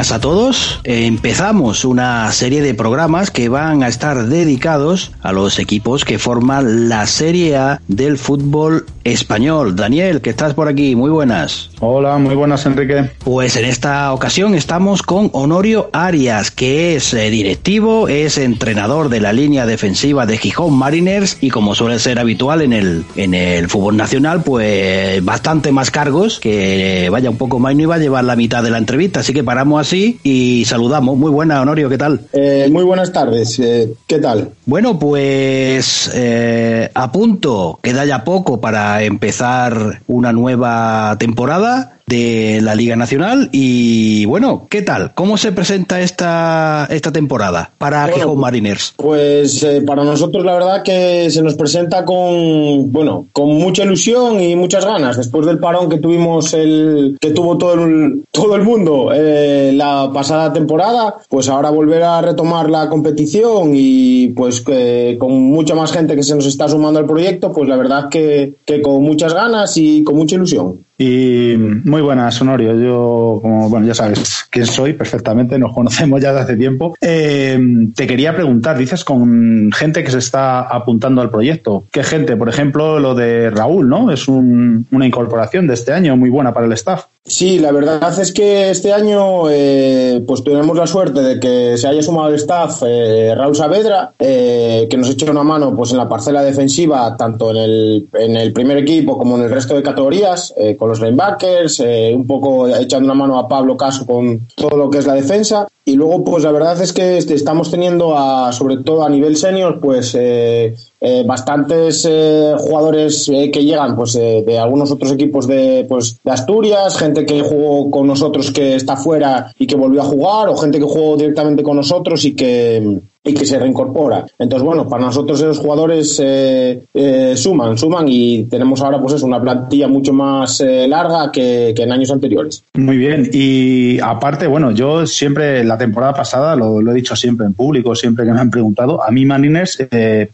A 0.00 0.18
todos. 0.18 0.80
Empezamos 0.84 1.84
una 1.84 2.32
serie 2.32 2.62
de 2.62 2.72
programas 2.72 3.30
que 3.30 3.50
van 3.50 3.82
a 3.82 3.88
estar 3.88 4.28
dedicados 4.28 5.12
a 5.20 5.32
los 5.32 5.58
equipos 5.58 6.06
que 6.06 6.18
forman 6.18 6.88
la 6.88 7.06
Serie 7.06 7.58
A 7.58 7.82
del 7.86 8.16
fútbol 8.16 8.86
español. 9.12 9.76
Daniel, 9.76 10.20
que 10.20 10.30
estás 10.30 10.54
por 10.54 10.68
aquí, 10.68 10.96
muy 10.96 11.10
buenas. 11.10 11.70
Hola, 11.80 12.18
muy 12.18 12.34
buenas, 12.34 12.66
Enrique. 12.66 13.10
Pues 13.24 13.56
en 13.56 13.64
esta 13.64 14.12
ocasión 14.12 14.54
estamos 14.54 15.02
con 15.02 15.30
Honorio 15.32 15.90
Arias, 15.92 16.50
que 16.50 16.96
es 16.96 17.14
eh, 17.14 17.30
directivo, 17.30 18.08
es 18.08 18.38
entrenador 18.38 19.08
de 19.08 19.20
la 19.20 19.32
línea 19.32 19.66
defensiva 19.66 20.26
de 20.26 20.38
Gijón 20.38 20.74
Mariners 20.74 21.38
y 21.40 21.50
como 21.50 21.74
suele 21.74 21.98
ser 21.98 22.18
habitual 22.18 22.62
en 22.62 22.72
el, 22.72 23.04
en 23.16 23.34
el 23.34 23.68
fútbol 23.68 23.96
nacional, 23.96 24.42
pues 24.42 25.24
bastante 25.24 25.72
más 25.72 25.90
cargos, 25.90 26.40
que 26.40 27.06
eh, 27.06 27.10
vaya 27.10 27.30
un 27.30 27.36
poco 27.36 27.58
más, 27.58 27.74
no 27.74 27.82
iba 27.82 27.94
a 27.94 27.98
llevar 27.98 28.24
la 28.24 28.36
mitad 28.36 28.62
de 28.62 28.70
la 28.70 28.78
entrevista, 28.78 29.20
así 29.20 29.32
que 29.32 29.44
paramos 29.44 29.80
así 29.80 30.18
y 30.22 30.64
saludamos. 30.66 31.16
Muy 31.16 31.30
buena, 31.30 31.60
Honorio, 31.62 31.88
¿qué 31.88 31.98
tal? 31.98 32.20
Eh, 32.32 32.68
muy 32.70 32.84
buenas 32.84 33.12
tardes. 33.12 33.58
eh, 33.58 33.92
¿Qué 34.06 34.18
tal? 34.18 34.50
Bueno, 34.66 34.98
pues 34.98 36.10
eh, 36.14 36.90
a 36.94 37.10
punto, 37.10 37.78
queda 37.82 38.04
ya 38.04 38.24
poco 38.24 38.60
para 38.60 38.99
empezar 39.04 40.02
una 40.06 40.32
nueva 40.32 41.16
temporada 41.18 41.99
de 42.10 42.60
la 42.60 42.74
Liga 42.74 42.96
Nacional 42.96 43.48
y 43.52 44.24
bueno, 44.26 44.66
¿qué 44.68 44.82
tal? 44.82 45.12
¿Cómo 45.14 45.36
se 45.36 45.52
presenta 45.52 46.00
esta, 46.00 46.88
esta 46.90 47.12
temporada 47.12 47.70
para 47.78 48.02
Bueno, 48.02 48.16
Gijón 48.16 48.40
Mariners? 48.40 48.94
Pues 48.96 49.62
eh, 49.62 49.80
para 49.86 50.02
nosotros 50.02 50.44
la 50.44 50.54
verdad 50.54 50.82
que 50.82 51.30
se 51.30 51.40
nos 51.40 51.54
presenta 51.54 52.04
con 52.04 52.90
bueno 52.90 53.28
con 53.32 53.50
mucha 53.56 53.84
ilusión 53.84 54.40
y 54.42 54.56
muchas 54.56 54.84
ganas 54.84 55.16
después 55.16 55.46
del 55.46 55.60
parón 55.60 55.88
que 55.88 55.98
tuvimos 55.98 56.52
el 56.52 57.16
que 57.20 57.30
tuvo 57.30 57.56
todo 57.56 57.74
el 57.74 58.24
todo 58.32 58.56
el 58.56 58.62
mundo 58.62 59.10
eh, 59.14 59.72
la 59.72 60.10
pasada 60.12 60.52
temporada 60.52 61.14
pues 61.28 61.48
ahora 61.48 61.70
volver 61.70 62.02
a 62.02 62.20
retomar 62.20 62.68
la 62.68 62.88
competición 62.88 63.70
y 63.72 64.28
pues 64.28 64.62
que 64.62 65.16
con 65.20 65.40
mucha 65.40 65.76
más 65.76 65.92
gente 65.92 66.16
que 66.16 66.24
se 66.24 66.34
nos 66.34 66.46
está 66.46 66.68
sumando 66.68 66.98
al 66.98 67.06
proyecto 67.06 67.52
pues 67.52 67.68
la 67.68 67.76
verdad 67.76 68.08
que, 68.08 68.54
que 68.66 68.82
con 68.82 69.00
muchas 69.00 69.32
ganas 69.32 69.76
y 69.76 70.02
con 70.02 70.16
mucha 70.16 70.34
ilusión 70.34 70.80
Y 71.02 71.56
muy 71.56 72.02
buenas, 72.02 72.38
Honorio. 72.42 72.78
Yo, 72.78 73.38
como 73.40 73.70
bueno, 73.70 73.86
ya 73.86 73.94
sabes 73.94 74.44
quién 74.50 74.66
soy 74.66 74.92
perfectamente, 74.92 75.58
nos 75.58 75.72
conocemos 75.72 76.20
ya 76.20 76.34
de 76.34 76.40
hace 76.40 76.58
tiempo. 76.58 76.94
Eh, 77.00 77.58
te 77.96 78.06
quería 78.06 78.34
preguntar, 78.36 78.76
dices 78.76 79.02
con 79.02 79.72
gente 79.72 80.04
que 80.04 80.10
se 80.10 80.18
está 80.18 80.60
apuntando 80.60 81.22
al 81.22 81.30
proyecto. 81.30 81.86
¿Qué 81.90 82.02
gente? 82.02 82.36
Por 82.36 82.50
ejemplo, 82.50 83.00
lo 83.00 83.14
de 83.14 83.48
Raúl, 83.48 83.88
¿no? 83.88 84.12
Es 84.12 84.28
un- 84.28 84.86
una 84.90 85.06
incorporación 85.06 85.66
de 85.66 85.72
este 85.72 85.94
año 85.94 86.18
muy 86.18 86.28
buena 86.28 86.52
para 86.52 86.66
el 86.66 86.72
staff. 86.74 87.06
Sí, 87.22 87.58
la 87.58 87.70
verdad 87.70 88.18
es 88.18 88.32
que 88.32 88.70
este 88.70 88.94
año 88.94 89.50
eh, 89.50 90.24
pues 90.26 90.42
tenemos 90.42 90.74
la 90.74 90.86
suerte 90.86 91.20
de 91.20 91.38
que 91.38 91.76
se 91.76 91.86
haya 91.86 92.02
sumado 92.02 92.28
al 92.28 92.34
staff 92.36 92.82
eh, 92.86 93.34
Raúl 93.36 93.54
Saavedra, 93.54 94.14
eh, 94.18 94.86
que 94.88 94.96
nos 94.96 95.10
echa 95.10 95.30
una 95.30 95.44
mano 95.44 95.76
pues 95.76 95.90
en 95.92 95.98
la 95.98 96.08
parcela 96.08 96.42
defensiva, 96.42 97.14
tanto 97.18 97.50
en 97.50 97.58
el, 97.58 98.08
en 98.14 98.36
el 98.36 98.54
primer 98.54 98.78
equipo 98.78 99.18
como 99.18 99.36
en 99.36 99.42
el 99.42 99.50
resto 99.50 99.74
de 99.74 99.82
categorías, 99.82 100.54
eh, 100.56 100.76
con 100.76 100.88
los 100.88 101.00
linebackers, 101.00 101.80
eh, 101.80 102.12
un 102.16 102.26
poco 102.26 102.66
echando 102.68 103.12
una 103.12 103.14
mano 103.14 103.38
a 103.38 103.46
Pablo 103.46 103.76
Caso 103.76 104.06
con 104.06 104.48
todo 104.56 104.78
lo 104.78 104.88
que 104.88 104.98
es 104.98 105.06
la 105.06 105.14
defensa. 105.14 105.68
Y 105.84 105.96
luego, 105.96 106.22
pues 106.24 106.44
la 106.44 106.52
verdad 106.52 106.80
es 106.80 106.92
que 106.92 107.16
este, 107.16 107.34
estamos 107.34 107.70
teniendo, 107.70 108.16
a, 108.16 108.52
sobre 108.52 108.76
todo 108.78 109.02
a 109.02 109.08
nivel 109.08 109.36
senior, 109.36 109.80
pues 109.80 110.14
eh, 110.14 110.74
eh, 111.00 111.24
bastantes 111.26 112.06
eh, 112.08 112.54
jugadores 112.58 113.28
eh, 113.30 113.50
que 113.50 113.64
llegan 113.64 113.96
pues 113.96 114.14
eh, 114.14 114.44
de 114.46 114.58
algunos 114.58 114.90
otros 114.90 115.10
equipos 115.12 115.46
de, 115.46 115.86
pues, 115.88 116.20
de 116.22 116.30
Asturias, 116.30 116.98
gente 116.98 117.24
que 117.24 117.40
jugó 117.40 117.90
con 117.90 118.06
nosotros 118.06 118.50
que 118.50 118.74
está 118.74 118.96
fuera 118.96 119.52
y 119.58 119.66
que 119.66 119.74
volvió 119.74 120.02
a 120.02 120.04
jugar, 120.04 120.48
o 120.50 120.56
gente 120.56 120.78
que 120.78 120.84
jugó 120.84 121.16
directamente 121.16 121.62
con 121.62 121.76
nosotros 121.76 122.24
y 122.26 122.36
que 122.36 123.00
y 123.22 123.34
que 123.34 123.44
se 123.44 123.58
reincorpora. 123.58 124.24
Entonces, 124.38 124.64
bueno, 124.64 124.88
para 124.88 125.04
nosotros 125.04 125.40
esos 125.40 125.58
jugadores 125.58 126.20
eh, 126.22 126.82
eh, 126.94 127.34
suman, 127.36 127.76
suman 127.76 128.06
y 128.08 128.44
tenemos 128.44 128.80
ahora 128.80 129.00
pues 129.00 129.14
eso, 129.14 129.26
una 129.26 129.40
plantilla 129.40 129.88
mucho 129.88 130.12
más 130.12 130.60
eh, 130.60 130.88
larga 130.88 131.30
que, 131.30 131.74
en 131.76 131.92
años 131.92 132.10
anteriores. 132.10 132.64
Muy 132.74 132.96
bien. 132.96 133.28
Y 133.32 134.00
aparte, 134.00 134.46
bueno, 134.46 134.70
yo 134.70 135.06
siempre, 135.06 135.62
la 135.64 135.76
temporada 135.76 136.14
pasada, 136.14 136.56
lo, 136.56 136.80
he 136.80 136.94
dicho 136.94 137.14
siempre 137.14 137.46
en 137.46 137.52
público, 137.52 137.94
siempre 137.94 138.24
que 138.24 138.32
me 138.32 138.40
han 138.40 138.50
preguntado, 138.50 139.04
a 139.04 139.10
mí 139.10 139.26
Mariners, 139.26 139.78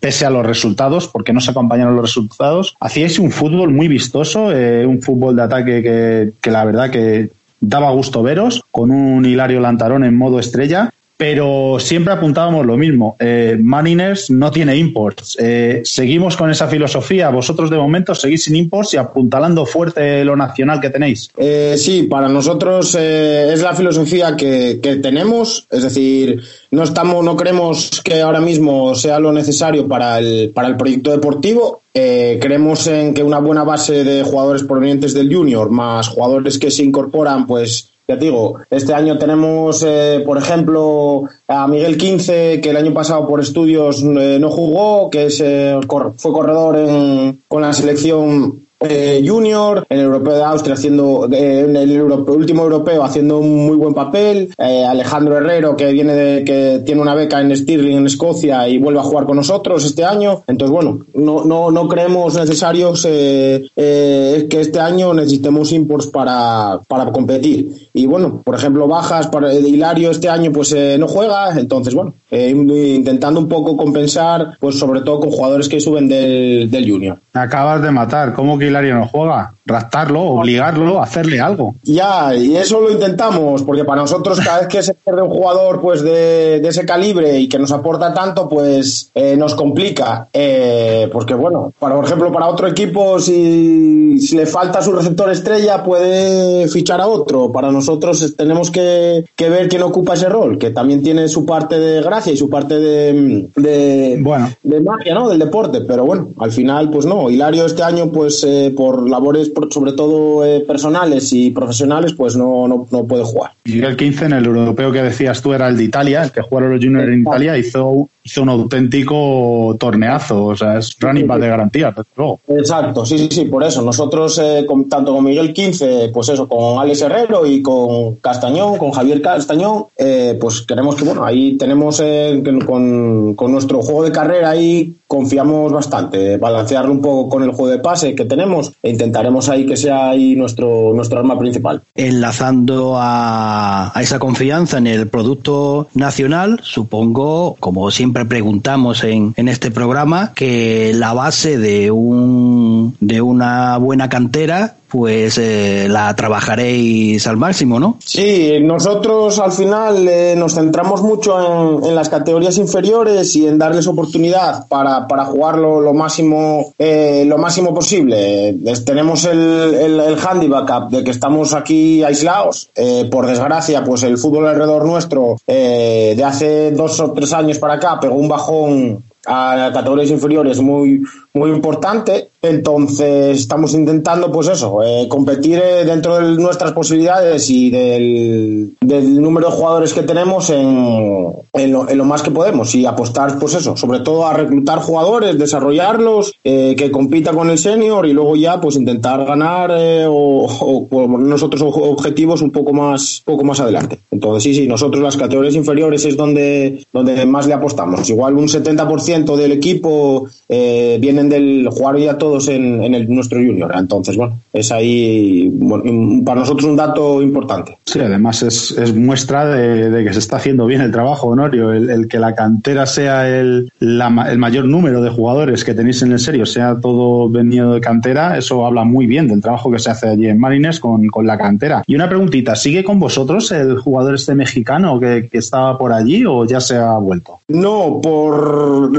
pese 0.00 0.26
a 0.26 0.30
los 0.30 0.46
resultados, 0.46 1.08
porque 1.08 1.32
no 1.32 1.41
se 1.41 1.50
acompañaron 1.50 1.96
los 1.96 2.04
resultados, 2.04 2.75
hacíais 2.80 3.19
un 3.19 3.30
fútbol 3.30 3.72
muy 3.72 3.88
vistoso, 3.88 4.46
un 4.46 5.02
fútbol 5.02 5.36
de 5.36 5.42
ataque 5.42 5.82
que, 5.82 6.32
que 6.41 6.50
la 6.50 6.64
verdad 6.64 6.91
que 6.91 7.30
daba 7.60 7.91
gusto 7.91 8.22
veros, 8.22 8.62
con 8.70 8.91
un 8.91 9.25
Hilario 9.25 9.60
Lantarón 9.60 10.04
en 10.04 10.16
modo 10.16 10.38
estrella. 10.38 10.92
Pero 11.16 11.78
siempre 11.81 12.12
apuntábamos 12.12 12.66
lo 12.66 12.77
mismo. 12.77 13.16
Eh, 13.19 13.56
Mariners 13.59 14.31
no 14.31 14.50
tiene 14.50 14.77
imports. 14.77 15.37
Eh, 15.41 15.81
seguimos 15.84 16.37
con 16.37 16.50
esa 16.50 16.69
filosofía. 16.69 17.31
Vosotros 17.31 17.71
de 17.71 17.78
momento 17.78 18.15
seguís 18.15 18.44
sin 18.44 18.56
imports 18.56 18.94
y 18.94 18.97
apuntalando 18.99 19.65
fuerte 19.65 20.25
lo 20.25 20.37
nacional 20.37 20.81
que 20.81 20.91
tenéis. 20.91 21.31
Eh, 21.38 21.76
sí, 21.78 22.03
para 22.03 22.28
nosotros 22.28 22.94
eh, 22.99 23.50
es 23.53 23.62
la 23.62 23.75
filosofía 23.75 24.37
que, 24.37 24.78
que 24.82 24.97
tenemos, 24.97 25.66
es 25.71 25.82
decir, 25.82 26.43
no 26.71 26.82
estamos, 26.82 27.25
no 27.25 27.37
creemos 27.37 28.03
que 28.05 28.21
ahora 28.21 28.41
mismo 28.41 28.94
sea 28.94 29.19
lo 29.19 29.32
necesario 29.32 29.88
para 29.88 30.19
el, 30.19 30.50
para 30.55 30.69
el 30.69 30.76
proyecto 30.76 31.10
deportivo. 31.10 31.81
Eh, 31.94 32.38
creemos 32.43 32.87
en 32.88 33.15
que 33.15 33.22
una 33.22 33.38
buena 33.38 33.65
base 33.65 34.05
de 34.05 34.22
jugadores 34.22 34.65
provenientes 34.65 35.15
del 35.15 35.34
junior, 35.34 35.71
más 35.71 36.09
jugadores 36.09 36.59
que 36.59 36.71
se 36.71 36.82
incorporan, 36.82 37.47
pues 37.47 37.88
ya 38.09 38.17
digo, 38.17 38.59
este 38.71 38.94
año 38.94 39.19
tenemos, 39.19 39.83
eh, 39.87 40.22
por 40.25 40.39
ejemplo, 40.39 41.25
a 41.49 41.67
Miguel 41.67 41.97
Quince, 41.97 42.61
que 42.61 42.71
el 42.71 42.77
año 42.77 42.94
pasado 42.94 43.27
por 43.27 43.41
estudios 43.41 44.03
eh, 44.03 44.39
no 44.41 44.50
jugó, 44.50 45.11
que 45.11 45.27
es, 45.27 45.41
eh, 45.44 45.78
cor- 45.87 46.15
fue 46.17 46.33
corredor 46.33 46.77
en- 46.77 47.41
con 47.49 47.62
la 47.62 47.72
selección 47.72 48.66
eh, 48.81 49.25
junior, 49.26 49.87
el 49.88 50.00
europeo 50.00 50.34
de 50.34 50.42
Austria 50.44 50.75
haciendo, 50.75 51.28
eh, 51.32 51.60
el 51.66 51.91
Euro- 51.92 52.25
último 52.28 52.62
europeo 52.64 53.03
haciendo 53.03 53.38
un 53.38 53.66
muy 53.66 53.76
buen 53.76 53.94
papel, 53.94 54.50
eh, 54.59 54.84
Alejandro 54.84 55.37
Herrero 55.37 55.76
que 55.76 55.92
viene 55.92 56.14
de, 56.14 56.44
que 56.44 56.82
tiene 56.84 57.00
una 57.00 57.14
beca 57.14 57.41
en 57.41 57.56
Stirling 57.56 57.97
en 57.98 58.06
Escocia 58.06 58.69
y 58.69 58.78
vuelve 58.78 59.00
a 59.00 59.04
jugar 59.04 59.25
con 59.26 59.37
nosotros 59.37 59.84
este 59.84 60.04
año, 60.04 60.42
entonces 60.47 60.72
bueno, 60.72 61.00
no, 61.14 61.44
no, 61.44 61.70
no 61.70 61.88
creemos 61.88 62.34
necesarios 62.37 63.06
eh, 63.09 63.69
eh, 63.76 64.47
que 64.50 64.60
este 64.60 64.81
año 64.81 65.14
necesitemos 65.14 65.72
imports 65.72 66.06
para, 66.08 66.78
para 66.88 67.10
competir 67.12 67.88
y 67.93 68.06
bueno, 68.06 68.43
por 68.44 68.54
ejemplo 68.54 68.87
bajas 68.87 69.26
para 69.28 69.53
Hilario 69.53 70.10
este 70.10 70.28
año 70.28 70.53
pues 70.53 70.75
no 70.98 71.08
juega, 71.08 71.58
entonces 71.58 71.94
bueno, 71.94 72.14
intentando 72.31 73.40
un 73.40 73.49
poco 73.49 73.76
compensar 73.76 74.56
pues 74.61 74.78
sobre 74.78 75.00
todo 75.00 75.20
con 75.20 75.31
jugadores 75.31 75.69
que 75.69 75.81
suben 75.81 76.08
del, 76.08 76.70
del 76.70 76.90
junior. 76.90 77.19
Acabas 77.32 77.82
de 77.82 77.90
matar. 77.90 78.32
¿Cómo 78.34 78.58
que 78.58 78.65
Hilario 78.66 78.94
no 78.94 79.06
juega? 79.08 79.52
Raptarlo, 79.66 80.22
obligarlo, 80.22 81.02
hacerle 81.02 81.40
algo. 81.40 81.74
Ya, 81.82 82.34
y 82.34 82.56
eso 82.56 82.80
lo 82.80 82.90
intentamos, 82.92 83.64
porque 83.64 83.84
para 83.84 84.02
nosotros 84.02 84.38
cada 84.40 84.60
vez 84.60 84.68
que 84.68 84.82
se 84.82 84.94
pierde 84.94 85.22
un 85.22 85.28
jugador 85.30 85.80
pues 85.80 86.02
de, 86.02 86.60
de 86.60 86.68
ese 86.68 86.86
calibre 86.86 87.38
y 87.40 87.48
que 87.48 87.58
nos 87.58 87.72
aporta 87.72 88.14
tanto, 88.14 88.48
pues 88.48 89.10
eh, 89.14 89.36
nos 89.36 89.56
complica. 89.56 90.28
Eh, 90.32 91.08
porque 91.12 91.34
bueno, 91.34 91.72
para, 91.78 91.96
por 91.96 92.04
ejemplo, 92.04 92.32
para 92.32 92.46
otro 92.46 92.68
equipo, 92.68 93.18
si, 93.18 94.18
si 94.20 94.36
le 94.36 94.46
falta 94.46 94.80
su 94.82 94.92
receptor 94.92 95.30
estrella, 95.30 95.82
puede 95.82 96.68
fichar 96.68 97.00
a 97.00 97.08
otro. 97.08 97.50
Para 97.50 97.72
nosotros 97.72 98.34
tenemos 98.36 98.70
que, 98.70 99.24
que 99.34 99.48
ver 99.48 99.68
quién 99.68 99.82
ocupa 99.82 100.14
ese 100.14 100.28
rol, 100.28 100.58
que 100.58 100.70
también 100.70 101.02
tiene 101.02 101.26
su 101.26 101.44
parte 101.44 101.78
de 101.80 102.02
gracia 102.02 102.32
y 102.32 102.36
su 102.36 102.48
parte 102.48 102.78
de, 102.78 103.48
de, 103.56 104.18
Bueno. 104.20 104.50
de 104.62 104.80
magia, 104.80 105.14
¿no? 105.14 105.28
Del 105.28 105.40
deporte. 105.40 105.80
Pero 105.80 106.04
bueno, 106.04 106.28
al 106.38 106.52
final, 106.52 106.88
pues 106.90 107.04
no. 107.04 107.30
Hilario 107.30 107.66
este 107.66 107.82
año, 107.82 108.12
pues 108.12 108.44
eh, 108.44 108.72
por 108.76 109.08
labores 109.08 109.50
sobre 109.70 109.93
todo 109.93 110.44
eh, 110.44 110.61
personales 110.61 111.32
y 111.32 111.50
profesionales, 111.50 112.12
pues 112.12 112.37
no, 112.37 112.69
no, 112.69 112.87
no 112.91 113.06
puede 113.06 113.25
jugar. 113.25 113.53
Y 113.64 113.82
el 113.82 113.97
15 113.97 114.26
en 114.26 114.32
el 114.32 114.47
europeo 114.47 114.93
que 114.93 115.03
decías 115.03 115.43
tú 115.43 115.53
era 115.53 115.69
el 115.69 115.76
de 115.76 115.85
Italia, 115.85 116.25
el 116.25 116.32
que 116.32 116.43
jugaron 116.43 116.73
los 116.73 116.85
juniors 116.85 117.08
en 117.08 117.23
Italia, 117.23 117.58
hizo, 117.58 118.08
hizo 118.26 118.43
un 118.43 118.49
auténtico 118.50 119.76
torneazo, 119.78 120.46
o 120.46 120.56
sea, 120.56 120.78
es 120.78 120.96
running 121.00 121.26
back 121.26 121.40
de 121.40 121.49
garantía, 121.49 121.90
desde 121.90 122.08
luego. 122.17 122.40
Exacto, 122.49 123.06
sí, 123.06 123.19
sí, 123.19 123.28
sí, 123.31 123.44
por 123.46 123.62
eso. 123.64 123.82
Nosotros, 123.82 124.38
eh, 124.38 124.64
con- 124.67 124.88
tanto 124.88 125.14
con 125.14 125.25
Miguel 125.25 125.52
15, 125.52 126.11
pues 126.12 126.28
eso, 126.28 126.49
con 126.49 126.78
Alex 126.78 127.02
Herrero 127.02 127.46
y 127.46 127.62
con 127.62 128.17
Castañón, 128.17 128.76
con 128.78 128.90
Javier 128.90 129.23
Castañón, 129.23 129.84
eh, 129.96 130.37
pues 130.40 130.62
queremos 130.62 130.94
que, 130.96 131.05
bueno, 131.05 131.25
ahí 131.25 131.56
tenemos 131.56 132.00
eh, 132.02 132.40
que 132.44 132.58
con, 132.64 133.34
con 133.34 133.52
nuestro 133.52 133.81
juego 133.82 134.02
de 134.05 134.12
carrera 134.12 134.50
ahí 134.50 134.94
confiamos 135.06 135.73
bastante, 135.73 136.37
balancearlo 136.37 136.90
un 136.90 137.00
poco 137.00 137.28
con 137.28 137.43
el 137.44 137.50
juego 137.52 137.69
de 137.70 137.78
pase 137.78 138.14
que 138.17 138.25
tenemos 138.25 138.73
e 138.82 138.90
intentaremos 138.90 139.49
ahí 139.49 139.64
que 139.64 139.76
sea 139.76 140.11
ahí 140.11 140.34
nuestro, 140.34 140.93
nuestro 140.94 141.20
arma 141.20 141.38
principal. 141.38 141.81
enlazando 141.94 142.94
a, 142.96 143.93
a 143.96 144.02
esa 144.02 144.19
confianza 144.19 144.78
en 144.78 144.88
el 144.88 145.06
producto 145.08 145.87
nacional, 145.94 146.58
supongo, 146.64 147.56
como 147.61 147.90
siempre 147.93 148.15
preguntamos 148.24 149.04
en, 149.04 149.34
en 149.36 149.48
este 149.48 149.70
programa, 149.70 150.32
que 150.34 150.92
la 150.94 151.12
base 151.12 151.58
de 151.58 151.90
un 151.90 152.96
de 153.00 153.20
una 153.20 153.78
buena 153.78 154.08
cantera, 154.08 154.74
pues 154.88 155.36
eh, 155.36 155.88
la 155.90 156.14
trabajaréis 156.14 157.26
al 157.26 157.36
máximo, 157.36 157.80
¿no? 157.80 157.96
Sí, 158.04 158.52
nosotros 158.62 159.38
al 159.40 159.50
final 159.52 160.08
eh, 160.08 160.34
nos 160.36 160.54
centramos 160.54 161.02
mucho 161.02 161.80
en, 161.80 161.84
en 161.84 161.94
las 161.94 162.08
categorías 162.08 162.56
inferiores 162.56 163.34
y 163.34 163.46
en 163.46 163.58
darles 163.58 163.88
oportunidad 163.88 164.66
para, 164.68 165.08
para 165.08 165.24
jugarlo 165.24 165.80
lo 165.80 165.92
máximo 165.92 166.72
eh, 166.78 167.24
lo 167.26 167.36
máximo 167.36 167.74
posible. 167.74 168.54
Tenemos 168.84 169.24
el, 169.24 169.74
el, 169.74 170.00
el 170.00 170.16
handicap 170.24 170.88
de 170.90 171.02
que 171.02 171.10
estamos 171.10 171.52
aquí 171.52 172.04
aislados. 172.04 172.70
Eh, 172.76 173.08
por 173.10 173.26
desgracia, 173.26 173.82
pues 173.84 174.04
el 174.04 174.16
fútbol 174.18 174.46
alrededor 174.46 174.86
nuestro 174.86 175.36
eh, 175.46 176.14
de 176.16 176.24
hace 176.24 176.70
dos 176.70 177.00
o 177.00 177.10
tres 177.12 177.32
años 177.32 177.58
para 177.58 177.74
acá 177.74 177.98
pegó 178.06 178.20
un 178.20 178.29
bajón 178.29 179.05
a 179.26 179.70
categorías 179.73 180.11
inferiores 180.11 180.61
muy 180.61 181.02
muy 181.34 181.50
importante. 181.50 182.31
Entonces 182.40 183.38
estamos 183.40 183.75
intentando 183.75 184.31
pues 184.32 184.49
eso 184.49 184.82
eh, 184.82 185.06
competir 185.08 185.58
eh, 185.58 185.84
dentro 185.84 186.17
de 186.17 186.40
nuestras 186.40 186.73
posibilidades 186.73 187.50
y 187.50 187.70
del, 187.70 188.75
del 188.81 189.20
número 189.20 189.50
de 189.50 189.56
jugadores 189.56 189.93
que 189.93 190.02
tenemos 190.02 190.49
en, 190.50 191.32
en, 191.52 191.73
lo, 191.73 191.88
en 191.88 191.99
lo 191.99 192.05
más 192.05 192.23
que 192.23 192.31
podemos. 192.31 192.75
Y 192.75 192.87
apostar 192.87 193.38
pues 193.38 193.55
eso 193.55 193.76
sobre 193.76 194.00
todo 194.00 194.26
a 194.26 194.32
reclutar 194.32 194.78
jugadores 194.78 195.38
desarrollarlos 195.38 196.32
eh, 196.44 196.75
que 196.78 196.90
compita 196.90 197.32
con 197.32 197.50
el 197.50 197.58
senior 197.58 198.06
y 198.06 198.12
luego 198.12 198.37
ya 198.37 198.61
pues 198.61 198.76
intentar 198.76 199.25
ganar 199.25 199.70
eh, 199.76 200.06
o, 200.08 200.46
o 200.46 200.87
ponernos 200.88 201.43
otros 201.43 201.62
ob- 201.62 201.90
objetivos 201.90 202.43
un 202.43 202.50
poco 202.50 202.73
más 202.73 203.23
poco 203.25 203.44
más 203.44 203.61
adelante. 203.61 203.99
Entonces 204.11 204.43
sí 204.44 204.55
sí 204.55 204.67
nosotros 204.69 205.02
las 205.02 205.17
categorías 205.17 205.55
inferiores 205.55 206.05
es 206.05 206.17
donde 206.17 206.84
donde 206.93 207.26
más 207.26 207.46
le 207.46 207.55
apostamos. 207.55 208.08
Igual 208.08 208.34
un 208.34 208.46
70% 208.49 209.15
del 209.24 209.52
equipo 209.52 210.28
eh, 210.48 210.98
vienen 211.00 211.28
del 211.28 211.68
jugar 211.70 211.96
ya 211.98 212.18
todos 212.18 212.48
en, 212.48 212.82
en 212.82 212.94
el, 212.94 213.08
nuestro 213.08 213.38
junior 213.38 213.72
entonces 213.74 214.16
bueno 214.16 214.38
es 214.52 214.70
ahí 214.70 215.48
bueno, 215.52 216.24
para 216.24 216.40
nosotros 216.40 216.64
un 216.64 216.76
dato 216.76 217.22
importante 217.22 217.78
Sí, 217.84 218.00
además 218.00 218.42
es, 218.42 218.72
es 218.72 218.94
muestra 218.94 219.46
de, 219.46 219.90
de 219.90 220.04
que 220.04 220.12
se 220.12 220.18
está 220.18 220.36
haciendo 220.36 220.66
bien 220.66 220.80
el 220.80 220.90
trabajo, 220.90 221.28
Honorio. 221.28 221.72
El, 221.72 221.88
el 221.88 222.08
que 222.08 222.18
la 222.18 222.34
cantera 222.34 222.84
sea 222.84 223.28
el, 223.28 223.70
la 223.78 224.26
el 224.28 224.38
mayor 224.38 224.64
número 224.64 225.00
de 225.00 225.10
jugadores 225.10 225.64
que 225.64 225.72
tenéis 225.72 226.02
en 226.02 226.10
el 226.10 226.18
serio, 226.18 226.46
sea 226.46 226.78
todo 226.80 227.28
venido 227.30 227.74
de 227.74 227.80
cantera, 227.80 228.36
eso 228.36 228.66
habla 228.66 228.82
muy 228.82 229.06
bien 229.06 229.28
del 229.28 229.40
trabajo 229.40 229.70
que 229.70 229.78
se 229.78 229.90
hace 229.90 230.08
allí 230.08 230.26
en 230.26 230.40
Marines 230.40 230.80
con, 230.80 231.06
con 231.08 231.26
la 231.26 231.38
cantera. 231.38 231.84
Y 231.86 231.94
una 231.94 232.08
preguntita, 232.08 232.56
¿sigue 232.56 232.82
con 232.82 232.98
vosotros 232.98 233.52
el 233.52 233.78
jugador 233.78 234.16
este 234.16 234.34
mexicano 234.34 234.98
que, 234.98 235.28
que 235.30 235.38
estaba 235.38 235.78
por 235.78 235.92
allí 235.92 236.24
o 236.26 236.44
ya 236.44 236.60
se 236.60 236.76
ha 236.76 236.98
vuelto? 236.98 237.40
No, 237.48 238.00
por 238.02 238.90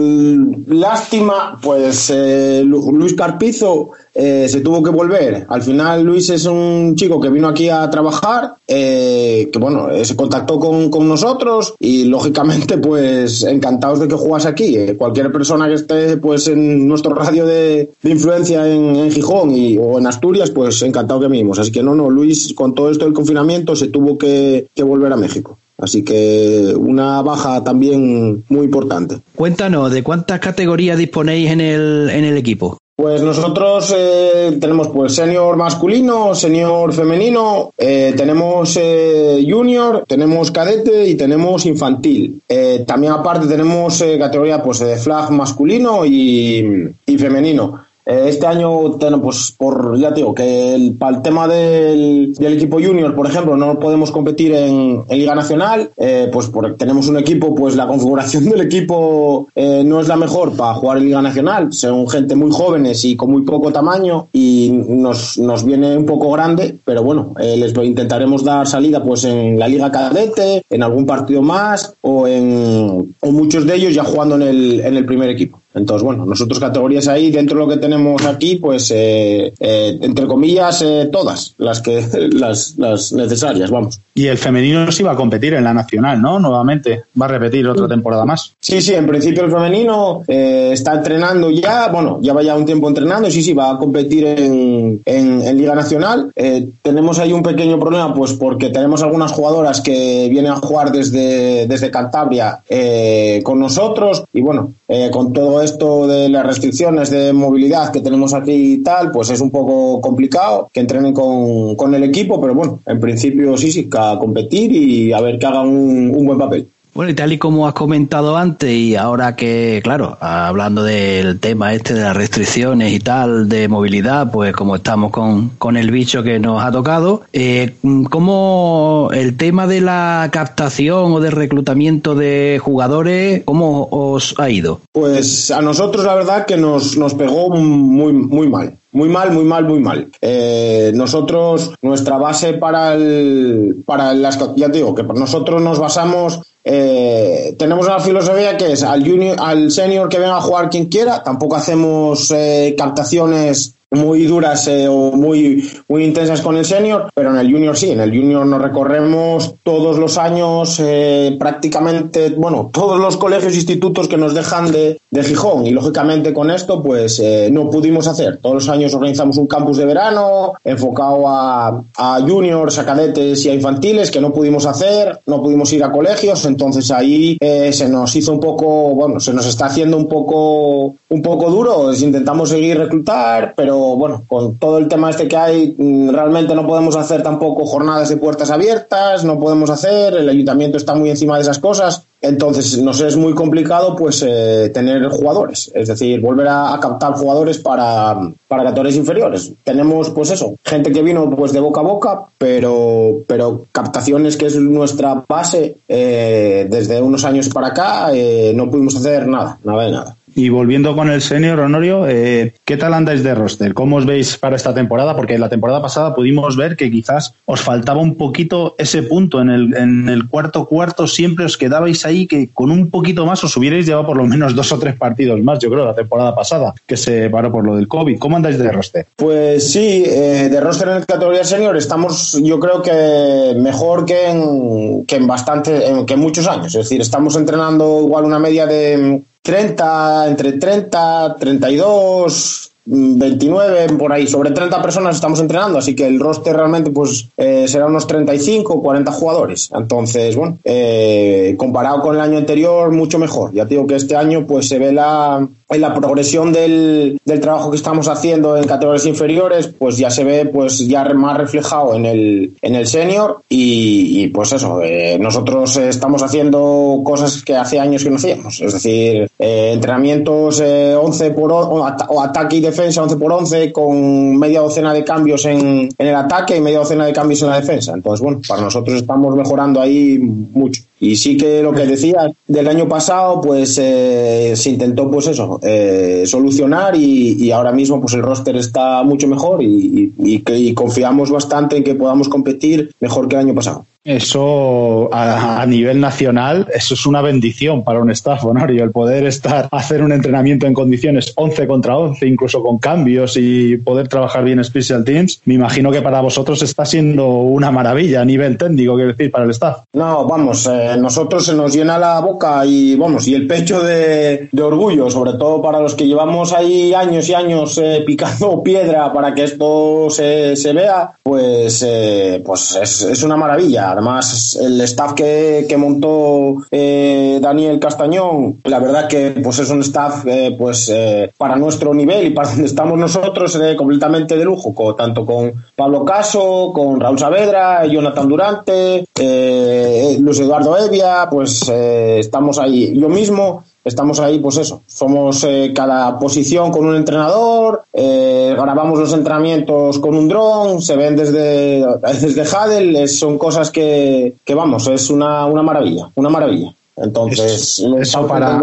lástima, 0.68 1.58
pues 1.62 2.10
eh, 2.14 2.62
Lu- 2.66 2.92
Luis 2.92 3.14
Carpizo 3.14 3.92
eh, 4.14 4.48
se 4.50 4.62
tuvo 4.62 4.82
que 4.82 4.90
volver. 4.90 5.46
Al 5.50 5.62
final 5.62 6.04
Luis 6.04 6.30
es 6.30 6.46
un 6.46 6.96
chico 6.96 7.20
que 7.20 7.30
vino 7.30 7.48
aquí 7.48 7.70
a 7.70 7.90
trabajar, 7.90 8.56
eh, 8.68 9.50
que 9.52 9.60
bueno, 9.60 9.90
eh, 9.90 10.04
se 10.06 10.16
contactó 10.16 10.60
con, 10.60 11.08
nosotros 11.08 11.76
y 11.80 12.06
lógicamente 12.06 12.78
pues 12.78 13.44
encantados 13.44 14.00
de 14.00 14.08
que 14.08 14.16
jugase 14.16 14.48
aquí. 14.48 14.76
Eh, 14.76 14.96
cualquier 14.98 15.32
persona 15.32 15.68
que 15.68 15.76
esté 15.76 16.18
pues 16.18 16.48
en 16.48 16.88
nuestro 16.88 17.14
radio 17.14 17.46
de, 17.46 17.92
influencia 18.04 18.68
en, 18.68 19.12
Gijón 19.12 19.52
y, 19.52 19.78
o 19.78 20.00
en 20.00 20.08
Asturias, 20.08 20.52
pues 20.52 20.82
encantado 20.82 21.20
que 21.22 21.28
vimos. 21.28 21.60
Así 21.60 21.72
que 21.72 21.84
no, 21.84 21.96
no, 21.96 22.10
Luis 22.10 22.54
con 22.56 22.74
todo 22.74 22.90
esto 22.90 23.06
del 23.06 23.14
confinamiento 23.14 23.76
se 23.76 23.88
tuvo 23.88 24.18
que 24.18 24.68
volver 24.84 25.14
a 25.14 25.18
México. 25.18 25.58
Así 25.78 26.04
que 26.04 26.74
una 26.78 27.22
baja 27.22 27.64
también 27.64 28.44
muy 28.50 28.66
importante. 28.66 29.18
Cuéntanos, 29.36 29.92
¿de 29.92 30.02
cuántas 30.02 30.40
categorías 30.40 30.98
disponéis 30.98 31.52
en 31.52 31.62
el, 31.62 32.10
en 32.10 32.24
el 32.26 32.38
equipo? 32.38 32.78
Pues 32.96 33.22
nosotros 33.22 33.94
eh, 33.96 34.58
tenemos 34.60 34.88
pues 34.88 35.14
senior 35.14 35.56
masculino, 35.56 36.34
senior 36.34 36.92
femenino, 36.92 37.72
eh, 37.78 38.16
tenemos 38.18 38.76
eh, 38.82 39.46
junior, 39.48 40.04
tenemos 40.08 40.50
cadete 40.50 41.08
y 41.08 41.14
tenemos 41.14 41.68
infantil. 41.68 42.42
Eh, 42.50 42.84
también 42.88 43.14
aparte 43.14 43.46
tenemos 43.46 44.02
eh, 44.02 44.18
categoría 44.18 44.64
pues 44.64 44.80
de 44.80 44.98
flag 44.98 45.30
masculino 45.30 46.08
y, 46.08 46.92
y 47.06 47.18
femenino. 47.20 47.86
Eh, 48.08 48.30
Este 48.30 48.48
año, 48.48 48.98
pues 49.22 49.54
por 49.58 49.98
ya 49.98 50.10
te 50.10 50.22
digo, 50.22 50.34
que 50.34 50.76
el, 50.76 50.96
para 50.96 51.18
el 51.18 51.22
tema 51.22 51.46
del, 51.48 52.34
del 52.34 52.54
equipo 52.54 52.78
junior, 52.82 53.14
por 53.14 53.28
ejemplo, 53.28 53.58
no 53.58 53.80
podemos 53.80 54.12
competir 54.12 54.54
en, 54.54 55.04
en 55.10 55.18
Liga 55.18 55.36
Nacional, 55.36 55.92
eh, 55.98 56.30
pues 56.32 56.48
porque 56.48 56.76
tenemos 56.76 57.10
un 57.10 57.18
equipo, 57.18 57.54
pues 57.54 57.76
la 57.76 57.86
configuración 57.86 58.46
del 58.50 58.62
equipo 58.62 59.48
eh, 59.54 59.84
no 59.86 60.00
es 60.00 60.08
la 60.08 60.16
mejor 60.16 60.56
para 60.56 60.76
jugar 60.76 61.00
en 61.00 61.06
Liga 61.06 61.22
Nacional. 61.22 61.74
Son 61.74 62.08
gente 62.08 62.36
muy 62.36 62.52
jóvenes 62.52 63.04
y 63.04 63.18
con 63.18 63.32
muy 63.32 63.42
poco 63.42 63.74
tamaño 63.74 64.28
y 64.32 64.70
nos, 64.72 65.38
nos 65.38 65.66
viene 65.66 65.98
un 65.98 66.06
poco 66.06 66.32
grande, 66.32 66.78
pero 66.86 67.04
bueno, 67.04 67.34
eh, 67.40 67.58
les 67.58 67.76
intentaremos 67.76 68.44
dar 68.44 68.66
salida 68.68 69.04
pues 69.04 69.26
en 69.26 69.60
la 69.60 69.68
Liga 69.68 69.92
Cadete, 69.92 70.64
en 70.70 70.84
algún 70.84 71.06
partido 71.06 71.42
más 71.42 71.94
o 72.02 72.26
en 72.26 73.16
o 73.20 73.32
muchos 73.32 73.66
de 73.66 73.76
ellos 73.76 73.94
ya 73.94 74.04
jugando 74.04 74.36
en 74.36 74.44
el, 74.44 74.80
en 74.80 74.96
el 74.96 75.06
primer 75.06 75.30
equipo. 75.30 75.60
Entonces, 75.78 76.04
bueno, 76.04 76.26
nosotros 76.26 76.60
categorías 76.60 77.08
ahí, 77.08 77.32
dentro 77.32 77.58
de 77.58 77.66
lo 77.66 77.70
que 77.70 77.78
tenemos 77.78 78.26
aquí, 78.26 78.58
pues, 78.58 78.92
eh, 78.92 79.54
eh, 79.60 79.98
entre 80.02 80.26
comillas, 80.28 80.82
eh, 80.82 81.10
todas 81.12 81.54
las 81.58 81.82
que 81.82 82.06
las, 82.32 82.76
las 82.78 83.14
necesarias, 83.14 83.70
vamos. 83.70 84.00
Y 84.18 84.26
el 84.26 84.38
femenino 84.40 84.92
sí 84.92 85.04
va 85.04 85.12
a 85.12 85.16
competir 85.16 85.54
en 85.54 85.64
la 85.64 85.76
nacional, 85.76 86.20
¿no? 86.20 86.40
Nuevamente, 86.40 87.04
va 87.22 87.28
a 87.28 87.30
repetir 87.30 87.68
otra 87.68 87.88
temporada 87.88 88.26
más. 88.26 88.52
Sí, 88.60 88.82
sí, 88.82 88.96
en 88.96 89.06
principio 89.06 89.46
el 89.46 89.52
femenino 89.52 90.24
eh, 90.28 90.72
está 90.74 90.96
entrenando 90.96 91.52
ya, 91.52 91.90
bueno, 91.90 92.18
ya 92.22 92.34
va 92.34 92.42
ya 92.42 92.56
un 92.56 92.66
tiempo 92.66 92.88
entrenando, 92.88 93.30
sí, 93.30 93.44
sí, 93.44 93.54
va 93.54 93.70
a 93.70 93.78
competir 93.78 94.26
en, 94.26 95.02
en, 95.06 95.42
en 95.42 95.58
Liga 95.58 95.76
Nacional. 95.76 96.32
Eh, 96.36 96.68
tenemos 96.82 97.20
ahí 97.20 97.32
un 97.32 97.44
pequeño 97.44 97.80
problema, 97.80 98.12
pues 98.14 98.34
porque 98.34 98.72
tenemos 98.72 99.04
algunas 99.04 99.32
jugadoras 99.32 99.82
que 99.82 100.28
vienen 100.32 100.52
a 100.52 100.56
jugar 100.56 100.92
desde, 100.92 101.68
desde 101.68 101.92
Cantabria 101.92 102.64
eh, 102.68 103.42
con 103.44 103.60
nosotros 103.60 104.24
y 104.34 104.42
bueno, 104.42 104.74
eh, 104.90 105.10
con 105.12 105.34
todo 105.34 105.62
esto 105.62 106.08
de 106.08 106.30
las 106.30 106.46
restricciones 106.46 107.10
de 107.10 107.34
movilidad 107.34 107.92
que 107.92 108.00
tenemos 108.00 108.34
aquí 108.34 108.74
y 108.74 108.78
tal, 108.84 109.12
pues 109.12 109.30
es 109.30 109.42
un 109.42 109.52
poco 109.52 110.00
complicado 110.00 110.70
que 110.72 110.80
entrenen 110.80 111.14
con, 111.14 111.76
con 111.76 111.94
el 111.94 112.04
equipo, 112.04 112.40
pero 112.40 112.56
bueno, 112.56 112.80
en 112.86 113.00
principio 113.00 113.58
sí, 113.58 113.72
sí, 113.72 113.90
a 113.98 114.18
competir 114.18 114.72
y 114.72 115.12
a 115.12 115.20
ver 115.20 115.38
que 115.38 115.46
hagan 115.46 115.68
un, 115.68 116.16
un 116.16 116.26
buen 116.26 116.38
papel. 116.40 116.68
Bueno, 116.98 117.12
y 117.12 117.14
tal 117.14 117.32
y 117.32 117.38
como 117.38 117.68
has 117.68 117.76
comentado 117.76 118.38
antes, 118.38 118.72
y 118.72 118.96
ahora 118.96 119.36
que, 119.36 119.82
claro, 119.84 120.18
hablando 120.20 120.84
del 120.84 121.40
tema 121.40 121.76
este 121.76 121.94
de 121.94 122.02
las 122.02 122.18
restricciones 122.18 122.92
y 122.92 123.00
tal, 123.00 123.48
de 123.48 123.68
movilidad, 123.68 124.32
pues 124.32 124.52
como 124.56 124.78
estamos 124.78 125.12
con, 125.12 125.50
con 125.60 125.78
el 125.78 125.92
bicho 125.92 126.24
que 126.24 126.40
nos 126.40 126.64
ha 126.64 126.72
tocado, 126.72 127.22
eh, 127.34 127.76
¿cómo 128.10 129.10
el 129.14 129.38
tema 129.38 129.68
de 129.68 129.82
la 129.82 130.28
captación 130.32 131.12
o 131.12 131.20
de 131.20 131.30
reclutamiento 131.30 132.16
de 132.16 132.60
jugadores, 132.60 133.44
cómo 133.46 133.88
os 133.92 134.34
ha 134.40 134.50
ido? 134.50 134.82
Pues 134.92 135.52
a 135.52 135.62
nosotros 135.62 136.04
la 136.04 136.16
verdad 136.16 136.48
que 136.48 136.58
nos, 136.58 136.98
nos 136.98 137.14
pegó 137.14 137.52
muy, 137.52 138.12
muy 138.12 138.50
mal. 138.50 138.76
Muy 138.98 139.10
mal, 139.10 139.32
muy 139.32 139.44
mal, 139.44 139.64
muy 139.64 139.80
mal. 139.80 140.10
Eh, 140.20 140.92
nosotros, 140.96 141.72
nuestra 141.84 142.18
base 142.18 142.54
para 142.54 142.96
el, 142.96 143.84
para 143.86 144.12
las, 144.16 144.40
ya 144.56 144.72
te 144.72 144.80
digo, 144.80 144.96
que 144.96 145.04
nosotros 145.04 145.62
nos 145.62 145.78
basamos, 145.78 146.42
eh, 146.64 147.56
tenemos 147.60 147.86
una 147.86 148.00
filosofía 148.00 148.58
que 148.58 148.72
es 148.72 148.82
al 148.82 149.08
junior, 149.08 149.36
al 149.40 149.70
senior 149.70 150.10
que 150.10 150.18
venga 150.18 150.38
a 150.38 150.42
jugar 150.42 150.72
quien 150.72 150.88
quiera, 150.88 151.22
tampoco 151.22 151.56
hacemos 151.56 152.32
eh, 152.32 152.74
captaciones 152.76 153.77
muy 153.92 154.26
duras 154.26 154.68
eh, 154.68 154.88
o 154.88 155.12
muy, 155.12 155.70
muy 155.88 156.04
intensas 156.04 156.42
con 156.42 156.58
el 156.58 156.66
senior, 156.66 157.10
pero 157.14 157.32
en 157.32 157.38
el 157.38 157.52
junior 157.52 157.78
sí, 157.78 157.92
en 157.92 158.02
el 158.02 158.10
junior 158.10 158.46
nos 158.46 158.62
recorremos 158.62 159.56
todos 159.64 159.98
los 159.98 160.18
años 160.18 160.80
eh, 160.84 161.36
prácticamente, 161.40 162.32
bueno, 162.32 162.70
todos 162.74 163.00
los 163.00 163.16
colegios 163.18 163.54
e 163.54 163.58
institutos 163.58 164.08
que 164.08 164.18
nos 164.18 164.34
dejan 164.34 164.72
de, 164.72 165.00
de 165.10 165.24
Gijón. 165.24 165.66
Y 165.66 165.72
lógicamente 165.72 166.34
con 166.34 166.52
esto 166.52 166.84
pues 166.84 167.20
eh, 167.20 167.50
no 167.52 167.70
pudimos 167.70 168.08
hacer. 168.08 168.38
Todos 168.38 168.56
los 168.56 168.70
años 168.70 168.94
organizamos 168.94 169.38
un 169.38 169.48
campus 169.48 169.78
de 169.78 169.86
verano 169.86 170.54
enfocado 170.64 171.28
a, 171.28 171.82
a 171.98 172.22
juniors, 172.22 172.78
a 172.80 172.86
cadetes 172.86 173.46
y 173.46 173.50
a 173.50 173.54
infantiles 173.54 174.12
que 174.12 174.20
no 174.20 174.34
pudimos 174.34 174.66
hacer, 174.66 175.20
no 175.26 175.42
pudimos 175.42 175.72
ir 175.72 175.84
a 175.84 175.92
colegios, 175.92 176.46
entonces 176.46 176.92
ahí 176.92 177.38
eh, 177.40 177.72
se 177.72 177.88
nos 177.88 178.16
hizo 178.16 178.34
un 178.34 178.40
poco, 178.40 178.96
bueno, 178.96 179.20
se 179.20 179.34
nos 179.34 179.46
está 179.46 179.68
haciendo 179.68 179.98
un 179.98 180.08
poco, 180.08 180.96
un 181.10 181.22
poco 181.22 181.50
duro, 181.50 181.94
intentamos 181.94 182.50
seguir 182.50 182.78
reclutar, 182.78 183.54
pero 183.56 183.77
bueno, 183.78 184.24
con 184.28 184.58
todo 184.58 184.78
el 184.78 184.88
tema 184.88 185.10
este 185.10 185.28
que 185.28 185.38
hay, 185.38 185.76
mm, 185.78 186.10
realmente 186.10 186.56
no 186.56 186.66
podemos 186.66 186.96
hacer 186.96 187.24
tampoco 187.24 187.66
jornadas 187.66 188.10
de 188.10 188.18
puertas 188.18 188.52
abiertas, 188.52 189.24
no 189.24 189.40
podemos 189.40 189.70
hacer, 189.70 190.16
el 190.16 190.30
ayuntamiento 190.30 190.78
está 190.78 190.96
muy 190.96 191.10
encima 191.10 191.36
de 191.36 191.44
esas 191.44 191.60
cosas, 191.60 192.04
entonces 192.22 192.82
nos 192.82 193.00
es 193.02 193.16
muy 193.16 193.34
complicado 193.34 193.96
pues 193.96 194.24
eh, 194.28 194.72
tener 194.74 195.08
jugadores, 195.10 195.72
es 195.74 195.88
decir, 195.88 196.20
volver 196.20 196.48
a, 196.48 196.78
captar 196.82 197.14
jugadores 197.14 197.60
para, 197.60 198.18
para 198.48 198.64
categorías 198.64 198.96
inferiores. 198.96 199.52
Tenemos 199.64 200.10
pues 200.10 200.32
eso, 200.32 200.56
gente 200.64 200.92
que 200.92 201.02
vino 201.02 201.30
pues 201.30 201.54
de 201.54 201.60
boca 201.60 201.82
a 201.82 201.84
boca, 201.84 202.26
pero, 202.38 203.20
pero 203.28 203.66
captaciones 203.72 204.36
que 204.36 204.48
es 204.48 204.56
nuestra 204.56 205.24
base 205.28 205.78
eh, 205.88 206.68
desde 206.70 207.02
unos 207.02 207.24
años 207.24 207.50
para 207.50 207.68
acá, 207.68 208.10
eh, 208.14 208.52
no 208.56 208.70
pudimos 208.70 208.96
hacer 208.96 209.28
nada, 209.28 209.60
nada 209.64 209.84
de 209.84 209.92
nada. 209.92 210.16
Y 210.38 210.50
volviendo 210.50 210.96
con 210.96 211.10
el 211.10 211.24
senior, 211.24 211.60
Honorio, 211.60 212.08
eh, 212.08 212.54
¿qué 212.64 212.78
tal 212.78 212.94
andáis 212.94 213.24
de 213.24 213.34
roster? 213.34 213.74
¿Cómo 213.74 213.96
os 213.96 214.06
veis 214.06 214.38
para 214.38 214.56
esta 214.56 214.72
temporada? 214.72 215.16
Porque 215.16 215.40
la 215.40 215.50
temporada 215.50 215.82
pasada 215.82 216.14
pudimos 216.14 216.56
ver 216.56 216.78
que 216.78 216.92
quizás 216.92 217.34
os 217.46 217.62
faltaba 217.62 218.02
un 218.02 218.18
poquito 218.18 218.76
ese 218.78 219.02
punto. 219.02 219.42
En 219.42 219.50
el, 219.50 219.76
en 219.76 220.08
el 220.10 220.30
cuarto 220.30 220.68
cuarto 220.68 221.08
siempre 221.08 221.44
os 221.46 221.58
quedabais 221.58 222.06
ahí 222.06 222.28
que 222.28 222.52
con 222.54 222.70
un 222.70 222.92
poquito 222.92 223.26
más 223.26 223.44
os 223.44 223.58
hubierais 223.58 223.88
llevado 223.88 224.06
por 224.06 224.18
lo 224.18 224.26
menos 224.26 224.54
dos 224.54 224.72
o 224.72 224.78
tres 224.78 224.96
partidos 224.96 225.42
más, 225.42 225.58
yo 225.58 225.72
creo, 225.72 225.84
la 225.86 225.96
temporada 225.96 226.36
pasada, 226.36 226.76
que 226.86 226.98
se 226.98 227.32
paró 227.32 227.52
por 227.52 227.66
lo 227.66 227.76
del 227.76 227.88
COVID. 227.88 228.20
¿Cómo 228.20 228.38
andáis 228.38 228.60
de 228.60 228.72
roster? 228.72 229.08
Pues 229.16 229.72
sí, 229.72 230.04
eh, 230.06 230.50
de 230.52 230.62
roster 230.62 230.90
en 230.90 231.02
categoría 231.02 231.44
senior 231.46 231.76
estamos, 231.76 232.40
yo 232.44 232.60
creo 232.60 232.84
que 232.84 233.56
mejor 233.60 234.06
que 234.06 234.30
en, 234.30 235.04
que 235.08 235.16
en 235.16 235.26
bastante, 235.26 235.88
en, 235.88 236.06
que 236.06 236.14
en 236.14 236.20
muchos 236.20 236.46
años. 236.46 236.68
Es 236.68 236.88
decir, 236.88 237.02
estamos 237.02 237.36
entrenando 237.36 238.02
igual 238.04 238.24
una 238.24 238.38
media 238.38 238.68
de 238.68 239.24
30, 239.48 240.28
entre 240.28 240.52
30, 240.60 241.38
32, 241.40 242.72
29, 242.84 243.94
por 243.98 244.12
ahí, 244.12 244.28
sobre 244.28 244.52
30 244.52 244.82
personas 244.82 245.16
estamos 245.16 245.40
entrenando, 245.40 245.78
así 245.78 245.96
que 245.96 246.06
el 246.06 246.20
roster 246.20 246.54
realmente 246.54 246.92
pues 246.92 247.30
eh, 247.38 247.66
será 247.66 247.86
unos 247.86 248.06
35, 248.08 248.82
40 248.82 249.10
jugadores. 249.14 249.70
Entonces, 249.74 250.36
bueno, 250.36 250.58
eh, 250.66 251.56
comparado 251.58 252.02
con 252.02 252.16
el 252.16 252.22
año 252.22 252.38
anterior, 252.38 252.92
mucho 252.92 253.20
mejor. 253.20 253.54
Ya 253.54 253.64
digo 253.64 253.88
que 253.88 253.96
este 253.96 254.18
año 254.18 254.46
pues 254.46 254.68
se 254.68 254.80
ve 254.80 254.92
la, 254.92 255.48
en 255.70 255.82
la 255.82 255.94
progresión 255.94 256.54
del, 256.54 257.20
del, 257.26 257.40
trabajo 257.40 257.70
que 257.72 257.78
estamos 257.78 258.08
haciendo 258.08 258.58
en 258.58 258.66
categorías 258.66 259.06
inferiores, 259.06 259.68
pues 259.68 259.98
ya 259.98 260.10
se 260.10 260.24
ve 260.24 260.46
pues 260.46 260.80
ya 260.88 261.04
más 261.14 261.38
reflejado 261.38 261.96
en 261.96 262.06
el, 262.06 262.54
en 262.62 262.76
el 262.76 262.88
senior 262.88 263.42
y, 263.50 264.24
y 264.24 264.28
pues 264.28 264.54
eso, 264.54 264.82
eh, 264.82 265.18
nosotros 265.20 265.76
estamos 265.78 266.24
haciendo 266.24 267.02
cosas 267.04 267.44
que 267.44 267.56
hace 267.56 267.80
años 267.80 268.04
que 268.04 268.10
no 268.10 268.16
hacíamos, 268.16 268.62
es 268.62 268.74
decir, 268.74 269.30
eh, 269.40 269.72
entrenamientos 269.74 270.62
eh, 270.62 270.96
11 270.96 271.32
por 271.32 271.52
o, 271.52 271.60
o, 271.60 272.22
ataque 272.22 272.58
y 272.58 272.62
defensa 272.62 273.04
11 273.04 273.18
por 273.18 273.32
11 273.32 273.72
con 273.74 274.38
media 274.38 274.62
docena 274.62 274.94
de 274.94 275.04
cambios 275.04 275.46
en, 275.46 275.90
en 275.98 276.08
el 276.08 276.16
ataque 276.16 276.56
y 276.56 276.62
media 276.62 276.80
docena 276.80 277.06
de 277.06 277.14
cambios 277.14 277.42
en 277.42 277.50
la 277.50 277.60
defensa. 277.60 277.94
Entonces, 277.94 278.24
bueno, 278.24 278.40
para 278.48 278.62
nosotros 278.62 278.98
estamos 279.02 279.36
mejorando 279.36 279.82
ahí 279.82 280.18
mucho. 280.18 280.82
Y 281.00 281.16
sí 281.16 281.38
que 281.38 281.62
lo 281.62 281.74
que 281.74 281.86
decía 281.86 282.32
del 282.48 282.68
año 282.68 282.88
pasado, 282.88 283.40
pues 283.40 283.78
eh, 283.80 284.54
se 284.56 284.70
intentó, 284.72 285.10
pues 285.12 285.28
eso, 285.28 285.60
eh, 285.62 286.24
solucionar 286.26 286.96
y, 286.96 287.34
y, 287.34 287.52
ahora 287.52 287.72
mismo, 287.72 288.02
pues 288.02 288.16
el 288.16 288.24
roster 288.24 288.56
está 288.56 289.04
mucho 289.04 289.28
mejor 289.28 289.62
y, 289.62 290.12
y, 290.18 290.44
y, 290.48 290.74
confiamos 290.74 291.30
bastante 291.30 291.78
en 291.78 291.84
que 291.84 291.94
podamos 291.94 292.30
competir 292.30 292.96
mejor 293.00 293.28
que 293.28 293.36
el 293.36 293.42
año 293.42 293.54
pasado. 293.54 293.86
Eso 294.08 295.10
a, 295.12 295.66
nivel 295.66 296.00
nacional, 296.00 296.66
eso 296.74 296.94
es 296.94 297.06
una 297.06 297.22
bendición 297.22 297.84
para 297.84 298.00
un 298.00 298.10
staff, 298.12 298.46
Honorio, 298.46 298.86
el 298.86 298.92
poder 298.92 299.26
estar, 299.26 299.68
hacer 299.70 300.02
un 300.02 300.14
entrenamiento 300.14 300.66
en 300.66 300.74
condiciones 300.74 301.34
11 301.36 301.68
contra 301.68 301.98
11, 301.98 302.26
incluso 302.26 302.64
con 302.64 302.78
cambios 302.78 303.36
y 303.36 303.76
poder 303.76 304.08
trabajar 304.08 304.46
bien 304.46 304.64
Special 304.64 305.04
Teams. 305.04 305.42
Me 305.44 305.56
imagino 305.56 305.92
que 305.92 306.02
para 306.02 306.22
vosotros 306.22 306.62
está 306.62 306.86
siendo 306.86 307.28
una 307.28 307.70
maravilla 307.70 308.22
a 308.22 308.26
nivel 308.26 308.58
técnico, 308.58 308.96
quiero 308.96 309.12
decir, 309.12 309.30
para 309.30 309.44
el 309.44 309.52
staff. 309.52 309.80
No, 309.92 310.26
vamos, 310.26 310.66
eh, 310.68 310.96
nosotros 310.98 311.46
se 311.46 311.54
nos 311.54 311.76
llena 311.76 311.98
la 311.98 312.22
boca 312.22 312.66
y, 312.66 312.96
vamos, 312.96 313.28
y 313.28 313.36
el 313.36 313.46
pecho 313.46 313.84
de, 313.84 314.48
de 314.50 314.62
orgullo, 314.62 315.10
sobre 315.10 315.34
todo 315.34 315.62
para 315.62 315.82
los 315.82 315.96
que 315.96 316.08
llevamos 316.08 316.54
ahí 316.54 316.94
años 316.94 317.28
y 317.28 317.34
años 317.34 317.78
eh, 317.78 318.04
picando 318.08 318.64
piedra 318.68 319.12
para 319.12 319.36
que 319.36 319.44
esto 319.44 320.10
se, 320.10 320.56
se 320.56 320.72
vea, 320.72 321.12
pues, 321.22 321.84
eh, 321.86 322.42
pues 322.46 322.80
es, 322.82 323.02
es 323.02 323.22
una 323.24 323.36
maravilla 323.36 323.97
Además, 323.98 324.56
el 324.62 324.80
staff 324.82 325.14
que, 325.14 325.66
que 325.68 325.76
montó 325.76 326.58
eh, 326.70 327.40
Daniel 327.42 327.80
Castañón, 327.80 328.62
la 328.66 328.78
verdad 328.78 329.08
que 329.08 329.32
pues 329.44 329.58
es 329.58 329.72
un 329.72 329.82
staff 329.82 330.24
eh, 330.28 330.56
pues 330.56 330.88
eh, 330.94 331.34
para 331.36 331.56
nuestro 331.56 331.96
nivel 331.96 332.28
y 332.28 332.30
para 332.30 332.50
donde 332.52 332.66
estamos 332.66 332.96
nosotros 332.96 333.56
eh, 333.56 333.76
completamente 333.76 334.38
de 334.38 334.46
lujo, 334.46 334.76
con, 334.76 334.96
tanto 334.96 335.26
con 335.26 335.52
Pablo 335.76 336.06
Caso, 336.06 336.72
con 336.76 337.00
Raúl 337.00 337.18
Saavedra, 337.18 337.88
Jonathan 337.88 338.30
Durante, 338.30 339.08
eh, 339.20 340.18
Luis 340.20 340.40
Eduardo 340.42 340.78
Evia, 340.78 341.28
pues 341.32 341.68
eh, 341.68 342.20
estamos 342.20 342.60
ahí. 342.60 342.96
Yo 343.00 343.10
mismo 343.10 343.64
estamos 343.88 344.20
ahí, 344.20 344.40
pues 344.40 344.58
eso, 344.58 344.84
somos 344.86 345.44
eh, 345.44 345.72
cada 345.74 346.18
posición 346.20 346.72
con 346.72 346.86
un 346.86 346.96
entrenador, 346.96 347.84
eh, 347.94 348.54
grabamos 348.58 349.00
los 349.00 349.14
entrenamientos 349.14 350.00
con 350.00 350.16
un 350.16 350.28
dron, 350.28 350.82
se 350.82 350.96
ven 350.96 351.16
desde, 351.16 351.86
desde 352.22 352.44
Hadel, 352.44 353.08
son 353.08 353.38
cosas 353.38 353.72
que, 353.72 354.36
que, 354.44 354.54
vamos, 354.54 354.88
es 354.88 355.10
una, 355.10 355.46
una 355.46 355.64
maravilla, 355.64 356.10
una 356.16 356.30
maravilla. 356.30 356.74
Entonces, 356.96 357.80
eso, 357.80 357.98
eso 357.98 358.28
para, 358.28 358.60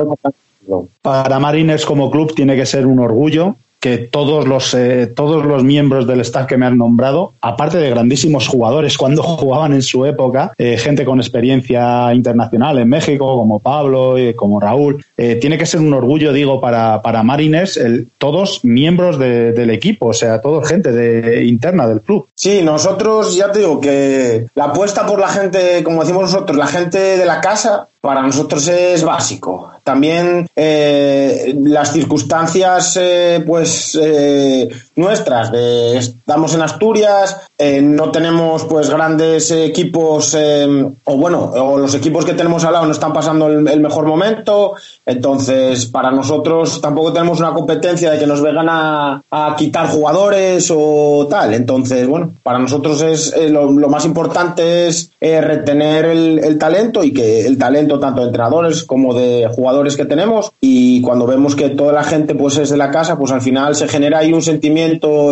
para 1.02 1.38
Marines 1.38 1.86
como 1.86 2.10
club 2.10 2.34
tiene 2.34 2.56
que 2.56 2.66
ser 2.66 2.86
un 2.86 2.98
orgullo 2.98 3.56
que 3.84 3.98
todos 3.98 4.48
los, 4.48 4.72
eh, 4.72 5.12
todos 5.14 5.44
los 5.44 5.62
miembros 5.62 6.06
del 6.06 6.22
staff 6.22 6.46
que 6.46 6.56
me 6.56 6.64
han 6.64 6.78
nombrado, 6.78 7.34
aparte 7.42 7.76
de 7.76 7.90
grandísimos 7.90 8.48
jugadores 8.48 8.96
cuando 8.96 9.22
jugaban 9.36 9.74
en 9.74 9.82
su 9.82 10.06
época, 10.06 10.54
eh, 10.56 10.78
gente 10.78 11.04
con 11.04 11.20
experiencia 11.20 12.14
internacional 12.14 12.78
en 12.78 12.88
México, 12.88 13.26
como 13.36 13.60
Pablo, 13.60 14.18
y 14.18 14.32
como 14.32 14.58
Raúl, 14.58 15.04
eh, 15.18 15.36
tiene 15.38 15.58
que 15.58 15.66
ser 15.66 15.80
un 15.80 15.92
orgullo, 15.92 16.32
digo, 16.32 16.62
para, 16.62 17.02
para 17.02 17.22
Marines, 17.22 17.76
el, 17.76 18.08
todos 18.16 18.64
miembros 18.64 19.18
de, 19.18 19.52
del 19.52 19.68
equipo, 19.68 20.06
o 20.06 20.14
sea, 20.14 20.40
todos 20.40 20.66
gente 20.66 20.90
de, 20.90 21.44
interna 21.44 21.86
del 21.86 22.00
club. 22.00 22.26
Sí, 22.34 22.62
nosotros 22.62 23.36
ya 23.36 23.52
te 23.52 23.58
digo 23.58 23.82
que 23.82 24.46
la 24.54 24.64
apuesta 24.64 25.04
por 25.04 25.20
la 25.20 25.28
gente, 25.28 25.84
como 25.84 26.00
decimos 26.00 26.32
nosotros, 26.32 26.56
la 26.56 26.68
gente 26.68 27.18
de 27.18 27.26
la 27.26 27.42
casa, 27.42 27.88
para 28.04 28.20
nosotros 28.20 28.68
es 28.68 29.02
básico. 29.02 29.72
También 29.82 30.46
eh, 30.54 31.54
las 31.62 31.90
circunstancias, 31.90 32.98
eh, 33.00 33.42
pues 33.46 33.98
eh, 33.98 34.68
nuestras, 34.96 35.50
de, 35.50 35.98
estamos 35.98 36.54
en 36.54 36.62
Asturias, 36.62 37.48
eh, 37.58 37.82
no 37.82 38.10
tenemos 38.10 38.64
pues 38.64 38.90
grandes 38.90 39.50
equipos, 39.50 40.34
eh, 40.38 40.66
o 41.04 41.16
bueno, 41.16 41.50
o 41.54 41.78
los 41.78 41.94
equipos 41.94 42.24
que 42.24 42.34
tenemos 42.34 42.64
al 42.64 42.74
lado 42.74 42.86
no 42.86 42.92
están 42.92 43.12
pasando 43.12 43.48
el, 43.48 43.80
mejor 43.80 44.06
momento. 44.06 44.74
Entonces, 45.04 45.86
para 45.86 46.10
nosotros 46.10 46.80
tampoco 46.80 47.12
tenemos 47.12 47.40
una 47.40 47.52
competencia 47.52 48.10
de 48.10 48.18
que 48.18 48.26
nos 48.26 48.40
vengan 48.40 48.66
a, 48.68 49.22
quitar 49.58 49.88
jugadores 49.88 50.72
o 50.74 51.26
tal. 51.28 51.54
Entonces, 51.54 52.06
bueno, 52.06 52.32
para 52.42 52.58
nosotros 52.58 53.02
es 53.02 53.34
lo, 53.50 53.70
lo, 53.70 53.88
más 53.88 54.04
importante 54.04 54.88
es 54.88 55.10
retener 55.20 56.06
el, 56.06 56.38
el 56.38 56.58
talento 56.58 57.04
y 57.04 57.12
que 57.12 57.46
el 57.46 57.58
talento 57.58 57.98
tanto 57.98 58.20
de 58.20 58.28
entrenadores 58.28 58.84
como 58.84 59.14
de 59.14 59.48
jugadores 59.54 59.96
que 59.96 60.04
tenemos 60.04 60.52
y 60.60 61.00
cuando 61.02 61.26
vemos 61.26 61.54
que 61.54 61.70
toda 61.70 61.92
la 61.92 62.04
gente 62.04 62.34
pues 62.34 62.56
es 62.58 62.70
de 62.70 62.76
la 62.76 62.90
casa 62.90 63.18
pues 63.18 63.32
al 63.32 63.40
final 63.40 63.74
se 63.74 63.88
genera 63.88 64.18
ahí 64.18 64.32
un 64.32 64.42
sentimiento 64.42 64.83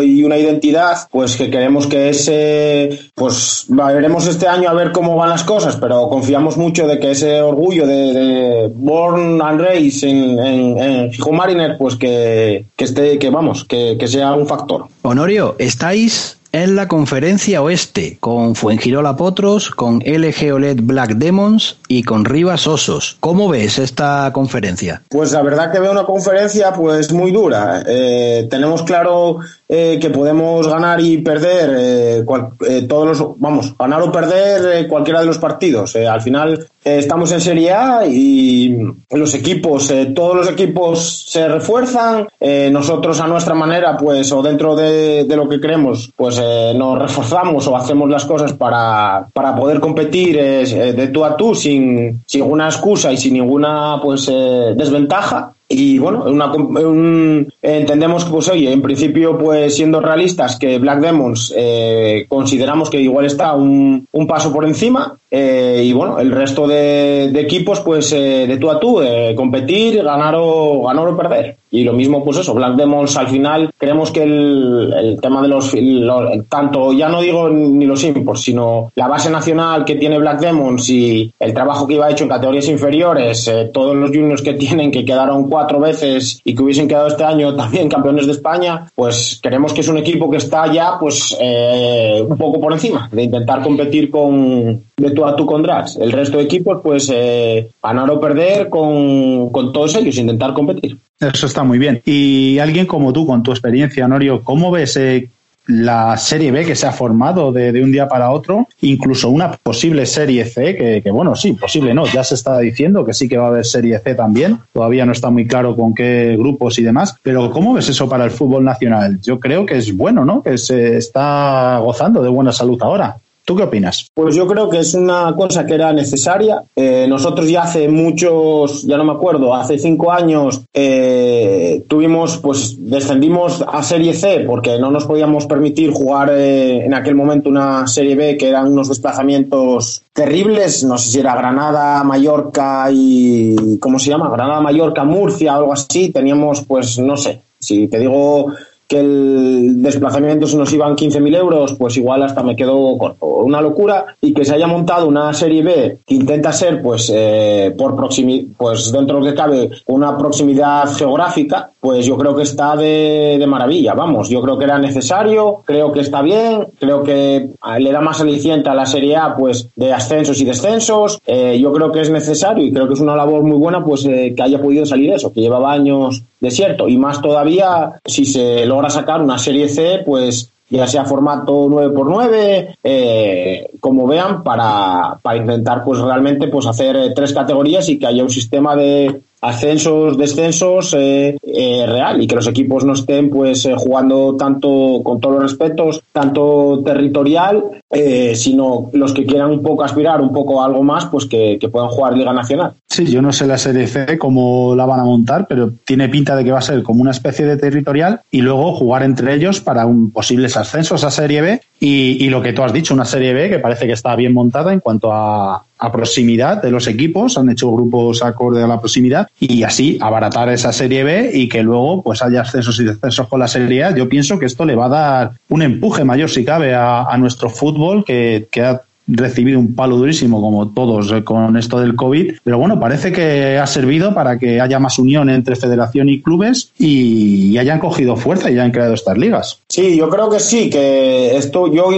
y 0.03 0.25
una 0.25 0.37
identidad 0.37 1.09
pues 1.11 1.37
que 1.37 1.51
queremos 1.51 1.87
que 1.87 2.09
ese 2.11 2.99
pues 3.15 3.67
veremos 3.69 4.27
este 4.27 4.49
año 4.49 4.69
a 4.69 4.75
ver 4.75 4.93
cómo 4.93 5.17
van 5.17 5.31
las 5.31 5.45
cosas 5.45 5.77
pero 5.77 6.09
confiamos 6.09 6.57
mucho 6.57 6.87
de 6.87 6.99
que 6.99 7.13
ese 7.13 7.41
orgullo 7.41 7.87
de, 7.87 8.71
Born 8.75 9.41
and 9.43 9.61
Race 9.61 10.09
en, 10.09 10.39
en, 10.39 10.79
en 10.79 11.11
Mariner 11.33 11.77
pues 11.79 11.97
que, 11.97 12.67
que 12.77 12.85
esté 12.85 13.19
que 13.19 13.31
vamos 13.31 13.65
que, 13.65 13.97
que 13.99 14.09
sea 14.09 14.33
un 14.33 14.47
factor. 14.47 14.87
Honorio 15.03 15.57
estáis 15.59 16.39
en 16.53 16.77
la 16.77 16.87
conferencia 16.87 17.63
oeste, 17.63 18.19
con 18.21 18.55
Fuengirola 18.55 19.17
Potros, 19.17 19.71
con 19.71 20.01
LG 20.01 20.53
OLED 20.53 20.81
Black 20.83 21.15
Demons 21.15 21.79
y 21.89 22.03
con 22.03 22.27
Rivas 22.27 22.67
Osos. 22.67 23.17
¿Cómo 23.21 23.49
ves 23.49 23.79
esta 23.79 24.31
conferencia? 24.35 25.03
Pues 25.09 25.33
la 25.33 25.43
verdad 25.43 25.73
que 25.73 25.81
veo 25.81 25.93
una 25.93 26.05
conferencia 26.05 26.73
pues 26.73 27.11
muy 27.13 27.31
dura. 27.33 27.83
Eh, 27.87 28.47
tenemos 28.51 28.83
claro 28.83 29.41
eh, 29.75 29.99
que 29.99 30.11
podemos 30.11 30.69
ganar 30.69 31.01
y 31.01 31.17
perder 31.23 31.75
eh, 31.79 32.23
cual, 32.27 32.51
eh, 32.69 32.83
todos 32.83 33.19
los, 33.19 33.41
vamos, 33.41 33.75
ganar 33.79 34.03
o 34.03 34.13
perder 34.13 34.87
cualquiera 34.87 35.21
de 35.21 35.27
los 35.27 35.39
partidos. 35.39 35.97
Al 35.97 36.21
final 36.21 36.69
eh, 36.85 36.99
estamos 36.99 37.31
en 37.33 37.41
Serie 37.41 37.73
A 37.73 38.07
y 38.07 38.77
los 39.11 39.35
equipos, 39.35 39.91
eh, 39.91 40.07
todos 40.15 40.37
los 40.37 40.51
equipos 40.51 41.25
se 41.29 41.49
refuerzan. 41.49 42.29
Eh, 42.41 42.71
nosotros 42.73 43.21
a 43.21 43.27
nuestra 43.27 43.55
manera, 43.55 43.97
pues, 43.97 44.33
o 44.33 44.43
dentro 44.43 44.75
de, 44.75 45.25
de 45.25 45.37
lo 45.37 45.49
que 45.49 45.61
creemos, 45.61 46.11
pues 46.17 46.41
eh, 46.43 46.73
nos 46.77 46.99
reforzamos 46.99 47.67
o 47.67 47.77
hacemos 47.77 48.09
las 48.11 48.25
cosas 48.25 48.53
para, 48.53 49.27
para 49.33 49.55
poder 49.55 49.81
competir 49.81 50.37
eh, 50.39 50.93
de 50.93 51.09
tú 51.09 51.25
a 51.25 51.37
tú 51.37 51.55
sin, 51.55 52.23
sin 52.27 52.43
ninguna 52.43 52.67
excusa 52.67 53.12
y 53.12 53.17
sin 53.17 53.35
ninguna 53.35 54.01
pues 54.03 54.29
eh, 54.31 54.75
desventaja 54.77 55.53
y 55.69 55.99
bueno, 55.99 56.25
una, 56.25 56.53
un, 56.53 57.53
entendemos 57.62 58.25
que 58.25 58.31
pues 58.31 58.49
oye, 58.51 58.71
en 58.71 58.83
principio 58.83 59.39
pues 59.39 59.75
siendo 59.75 60.01
realistas 60.01 60.57
que 60.57 60.79
Black 60.79 61.01
Demons 61.01 61.53
eh, 61.57 62.27
consideramos 62.29 62.91
que 62.91 63.01
igual 63.01 63.25
está 63.25 63.55
un, 63.55 64.07
un 64.12 64.27
paso 64.27 64.53
por 64.53 64.67
encima 64.67 65.17
eh, 65.35 65.81
y 65.83 65.95
bueno, 65.95 66.19
el 66.19 66.31
resto 66.31 66.69
de, 66.69 67.31
de 67.33 67.41
equipos 67.41 67.81
pues 67.81 68.12
eh, 68.12 68.47
de 68.47 68.59
tú 68.59 68.71
a 68.71 68.79
tú, 68.79 69.01
eh, 69.01 69.33
competir, 69.35 70.03
ganar 70.03 70.35
o, 70.37 70.83
ganar 70.83 71.09
o 71.09 71.17
perder. 71.17 71.57
Y 71.71 71.85
lo 71.85 71.95
mismo, 71.95 72.23
pues 72.23 72.37
eso, 72.37 72.53
Black 72.53 72.75
Demons 72.77 73.17
al 73.17 73.29
final, 73.29 73.71
creemos 73.79 74.11
que 74.11 74.25
el, 74.25 74.93
el 74.95 75.21
tema 75.23 75.41
de 75.41 75.49
los, 75.49 75.73
los, 75.73 76.47
tanto, 76.47 76.93
ya 76.93 77.09
no 77.09 77.23
digo 77.23 77.49
ni 77.49 77.87
los 77.87 78.05
imports, 78.05 78.43
sino 78.43 78.93
la 78.95 79.09
base 79.09 79.31
nacional 79.31 79.87
que 79.87 79.95
tiene 79.95 80.19
Black 80.19 80.39
Demons 80.39 80.91
y 80.91 81.33
el 81.41 81.55
trabajo 81.55 81.87
que 81.87 81.95
iba 81.95 82.11
hecho 82.11 82.25
en 82.25 82.31
categorías 82.31 82.69
inferiores, 82.69 83.49
eh, 83.49 83.71
todos 83.73 83.97
los 83.97 84.11
juniors 84.11 84.43
que 84.43 84.53
tienen, 84.53 84.91
que 84.91 85.03
quedaron 85.03 85.49
cuatro 85.49 85.81
veces 85.81 86.43
y 86.45 86.55
que 86.55 86.62
hubiesen 86.62 86.87
quedado 86.87 87.09
este 87.09 87.25
año 87.25 87.57
también 87.57 87.89
campeones 87.89 88.27
de 88.27 88.33
España, 88.33 88.87
pues 88.95 89.41
creemos 89.43 89.73
que 89.73 89.81
es 89.81 89.89
un 89.89 89.97
equipo 89.97 90.31
que 90.31 90.37
está 90.37 90.71
ya, 90.71 90.99
pues, 91.01 91.35
eh, 91.41 92.23
un 92.29 92.37
poco 92.37 92.61
por 92.61 92.75
encima 92.75 93.09
de 93.11 93.23
intentar 93.23 93.62
competir 93.62 94.11
con, 94.11 94.83
de 94.99 95.11
tú 95.12 95.22
a 95.26 95.37
tú 95.37 95.47
con 95.47 95.62
Drax. 95.62 95.97
El 95.97 96.12
resto 96.12 96.38
de 96.38 96.45
equipos, 96.45 96.81
pues, 96.83 97.11
eh, 97.12 97.71
ganar 97.83 98.11
o 98.11 98.21
perder 98.21 98.69
con, 98.69 99.50
con 99.50 99.73
todos 99.73 99.95
ellos, 99.97 100.17
intentar 100.17 100.52
competir. 100.52 100.99
Eso 101.21 101.47
está 101.47 101.62
muy 101.62 101.79
bien. 101.79 102.02
Y 102.05 102.59
alguien 102.59 102.87
como 102.87 103.12
tú, 103.12 103.26
con 103.26 103.43
tu 103.43 103.52
experiencia, 103.52 104.09
Norio, 104.09 104.43
¿cómo 104.43 104.71
ves 104.71 104.97
eh, 104.97 105.31
la 105.67 106.17
Serie 106.17 106.50
B 106.50 106.64
que 106.64 106.75
se 106.75 106.87
ha 106.87 106.93
formado 106.93 107.52
de, 107.52 107.71
de, 107.71 107.83
un 107.83 107.93
día 107.93 108.09
para 108.09 108.33
otro? 108.33 108.67
Incluso 108.81 109.29
una 109.29 109.52
posible 109.52 110.07
Serie 110.07 110.45
C, 110.45 110.76
que, 110.76 111.00
que, 111.02 111.11
bueno, 111.11 111.37
sí, 111.37 111.52
posible 111.52 111.95
no, 111.95 112.07
ya 112.07 112.25
se 112.25 112.35
está 112.35 112.59
diciendo 112.59 113.05
que 113.05 113.12
sí 113.12 113.29
que 113.29 113.37
va 113.37 113.45
a 113.45 113.49
haber 113.49 113.64
Serie 113.64 113.99
C 114.00 114.14
también. 114.14 114.59
Todavía 114.73 115.07
no 115.07 115.12
está 115.12 115.31
muy 115.31 115.47
claro 115.47 115.76
con 115.76 115.95
qué 115.95 116.37
grupos 116.37 116.79
y 116.79 116.83
demás. 116.83 117.14
Pero 117.23 117.50
¿cómo 117.52 117.75
ves 117.75 117.88
eso 117.88 118.09
para 118.09 118.25
el 118.25 118.31
fútbol 118.33 118.64
nacional? 118.64 119.21
Yo 119.21 119.38
creo 119.38 119.64
que 119.64 119.76
es 119.76 119.97
bueno, 119.97 120.25
¿no? 120.25 120.43
Que 120.43 120.59
se 120.59 120.97
está 120.97 121.79
gozando 121.79 122.23
de 122.23 122.29
buena 122.29 122.52
salud 122.52 122.79
ahora. 122.83 123.17
¿Tú 123.45 123.57
qué 123.57 123.65
opinas? 123.65 124.07
Pues 124.15 124.37
yo 124.37 124.47
creo 124.47 124.71
que 124.71 124.79
es 124.79 124.95
una 124.95 125.35
cosa 125.35 125.67
que 125.67 125.75
era 125.75 125.93
necesaria. 125.93 126.63
Eh, 126.77 127.07
nosotros 127.09 127.49
ya 127.49 127.63
hace 127.63 127.89
muchos, 127.89 128.85
ya 128.85 128.97
no 128.97 129.05
me 129.05 129.13
acuerdo, 129.13 129.53
hace 129.53 129.79
cinco 129.79 130.13
años 130.13 130.63
eh, 130.73 131.83
tuvimos, 131.89 132.39
pues 132.39 132.77
descendimos 132.79 133.65
a 133.67 133.83
Serie 133.83 134.15
C 134.15 134.45
porque 134.47 134.79
no 134.79 134.93
nos 134.93 135.07
podíamos 135.07 135.47
permitir 135.47 135.91
jugar 135.91 136.31
eh, 136.33 136.85
en 136.85 136.95
aquel 136.95 137.17
momento 137.17 137.49
una 137.49 137.87
Serie 137.89 138.15
B 138.15 138.37
que 138.37 138.49
eran 138.49 138.69
unos 138.69 138.89
desplazamientos 138.89 140.03
terribles. 140.13 140.85
No 140.85 140.97
sé 140.97 141.11
si 141.11 141.19
era 141.19 141.35
Granada, 141.35 142.05
Mallorca 142.05 142.89
y 142.93 143.79
¿cómo 143.81 143.99
se 143.99 144.11
llama? 144.11 144.31
Granada, 144.31 144.61
Mallorca, 144.61 145.03
Murcia, 145.03 145.57
algo 145.57 145.73
así. 145.73 146.11
Teníamos, 146.11 146.63
pues 146.65 146.97
no 147.01 147.17
sé. 147.17 147.41
Si 147.59 147.89
te 147.89 147.99
digo 147.99 148.53
que 148.93 149.01
el 149.01 149.83
desplazamiento 149.83 150.47
se 150.47 150.59
nos 150.59 150.71
iban 150.71 150.95
15.000 150.95 151.35
euros, 151.35 151.73
pues 151.79 151.97
igual 151.97 152.23
hasta 152.23 152.43
me 152.43 152.55
quedo 152.55 152.99
corto. 152.99 153.25
Una 153.25 153.63
locura 153.63 154.05
y 154.21 154.35
que 154.35 154.45
se 154.45 154.55
haya 154.55 154.67
montado 154.67 155.09
una 155.09 155.33
serie 155.33 155.63
B 155.63 155.99
que 156.07 156.15
intenta 156.15 156.53
ser, 156.53 156.83
pues, 156.83 157.11
eh, 157.15 157.75
por 157.77 157.97
proximidad, 157.97 158.49
pues 158.59 158.93
dentro 158.93 159.17
de 159.17 159.25
lo 159.25 159.31
que 159.31 159.35
cabe, 159.35 159.71
una 159.87 160.19
proximidad 160.19 160.93
geográfica, 160.95 161.71
pues 161.81 162.05
yo 162.05 162.19
creo 162.19 162.37
que 162.37 162.43
está 162.43 162.77
de, 162.77 163.37
de, 163.39 163.47
maravilla. 163.47 163.95
Vamos, 163.95 164.29
yo 164.29 164.43
creo 164.43 164.59
que 164.59 164.65
era 164.65 164.79
necesario, 164.79 165.63
creo 165.65 165.91
que 165.91 166.01
está 166.01 166.21
bien, 166.21 166.67
creo 166.79 167.03
que 167.03 167.49
le 167.79 167.93
da 167.93 168.03
más 168.03 168.21
aliciente 168.21 168.69
a 168.69 168.75
la 168.75 168.85
serie 168.85 169.17
A, 169.17 169.35
pues, 169.35 169.71
de 169.75 169.91
ascensos 169.91 170.39
y 170.43 170.45
descensos. 170.45 171.19
Eh, 171.27 171.59
yo 171.59 171.73
creo 171.73 171.91
que 171.91 172.03
es 172.03 172.11
necesario 172.11 172.63
y 172.63 172.73
creo 172.75 172.89
que 172.89 172.95
es 172.95 173.01
una 173.01 173.17
labor 173.17 173.43
muy 173.43 173.57
buena, 173.57 173.83
pues, 173.83 174.05
eh, 174.05 174.35
que 174.37 174.43
haya 174.43 174.61
podido 174.61 174.85
salir 174.85 175.15
eso, 175.15 175.33
que 175.33 175.41
llevaba 175.41 175.73
años 175.73 176.23
desierto 176.43 176.89
y 176.89 176.99
más 176.99 177.23
todavía 177.23 177.93
si 178.05 178.27
se 178.27 178.66
logra 178.66 178.90
sacar 178.90 179.23
una 179.23 179.38
serie 179.38 179.69
C, 179.69 180.03
pues 180.05 180.51
ya 180.69 180.87
sea 180.87 181.05
formato 181.05 181.66
9x9, 181.69 182.77
eh, 182.83 183.71
como 183.79 184.07
vean, 184.07 184.43
para, 184.43 185.19
para, 185.23 185.37
intentar 185.37 185.85
pues 185.85 186.01
realmente 186.01 186.49
pues 186.49 186.66
hacer 186.66 186.97
eh, 186.97 187.12
tres 187.14 187.33
categorías 187.33 187.88
y 187.88 187.99
que 187.99 188.07
haya 188.07 188.23
un 188.23 188.31
sistema 188.31 188.75
de 188.75 189.21
ascensos, 189.42 190.16
descensos 190.16 190.94
eh, 190.96 191.37
eh, 191.42 191.85
real 191.87 192.22
y 192.22 192.26
que 192.26 192.37
los 192.37 192.46
equipos 192.46 192.85
no 192.85 192.94
estén 192.94 193.28
pues 193.28 193.66
eh, 193.66 193.74
jugando 193.76 194.37
tanto 194.37 195.02
con 195.02 195.20
todos 195.20 195.35
los 195.35 195.42
respetos, 195.50 196.02
tanto 196.12 196.81
territorial, 196.85 197.64
eh, 197.90 198.35
sino 198.37 198.88
los 198.92 199.12
que 199.12 199.26
quieran 199.26 199.50
un 199.50 199.62
poco 199.62 199.83
aspirar 199.83 200.20
un 200.20 200.33
poco 200.33 200.62
a 200.62 200.66
algo 200.66 200.85
más, 200.85 201.07
pues 201.07 201.26
que, 201.26 201.59
puedan 201.72 201.88
jugar 201.88 202.16
Liga 202.16 202.33
Nacional. 202.33 202.74
Sí, 202.88 203.07
yo 203.07 203.20
no 203.20 203.33
sé 203.33 203.46
la 203.46 203.59
Serie 203.59 203.87
C 203.87 204.18
cómo 204.18 204.76
la 204.76 204.87
van 204.87 205.00
a 205.00 205.05
montar, 205.05 205.46
pero 205.48 205.72
tiene 205.85 206.09
pinta 206.09 206.37
de 206.37 206.44
que 206.44 206.52
va 206.52 206.59
a 206.59 206.62
ser 206.62 206.83
como 206.83 207.02
una 207.02 207.11
especie 207.11 207.44
de 207.44 207.57
territorial 207.57 208.20
y 208.31 208.42
luego 208.42 208.74
jugar 208.74 209.02
entre 209.02 209.35
ellos 209.35 209.61
para 209.61 209.87
un 209.87 210.12
posibles 210.12 210.57
ascensos 210.57 211.02
a 211.02 211.11
Serie 211.11 211.40
B 211.40 211.61
y, 211.85 212.25
y 212.25 212.31
lo 212.31 212.40
que 212.40 212.53
tú 212.53 212.62
has 212.62 212.73
dicho, 212.73 212.95
una 212.95 213.05
Serie 213.05 213.33
B 213.35 213.51
que 213.51 213.59
parece 213.59 213.88
que 213.88 213.92
está 213.92 214.14
bien 214.14 214.33
montada 214.33 214.73
en 214.73 214.79
cuanto 214.79 215.12
a, 215.12 215.64
a 215.77 215.90
proximidad 215.90 216.62
de 216.62 216.71
los 216.71 216.87
equipos, 216.87 217.37
han 217.37 217.51
hecho 217.51 217.73
grupos 217.73 218.23
acorde 218.23 218.62
a 218.62 218.68
la 218.68 218.79
proximidad 218.79 219.27
y 219.40 219.64
así 219.64 219.99
abaratar 220.01 220.49
esa 220.51 220.73
serie 220.73 221.03
B 221.03 221.33
y 221.35 221.49
que 221.49 221.64
luego 221.64 222.01
pues 222.05 222.23
haya 222.23 222.42
ascensos 222.42 222.79
y 222.79 222.85
descensos 222.85 223.27
con 223.27 223.40
la 223.40 223.49
serie 223.49 223.83
A. 223.83 223.97
Yo 223.97 224.09
pienso 224.09 224.38
que 224.38 224.47
esto 224.47 224.64
le 224.64 224.77
va 224.77 224.87
a 224.87 224.88
dar 224.90 225.33
un 225.49 225.62
empuje 225.62 226.05
mayor 226.05 226.31
si 226.31 226.45
cabe 226.45 226.73
a, 226.73 227.03
a 227.03 227.18
nuestro 227.18 227.51
fútbol 227.51 228.05
que, 228.05 228.47
que 228.53 228.62
ha 228.62 228.83
recibido 229.07 229.59
un 229.59 229.75
palo 229.75 229.97
durísimo 229.97 230.41
como 230.41 230.69
todos 230.71 231.12
eh, 231.12 231.25
con 231.25 231.57
esto 231.57 231.81
del 231.81 231.97
COVID, 231.97 232.35
pero 232.45 232.59
bueno, 232.59 232.79
parece 232.79 233.12
que 233.12 233.59
ha 233.59 233.67
servido 233.67 234.15
para 234.15 234.38
que 234.38 234.61
haya 234.61 234.79
más 234.79 234.99
unión 234.99 235.29
entre 235.31 235.57
federación 235.57 236.09
y 236.09 236.23
clubes 236.23 236.73
y, 236.79 237.59
hayan 237.62 237.79
cogido 237.79 238.17
fuerza 238.17 238.51
y 238.51 238.55
hayan 238.55 238.73
creado 238.73 238.95
estas 238.95 239.17
ligas. 239.17 239.61
Sí, 239.69 239.97
yo 239.97 240.09
creo 240.09 240.29
que 240.29 240.41
sí, 240.41 240.69
que 240.69 241.37
esto 241.37 241.73
yo 241.73 241.91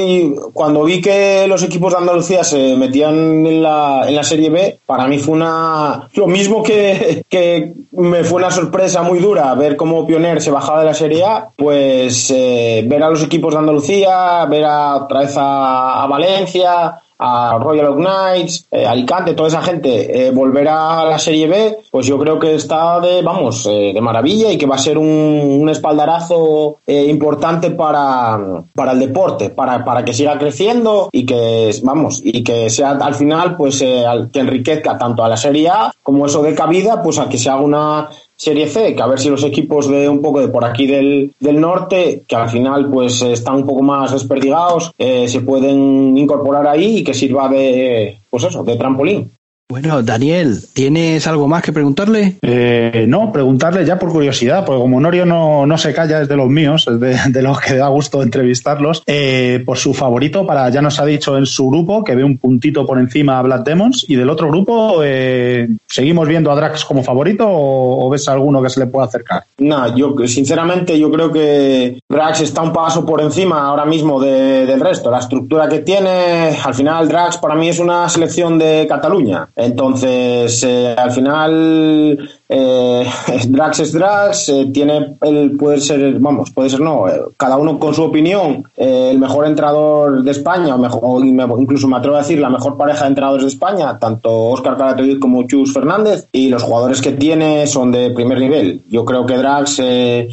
cuando 0.53 0.85
vi 0.85 1.01
que 1.01 1.47
los 1.49 1.63
equipos 1.63 1.93
de 1.93 2.01
Andalucía 2.01 2.45
se 2.45 2.77
metían 2.77 3.47
en 3.47 3.63
la, 3.63 4.05
en 4.07 4.15
la 4.15 4.25
Serie 4.25 4.51
B, 4.51 4.81
para 4.85 5.07
mí 5.07 5.19
fue 5.19 5.35
una 5.35 6.09
lo 6.15 6.27
mismo 6.27 6.63
que, 6.63 7.25
que 7.31 7.73
me 7.93 8.25
fue 8.25 8.39
una 8.39 8.51
sorpresa 8.51 9.03
muy 9.03 9.21
dura 9.21 9.55
ver 9.55 9.77
cómo 9.77 10.07
Pioner 10.07 10.43
se 10.43 10.51
bajaba 10.51 10.81
de 10.81 10.87
la 10.87 10.95
Serie 10.95 11.25
A, 11.25 11.49
pues 11.57 12.31
eh, 12.31 12.85
ver 12.87 13.03
a 13.03 13.11
los 13.11 13.23
equipos 13.23 13.55
de 13.55 13.61
Andalucía, 13.61 14.45
ver 14.47 14.65
a, 14.65 14.97
otra 14.97 15.21
vez 15.21 15.35
a, 15.37 16.03
a 16.03 16.07
Valencia, 16.07 16.94
a 17.19 17.59
Royal 17.59 17.87
Oak 17.87 17.99
Knights, 17.99 18.67
eh, 18.71 18.87
Alicante, 18.87 19.35
toda 19.35 19.49
esa 19.49 19.63
gente 19.63 20.27
eh, 20.27 20.31
volver 20.31 20.69
a 20.69 21.05
la 21.05 21.19
Serie 21.19 21.47
B, 21.47 21.79
pues 21.91 22.07
yo 22.07 22.19
creo 22.19 22.39
que 22.39 22.55
está 22.55 23.01
de, 23.01 23.23
vamos, 23.23 23.67
eh, 23.67 23.93
de 23.95 24.01
maravilla 24.01 24.51
y 24.51 24.59
que 24.59 24.67
va 24.67 24.75
a 24.75 24.79
ser 24.79 24.99
un, 24.99 25.07
un 25.07 25.69
espaldarazo 25.69 26.79
eh, 26.87 27.07
importante 27.09 27.71
para, 27.71 28.39
para 28.75 28.93
el 28.93 28.99
deporte, 28.99 29.51
para, 29.51 29.85
para 29.85 30.05
que 30.05 30.13
siga 30.13 30.39
creciendo 30.39 31.09
y 31.13 31.25
que, 31.25 31.71
vamos, 31.83 32.21
y 32.23 32.43
que 32.43 32.69
sea 32.69 32.91
al 32.91 33.15
final, 33.15 33.57
pues, 33.57 33.79
que 33.79 34.41
enriquezca 34.41 34.99
tanto 34.99 35.25
a 35.25 35.29
la 35.29 35.37
Serie 35.37 35.69
A 35.69 35.93
como 36.03 36.27
eso 36.27 36.43
de 36.43 36.55
cabida, 36.55 37.03
pues 37.03 37.19
a 37.19 37.29
que 37.29 37.39
se 37.39 37.49
haga 37.49 37.61
una 37.61 38.11
Serie 38.37 38.67
C, 38.67 38.95
que 38.95 39.03
a 39.03 39.07
ver 39.07 39.21
si 39.21 39.31
los 39.31 39.45
equipos 39.45 39.89
de 39.89 40.09
un 40.09 40.21
poco 40.21 40.41
de 40.41 40.49
por 40.49 40.65
aquí 40.65 40.87
del, 40.87 41.33
del 41.39 41.61
norte, 41.61 42.25
que 42.27 42.37
al 42.37 42.51
final 42.51 42.91
pues 42.91 43.23
están 43.23 43.57
un 43.57 43.67
poco 43.67 43.83
más 43.83 44.13
desperdigados, 44.13 44.91
eh, 44.99 45.29
se 45.29 45.41
pueden 45.41 46.19
incorporar 46.19 46.67
ahí 46.67 46.99
y 46.99 47.05
que 47.05 47.15
sirva 47.15 47.49
de, 47.49 48.19
pues 48.31 48.45
eso, 48.45 48.65
de 48.65 48.77
trampolín. 48.77 49.31
Bueno, 49.67 50.03
Daniel, 50.03 50.59
¿tienes 50.75 51.27
algo 51.27 51.49
más 51.49 51.63
que 51.63 51.73
preguntarle? 51.73 52.37
Eh, 52.43 53.07
no, 53.09 53.33
preguntarle 53.33 53.87
ya 53.87 53.99
por 53.99 54.13
curiosidad, 54.13 54.63
porque 54.67 54.83
como 54.83 54.99
Honorio 54.99 55.25
no, 55.25 55.65
no 55.65 55.79
se 55.79 55.95
calla, 55.95 56.21
es 56.21 56.29
de 56.29 56.37
los 56.37 56.51
míos, 56.51 56.87
es 56.87 57.01
de, 57.01 57.17
de 57.31 57.43
los 57.43 57.59
que 57.63 57.75
da 57.77 57.89
gusto 57.89 58.23
entrevistarlos, 58.23 59.03
eh, 59.07 59.63
por 59.65 59.79
su 59.79 59.95
favorito, 59.95 60.47
para 60.47 60.69
ya 60.69 60.83
nos 60.83 61.01
ha 61.01 61.07
dicho 61.07 61.39
en 61.39 61.47
su 61.47 61.71
grupo 61.71 62.05
que 62.05 62.15
ve 62.15 62.23
un 62.23 62.37
puntito 62.37 62.85
por 62.85 62.99
encima 62.99 63.39
a 63.39 63.43
Black 63.43 63.65
Demons, 63.65 64.05
y 64.07 64.17
del 64.17 64.29
otro 64.29 64.49
grupo, 64.49 65.01
eh, 65.03 65.67
¿seguimos 65.89 66.29
viendo 66.29 66.53
a 66.53 66.57
Drax 66.57 66.85
como 66.85 67.03
favorito 67.03 67.49
o, 67.49 68.07
o 68.07 68.11
ves 68.11 68.29
alguno 68.29 68.63
que 68.63 68.69
se 68.69 68.81
le 68.81 68.87
pueda 68.87 69.07
acercar? 69.07 69.45
No, 69.57 69.97
yo 69.97 70.15
sinceramente 70.27 70.99
yo 70.99 71.11
creo 71.11 71.33
que 71.33 71.99
Drax 72.07 72.43
está 72.43 72.61
un 72.61 72.73
paso 72.75 73.07
por 73.07 73.23
encima 73.23 73.67
ahora 73.67 73.87
mismo 73.87 74.21
de- 74.21 74.67
del 74.67 74.81
resto. 74.81 75.11
La 75.11 75.21
estructura 75.21 75.71
que 75.71 75.79
tiene, 75.79 76.55
al 76.63 76.75
final 76.75 77.09
Drax 77.09 77.39
para 77.39 77.55
mí 77.55 77.71
es 77.71 77.79
una 77.79 78.07
selección 78.11 78.59
de 78.59 78.85
Cataluña. 78.87 79.49
Entonces, 79.57 80.63
eh, 80.65 80.95
al 80.97 81.11
final 81.13 82.31
eh, 82.49 83.07
Drax 83.49 83.81
es 83.81 83.93
Drax, 83.93 84.49
eh, 84.51 84.71
tiene 84.73 85.17
el 85.21 85.57
puede 85.57 85.81
ser, 85.81 86.19
vamos, 86.19 86.51
puede 86.51 86.71
ser 86.71 86.81
no, 86.81 87.07
cada 87.37 87.57
uno 87.57 87.79
con 87.79 87.95
su 87.95 88.03
opinión, 88.03 88.65
eh, 88.77 89.09
el 89.11 89.19
mejor 89.19 89.47
entrenador 89.47 90.23
de 90.23 90.31
España, 90.31 90.77
o 90.77 91.21
incluso 91.59 91.89
me 91.89 91.97
atrevo 91.97 92.17
a 92.17 92.21
decir 92.21 92.39
la 92.39 92.51
mejor 92.51 92.77
pareja 92.77 93.03
de 93.03 93.09
entrenadores 93.09 93.45
de 93.45 93.51
España, 93.51 93.99
tanto 93.99 94.31
Óscar 94.31 94.77
Calatayud 94.77 95.19
como 95.19 95.45
Chus 95.45 95.73
Fernández, 95.73 96.29
y 96.33 96.49
los 96.49 96.63
jugadores 96.63 97.01
que 97.01 97.13
tiene 97.13 97.67
son 97.67 97.93
de 97.93 98.11
primer 98.11 98.39
nivel. 98.39 98.83
Yo 98.91 99.05
creo 99.05 99.25
que 99.27 99.37
Drax, 99.37 99.83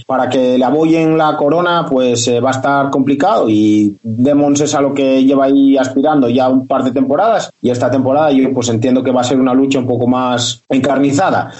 para 0.05 0.29
que 0.29 0.57
le 0.57 0.65
aboyen 0.65 1.17
la 1.17 1.35
corona, 1.37 1.85
pues 1.89 2.29
va 2.43 2.49
a 2.49 2.53
estar 2.53 2.89
complicado 2.89 3.49
y 3.49 3.97
Demons 4.03 4.61
es 4.61 4.75
a 4.75 4.81
lo 4.81 4.93
que 4.93 5.23
lleva 5.23 5.45
ahí 5.45 5.77
aspirando 5.77 6.29
ya 6.29 6.49
un 6.49 6.67
par 6.67 6.83
de 6.83 6.91
temporadas 6.91 7.51
y 7.61 7.69
esta 7.69 7.89
temporada 7.89 8.31
yo 8.31 8.51
pues 8.53 8.69
entiendo 8.69 9.03
que 9.03 9.11
va 9.11 9.21
a 9.21 9.25
ser 9.25 9.39
una 9.39 9.53
lucha 9.53 9.79
un 9.79 9.87
poco 9.87 10.07
más 10.07 10.61
encarnizada. 10.69 11.51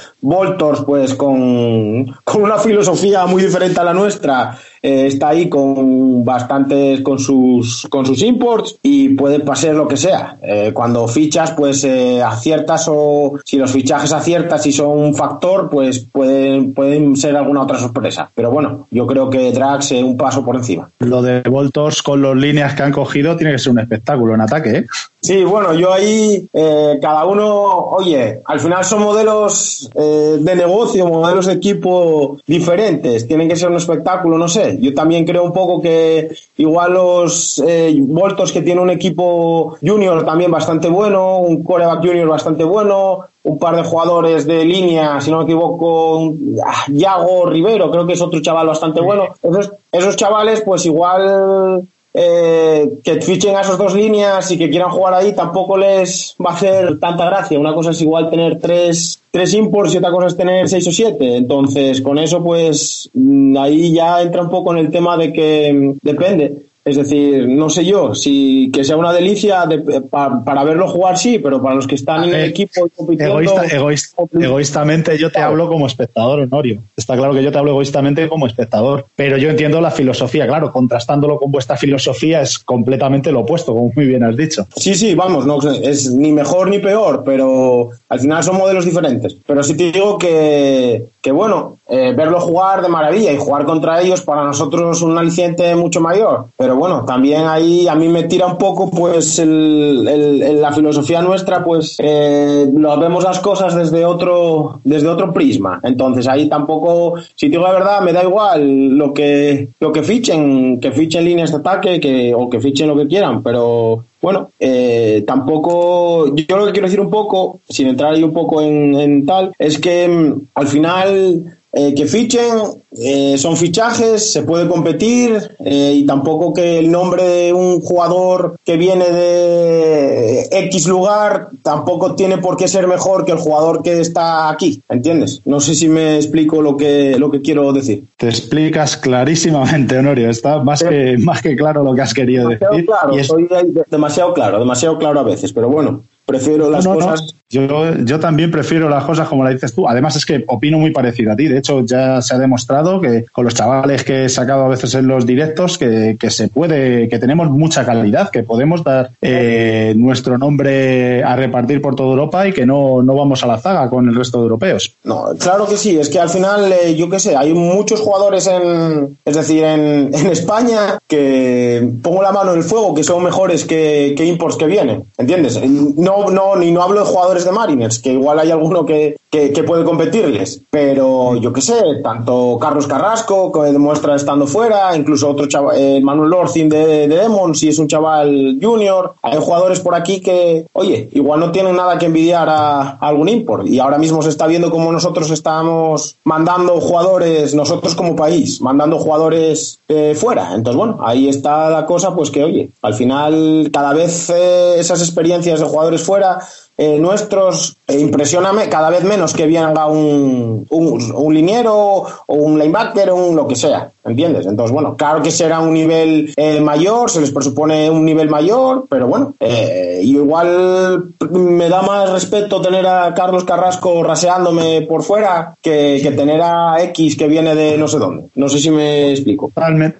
Voltors 0.41 0.81
pues 0.85 1.13
con, 1.13 2.05
con 2.23 2.41
una 2.41 2.57
filosofía 2.57 3.27
muy 3.27 3.43
diferente 3.43 3.79
a 3.79 3.83
la 3.83 3.93
nuestra 3.93 4.57
eh, 4.81 5.05
está 5.05 5.29
ahí 5.29 5.47
con 5.47 6.25
bastantes 6.25 7.01
con 7.01 7.19
sus 7.19 7.87
con 7.91 8.03
sus 8.03 8.23
imports 8.23 8.79
y 8.81 9.09
puede 9.09 9.41
pasar 9.41 9.75
lo 9.75 9.87
que 9.87 9.97
sea. 9.97 10.37
Eh, 10.41 10.71
cuando 10.73 11.07
fichas 11.07 11.51
pues 11.51 11.83
eh, 11.83 12.23
aciertas 12.23 12.87
o 12.89 13.39
si 13.45 13.57
los 13.57 13.71
fichajes 13.71 14.11
aciertas 14.11 14.65
y 14.65 14.71
son 14.71 14.97
un 14.97 15.13
factor 15.13 15.69
pues 15.69 15.99
pueden 15.99 16.73
pueden 16.73 17.15
ser 17.15 17.35
alguna 17.35 17.61
otra 17.61 17.77
sorpresa. 17.77 18.31
Pero 18.33 18.49
bueno 18.49 18.87
yo 18.89 19.05
creo 19.05 19.29
que 19.29 19.51
Drax 19.51 19.91
un 19.91 20.17
paso 20.17 20.43
por 20.43 20.55
encima. 20.55 20.89
Lo 20.99 21.21
de 21.21 21.41
Voltos 21.41 22.01
con 22.01 22.23
las 22.23 22.35
líneas 22.35 22.73
que 22.73 22.81
han 22.81 22.91
cogido 22.91 23.37
tiene 23.37 23.53
que 23.53 23.59
ser 23.59 23.73
un 23.73 23.79
espectáculo 23.79 24.33
en 24.33 24.41
ataque, 24.41 24.77
¿eh? 24.77 24.85
Sí, 25.23 25.43
bueno, 25.43 25.75
yo 25.75 25.93
ahí, 25.93 26.47
eh, 26.51 26.97
cada 26.99 27.25
uno, 27.25 27.75
oye, 27.91 28.41
al 28.43 28.59
final 28.59 28.83
son 28.83 29.03
modelos 29.03 29.87
eh, 29.93 30.37
de 30.39 30.55
negocio, 30.55 31.05
modelos 31.07 31.45
de 31.45 31.53
equipo 31.53 32.37
diferentes, 32.47 33.27
tienen 33.27 33.47
que 33.47 33.55
ser 33.55 33.69
un 33.69 33.75
espectáculo, 33.77 34.39
no 34.39 34.47
sé. 34.47 34.79
Yo 34.81 34.95
también 34.95 35.23
creo 35.23 35.43
un 35.43 35.53
poco 35.53 35.79
que 35.79 36.31
igual 36.57 36.93
los 36.93 37.61
eh, 37.67 37.93
Voltos 37.99 38.51
que 38.51 38.63
tiene 38.63 38.81
un 38.81 38.89
equipo 38.89 39.77
junior 39.79 40.25
también 40.25 40.49
bastante 40.49 40.89
bueno, 40.89 41.37
un 41.37 41.63
coreback 41.63 41.99
junior 42.03 42.27
bastante 42.27 42.63
bueno, 42.63 43.19
un 43.43 43.59
par 43.59 43.75
de 43.75 43.83
jugadores 43.83 44.47
de 44.47 44.65
línea, 44.65 45.21
si 45.21 45.29
no 45.29 45.37
me 45.37 45.43
equivoco, 45.43 46.17
un- 46.17 46.57
ah, 46.65 46.85
Yago 46.87 47.45
Rivero, 47.45 47.91
creo 47.91 48.07
que 48.07 48.13
es 48.13 48.21
otro 48.21 48.41
chaval 48.41 48.65
bastante 48.65 49.01
bueno. 49.01 49.25
Esos, 49.43 49.71
esos 49.91 50.15
chavales, 50.15 50.61
pues 50.61 50.83
igual 50.87 51.87
eh, 52.13 52.99
que 53.03 53.21
fichen 53.21 53.55
a 53.55 53.61
esos 53.61 53.77
dos 53.77 53.95
líneas 53.95 54.51
y 54.51 54.57
que 54.57 54.69
quieran 54.69 54.91
jugar 54.91 55.13
ahí 55.13 55.33
tampoco 55.33 55.77
les 55.77 56.35
va 56.43 56.51
a 56.51 56.53
hacer 56.55 56.99
tanta 56.99 57.25
gracia. 57.25 57.59
Una 57.59 57.73
cosa 57.73 57.91
es 57.91 58.01
igual 58.01 58.29
tener 58.29 58.59
tres, 58.59 59.21
tres 59.31 59.53
imports 59.53 59.93
y 59.93 59.97
otra 59.97 60.11
cosa 60.11 60.27
es 60.27 60.37
tener 60.37 60.67
seis 60.67 60.87
o 60.87 60.91
siete. 60.91 61.37
Entonces, 61.37 62.01
con 62.01 62.17
eso, 62.19 62.43
pues 62.43 63.09
mm, 63.13 63.57
ahí 63.57 63.93
ya 63.93 64.21
entra 64.21 64.41
un 64.41 64.49
poco 64.49 64.73
en 64.73 64.79
el 64.79 64.91
tema 64.91 65.17
de 65.17 65.31
que 65.31 65.73
mm, 65.73 65.99
depende. 66.01 66.70
Es 66.83 66.97
decir, 66.97 67.47
no 67.47 67.69
sé 67.69 67.85
yo, 67.85 68.15
si 68.15 68.71
que 68.73 68.83
sea 68.83 68.97
una 68.97 69.13
delicia 69.13 69.65
de- 69.67 70.01
pa- 70.01 70.43
para 70.43 70.63
verlo 70.63 70.87
jugar, 70.87 71.17
sí, 71.17 71.37
pero 71.37 71.61
para 71.61 71.75
los 71.75 71.85
que 71.85 71.93
están 71.95 72.23
en 72.23 72.33
el 72.33 72.45
equipo 72.49 72.87
compitiendo. 72.95 73.39
Egoísta- 73.39 73.65
egoísta- 73.75 74.23
egoístamente 74.39 75.17
yo 75.17 75.31
te 75.31 75.39
hablo 75.39 75.67
como 75.67 75.85
espectador, 75.87 76.39
Honorio. 76.41 76.81
Está 76.97 77.15
claro 77.15 77.33
que 77.33 77.43
yo 77.43 77.51
te 77.51 77.57
hablo 77.59 77.71
egoístamente 77.71 78.27
como 78.27 78.47
espectador, 78.47 79.05
pero 79.15 79.37
yo 79.37 79.49
entiendo 79.49 79.79
la 79.79 79.91
filosofía, 79.91 80.47
claro, 80.47 80.71
contrastándolo 80.71 81.37
con 81.39 81.51
vuestra 81.51 81.77
filosofía 81.77 82.41
es 82.41 82.57
completamente 82.59 83.31
lo 83.31 83.41
opuesto, 83.41 83.73
como 83.73 83.91
muy 83.95 84.05
bien 84.07 84.23
has 84.23 84.35
dicho. 84.35 84.65
Sí, 84.75 84.95
sí, 84.95 85.13
vamos, 85.13 85.45
no 85.45 85.59
es 85.83 86.11
ni 86.13 86.31
mejor 86.31 86.67
ni 86.69 86.79
peor, 86.79 87.21
pero 87.23 87.89
al 88.09 88.19
final 88.19 88.43
son 88.43 88.57
modelos 88.57 88.85
diferentes. 88.85 89.35
Pero 89.45 89.61
sí 89.63 89.75
te 89.75 89.91
digo 89.91 90.17
que, 90.17 91.05
que 91.21 91.31
bueno, 91.31 91.77
eh, 91.87 92.13
verlo 92.15 92.39
jugar 92.39 92.81
de 92.81 92.87
maravilla 92.89 93.31
y 93.31 93.37
jugar 93.37 93.65
contra 93.65 94.01
ellos 94.01 94.21
para 94.21 94.43
nosotros 94.43 94.97
es 94.97 95.03
un 95.03 95.17
aliciente 95.17 95.75
mucho 95.75 95.99
mayor. 96.01 96.45
Pero 96.57 96.70
bueno, 96.75 97.05
también 97.05 97.47
ahí 97.47 97.87
a 97.87 97.95
mí 97.95 98.07
me 98.07 98.23
tira 98.23 98.45
un 98.47 98.57
poco, 98.57 98.89
pues, 98.89 99.39
el, 99.39 100.07
el- 100.07 100.61
la 100.61 100.71
filosofía 100.71 101.21
nuestra, 101.21 101.63
pues, 101.63 101.95
eh, 101.99 102.67
lo 102.73 102.97
vemos 102.99 103.23
las 103.23 103.39
cosas 103.39 103.75
desde 103.75 104.05
otro, 104.05 104.79
desde 104.83 105.07
otro 105.07 105.31
prisma. 105.33 105.79
Entonces 105.83 106.27
ahí 106.27 106.47
tampoco, 106.49 107.15
si 107.35 107.49
digo 107.49 107.63
la 107.63 107.71
verdad, 107.73 108.01
me 108.01 108.13
da 108.13 108.23
igual 108.23 108.89
lo 108.89 109.13
que, 109.13 109.69
lo 109.79 109.91
que 109.91 110.03
fichen, 110.03 110.79
que 110.79 110.91
fichen 110.91 111.25
líneas 111.25 111.51
de 111.51 111.57
ataque, 111.57 111.99
que, 111.99 112.33
o 112.35 112.49
que 112.49 112.59
fichen 112.59 112.87
lo 112.87 112.95
que 112.95 113.07
quieran, 113.07 113.41
pero 113.43 114.03
bueno, 114.21 114.49
eh, 114.59 115.23
tampoco. 115.25 116.35
Yo 116.35 116.57
lo 116.57 116.65
que 116.67 116.71
quiero 116.73 116.87
decir 116.87 116.99
un 117.01 117.09
poco, 117.09 117.59
sin 117.67 117.87
entrar 117.87 118.13
ahí 118.13 118.23
un 118.23 118.33
poco 118.33 118.61
en, 118.61 118.93
en 118.95 119.25
tal, 119.25 119.51
es 119.57 119.79
que 119.79 120.07
mm, 120.07 120.41
al 120.55 120.67
final 120.67 121.57
eh, 121.73 121.93
que 121.95 122.05
fichen 122.05 122.57
eh, 123.01 123.37
son 123.37 123.55
fichajes, 123.55 124.33
se 124.33 124.41
puede 124.43 124.67
competir 124.67 125.55
eh, 125.63 125.93
y 125.95 126.05
tampoco 126.05 126.53
que 126.53 126.79
el 126.79 126.91
nombre 126.91 127.23
de 127.23 127.53
un 127.53 127.79
jugador 127.79 128.57
que 128.65 128.75
viene 128.75 129.05
de 129.09 130.47
X 130.51 130.87
lugar 130.87 131.47
tampoco 131.63 132.15
tiene 132.15 132.37
por 132.39 132.57
qué 132.57 132.67
ser 132.67 132.87
mejor 132.87 133.23
que 133.25 133.31
el 133.31 133.37
jugador 133.37 133.83
que 133.83 133.99
está 134.01 134.49
aquí, 134.49 134.81
¿entiendes? 134.89 135.41
No 135.45 135.59
sé 135.61 135.73
si 135.75 135.87
me 135.87 136.17
explico 136.17 136.61
lo 136.61 136.75
que, 136.75 137.17
lo 137.17 137.31
que 137.31 137.41
quiero 137.41 137.71
decir. 137.71 138.03
Te 138.17 138.27
explicas 138.27 138.97
clarísimamente, 138.97 139.97
Honorio, 139.97 140.29
está 140.29 140.61
más 140.61 140.83
que, 140.83 141.17
más 141.19 141.41
que 141.41 141.55
claro 141.55 141.83
lo 141.83 141.93
que 141.95 142.01
has 142.01 142.13
querido 142.13 142.49
Demasiado 142.49 142.73
decir. 142.73 142.85
claro, 142.87 143.17
es- 143.17 143.27
soy 143.27 143.43
de- 143.47 143.83
demasiado 143.89 144.33
claro, 144.33 144.59
demasiado 144.59 144.97
claro 144.97 145.19
a 145.21 145.23
veces, 145.23 145.53
pero 145.53 145.69
bueno, 145.69 146.03
prefiero 146.25 146.69
las 146.69 146.83
No, 146.85 146.95
no, 146.95 146.99
no. 147.11 147.15
Yo, 147.51 147.95
yo 147.97 148.19
también 148.19 148.49
prefiero 148.49 148.89
las 148.89 149.03
cosas 149.03 149.27
como 149.27 149.43
la 149.43 149.49
dices 149.49 149.73
tú. 149.73 149.87
Además 149.87 150.15
es 150.15 150.25
que 150.25 150.43
opino 150.47 150.79
muy 150.79 150.91
parecido 150.91 151.33
a 151.33 151.35
ti. 151.35 151.47
De 151.47 151.57
hecho, 151.57 151.85
ya 151.85 152.21
se 152.21 152.33
ha 152.33 152.37
demostrado 152.39 153.01
que 153.01 153.25
con 153.31 153.45
los 153.45 153.53
chavales 153.53 154.03
que 154.03 154.25
he 154.25 154.29
sacado 154.29 154.65
a 154.65 154.69
veces 154.69 154.95
en 154.95 155.07
los 155.07 155.25
directos 155.25 155.77
que, 155.77 156.15
que 156.19 156.29
se 156.29 156.47
puede, 156.47 157.09
que 157.09 157.19
tenemos 157.19 157.49
mucha 157.49 157.85
calidad, 157.85 158.29
que 158.29 158.43
podemos 158.43 158.83
dar 158.83 159.11
eh, 159.21 159.93
nuestro 159.95 160.37
nombre 160.37 161.23
a 161.23 161.35
repartir 161.35 161.81
por 161.81 161.95
toda 161.95 162.09
Europa 162.11 162.47
y 162.47 162.53
que 162.53 162.65
no, 162.65 163.03
no 163.03 163.15
vamos 163.15 163.43
a 163.43 163.47
la 163.47 163.57
zaga 163.57 163.89
con 163.89 164.07
el 164.07 164.15
resto 164.15 164.37
de 164.37 164.43
europeos. 164.43 164.95
No, 165.03 165.25
claro 165.37 165.67
que 165.67 165.77
sí, 165.77 165.97
es 165.97 166.09
que 166.09 166.19
al 166.19 166.29
final, 166.29 166.71
eh, 166.71 166.95
yo 166.95 167.09
qué 167.09 167.19
sé, 167.19 167.35
hay 167.35 167.53
muchos 167.53 167.99
jugadores 167.99 168.47
en, 168.47 169.17
es 169.25 169.35
decir, 169.35 169.63
en, 169.63 170.11
en 170.13 170.27
España 170.27 170.99
que 171.07 171.91
pongo 172.01 172.21
la 172.21 172.31
mano 172.31 172.53
en 172.53 172.59
el 172.59 172.63
fuego 172.63 172.93
que 172.93 173.03
son 173.03 173.23
mejores 173.23 173.65
que, 173.65 174.13
que 174.15 174.25
imports 174.25 174.57
que 174.57 174.65
vienen, 174.65 175.03
¿entiendes? 175.17 175.59
No, 175.97 176.29
no, 176.29 176.55
ni 176.55 176.71
no 176.71 176.83
hablo 176.83 177.01
de 177.01 177.05
jugadores 177.05 177.40
de 177.45 177.51
Mariners, 177.51 177.99
que 177.99 178.13
igual 178.13 178.39
hay 178.39 178.51
alguno 178.51 178.85
que, 178.85 179.17
que, 179.29 179.63
puede 179.63 179.83
competirles, 179.85 180.61
pero 180.69 181.35
yo 181.35 181.53
qué 181.53 181.61
sé, 181.61 181.81
tanto 182.03 182.57
Carlos 182.59 182.87
Carrasco, 182.87 183.51
que 183.51 183.71
demuestra 183.71 184.15
estando 184.15 184.45
fuera, 184.47 184.95
incluso 184.95 185.29
otro 185.29 185.47
chaval, 185.47 185.77
eh, 185.77 186.01
Manuel 186.01 186.29
Lorcin 186.29 186.67
de, 186.67 187.07
de 187.07 187.15
Demons, 187.15 187.59
si 187.59 187.69
es 187.69 187.79
un 187.79 187.87
chaval 187.87 188.57
junior, 188.61 189.13
hay 189.21 189.37
jugadores 189.39 189.79
por 189.79 189.95
aquí 189.95 190.19
que, 190.19 190.65
oye, 190.73 191.09
igual 191.13 191.39
no 191.39 191.51
tienen 191.51 191.75
nada 191.75 191.97
que 191.97 192.07
envidiar 192.07 192.49
a, 192.49 192.81
a 192.81 193.07
algún 193.07 193.29
import, 193.29 193.67
y 193.67 193.79
ahora 193.79 193.97
mismo 193.97 194.21
se 194.21 194.29
está 194.29 194.47
viendo 194.47 194.69
cómo 194.69 194.91
nosotros 194.91 195.29
estamos 195.31 196.17
mandando 196.23 196.81
jugadores, 196.81 197.55
nosotros 197.55 197.95
como 197.95 198.15
país, 198.15 198.59
mandando 198.59 198.99
jugadores 198.99 199.79
eh, 199.87 200.15
fuera, 200.15 200.53
entonces 200.55 200.77
bueno, 200.77 200.99
ahí 201.01 201.29
está 201.29 201.69
la 201.69 201.85
cosa, 201.85 202.15
pues 202.15 202.31
que 202.31 202.43
oye, 202.43 202.69
al 202.81 202.93
final 202.95 203.69
cada 203.71 203.93
vez 203.93 204.29
eh, 204.29 204.75
esas 204.77 205.01
experiencias 205.01 205.59
de 205.59 205.65
jugadores 205.65 206.01
fuera 206.01 206.39
eh, 206.81 206.97
nuestros, 206.97 207.77
eh, 207.87 207.99
impresióname 207.99 208.67
cada 208.67 208.89
vez 208.89 209.03
menos 209.03 209.33
que 209.33 209.45
venga 209.45 209.85
un, 209.85 210.65
un, 210.67 211.13
un 211.13 211.33
liniero 211.33 211.75
o 211.75 212.33
un 212.33 212.57
linebacker 212.57 213.11
o 213.11 213.15
un 213.15 213.35
lo 213.35 213.47
que 213.47 213.55
sea. 213.55 213.91
¿entiendes? 214.03 214.45
Entonces, 214.45 214.73
bueno, 214.73 214.95
claro 214.95 215.21
que 215.21 215.31
será 215.31 215.59
un 215.59 215.73
nivel 215.73 216.33
eh, 216.35 216.59
mayor, 216.59 217.09
se 217.09 217.21
les 217.21 217.31
presupone 217.31 217.89
un 217.89 218.03
nivel 218.03 218.29
mayor, 218.29 218.85
pero 218.89 219.07
bueno, 219.07 219.35
eh, 219.39 220.01
igual 220.03 221.05
me 221.29 221.69
da 221.69 221.81
más 221.81 222.09
respeto 222.09 222.61
tener 222.61 222.85
a 222.87 223.13
Carlos 223.13 223.43
Carrasco 223.43 224.03
raseándome 224.03 224.81
por 224.81 225.03
fuera 225.03 225.55
que, 225.61 225.99
que 226.01 226.11
tener 226.11 226.41
a 226.41 226.81
X 226.83 227.15
que 227.15 227.27
viene 227.27 227.55
de 227.55 227.77
no 227.77 227.87
sé 227.87 227.99
dónde. 227.99 228.29
No 228.35 228.49
sé 228.49 228.59
si 228.59 228.71
me 228.71 229.11
explico. 229.11 229.51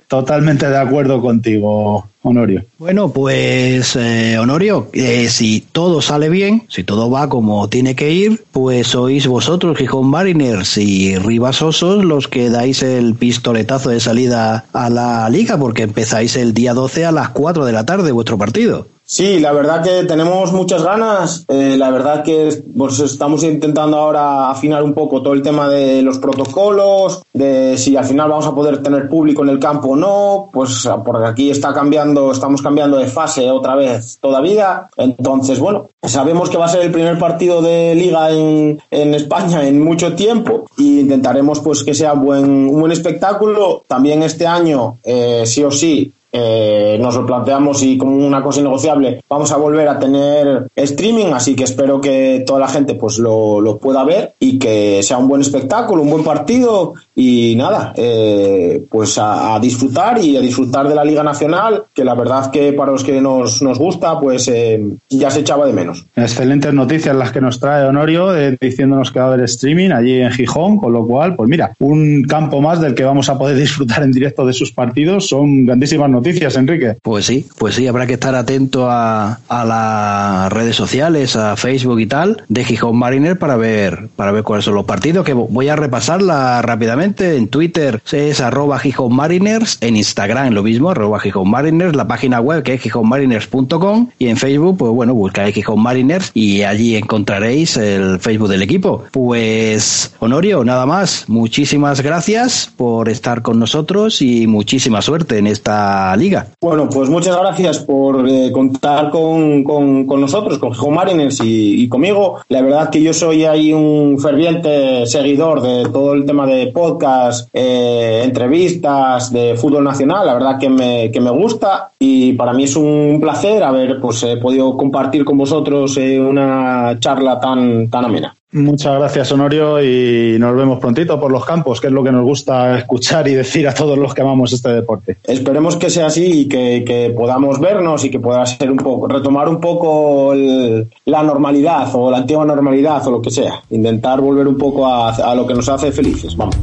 Totalmente 0.07 0.67
de 0.69 0.77
acuerdo 0.77 1.21
contigo, 1.21 2.05
Honorio. 2.23 2.63
Bueno, 2.77 3.11
pues 3.11 3.95
eh, 3.95 4.37
Honorio, 4.37 4.89
eh, 4.93 5.27
si 5.29 5.61
todo 5.61 6.01
sale 6.01 6.29
bien, 6.29 6.63
si 6.67 6.83
todo 6.83 7.09
va 7.09 7.29
como 7.29 7.67
tiene 7.67 7.95
que 7.95 8.11
ir, 8.11 8.43
pues 8.51 8.87
sois 8.87 9.25
vosotros, 9.25 9.77
Gijón 9.77 10.07
Mariners 10.07 10.77
y 10.77 11.17
Rivas 11.17 11.61
Osos, 11.63 12.05
los 12.05 12.27
que 12.27 12.49
dais 12.49 12.83
el 12.83 13.15
pistoletazo 13.15 13.89
de 13.89 13.99
salida 13.99 14.65
a 14.71 14.89
la 14.89 15.29
liga, 15.29 15.57
porque 15.57 15.83
empezáis 15.83 16.35
el 16.35 16.53
día 16.53 16.75
12 16.75 17.05
a 17.05 17.11
las 17.11 17.29
4 17.29 17.65
de 17.65 17.71
la 17.73 17.85
tarde 17.85 18.11
vuestro 18.11 18.37
partido. 18.37 18.87
Sí, 19.13 19.41
la 19.41 19.51
verdad 19.51 19.83
que 19.83 20.05
tenemos 20.05 20.53
muchas 20.53 20.83
ganas. 20.83 21.43
Eh, 21.49 21.75
la 21.77 21.91
verdad 21.91 22.23
que 22.23 22.63
pues, 22.77 22.97
estamos 23.01 23.43
intentando 23.43 23.97
ahora 23.97 24.49
afinar 24.49 24.83
un 24.83 24.93
poco 24.93 25.21
todo 25.21 25.33
el 25.33 25.41
tema 25.41 25.67
de 25.67 26.01
los 26.01 26.17
protocolos, 26.17 27.21
de 27.33 27.77
si 27.77 27.97
al 27.97 28.05
final 28.05 28.29
vamos 28.29 28.47
a 28.47 28.55
poder 28.55 28.81
tener 28.81 29.09
público 29.09 29.43
en 29.43 29.49
el 29.49 29.59
campo 29.59 29.89
o 29.89 29.95
no. 29.97 30.49
Pues 30.53 30.87
porque 31.03 31.27
aquí 31.27 31.49
está 31.49 31.73
cambiando, 31.73 32.31
estamos 32.31 32.61
cambiando 32.61 32.99
de 32.99 33.07
fase 33.07 33.51
otra 33.51 33.75
vez 33.75 34.17
todavía. 34.21 34.87
Entonces, 34.95 35.59
bueno, 35.59 35.89
sabemos 36.01 36.49
que 36.49 36.57
va 36.57 36.67
a 36.67 36.69
ser 36.69 36.83
el 36.83 36.91
primer 36.93 37.19
partido 37.19 37.61
de 37.61 37.93
liga 37.93 38.31
en, 38.31 38.79
España 38.89 39.67
en 39.67 39.83
mucho 39.83 40.13
tiempo 40.13 40.67
y 40.77 41.01
intentaremos 41.01 41.59
pues 41.59 41.83
que 41.83 41.93
sea 41.93 42.13
un 42.13 42.79
buen 42.79 42.93
espectáculo. 42.93 43.83
También 43.89 44.23
este 44.23 44.47
año, 44.47 44.99
eh, 45.03 45.43
sí 45.45 45.65
o 45.65 45.69
sí, 45.69 46.13
eh, 46.31 46.97
nos 46.99 47.15
lo 47.15 47.25
planteamos 47.25 47.83
y 47.83 47.97
como 47.97 48.15
una 48.15 48.41
cosa 48.41 48.61
innegociable 48.61 49.23
vamos 49.27 49.51
a 49.51 49.57
volver 49.57 49.87
a 49.87 49.99
tener 49.99 50.67
streaming, 50.75 51.33
así 51.33 51.55
que 51.55 51.65
espero 51.65 51.99
que 51.99 52.43
toda 52.45 52.59
la 52.59 52.67
gente 52.67 52.95
pues 52.95 53.17
lo, 53.17 53.59
lo 53.59 53.77
pueda 53.77 54.03
ver 54.03 54.35
y 54.39 54.57
que 54.57 55.03
sea 55.03 55.17
un 55.17 55.27
buen 55.27 55.41
espectáculo, 55.41 56.03
un 56.03 56.09
buen 56.09 56.23
partido 56.23 56.93
y 57.13 57.55
nada, 57.55 57.93
eh, 57.97 58.85
pues 58.89 59.17
a, 59.17 59.55
a, 59.55 59.59
disfrutar 59.59 60.17
y 60.23 60.37
a 60.37 60.39
disfrutar 60.39 60.87
de 60.87 60.95
la 60.95 61.03
Liga 61.03 61.23
Nacional, 61.23 61.83
que 61.93 62.05
la 62.05 62.15
verdad 62.15 62.49
que 62.51 62.71
para 62.71 62.91
los 62.91 63.03
que 63.03 63.19
nos, 63.19 63.61
nos 63.61 63.77
gusta, 63.77 64.17
pues 64.19 64.47
eh, 64.47 64.81
ya 65.09 65.29
se 65.29 65.41
echaba 65.41 65.65
de 65.65 65.73
menos. 65.73 66.05
Excelentes 66.15 66.73
noticias 66.73 67.13
las 67.13 67.31
que 67.31 67.41
nos 67.41 67.59
trae 67.59 67.85
Honorio, 67.85 68.35
eh, 68.35 68.57
diciéndonos 68.59 69.11
que 69.11 69.19
va 69.19 69.25
a 69.25 69.27
haber 69.33 69.41
streaming 69.41 69.91
allí 69.91 70.21
en 70.21 70.31
Gijón, 70.31 70.77
con 70.77 70.93
lo 70.93 71.05
cual, 71.05 71.35
pues 71.35 71.49
mira, 71.49 71.73
un 71.79 72.23
campo 72.23 72.61
más 72.61 72.79
del 72.79 72.95
que 72.95 73.03
vamos 73.03 73.27
a 73.27 73.37
poder 73.37 73.57
disfrutar 73.57 74.03
en 74.03 74.11
directo 74.11 74.45
de 74.45 74.53
sus 74.53 74.71
partidos, 74.71 75.27
son 75.27 75.65
grandísimas 75.65 76.09
noticias, 76.09 76.55
Enrique. 76.55 76.95
Pues 77.01 77.25
sí, 77.25 77.45
pues 77.57 77.75
sí, 77.75 77.87
habrá 77.87 78.07
que 78.07 78.13
estar 78.13 78.35
atento 78.35 78.89
a, 78.89 79.41
a 79.49 79.65
las 79.65 80.53
redes 80.53 80.77
sociales, 80.77 81.35
a 81.35 81.57
Facebook 81.57 81.99
y 81.99 82.05
tal, 82.05 82.43
de 82.47 82.63
Gijón 82.63 82.95
Mariner 82.95 83.37
para 83.37 83.57
ver, 83.57 84.07
para 84.15 84.31
ver 84.31 84.43
cuáles 84.43 84.63
son 84.63 84.75
los 84.75 84.85
partidos, 84.85 85.25
que 85.25 85.33
voy 85.33 85.67
a 85.67 85.75
repasarla 85.75 86.61
rápidamente 86.61 87.00
en 87.01 87.47
Twitter 87.47 87.99
es 88.11 88.41
arroba 88.41 88.77
Gijón 88.77 89.15
Mariners, 89.15 89.79
en 89.81 89.95
Instagram 89.95 90.53
lo 90.53 90.61
mismo, 90.61 90.91
arroba 90.91 91.19
Gijón 91.19 91.49
Mariners, 91.49 91.95
la 91.95 92.07
página 92.07 92.39
web 92.39 92.61
que 92.61 92.75
es 92.75 92.81
gijonmariners.com 92.81 94.09
y 94.19 94.27
en 94.27 94.37
Facebook, 94.37 94.77
pues 94.77 94.91
bueno, 94.91 95.15
buscáis 95.15 95.55
Gijón 95.55 95.81
Mariners 95.81 96.31
y 96.35 96.61
allí 96.61 96.95
encontraréis 96.95 97.75
el 97.77 98.19
Facebook 98.19 98.49
del 98.49 98.61
equipo. 98.61 99.05
Pues, 99.11 100.13
Honorio, 100.19 100.63
nada 100.63 100.85
más, 100.85 101.25
muchísimas 101.27 102.01
gracias 102.01 102.71
por 102.77 103.09
estar 103.09 103.41
con 103.41 103.59
nosotros 103.59 104.21
y 104.21 104.45
muchísima 104.45 105.01
suerte 105.01 105.39
en 105.39 105.47
esta 105.47 106.15
liga. 106.15 106.47
Bueno, 106.61 106.87
pues 106.87 107.09
muchas 107.09 107.35
gracias 107.35 107.79
por 107.79 108.29
eh, 108.29 108.51
contar 108.51 109.09
con, 109.09 109.63
con, 109.63 110.05
nosotros, 110.21 110.59
con 110.59 110.73
Gijón 110.73 110.93
Mariners 110.93 111.39
y, 111.43 111.81
y, 111.83 111.89
conmigo. 111.89 112.41
La 112.47 112.61
verdad 112.61 112.91
que 112.91 113.01
yo 113.01 113.11
soy 113.11 113.45
ahí 113.45 113.73
un 113.73 114.19
ferviente 114.19 115.05
seguidor 115.07 115.61
de 115.61 115.89
todo 115.89 116.13
el 116.13 116.25
tema 116.25 116.45
de 116.45 116.67
podcast 116.67 116.90
podcast, 116.91 117.49
eh, 117.53 118.21
entrevistas 118.23 119.31
de 119.31 119.55
fútbol 119.55 119.83
nacional, 119.83 120.25
la 120.25 120.33
verdad 120.33 120.59
que 120.59 120.69
me, 120.69 121.11
que 121.11 121.21
me 121.21 121.31
gusta 121.31 121.91
y 121.99 122.33
para 122.33 122.53
mí 122.53 122.63
es 122.63 122.75
un 122.75 123.19
placer 123.21 123.63
haber 123.63 123.99
pues, 123.99 124.23
eh, 124.23 124.37
podido 124.37 124.75
compartir 124.75 125.23
con 125.23 125.37
vosotros 125.37 125.97
eh, 125.97 126.19
una 126.19 126.97
charla 126.99 127.39
tan, 127.39 127.89
tan 127.89 128.05
amena. 128.05 128.35
Muchas 128.53 128.99
gracias, 128.99 129.31
Honorio, 129.31 129.81
y 129.81 130.37
nos 130.37 130.53
vemos 130.57 130.77
prontito 130.79 131.17
por 131.17 131.31
los 131.31 131.45
campos, 131.45 131.79
que 131.79 131.87
es 131.87 131.93
lo 131.93 132.03
que 132.03 132.11
nos 132.11 132.25
gusta 132.25 132.77
escuchar 132.77 133.25
y 133.29 133.33
decir 133.33 133.65
a 133.65 133.73
todos 133.73 133.97
los 133.97 134.13
que 134.13 134.23
amamos 134.23 134.51
este 134.51 134.69
deporte. 134.69 135.17
Esperemos 135.23 135.77
que 135.77 135.89
sea 135.89 136.07
así 136.07 136.41
y 136.41 136.49
que, 136.49 136.83
que 136.85 137.13
podamos 137.15 137.61
vernos 137.61 138.03
y 138.03 138.09
que 138.09 138.19
pueda 138.19 138.45
ser 138.45 138.69
un 138.69 138.77
poco, 138.77 139.07
retomar 139.07 139.47
un 139.47 139.61
poco 139.61 140.33
el, 140.33 140.89
la 141.05 141.23
normalidad 141.23 141.87
o 141.93 142.11
la 142.11 142.17
antigua 142.17 142.43
normalidad 142.43 143.07
o 143.07 143.11
lo 143.11 143.21
que 143.21 143.31
sea. 143.31 143.61
Intentar 143.69 144.19
volver 144.19 144.45
un 144.45 144.57
poco 144.57 144.85
a, 144.85 145.11
a 145.11 145.33
lo 145.33 145.47
que 145.47 145.53
nos 145.53 145.69
hace 145.69 145.93
felices. 145.93 146.35
Vamos. 146.35 146.57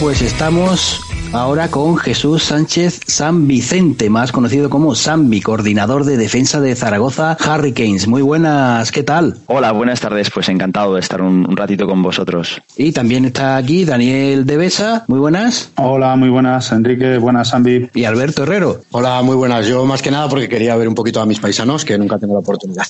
Pues 0.00 0.22
estamos 0.22 1.00
ahora 1.32 1.68
con 1.68 1.96
Jesús 1.96 2.44
Sánchez 2.44 3.00
San 3.06 3.46
Vicente, 3.46 4.10
más 4.10 4.32
conocido 4.32 4.68
como 4.68 4.94
Sambi, 4.94 5.40
coordinador 5.40 6.04
de 6.04 6.16
defensa 6.16 6.60
de 6.60 6.76
Zaragoza 6.76 7.36
Hurricanes. 7.40 8.06
Muy 8.06 8.22
buenas, 8.22 8.92
¿qué 8.92 9.02
tal? 9.02 9.38
Hola, 9.46 9.72
buenas 9.72 10.00
tardes, 10.00 10.30
pues 10.30 10.48
encantado 10.48 10.94
de 10.94 11.00
estar 11.00 11.22
un, 11.22 11.46
un 11.48 11.56
ratito 11.56 11.86
con 11.86 12.02
vosotros. 12.02 12.60
Y 12.76 12.92
también 12.92 13.24
está 13.24 13.56
aquí 13.56 13.84
Daniel 13.84 14.44
Devesa, 14.44 15.04
muy 15.08 15.18
buenas. 15.18 15.70
Hola, 15.76 16.14
muy 16.16 16.28
buenas, 16.28 16.70
Enrique, 16.72 17.18
buenas, 17.18 17.48
Sambi. 17.48 17.90
Y 17.94 18.04
Alberto 18.04 18.42
Herrero. 18.42 18.80
Hola, 18.90 19.22
muy 19.22 19.36
buenas. 19.36 19.66
Yo 19.66 19.84
más 19.86 20.02
que 20.02 20.10
nada 20.10 20.28
porque 20.28 20.48
quería 20.48 20.76
ver 20.76 20.88
un 20.88 20.94
poquito 20.94 21.20
a 21.20 21.26
mis 21.26 21.40
paisanos, 21.40 21.84
que 21.84 21.96
nunca 21.96 22.18
tengo 22.18 22.34
la 22.34 22.40
oportunidad. 22.40 22.86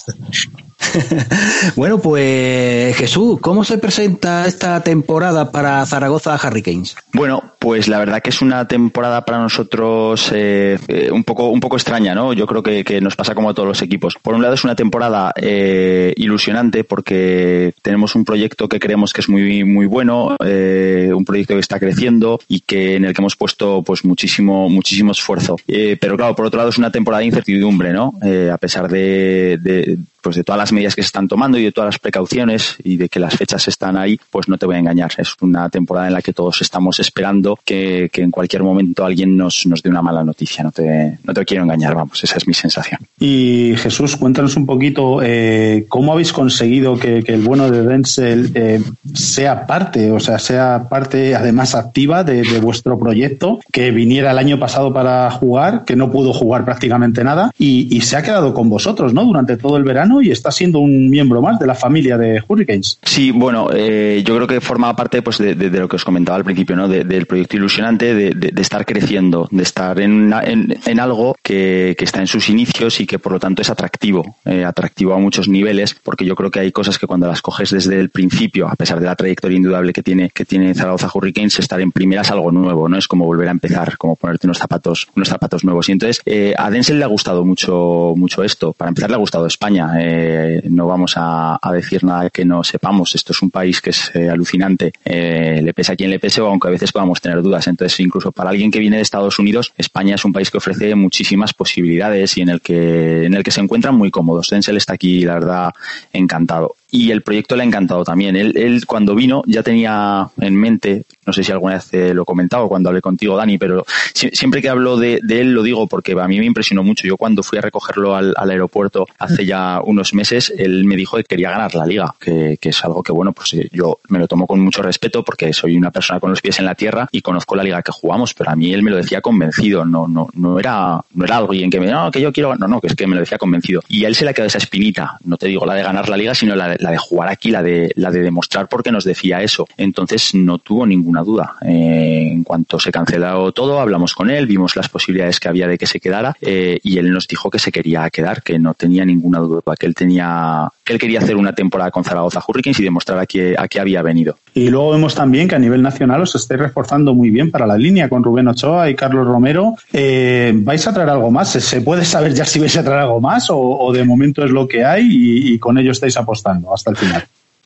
bueno, 1.76 1.98
pues 1.98 2.96
Jesús, 2.96 3.38
¿cómo 3.40 3.64
se 3.64 3.78
presenta 3.78 4.46
esta 4.46 4.80
temporada 4.80 5.50
para 5.50 5.84
Zaragoza 5.86 6.38
Hurricanes? 6.42 6.96
Bueno, 7.12 7.42
pues 7.58 7.86
la 7.88 7.98
verdad 7.98 8.20
que 8.20 8.31
es 8.32 8.40
una 8.40 8.66
temporada 8.66 9.24
para 9.26 9.38
nosotros 9.38 10.32
eh, 10.34 10.78
eh, 10.88 11.10
un 11.10 11.22
poco 11.22 11.48
un 11.48 11.60
poco 11.60 11.76
extraña, 11.76 12.14
¿no? 12.14 12.32
Yo 12.32 12.46
creo 12.46 12.62
que, 12.62 12.82
que, 12.82 13.00
nos 13.02 13.14
pasa 13.14 13.34
como 13.34 13.50
a 13.50 13.54
todos 13.54 13.68
los 13.68 13.82
equipos. 13.82 14.16
Por 14.20 14.34
un 14.34 14.40
lado 14.40 14.54
es 14.54 14.64
una 14.64 14.74
temporada 14.74 15.32
eh, 15.36 16.14
ilusionante 16.16 16.82
porque 16.82 17.74
tenemos 17.82 18.14
un 18.14 18.24
proyecto 18.24 18.68
que 18.68 18.80
creemos 18.80 19.12
que 19.12 19.20
es 19.20 19.28
muy 19.28 19.64
muy 19.64 19.86
bueno, 19.86 20.36
un 20.40 21.24
proyecto 21.26 21.54
que 21.54 21.60
está 21.60 21.78
creciendo 21.78 22.40
y 22.48 22.60
que 22.60 22.96
en 22.96 23.04
el 23.04 23.12
que 23.12 23.20
hemos 23.20 23.36
puesto 23.36 23.82
pues 23.82 24.04
muchísimo 24.04 24.68
muchísimo 24.70 25.12
esfuerzo. 25.12 25.56
Pero 25.66 26.16
claro, 26.16 26.34
por 26.34 26.46
otro 26.46 26.58
lado 26.58 26.70
es 26.70 26.78
una 26.78 26.90
temporada 26.90 27.20
de 27.20 27.26
incertidumbre, 27.26 27.92
¿no? 27.92 28.14
a 28.52 28.56
pesar 28.56 28.88
de, 28.88 29.98
pues 30.22 30.36
de 30.36 30.44
todas 30.44 30.58
las 30.58 30.72
medidas 30.72 30.94
que 30.94 31.02
se 31.02 31.06
están 31.06 31.28
tomando 31.28 31.58
y 31.58 31.64
de 31.64 31.72
todas 31.72 31.88
las 31.88 31.98
precauciones 31.98 32.76
y 32.82 32.96
de 32.96 33.08
que 33.08 33.20
las 33.20 33.36
fechas 33.36 33.66
están 33.68 33.96
ahí, 33.96 34.18
pues 34.30 34.48
no 34.48 34.56
te 34.56 34.66
voy 34.66 34.76
a 34.76 34.78
engañar. 34.78 35.10
Es 35.18 35.34
una 35.40 35.68
temporada 35.68 36.06
en 36.06 36.14
la 36.14 36.22
que 36.22 36.32
todos 36.32 36.62
estamos 36.62 37.00
esperando 37.00 37.58
que 37.64 38.08
en 38.22 38.30
cualquier 38.30 38.62
momento 38.62 39.04
alguien 39.04 39.36
nos, 39.36 39.66
nos 39.66 39.82
dé 39.82 39.90
una 39.90 40.02
mala 40.02 40.24
noticia. 40.24 40.64
No 40.64 40.72
te, 40.72 41.18
no 41.24 41.34
te 41.34 41.44
quiero 41.44 41.64
engañar, 41.64 41.94
vamos, 41.94 42.22
esa 42.22 42.36
es 42.36 42.46
mi 42.46 42.54
sensación. 42.54 43.00
Y 43.18 43.74
Jesús, 43.76 44.16
cuéntanos 44.16 44.56
un 44.56 44.66
poquito 44.66 45.20
eh, 45.22 45.86
cómo 45.88 46.12
habéis 46.12 46.32
conseguido 46.32 46.96
que, 46.96 47.22
que 47.22 47.34
el 47.34 47.42
bueno 47.42 47.70
de 47.70 47.82
Denzel 47.82 48.50
eh, 48.54 48.82
sea 49.14 49.66
parte, 49.66 50.10
o 50.10 50.20
sea, 50.20 50.38
sea 50.38 50.86
parte 50.88 51.34
además 51.34 51.74
activa 51.74 52.24
de, 52.24 52.42
de 52.42 52.60
vuestro 52.60 52.98
proyecto, 52.98 53.60
que 53.72 53.90
viniera 53.90 54.30
el 54.30 54.38
año 54.38 54.58
pasado 54.58 54.92
para 54.92 55.30
jugar, 55.30 55.84
que 55.84 55.96
no 55.96 56.10
pudo 56.10 56.32
jugar 56.32 56.64
prácticamente 56.64 57.24
nada 57.24 57.50
y, 57.58 57.94
y 57.94 58.00
se 58.02 58.16
ha 58.16 58.22
quedado 58.22 58.54
con 58.54 58.68
vosotros, 58.68 59.12
¿no? 59.12 59.24
Durante 59.24 59.56
todo 59.56 59.76
el 59.76 59.84
verano 59.84 60.22
y 60.22 60.30
está 60.30 60.50
siendo 60.50 60.80
un 60.80 61.10
miembro 61.10 61.40
más 61.42 61.58
de 61.58 61.66
la 61.66 61.74
familia 61.74 62.18
de 62.18 62.42
Hurricanes. 62.46 62.98
Sí, 63.02 63.30
bueno, 63.30 63.68
eh, 63.72 64.22
yo 64.24 64.34
creo 64.36 64.46
que 64.46 64.60
forma 64.60 64.94
parte 64.96 65.22
pues, 65.22 65.38
de, 65.38 65.54
lo 65.54 65.88
que 65.88 65.96
os 65.96 66.04
comentaba 66.04 66.36
al 66.36 66.44
principio, 66.44 66.76
¿no? 66.76 66.88
del 66.88 67.26
proyecto 67.26 67.56
ilusionante, 67.56 68.11
de, 68.14 68.52
estar 68.60 68.84
creciendo, 68.86 69.48
de 69.50 69.62
estar 69.62 70.00
en, 70.00 70.32
en, 70.44 71.00
algo 71.00 71.36
que, 71.42 71.96
está 71.98 72.20
en 72.20 72.26
sus 72.26 72.48
inicios 72.48 73.00
y 73.00 73.06
que 73.06 73.18
por 73.18 73.32
lo 73.32 73.38
tanto 73.38 73.62
es 73.62 73.70
atractivo, 73.70 74.36
eh, 74.44 74.64
atractivo 74.64 75.14
a 75.14 75.18
muchos 75.18 75.48
niveles, 75.48 75.94
porque 75.94 76.24
yo 76.24 76.34
creo 76.34 76.50
que 76.50 76.60
hay 76.60 76.72
cosas 76.72 76.98
que 76.98 77.06
cuando 77.06 77.26
las 77.26 77.42
coges 77.42 77.70
desde 77.70 77.98
el 77.98 78.10
principio, 78.10 78.68
a 78.68 78.74
pesar 78.74 79.00
de 79.00 79.06
la 79.06 79.16
trayectoria 79.16 79.56
indudable 79.56 79.92
que 79.92 80.02
tiene, 80.02 80.30
que 80.30 80.44
tiene 80.44 80.74
Zaragoza 80.74 81.10
Hurricanes, 81.12 81.58
estar 81.58 81.80
en 81.80 81.92
primera 81.92 82.22
es 82.22 82.30
algo 82.30 82.50
nuevo, 82.50 82.88
¿no? 82.88 82.98
Es 82.98 83.08
como 83.08 83.26
volver 83.26 83.48
a 83.48 83.52
empezar, 83.52 83.96
como 83.96 84.16
ponerte 84.16 84.46
unos 84.46 84.58
zapatos, 84.58 85.08
unos 85.14 85.28
zapatos 85.28 85.64
nuevos. 85.64 85.88
Y 85.88 85.92
entonces, 85.92 86.20
eh, 86.26 86.54
a 86.56 86.70
Denzel 86.70 86.98
le 86.98 87.04
ha 87.04 87.08
gustado 87.08 87.44
mucho, 87.44 88.14
mucho 88.16 88.42
esto. 88.42 88.72
Para 88.72 88.88
empezar, 88.88 89.10
le 89.10 89.16
ha 89.16 89.18
gustado 89.18 89.46
España. 89.46 89.92
Eh, 90.00 90.62
no 90.68 90.86
vamos 90.86 91.14
a, 91.16 91.58
decir 91.72 92.04
nada 92.04 92.28
que 92.28 92.44
no 92.44 92.62
sepamos. 92.62 93.14
Esto 93.14 93.32
es 93.32 93.40
un 93.42 93.50
país 93.50 93.80
que 93.80 93.90
es 93.90 94.12
alucinante. 94.14 94.92
le 95.04 95.72
pese 95.74 95.92
a 95.92 95.96
quien 95.96 96.10
le 96.10 96.18
pese, 96.18 96.40
aunque 96.40 96.68
a 96.68 96.70
veces 96.70 96.92
podamos 96.92 97.20
tener 97.20 97.42
dudas. 97.42 97.66
Entonces, 97.66 97.91
incluso 98.00 98.32
para 98.32 98.50
alguien 98.50 98.70
que 98.70 98.78
viene 98.78 98.96
de 98.96 99.02
Estados 99.02 99.38
Unidos, 99.38 99.72
España 99.76 100.14
es 100.14 100.24
un 100.24 100.32
país 100.32 100.50
que 100.50 100.58
ofrece 100.58 100.94
muchísimas 100.94 101.54
posibilidades 101.54 102.36
y 102.36 102.42
en 102.42 102.48
el 102.48 102.60
que, 102.60 103.24
en 103.24 103.34
el 103.34 103.42
que 103.42 103.50
se 103.50 103.60
encuentran 103.60 103.94
muy 103.94 104.10
cómodos. 104.10 104.48
Denzel 104.48 104.76
está 104.76 104.94
aquí, 104.94 105.24
la 105.24 105.34
verdad, 105.34 105.72
encantado 106.12 106.76
y 106.92 107.10
el 107.10 107.22
proyecto 107.22 107.56
le 107.56 107.62
ha 107.62 107.66
encantado 107.66 108.04
también. 108.04 108.36
Él, 108.36 108.52
él, 108.54 108.84
cuando 108.86 109.14
vino 109.14 109.42
ya 109.46 109.62
tenía 109.62 110.28
en 110.38 110.54
mente, 110.54 111.06
no 111.26 111.32
sé 111.32 111.42
si 111.42 111.50
alguna 111.50 111.74
vez 111.74 111.90
lo 112.14 112.22
he 112.22 112.24
comentado 112.26 112.68
cuando 112.68 112.90
hablé 112.90 113.00
contigo, 113.00 113.34
Dani, 113.36 113.56
pero 113.56 113.84
siempre 114.12 114.60
que 114.60 114.68
hablo 114.68 114.98
de, 114.98 115.20
él 115.26 115.54
lo 115.54 115.62
digo 115.62 115.86
porque 115.86 116.12
a 116.12 116.28
mí 116.28 116.38
me 116.38 116.44
impresionó 116.44 116.84
mucho. 116.84 117.08
Yo 117.08 117.16
cuando 117.16 117.42
fui 117.42 117.58
a 117.58 117.62
recogerlo 117.62 118.14
al, 118.14 118.34
aeropuerto 118.36 119.06
hace 119.18 119.46
ya 119.46 119.80
unos 119.82 120.12
meses, 120.12 120.52
él 120.56 120.84
me 120.84 120.94
dijo 120.94 121.16
que 121.16 121.24
quería 121.24 121.50
ganar 121.50 121.74
la 121.74 121.86
liga, 121.86 122.14
que, 122.20 122.58
que, 122.60 122.68
es 122.68 122.84
algo 122.84 123.02
que, 123.02 123.12
bueno, 123.12 123.32
pues 123.32 123.54
eh, 123.54 123.70
yo 123.72 124.00
me 124.10 124.18
lo 124.18 124.28
tomo 124.28 124.46
con 124.46 124.60
mucho 124.60 124.82
respeto 124.82 125.24
porque 125.24 125.54
soy 125.54 125.78
una 125.78 125.90
persona 125.90 126.20
con 126.20 126.28
los 126.28 126.42
pies 126.42 126.58
en 126.58 126.66
la 126.66 126.74
tierra 126.74 127.08
y 127.10 127.22
conozco 127.22 127.56
la 127.56 127.62
liga 127.62 127.82
que 127.82 127.92
jugamos, 127.92 128.34
pero 128.34 128.50
a 128.50 128.56
mí 128.56 128.72
él 128.74 128.82
me 128.82 128.90
lo 128.90 128.98
decía 128.98 129.22
convencido, 129.22 129.86
no, 129.86 130.06
no, 130.06 130.28
no 130.34 130.58
era, 130.58 131.02
no 131.14 131.24
era 131.24 131.36
alguien 131.38 131.70
que 131.70 131.80
me, 131.80 131.86
no, 131.86 132.10
que 132.10 132.20
yo 132.20 132.32
quiero, 132.32 132.54
no, 132.56 132.68
no, 132.68 132.82
que 132.82 132.88
es 132.88 132.94
que 132.94 133.06
me 133.06 133.14
lo 133.14 133.20
decía 133.20 133.38
convencido. 133.38 133.80
Y 133.88 134.04
a 134.04 134.08
él 134.08 134.14
se 134.14 134.24
le 134.24 134.30
ha 134.30 134.34
quedado 134.34 134.48
esa 134.48 134.58
espinita, 134.58 135.16
no 135.24 135.38
te 135.38 135.46
digo 135.46 135.64
la 135.64 135.74
de 135.74 135.82
ganar 135.82 136.10
la 136.10 136.18
liga, 136.18 136.34
sino 136.34 136.54
la 136.54 136.68
de 136.68 136.81
la 136.82 136.90
de 136.90 136.98
jugar 136.98 137.28
aquí, 137.28 137.50
la 137.50 137.62
de, 137.62 137.92
la 137.96 138.10
de 138.10 138.20
demostrar 138.20 138.68
por 138.68 138.82
qué 138.82 138.92
nos 138.92 139.04
decía 139.04 139.42
eso. 139.42 139.66
Entonces 139.76 140.34
no 140.34 140.58
tuvo 140.58 140.86
ninguna 140.86 141.22
duda. 141.22 141.54
Eh, 141.62 142.28
en 142.32 142.44
cuanto 142.44 142.78
se 142.78 142.92
canceló 142.92 143.52
todo, 143.52 143.80
hablamos 143.80 144.14
con 144.14 144.30
él, 144.30 144.46
vimos 144.46 144.76
las 144.76 144.88
posibilidades 144.88 145.40
que 145.40 145.48
había 145.48 145.68
de 145.68 145.78
que 145.78 145.86
se 145.86 146.00
quedara 146.00 146.36
eh, 146.40 146.78
y 146.82 146.98
él 146.98 147.10
nos 147.12 147.28
dijo 147.28 147.50
que 147.50 147.58
se 147.58 147.72
quería 147.72 148.08
quedar, 148.10 148.42
que 148.42 148.58
no 148.58 148.74
tenía 148.74 149.04
ninguna 149.04 149.38
duda, 149.38 149.62
que 149.78 149.86
él 149.86 149.94
tenía, 149.94 150.68
que 150.84 150.92
él 150.92 150.98
quería 150.98 151.20
hacer 151.20 151.36
una 151.36 151.54
temporada 151.54 151.90
con 151.90 152.04
Zaragoza 152.04 152.42
Hurricanes 152.46 152.80
y 152.80 152.84
demostrar 152.84 153.18
a 153.18 153.26
qué, 153.26 153.54
a 153.56 153.68
qué 153.68 153.80
había 153.80 154.02
venido. 154.02 154.36
Y 154.54 154.68
luego 154.68 154.90
vemos 154.90 155.14
también 155.14 155.48
que 155.48 155.54
a 155.54 155.58
nivel 155.58 155.82
nacional 155.82 156.22
os 156.22 156.34
estáis 156.34 156.60
reforzando 156.60 157.14
muy 157.14 157.30
bien 157.30 157.50
para 157.50 157.66
la 157.66 157.78
línea 157.78 158.08
con 158.08 158.22
Rubén 158.22 158.48
Ochoa 158.48 158.90
y 158.90 158.94
Carlos 158.94 159.26
Romero. 159.26 159.76
Eh, 159.92 160.52
¿Vais 160.54 160.86
a 160.86 160.92
traer 160.92 161.08
algo 161.08 161.30
más? 161.30 161.50
¿Se 161.50 161.80
puede 161.80 162.04
saber 162.04 162.34
ya 162.34 162.44
si 162.44 162.58
vais 162.58 162.76
a 162.76 162.84
traer 162.84 163.00
algo 163.00 163.20
más 163.20 163.48
o, 163.50 163.90
de 163.92 164.04
momento 164.04 164.44
es 164.44 164.50
lo 164.50 164.68
que 164.68 164.84
hay 164.84 165.06
y, 165.06 165.54
y 165.54 165.58
con 165.58 165.78
ello 165.78 165.92
estáis 165.92 166.16
apostando 166.16 166.72
hasta 166.74 166.90
el 166.90 166.96
final? 166.96 167.24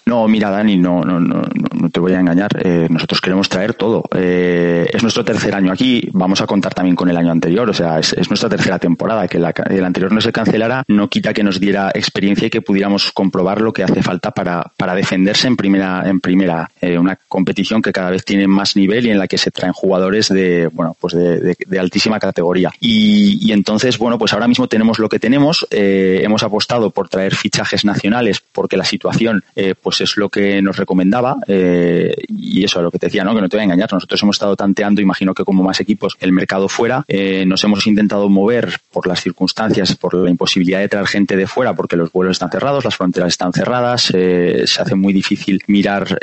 No, 0.09 0.29
mira, 0.29 0.51
Dani, 0.51 0.77
no, 0.77 1.01
no, 1.01 1.19
no, 1.19 1.43
no 1.75 1.91
te 1.91 1.99
voy 1.99 2.13
a 2.13 2.21
engañar. 2.21 2.51
Eh, 2.63 2.87
nosotros 2.89 3.21
queremos 3.21 3.49
traer 3.49 3.75
todo. 3.75 4.05
Eh, 4.15 4.89
es 4.93 5.03
nuestro 5.03 5.25
tercer 5.25 5.53
año 5.53 5.73
aquí. 5.73 6.09
Vamos 6.13 6.41
a 6.41 6.47
contar 6.47 6.73
también 6.75 6.95
con 6.95 7.09
el 7.11 7.17
año 7.17 7.33
anterior. 7.33 7.69
O 7.69 7.75
sea, 7.75 7.99
es, 7.99 8.15
nuestra 8.29 8.49
tercera 8.49 8.79
temporada. 8.79 9.27
Que 9.27 9.39
el 9.39 9.85
anterior 9.85 10.13
no 10.13 10.21
se 10.21 10.31
cancelara 10.31 10.85
no 10.87 11.09
quita 11.09 11.35
que 11.35 11.43
nos 11.43 11.59
diera 11.59 11.91
experiencia 11.93 12.47
y 12.47 12.51
que 12.51 12.63
pudiéramos 12.63 13.11
comprobar 13.11 13.61
lo 13.61 13.73
que 13.73 13.83
hace 13.83 14.01
falta 14.01 14.31
para, 14.31 14.71
para 14.77 14.95
defenderse 14.95 15.49
en 15.49 15.57
primera, 15.57 16.09
en 16.09 16.21
primera. 16.21 16.71
Eh, 16.81 16.97
una 16.97 17.17
competición 17.17 17.83
que 17.83 17.93
cada 17.93 18.11
vez 18.11 18.25
tiene 18.25 18.47
más 18.47 18.77
nivel 18.77 19.07
y 19.07 19.11
en 19.11 19.19
la 19.19 19.27
que 19.27 19.39
se 19.39 19.51
traen 19.51 19.73
jugadores 19.73 20.29
de, 20.29 20.69
bueno, 20.73 20.97
pues 21.01 21.15
de, 21.15 21.57
de, 21.67 21.79
altísima 21.81 22.21
categoría. 22.21 22.71
Y, 22.79 23.45
y, 23.45 23.51
entonces, 23.51 23.99
bueno, 23.99 24.19
pues 24.19 24.33
ahora 24.33 24.47
mismo 24.47 24.69
tenemos 24.69 25.01
lo 25.01 25.09
que 25.09 25.19
tenemos. 25.19 25.67
hemos 25.73 26.45
apostado 26.45 26.91
por 26.91 27.09
traer 27.09 27.35
fichajes 27.35 27.85
nacionales 27.85 28.41
porque 28.41 28.77
la 28.77 28.85
situación, 28.85 29.43
pues 29.83 29.96
pues 29.97 30.11
es 30.11 30.17
lo 30.19 30.29
que 30.29 30.61
nos 30.61 30.77
recomendaba 30.77 31.37
eh, 31.47 32.15
y 32.29 32.65
eso 32.65 32.81
es 32.81 32.85
lo 32.85 32.91
que 32.91 32.99
te 32.99 33.07
decía, 33.07 33.25
¿no? 33.25 33.35
que 33.35 33.41
no 33.41 33.49
te 33.49 33.57
voy 33.57 33.63
a 33.63 33.65
engañar. 33.65 33.91
Nosotros 33.91 34.23
hemos 34.23 34.37
estado 34.37 34.55
tanteando, 34.55 35.01
imagino 35.01 35.33
que 35.33 35.45
como 35.45 35.63
más 35.63 35.81
equipos, 35.81 36.17
el 36.21 36.33
mercado 36.33 36.69
fuera. 36.69 37.05
Eh, 37.09 37.45
nos 37.47 37.65
hemos 37.65 37.87
intentado 37.87 38.29
mover 38.29 38.79
por 38.93 39.07
las 39.07 39.23
circunstancias, 39.23 39.95
por 39.95 40.15
la 40.15 40.29
imposibilidad 40.29 40.81
de 40.81 40.89
traer 40.89 41.07
gente 41.07 41.37
de 41.37 41.47
fuera, 41.47 41.75
porque 41.75 41.97
los 41.97 42.13
vuelos 42.13 42.33
están 42.33 42.51
cerrados, 42.51 42.85
las 42.85 42.95
fronteras 42.95 43.29
están 43.29 43.55
cerradas, 43.55 44.13
eh, 44.15 44.65
se 44.67 44.83
hace 44.83 44.95
muy 44.95 45.15
difícil 45.15 45.63
mirar 45.67 46.19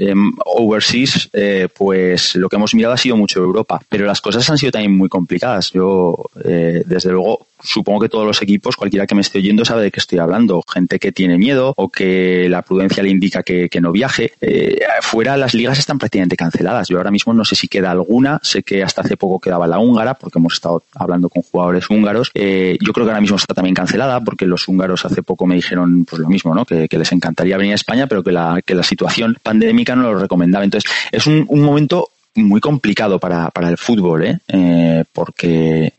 overseas, 0.46 1.30
pues 1.76 2.36
lo 2.36 2.50
que 2.50 2.56
hemos 2.56 2.76
mirado 2.76 2.94
ha 2.94 2.98
sido 2.98 3.18
mucho 3.18 3.40
Europa, 3.40 3.82
pero 3.90 4.06
las 4.06 4.22
cosas 4.22 4.48
han 4.50 4.58
sido 4.58 4.72
también 4.72 4.96
muy 4.96 5.10
complicadas. 5.10 5.72
Yo, 5.72 6.30
desde 6.36 7.12
luego, 7.12 7.48
supongo 7.64 8.02
que 8.02 8.10
todos 8.10 8.26
los 8.26 8.42
equipos, 8.42 8.76
cualquiera 8.76 9.08
que 9.08 9.16
me 9.16 9.22
esté 9.22 9.40
oyendo 9.40 9.66
sabe 9.66 9.84
de 9.84 9.92
qué 9.92 10.00
estoy 10.00 10.20
hablando. 10.20 10.64
Gente 10.72 11.00
que 11.00 11.12
tiene 11.12 11.38
miedo 11.38 11.74
o 11.78 11.90
que 11.90 12.48
la 12.50 12.62
prudencia 12.62 13.02
le 13.02 13.10
indica 13.10 13.44
que, 13.44 13.62
no 13.82 13.91
viaje. 13.91 14.34
Eh, 14.41 14.80
fuera 15.02 15.38
las 15.38 15.54
ligas 15.54 15.80
están 15.80 15.99
prácticamente 15.99 16.36
canceladas. 16.36 16.88
Yo 16.88 16.97
ahora 16.97 17.12
mismo 17.12 17.34
no 17.34 17.45
sé 17.45 17.56
si 17.56 17.67
queda 17.67 17.91
alguna. 17.91 18.39
Sé 18.43 18.63
que 18.63 18.84
hasta 18.84 19.02
hace 19.02 19.17
poco 19.17 19.39
quedaba 19.39 19.67
la 19.67 19.80
húngara 19.80 20.13
porque 20.13 20.39
hemos 20.39 20.54
estado 20.54 20.84
hablando 20.95 21.30
con 21.30 21.43
jugadores 21.43 21.89
húngaros. 21.89 22.32
Eh, 22.34 22.78
yo 22.82 22.93
creo 22.93 23.06
que 23.06 23.12
ahora 23.12 23.21
mismo 23.21 23.38
está 23.38 23.54
también 23.54 23.76
cancelada 23.76 24.21
porque 24.21 24.45
los 24.45 24.67
húngaros 24.67 25.06
hace 25.06 25.23
poco 25.23 25.45
me 25.45 25.56
dijeron 25.56 26.06
pues 26.06 26.21
lo 26.21 26.30
mismo, 26.30 26.56
¿no? 26.56 26.65
Que, 26.65 26.88
les 26.93 27.12
encantaría 27.12 27.58
venir 27.58 27.71
a 27.73 27.76
España, 27.76 28.06
pero 28.06 28.23
que 28.23 28.32
la, 28.32 28.62
que 28.63 28.76
la 28.76 28.84
situación 28.84 29.36
pandémica 29.41 29.95
no 29.95 30.04
lo 30.04 30.19
recomendaba. 30.19 30.63
Entonces 30.63 30.89
es 31.12 31.26
un 31.26 31.47
momento 31.49 32.12
muy 32.36 32.62
complicado 32.62 33.19
para, 33.19 33.50
para 33.52 33.69
el 33.69 33.78
fútbol, 33.78 34.24
¿eh? 34.24 34.39
¿eh? 34.48 35.04
porque 35.12 35.93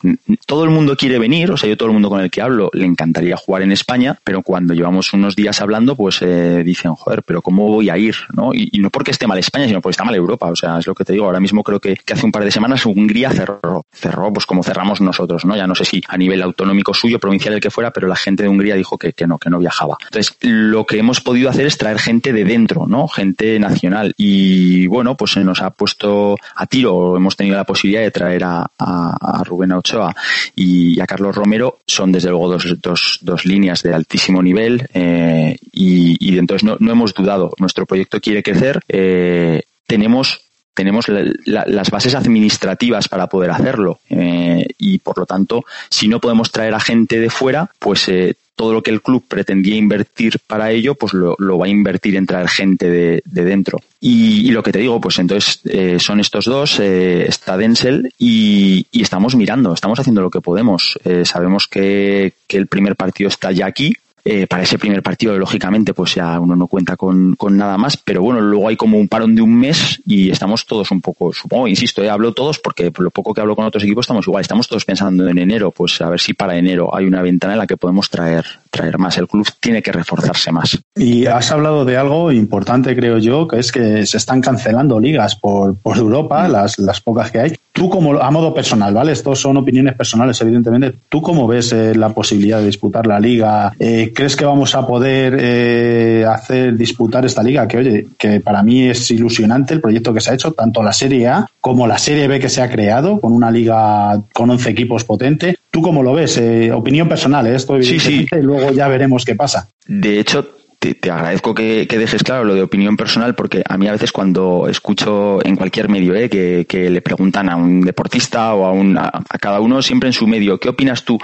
todo 0.47 0.65
el 0.65 0.71
mundo 0.71 0.97
quiere 0.97 1.19
venir, 1.19 1.51
o 1.51 1.57
sea, 1.57 1.69
yo 1.69 1.77
todo 1.77 1.89
el 1.89 1.93
mundo 1.93 2.09
con 2.09 2.21
el 2.21 2.31
que 2.31 2.43
hablo 2.43 2.71
le 2.73 2.85
encantaría 2.85 3.37
jugar 3.37 3.63
en 3.63 3.73
España, 3.73 4.19
pero 4.25 4.43
cuando 4.43 4.75
llevamos 4.75 5.13
unos 5.13 5.37
días 5.37 5.61
hablando, 5.61 5.97
pues 5.97 6.21
eh, 6.23 6.63
dicen, 6.65 6.95
joder, 6.95 7.23
pero 7.23 7.43
¿cómo 7.43 7.69
voy 7.69 7.91
a 7.91 7.99
ir? 7.99 8.17
¿no? 8.33 8.53
Y, 8.53 8.71
no 8.79 8.91
porque 8.91 9.13
esté 9.13 9.27
mal 9.27 9.39
España, 9.39 9.67
sino 9.67 9.81
porque 9.81 9.93
está 9.93 10.05
mal 10.05 10.15
Europa, 10.15 10.51
o 10.51 10.57
sea, 10.57 10.79
es 10.79 10.87
lo 10.87 10.95
que 10.95 11.05
te 11.05 11.13
digo, 11.13 11.27
ahora 11.27 11.41
mismo 11.41 11.63
creo 11.63 11.81
que, 11.81 11.97
hace 12.13 12.27
un 12.27 12.33
par 12.33 12.45
de 12.45 12.51
semanas 12.51 12.85
Hungría 12.85 13.31
cerró, 13.31 13.87
cerró 13.93 14.33
pues 14.33 14.47
como 14.47 14.63
cerramos 14.63 15.01
nosotros, 15.01 15.45
¿no? 15.45 15.57
Ya 15.57 15.67
no 15.67 15.75
sé 15.75 15.85
si 15.85 16.03
a 16.09 16.17
nivel 16.17 16.43
autonómico 16.43 16.95
suyo, 16.95 17.19
provincial 17.19 17.55
el 17.55 17.61
que 17.61 17.71
fuera, 17.71 17.93
pero 17.93 18.09
la 18.09 18.17
gente 18.17 18.43
de 18.43 18.49
Hungría 18.49 18.75
dijo 18.75 18.99
que, 18.99 19.13
que 19.13 19.27
no, 19.27 19.39
que 19.39 19.51
no 19.51 19.59
viajaba. 19.59 19.97
Entonces, 20.05 20.37
lo 20.41 20.85
que 20.85 20.99
hemos 20.99 21.21
podido 21.21 21.49
hacer 21.49 21.67
es 21.67 21.79
traer 21.79 21.99
gente 21.99 22.33
de 22.33 22.45
dentro, 22.45 22.87
¿no? 22.87 23.09
Gente 23.09 23.59
nacional. 23.59 24.13
Y 24.17 24.87
bueno, 24.87 25.17
pues 25.17 25.33
se 25.33 25.45
nos 25.45 25.63
ha 25.63 25.71
puesto 25.71 26.24
a 26.57 26.67
tiro, 26.67 27.17
hemos 27.17 27.37
tenido 27.37 27.57
la 27.57 27.65
posibilidad 27.65 28.03
de 28.03 28.11
traer 28.11 28.43
a, 28.45 29.43
Rubén 29.45 29.73
Ochoa 29.73 30.15
y, 30.55 30.99
a 31.01 31.07
Carlos 31.07 31.35
Romero, 31.35 31.79
son 31.87 32.13
desde 32.13 32.31
luego 32.31 32.57
dos, 32.81 33.21
dos, 33.21 33.45
líneas 33.45 33.83
de 33.83 33.95
altísimo 33.95 34.43
nivel 34.43 34.89
eh, 34.95 35.57
y, 35.73 36.39
entonces 36.39 36.65
no, 36.65 36.93
hemos 36.93 37.13
dudado. 37.15 37.53
Nuestro 37.59 37.87
proyecto 37.87 38.21
quiere 38.21 38.43
crecer. 38.43 38.81
Eh, 38.89 39.63
tenemos 39.87 40.44
tenemos 40.75 41.07
las 41.45 41.91
bases 41.91 42.15
administrativas 42.15 43.09
para 43.09 43.29
poder 43.29 43.51
hacerlo 43.51 44.01
eh, 44.11 44.67
y 44.79 44.99
por 44.99 45.19
lo 45.19 45.27
tanto 45.27 45.65
si 45.89 46.09
no 46.09 46.21
podemos 46.21 46.51
traer 46.51 46.75
a 46.75 46.81
gente 46.81 47.21
de 47.21 47.31
fuera 47.31 47.71
pues 47.79 48.09
todo 48.57 48.73
lo 48.73 48.83
que 48.83 48.91
el 48.91 49.03
club 49.03 49.25
pretendía 49.27 49.77
invertir 49.77 50.39
para 50.47 50.71
ello, 50.71 50.95
pues 50.95 51.13
lo, 51.13 51.59
va 51.59 51.67
a 51.67 51.69
invertir 51.69 52.17
en 52.17 52.27
traer 52.27 52.49
gente 52.49 52.89
de, 52.89 53.23
dentro. 53.25 53.81
Y, 54.01 54.51
lo 54.51 54.63
que 54.63 54.73
te 54.73 54.79
digo, 54.79 55.01
pues 55.01 55.19
entonces 55.19 55.61
eh, 55.65 55.99
son 55.99 56.21
estos 56.21 56.45
dos, 56.45 56.79
eh, 56.79 57.27
está 57.27 57.57
Denzel 57.57 58.13
y, 58.19 58.87
estamos 58.93 59.35
mirando, 59.35 59.75
estamos 59.75 59.99
haciendo 59.99 60.23
lo 60.23 60.31
que 60.31 60.41
podemos. 60.41 60.99
Eh, 61.05 61.25
sabemos 61.25 61.67
que, 61.67 62.35
el 62.49 62.69
primer 62.69 62.95
partido 62.95 63.29
está 63.29 63.51
ya 63.51 63.67
aquí, 63.67 63.93
eh, 64.27 64.47
para 64.47 64.63
ese 64.63 64.79
primer 64.79 65.03
partido, 65.03 65.37
lógicamente, 65.39 65.93
pues 65.93 66.15
ya 66.15 66.41
uno 66.41 66.57
no 66.57 66.67
cuenta 66.67 66.97
con, 66.97 67.35
con, 67.37 67.59
nada 67.59 67.77
más, 67.77 67.99
pero 67.99 68.23
bueno, 68.23 68.41
luego 68.41 68.69
hay 68.69 68.77
como 68.77 68.99
un 68.99 69.07
parón 69.07 69.35
de 69.35 69.43
un 69.43 69.55
mes 69.55 70.01
y 70.07 70.31
estamos 70.31 70.65
todos 70.65 70.91
un 70.91 71.03
poco, 71.03 71.33
supongo, 71.33 71.69
insisto, 71.69 72.03
eh, 72.03 72.09
hablo 72.09 72.33
todos 72.33 72.59
porque 72.59 72.91
por 72.91 73.05
lo 73.05 73.11
poco 73.11 73.35
que 73.35 73.43
hablo 73.43 73.55
con 73.55 73.67
otros 73.67 73.83
equipos 73.85 74.05
estamos 74.05 74.27
igual, 74.27 74.41
estamos 74.41 74.67
todos 74.67 74.87
pensando 74.87 75.29
en 75.29 75.37
enero, 75.37 75.71
pues 75.73 76.01
a 76.01 76.09
ver 76.09 76.21
si 76.21 76.33
para 76.33 76.57
enero 76.57 76.97
hay 76.97 77.05
una 77.05 77.21
ventana 77.21 77.53
en 77.53 77.59
la 77.59 77.67
que 77.67 77.77
podemos 77.77 78.09
traer, 78.09 78.47
traer 78.71 78.99
más. 78.99 79.19
El 79.19 79.29
club 79.29 79.47
tiene 79.61 79.83
que 79.83 79.93
reforzarse 79.93 80.51
más. 80.51 80.79
Y 80.97 81.27
has 81.27 81.51
hablado 81.51 81.85
de 81.85 81.99
algo 81.99 82.33
importante, 82.33 82.97
creo 82.97 83.19
yo, 83.19 83.47
que 83.47 83.59
es 83.59 83.73
que 83.73 84.07
se 84.07 84.17
están 84.17 84.41
cancelando 84.41 84.99
ligas 85.01 85.37
por, 85.37 85.77
por 85.77 85.99
Europa, 85.99 86.49
las, 86.49 86.79
las 86.79 87.01
pocas 87.01 87.31
que 87.31 87.41
hay. 87.41 87.55
Tú 87.75 87.91
como, 87.91 88.15
a 88.21 88.31
modo 88.31 88.55
personal, 88.55 88.95
¿vale? 88.95 89.11
Estos 89.11 89.41
son 89.41 89.57
opiniones 89.57 89.97
personales, 89.97 90.41
evidentemente. 90.41 90.93
¿Tú 91.09 91.21
cómo 91.21 91.49
ves 91.49 91.73
eh, 91.73 91.93
la 91.97 92.11
posibilidad 92.11 92.61
de 92.61 92.67
disputar 92.67 93.05
la 93.05 93.19
liga? 93.19 93.73
Eh, 93.81 94.13
¿Crees 94.15 94.37
que 94.37 94.45
vamos 94.45 94.77
a 94.77 94.87
poder 94.87 95.37
eh, 95.41 96.25
hacer 96.25 96.77
disputar 96.77 97.27
esta 97.27 97.43
liga? 97.43 97.67
Que 97.67 97.79
oye, 97.79 98.07
que 98.17 98.39
para 98.39 98.63
mí 98.63 98.85
es 98.85 99.11
ilusionante 99.11 99.75
el 99.75 99.81
proyecto 99.81 100.15
que 100.15 100.21
se 100.21 100.31
ha 100.31 100.35
hecho, 100.35 100.53
tanto 100.53 100.85
la 100.85 100.93
Serie 100.93 101.27
A 101.27 101.49
como 101.61 101.89
la 101.89 101.99
Serie 101.99 102.29
B 102.29 102.39
que 102.39 102.49
se 102.49 102.63
ha 102.63 102.71
creado, 102.71 103.19
con 103.19 103.33
una 103.33 103.51
liga 103.51 104.23
con 104.33 104.51
11 104.51 104.71
equipos 104.71 105.03
potente. 105.03 105.57
¿Tú 105.73 105.83
cómo 105.83 106.05
lo 106.05 106.13
ves? 106.13 106.39
Eh, 106.39 106.71
opinión 106.71 107.09
personal, 107.09 107.45
¿eh? 107.49 107.57
esto 107.57 107.83
sí, 107.83 107.99
sí. 107.99 108.25
y 108.31 108.37
luego 108.37 108.71
ya 108.71 108.87
veremos 108.87 109.25
qué 109.25 109.35
pasa. 109.35 109.69
De 109.85 110.21
hecho, 110.21 110.47
te, 110.93 111.11
agradezco 111.11 111.55
que, 111.55 111.87
dejes 111.87 112.23
claro 112.23 112.45
lo 112.45 112.55
de 112.55 112.63
opinión 112.63 112.97
personal 112.97 113.35
porque 113.35 113.63
a 113.67 113.79
mí 113.79 113.89
a 113.89 113.93
veces 113.93 114.13
cuando 114.13 114.69
escucho 114.69 115.45
en 115.45 115.57
cualquier 115.57 115.89
medio 115.89 116.15
eh, 116.15 116.29
que, 116.29 116.91
le 116.91 117.01
preguntan 117.01 117.49
a 117.49 117.57
un 117.57 117.81
deportista 117.81 118.55
o 118.55 118.67
a, 118.67 118.73
un, 118.73 118.99
a, 118.99 119.11
cada 119.41 119.61
uno 119.61 119.81
siempre 119.81 120.09
en 120.11 120.13
su 120.13 120.27
medio, 120.27 120.61
¿qué 120.61 120.69
opinas 120.69 121.05
tú? 121.05 121.19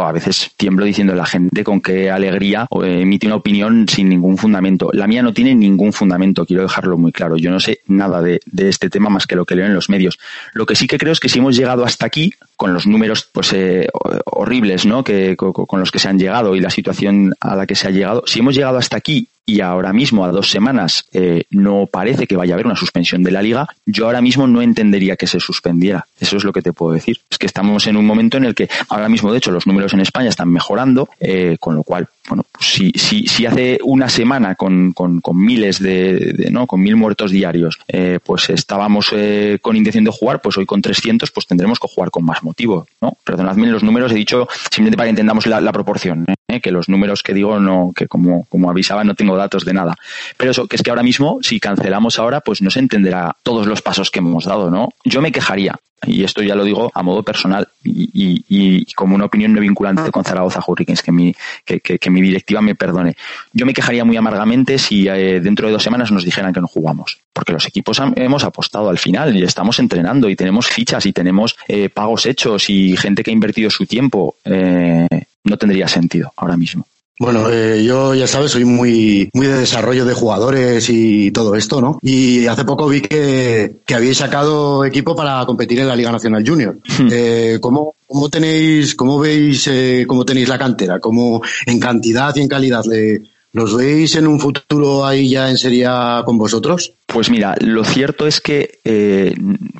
a 0.00 0.12
veces 0.12 0.52
tiemblo 0.56 0.84
diciendo 0.84 1.12
a 1.12 1.16
la 1.16 1.26
gente 1.26 1.64
con 1.64 1.80
qué 1.80 2.10
alegría 2.10 2.66
emite 2.82 3.26
una 3.26 3.36
opinión 3.36 3.86
sin 3.88 4.08
ningún 4.08 4.38
fundamento. 4.38 4.90
La 4.92 5.06
mía 5.06 5.22
no 5.22 5.32
tiene 5.32 5.54
ningún 5.54 5.92
fundamento, 5.92 6.46
quiero 6.46 6.62
dejarlo 6.62 6.96
muy 6.96 7.12
claro. 7.12 7.36
Yo 7.36 7.50
no 7.50 7.60
sé 7.60 7.80
nada 7.86 8.22
de, 8.22 8.40
este 8.56 8.88
tema 8.88 9.10
más 9.10 9.26
que 9.26 9.36
lo 9.36 9.44
que 9.44 9.56
leo 9.56 9.66
en 9.66 9.74
los 9.74 9.90
medios. 9.90 10.18
Lo 10.54 10.66
que 10.66 10.76
sí 10.76 10.86
que 10.86 10.98
creo 10.98 11.12
es 11.12 11.20
que 11.20 11.28
si 11.28 11.40
hemos 11.40 11.56
llegado 11.56 11.84
hasta 11.84 12.06
aquí, 12.06 12.32
con 12.56 12.72
los 12.72 12.86
números 12.86 13.28
pues 13.32 13.52
eh, 13.52 13.88
horribles 14.24 14.86
¿no? 14.86 15.02
que, 15.02 15.36
con 15.36 15.80
los 15.80 15.90
que 15.90 15.98
se 15.98 16.08
han 16.08 16.18
llegado 16.18 16.54
y 16.54 16.60
la 16.60 16.70
situación 16.70 17.34
a 17.40 17.56
la 17.56 17.66
que 17.66 17.74
se 17.74 17.88
ha 17.88 17.90
llegado, 17.90 18.22
si 18.26 18.38
hemos 18.38 18.54
llegado 18.54 18.61
hasta 18.68 18.96
aquí 18.96 19.28
y 19.44 19.60
ahora 19.60 19.92
mismo 19.92 20.24
a 20.24 20.30
dos 20.30 20.50
semanas 20.50 21.04
eh, 21.12 21.44
no 21.50 21.86
parece 21.86 22.26
que 22.26 22.36
vaya 22.36 22.54
a 22.54 22.56
haber 22.56 22.66
una 22.66 22.76
suspensión 22.76 23.22
de 23.22 23.32
la 23.32 23.42
liga, 23.42 23.68
yo 23.84 24.06
ahora 24.06 24.20
mismo 24.20 24.46
no 24.46 24.62
entendería 24.62 25.16
que 25.16 25.26
se 25.26 25.40
suspendiera. 25.40 26.06
Eso 26.20 26.36
es 26.36 26.44
lo 26.44 26.52
que 26.52 26.62
te 26.62 26.72
puedo 26.72 26.92
decir. 26.92 27.18
Es 27.28 27.38
que 27.38 27.46
estamos 27.46 27.86
en 27.86 27.96
un 27.96 28.06
momento 28.06 28.36
en 28.36 28.44
el 28.44 28.54
que 28.54 28.68
ahora 28.88 29.08
mismo, 29.08 29.32
de 29.32 29.38
hecho, 29.38 29.50
los 29.50 29.66
números 29.66 29.92
en 29.94 30.00
España 30.00 30.28
están 30.28 30.48
mejorando, 30.48 31.08
eh, 31.18 31.56
con 31.58 31.74
lo 31.74 31.82
cual, 31.82 32.08
bueno, 32.28 32.44
pues 32.52 32.66
si, 32.66 32.92
si, 32.94 33.26
si 33.26 33.44
hace 33.46 33.78
una 33.82 34.08
semana 34.08 34.54
con, 34.54 34.92
con, 34.92 35.20
miles 35.34 35.80
de, 35.82 36.48
¿no? 36.50 36.66
con 36.68 36.80
mil 36.80 36.94
muertos 36.94 37.32
diarios, 37.32 37.80
eh, 37.88 38.20
pues 38.24 38.48
estábamos 38.50 39.12
con 39.60 39.76
intención 39.76 40.04
de 40.04 40.12
jugar, 40.12 40.40
pues 40.40 40.56
hoy 40.56 40.66
con 40.66 40.80
300, 40.80 41.30
pues 41.32 41.46
tendremos 41.46 41.80
que 41.80 41.88
jugar 41.88 42.10
con 42.10 42.24
más 42.24 42.42
motivo, 42.44 42.86
¿no? 43.00 43.16
Perdonadme 43.24 43.66
los 43.66 43.82
números, 43.82 44.12
he 44.12 44.16
dicho 44.16 44.48
simplemente 44.70 44.96
para 44.96 45.06
que 45.06 45.10
entendamos 45.10 45.46
la 45.46 45.72
proporción, 45.72 46.24
que 46.60 46.70
los 46.70 46.88
números 46.88 47.22
que 47.22 47.34
digo, 47.34 47.58
no, 47.58 47.92
que 47.94 48.08
como, 48.08 48.44
como 48.44 48.70
avisaba, 48.70 49.04
no 49.04 49.14
tengo 49.14 49.36
datos 49.36 49.64
de 49.64 49.74
nada. 49.74 49.96
Pero 50.36 50.50
eso, 50.50 50.66
que 50.66 50.76
es 50.76 50.82
que 50.82 50.90
ahora 50.90 51.02
mismo, 51.02 51.38
si 51.42 51.60
cancelamos 51.60 52.18
ahora, 52.18 52.40
pues 52.40 52.62
no 52.62 52.70
se 52.70 52.80
entenderá 52.80 53.36
todos 53.42 53.66
los 53.66 53.82
pasos 53.82 54.10
que 54.10 54.18
hemos 54.18 54.44
dado, 54.44 54.70
¿no? 54.70 54.90
Yo 55.04 55.20
me 55.22 55.32
quejaría, 55.32 55.76
y 56.06 56.24
esto 56.24 56.42
ya 56.42 56.54
lo 56.54 56.64
digo 56.64 56.90
a 56.94 57.02
modo 57.02 57.22
personal 57.22 57.68
y, 57.84 58.92
como 58.94 59.14
una 59.14 59.26
opinión 59.26 59.52
no 59.52 59.60
vinculante 59.60 60.10
con 60.10 60.24
Zaragoza 60.24 60.62
Hurricanes, 60.66 61.02
que 61.02 61.12
mi, 61.12 61.34
que, 61.64 61.80
que, 61.80 62.10
mi 62.10 62.20
directiva 62.20 62.60
me 62.60 62.74
perdone. 62.74 63.16
Yo 63.52 63.66
me 63.66 63.72
quejaría 63.72 64.04
muy 64.04 64.16
amargamente 64.16 64.78
si 64.78 65.08
eh, 65.08 65.40
dentro 65.40 65.66
de 65.66 65.72
dos 65.72 65.82
semanas 65.82 66.10
nos 66.10 66.24
dijeran 66.24 66.52
que 66.52 66.60
no 66.60 66.66
jugamos, 66.66 67.18
porque 67.32 67.52
los 67.52 67.66
equipos 67.66 68.00
hemos 68.16 68.44
apostado 68.44 68.90
al 68.90 68.98
final 68.98 69.36
y 69.36 69.42
estamos 69.42 69.78
entrenando 69.78 70.28
y 70.28 70.36
tenemos 70.36 70.66
fichas 70.66 71.06
y 71.06 71.12
tenemos 71.12 71.56
eh, 71.68 71.88
pagos 71.88 72.26
hechos 72.26 72.68
y 72.68 72.96
gente 72.96 73.22
que 73.22 73.30
ha 73.30 73.34
invertido 73.34 73.70
su 73.70 73.86
tiempo. 73.86 74.36
Eh, 74.44 75.06
no 75.44 75.56
tendría 75.56 75.88
sentido 75.88 76.32
ahora 76.36 76.56
mismo. 76.56 76.86
Bueno, 77.18 77.48
eh, 77.50 77.84
yo 77.84 78.14
ya 78.14 78.26
sabes, 78.26 78.50
soy 78.50 78.64
muy, 78.64 79.30
muy 79.32 79.46
de 79.46 79.58
desarrollo 79.58 80.04
de 80.04 80.14
jugadores 80.14 80.88
y 80.90 81.30
todo 81.30 81.54
esto, 81.54 81.80
¿no? 81.80 81.98
Y 82.02 82.46
hace 82.46 82.64
poco 82.64 82.88
vi 82.88 83.00
que, 83.00 83.76
que 83.86 83.94
habíais 83.94 84.16
sacado 84.16 84.84
equipo 84.84 85.14
para 85.14 85.44
competir 85.46 85.78
en 85.78 85.88
la 85.88 85.94
Liga 85.94 86.10
Nacional 86.10 86.44
Junior. 86.44 86.76
Hmm. 86.98 87.08
Eh, 87.12 87.58
¿cómo, 87.60 87.94
¿Cómo 88.08 88.28
tenéis, 88.28 88.96
cómo 88.96 89.20
veis, 89.20 89.68
eh, 89.68 90.04
cómo 90.08 90.24
tenéis 90.24 90.48
la 90.48 90.58
cantera? 90.58 90.98
¿Cómo 90.98 91.42
en 91.64 91.78
cantidad 91.78 92.34
y 92.34 92.40
en 92.40 92.48
calidad 92.48 92.84
le, 92.86 93.22
¿Los 93.52 93.76
veis 93.76 94.16
en 94.16 94.26
un 94.26 94.40
futuro 94.40 95.04
ahí 95.04 95.28
ya 95.28 95.50
en 95.50 95.58
serie 95.58 95.86
con 96.24 96.38
vosotros? 96.38 96.94
Pues 97.06 97.30
mira, 97.30 97.54
lo 97.60 97.84
cierto 97.84 98.26
es 98.26 98.40
que 98.40 98.78
eh, 98.84 99.34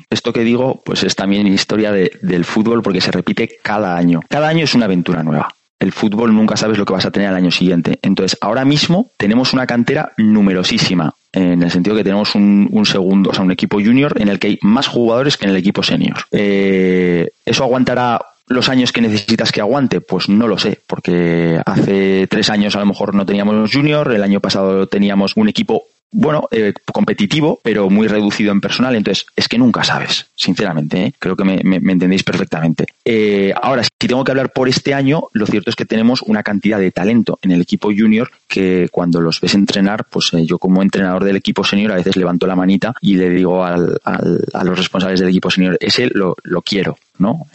esto 0.09 0.31
que 0.31 0.41
digo, 0.41 0.81
pues 0.85 1.03
es 1.03 1.15
también 1.15 1.47
historia 1.47 1.91
de, 1.91 2.11
del 2.21 2.45
fútbol 2.45 2.83
porque 2.83 3.01
se 3.01 3.11
repite 3.11 3.57
cada 3.61 3.97
año. 3.97 4.21
Cada 4.29 4.47
año 4.47 4.63
es 4.63 4.75
una 4.75 4.85
aventura 4.85 5.23
nueva 5.23 5.49
el 5.83 5.91
fútbol 5.91 6.33
nunca 6.33 6.55
sabes 6.55 6.77
lo 6.77 6.85
que 6.85 6.93
vas 6.93 7.05
a 7.05 7.11
tener 7.11 7.27
al 7.27 7.35
año 7.35 7.51
siguiente. 7.51 7.99
Entonces, 8.01 8.37
ahora 8.41 8.63
mismo 8.63 9.11
tenemos 9.17 9.53
una 9.53 9.67
cantera 9.67 10.13
numerosísima, 10.17 11.13
en 11.33 11.61
el 11.61 11.71
sentido 11.71 11.95
que 11.95 12.03
tenemos 12.03 12.35
un, 12.35 12.85
segundo, 12.85 13.31
o 13.31 13.33
sea, 13.33 13.43
un 13.43 13.51
equipo 13.51 13.79
junior 13.81 14.13
en 14.19 14.29
el 14.29 14.39
que 14.39 14.47
hay 14.47 14.59
más 14.61 14.87
jugadores 14.87 15.35
que 15.35 15.45
en 15.45 15.51
el 15.51 15.57
equipo 15.57 15.83
senior. 15.83 16.17
Eh, 16.31 17.31
¿Eso 17.45 17.63
aguantará 17.63 18.21
los 18.53 18.69
años 18.69 18.91
que 18.91 19.01
necesitas 19.01 19.51
que 19.51 19.61
aguante? 19.61 20.01
Pues 20.01 20.29
no 20.29 20.47
lo 20.47 20.57
sé, 20.57 20.79
porque 20.87 21.59
hace 21.65 22.27
tres 22.27 22.49
años 22.49 22.75
a 22.75 22.79
lo 22.79 22.85
mejor 22.85 23.13
no 23.13 23.25
teníamos 23.25 23.71
junior, 23.71 24.13
el 24.13 24.23
año 24.23 24.39
pasado 24.39 24.87
teníamos 24.87 25.35
un 25.35 25.49
equipo 25.49 25.85
bueno, 26.13 26.47
eh, 26.51 26.73
competitivo, 26.91 27.59
pero 27.63 27.89
muy 27.89 28.07
reducido 28.07 28.51
en 28.51 28.61
personal. 28.61 28.95
Entonces, 28.95 29.25
es 29.35 29.47
que 29.47 29.57
nunca 29.57 29.83
sabes, 29.83 30.27
sinceramente. 30.35 31.05
¿eh? 31.05 31.13
Creo 31.19 31.35
que 31.35 31.43
me, 31.43 31.59
entendéis 31.61 32.23
perfectamente. 32.23 32.85
Eh, 33.03 33.53
ahora, 33.61 33.83
si 33.83 33.89
tengo 34.07 34.23
que 34.23 34.31
hablar 34.31 34.53
por 34.53 34.69
este 34.69 34.93
año, 34.93 35.23
lo 35.33 35.45
cierto 35.47 35.71
es 35.71 35.75
que 35.75 35.85
tenemos 35.85 36.21
una 36.21 36.43
cantidad 36.43 36.79
de 36.79 36.91
talento 36.91 37.39
en 37.41 37.51
el 37.51 37.61
equipo 37.61 37.89
junior 37.89 38.31
que 38.47 38.87
cuando 38.91 39.19
los 39.19 39.41
ves 39.41 39.55
entrenar, 39.55 40.05
pues 40.05 40.31
yo 40.45 40.59
como 40.59 40.81
entrenador 40.81 41.23
del 41.23 41.35
equipo 41.35 41.63
senior 41.63 41.91
a 41.91 41.95
veces 41.95 42.15
levanto 42.15 42.45
la 42.45 42.55
manita 42.55 42.93
y 43.01 43.15
le 43.15 43.29
digo 43.31 43.65
al, 43.65 43.99
a 44.03 44.63
los 44.63 44.77
responsables 44.77 45.19
del 45.19 45.29
equipo 45.29 45.49
senior, 45.49 45.77
ese 45.79 46.07
lo, 46.13 46.35
lo 46.43 46.61
quiero. 46.61 46.97
¿no? 47.19 47.45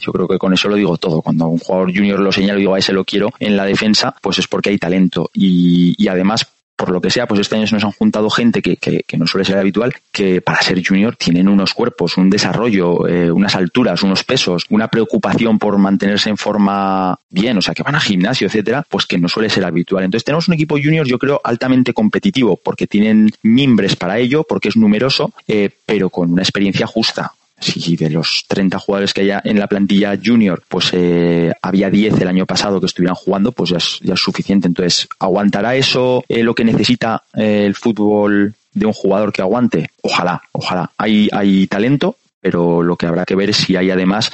yo 0.00 0.12
creo 0.12 0.28
que 0.28 0.38
con 0.38 0.54
eso 0.54 0.68
lo 0.68 0.76
digo 0.76 0.96
todo. 0.96 1.22
Cuando 1.22 1.48
un 1.48 1.58
jugador 1.58 1.92
junior 1.94 2.20
lo 2.20 2.32
señalo 2.32 2.58
y 2.58 2.62
digo 2.62 2.74
a 2.74 2.78
ese 2.78 2.92
lo 2.92 3.04
quiero 3.04 3.30
en 3.40 3.56
la 3.56 3.64
defensa, 3.64 4.14
pues 4.22 4.38
es 4.38 4.46
porque 4.46 4.70
hay 4.70 4.78
talento. 4.78 5.30
Y 5.34 6.06
además 6.08 6.46
por 6.78 6.90
lo 6.90 7.00
que 7.00 7.10
sea, 7.10 7.26
pues 7.26 7.40
este 7.40 7.56
año 7.56 7.66
se 7.66 7.74
nos 7.74 7.82
han 7.82 7.90
juntado 7.90 8.30
gente 8.30 8.62
que, 8.62 8.76
que, 8.76 9.18
no 9.18 9.26
suele 9.26 9.44
ser 9.44 9.58
habitual, 9.58 9.92
que 10.12 10.40
para 10.40 10.62
ser 10.62 10.80
junior 10.86 11.16
tienen 11.16 11.48
unos 11.48 11.74
cuerpos, 11.74 12.16
un 12.16 12.30
desarrollo, 12.30 13.08
eh, 13.08 13.32
unas 13.32 13.56
alturas, 13.56 14.04
unos 14.04 14.22
pesos, 14.22 14.64
una 14.70 14.86
preocupación 14.86 15.58
por 15.58 15.76
mantenerse 15.76 16.30
en 16.30 16.36
forma 16.36 17.18
bien, 17.30 17.58
o 17.58 17.62
sea, 17.62 17.74
que 17.74 17.82
van 17.82 17.96
a 17.96 18.00
gimnasio, 18.00 18.46
etcétera, 18.46 18.86
pues 18.88 19.06
que 19.06 19.18
no 19.18 19.28
suele 19.28 19.50
ser 19.50 19.64
habitual. 19.64 20.04
Entonces 20.04 20.24
tenemos 20.24 20.46
un 20.46 20.54
equipo 20.54 20.76
junior, 20.76 21.04
yo 21.04 21.18
creo, 21.18 21.40
altamente 21.42 21.92
competitivo, 21.92 22.56
porque 22.56 22.86
tienen 22.86 23.28
mimbres 23.42 23.96
para 23.96 24.18
ello, 24.18 24.44
porque 24.48 24.68
es 24.68 24.76
numeroso, 24.76 25.32
eh, 25.48 25.70
pero 25.84 26.10
con 26.10 26.32
una 26.32 26.42
experiencia 26.42 26.86
justa 26.86 27.32
si 27.60 27.96
de 27.96 28.10
los 28.10 28.44
30 28.48 28.78
jugadores 28.78 29.12
que 29.12 29.22
haya 29.22 29.40
en 29.44 29.58
la 29.58 29.66
plantilla 29.66 30.18
junior, 30.22 30.62
pues 30.68 30.90
eh, 30.92 31.52
había 31.62 31.90
10 31.90 32.20
el 32.20 32.28
año 32.28 32.46
pasado 32.46 32.80
que 32.80 32.86
estuvieran 32.86 33.16
jugando, 33.16 33.52
pues 33.52 33.70
ya 33.70 33.78
es, 33.78 33.98
ya 34.02 34.14
es 34.14 34.20
suficiente. 34.20 34.68
Entonces, 34.68 35.08
¿aguantará 35.18 35.76
eso 35.76 36.24
eh, 36.28 36.42
lo 36.42 36.54
que 36.54 36.64
necesita 36.64 37.24
eh, 37.34 37.64
el 37.66 37.74
fútbol 37.74 38.54
de 38.72 38.86
un 38.86 38.92
jugador 38.92 39.32
que 39.32 39.42
aguante? 39.42 39.90
Ojalá, 40.02 40.42
ojalá. 40.52 40.90
Hay, 40.96 41.28
hay 41.32 41.66
talento, 41.66 42.16
pero 42.40 42.82
lo 42.82 42.96
que 42.96 43.06
habrá 43.06 43.24
que 43.24 43.34
ver 43.34 43.50
es 43.50 43.56
si 43.56 43.76
hay 43.76 43.90
además 43.90 44.30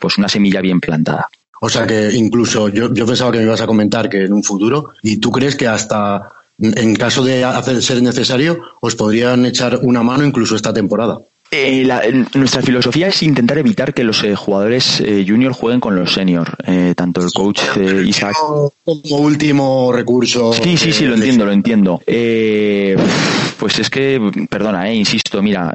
pues 0.00 0.18
una 0.18 0.28
semilla 0.28 0.60
bien 0.60 0.80
plantada. 0.80 1.28
O 1.60 1.68
sea 1.68 1.86
que 1.86 2.12
incluso 2.12 2.68
yo, 2.68 2.94
yo 2.94 3.04
pensaba 3.04 3.32
que 3.32 3.38
me 3.38 3.44
ibas 3.44 3.60
a 3.60 3.66
comentar 3.66 4.08
que 4.08 4.24
en 4.24 4.32
un 4.32 4.44
futuro, 4.44 4.90
y 5.02 5.16
tú 5.16 5.32
crees 5.32 5.56
que 5.56 5.66
hasta 5.66 6.32
en 6.60 6.96
caso 6.96 7.24
de 7.24 7.44
hacer 7.44 7.82
ser 7.82 8.02
necesario, 8.02 8.60
os 8.80 8.94
podrían 8.94 9.46
echar 9.46 9.78
una 9.82 10.02
mano 10.02 10.24
incluso 10.24 10.56
esta 10.56 10.72
temporada. 10.72 11.18
Eh, 11.50 12.24
nuestra 12.34 12.60
filosofía 12.60 13.08
es 13.08 13.22
intentar 13.22 13.56
evitar 13.56 13.94
que 13.94 14.04
los 14.04 14.22
eh, 14.22 14.34
jugadores 14.36 15.00
eh, 15.00 15.24
junior 15.26 15.52
jueguen 15.52 15.80
con 15.80 15.96
los 15.96 16.12
senior, 16.12 16.56
eh, 16.66 16.92
tanto 16.94 17.22
el 17.22 17.32
coach 17.32 17.60
Isaac. 18.04 18.36
Como 18.36 19.16
último 19.16 19.90
recurso. 19.92 20.52
Sí, 20.52 20.76
sí, 20.76 20.92
sí, 20.92 21.06
lo 21.06 21.14
entiendo, 21.14 21.46
lo 21.46 21.52
entiendo. 21.52 22.02
pues 22.04 23.78
es 23.78 23.88
que, 23.88 24.46
perdona, 24.50 24.92
insisto, 24.92 25.40
mira, 25.42 25.74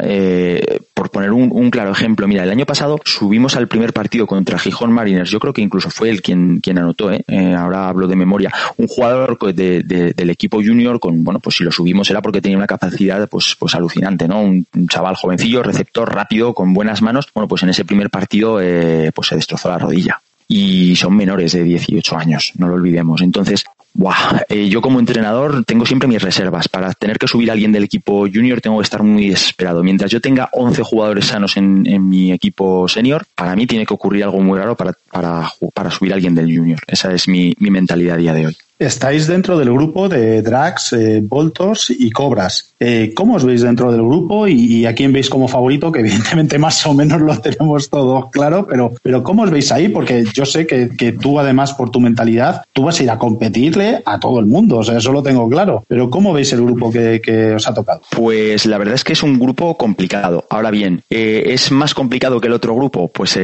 por 0.93 1.09
poner 1.09 1.31
un, 1.31 1.71
claro 1.71 1.91
ejemplo, 1.91 2.27
mira, 2.27 2.43
el 2.43 2.51
año 2.51 2.65
pasado 2.65 2.99
subimos 3.03 3.55
al 3.55 3.67
primer 3.67 3.93
partido 3.93 4.27
contra 4.27 4.59
Gijón 4.59 4.91
Mariners, 4.91 5.29
yo 5.29 5.39
creo 5.39 5.53
que 5.53 5.61
incluso 5.61 5.89
fue 5.89 6.09
él 6.09 6.21
quien, 6.21 6.59
quien 6.59 6.77
anotó, 6.77 7.09
ahora 7.57 7.89
hablo 7.89 8.07
de 8.07 8.15
memoria, 8.15 8.53
un 8.77 8.87
jugador 8.87 9.37
del 9.53 10.29
equipo 10.29 10.57
junior, 10.57 10.99
con, 10.99 11.23
bueno, 11.23 11.39
pues 11.39 11.57
si 11.57 11.63
lo 11.63 11.71
subimos 11.71 12.09
era 12.09 12.21
porque 12.21 12.41
tenía 12.41 12.57
una 12.57 12.67
capacidad 12.67 13.27
pues, 13.27 13.55
pues 13.57 13.73
alucinante, 13.75 14.27
¿no? 14.27 14.41
un 14.41 14.67
chaval 14.87 15.15
jovencillo 15.15 15.63
receptor 15.63 16.13
rápido, 16.13 16.53
con 16.53 16.73
buenas 16.73 17.01
manos, 17.01 17.29
bueno, 17.33 17.47
pues 17.47 17.63
en 17.63 17.69
ese 17.69 17.85
primer 17.85 18.09
partido 18.09 18.59
eh, 18.61 19.11
pues 19.13 19.27
se 19.27 19.35
destrozó 19.35 19.69
la 19.69 19.79
rodilla. 19.79 20.21
Y 20.47 20.95
son 20.95 21.15
menores 21.15 21.53
de 21.53 21.63
18 21.63 22.17
años, 22.17 22.51
no 22.57 22.67
lo 22.67 22.75
olvidemos. 22.75 23.21
Entonces, 23.21 23.65
eh, 24.49 24.69
yo 24.69 24.81
como 24.81 24.99
entrenador 24.99 25.63
tengo 25.65 25.85
siempre 25.85 26.07
mis 26.07 26.21
reservas. 26.21 26.67
Para 26.67 26.91
tener 26.93 27.17
que 27.19 27.27
subir 27.27 27.49
a 27.49 27.53
alguien 27.53 27.71
del 27.71 27.83
equipo 27.83 28.27
junior 28.31 28.61
tengo 28.61 28.77
que 28.77 28.83
estar 28.83 29.03
muy 29.03 29.29
desesperado. 29.29 29.83
Mientras 29.83 30.11
yo 30.11 30.21
tenga 30.21 30.49
11 30.51 30.83
jugadores 30.83 31.25
sanos 31.25 31.57
en, 31.57 31.83
mi 32.09 32.31
equipo 32.31 32.87
senior, 32.87 33.25
para 33.35 33.55
mí 33.55 33.67
tiene 33.67 33.85
que 33.85 33.93
ocurrir 33.93 34.23
algo 34.23 34.39
muy 34.39 34.57
raro 34.57 34.75
para, 34.75 34.93
para, 35.11 35.91
subir 35.91 36.11
a 36.11 36.15
alguien 36.15 36.35
del 36.35 36.55
junior. 36.55 36.79
Esa 36.87 37.13
es 37.13 37.27
mi, 37.27 37.53
mi 37.59 37.69
mentalidad 37.69 38.15
a 38.15 38.17
día 38.17 38.33
de 38.33 38.47
hoy. 38.47 38.57
Estáis 38.79 39.27
dentro 39.27 39.57
del 39.57 39.71
grupo 39.71 40.09
de 40.09 40.41
Drax, 40.41 40.93
eh, 40.93 41.21
Voltos 41.23 41.89
y 41.89 42.09
Cobras. 42.09 42.73
Eh, 42.79 43.13
¿Cómo 43.15 43.35
os 43.35 43.45
veis 43.45 43.61
dentro 43.61 43.91
del 43.91 44.01
grupo 44.01 44.47
y, 44.47 44.85
a 44.85 44.93
quién 44.93 45.13
veis 45.13 45.29
como 45.29 45.47
favorito? 45.47 45.91
Que 45.91 45.99
evidentemente 45.99 46.57
más 46.57 46.85
o 46.85 46.93
menos 46.93 47.21
lo 47.21 47.39
tenemos 47.39 47.89
todos 47.89 48.29
claro, 48.31 48.65
pero, 48.67 48.91
pero 49.01 49.23
¿cómo 49.23 49.43
os 49.43 49.51
veis 49.51 49.71
ahí? 49.71 49.89
Porque 49.89 50.25
yo 50.33 50.45
sé 50.45 50.67
que, 50.67 51.11
tú 51.13 51.39
además 51.39 51.73
por 51.73 51.91
tu 51.91 51.99
mentalidad, 51.99 52.63
tú 52.73 52.83
vas 52.83 52.99
a 52.99 53.03
ir 53.03 53.11
a 53.11 53.17
a 54.05 54.19
todo 54.19 54.39
el 54.39 54.45
mundo, 54.45 54.77
o 54.77 54.83
sea, 54.83 54.97
eso 54.97 55.11
lo 55.11 55.23
tengo 55.23 55.47
claro. 55.49 55.83
Pero 55.87 56.09
¿cómo 56.09 56.33
veis 56.33 56.51
el 56.53 56.63
grupo 56.63 56.91
que, 56.91 57.53
os 57.55 57.67
ha 57.67 57.73
tocado? 57.73 58.01
Pues 58.09 58.65
la 58.65 58.77
verdad 58.77 58.95
es 58.95 59.03
que 59.03 59.13
es 59.13 59.23
un 59.23 59.39
grupo 59.39 59.77
complicado. 59.77 60.45
Ahora 60.49 60.71
bien, 60.71 61.03
eh, 61.09 61.43
¿es 61.47 61.71
más 61.71 61.93
complicado 61.93 62.41
que 62.41 62.47
el 62.47 62.53
otro 62.53 62.75
grupo? 62.75 63.07
Pues 63.07 63.39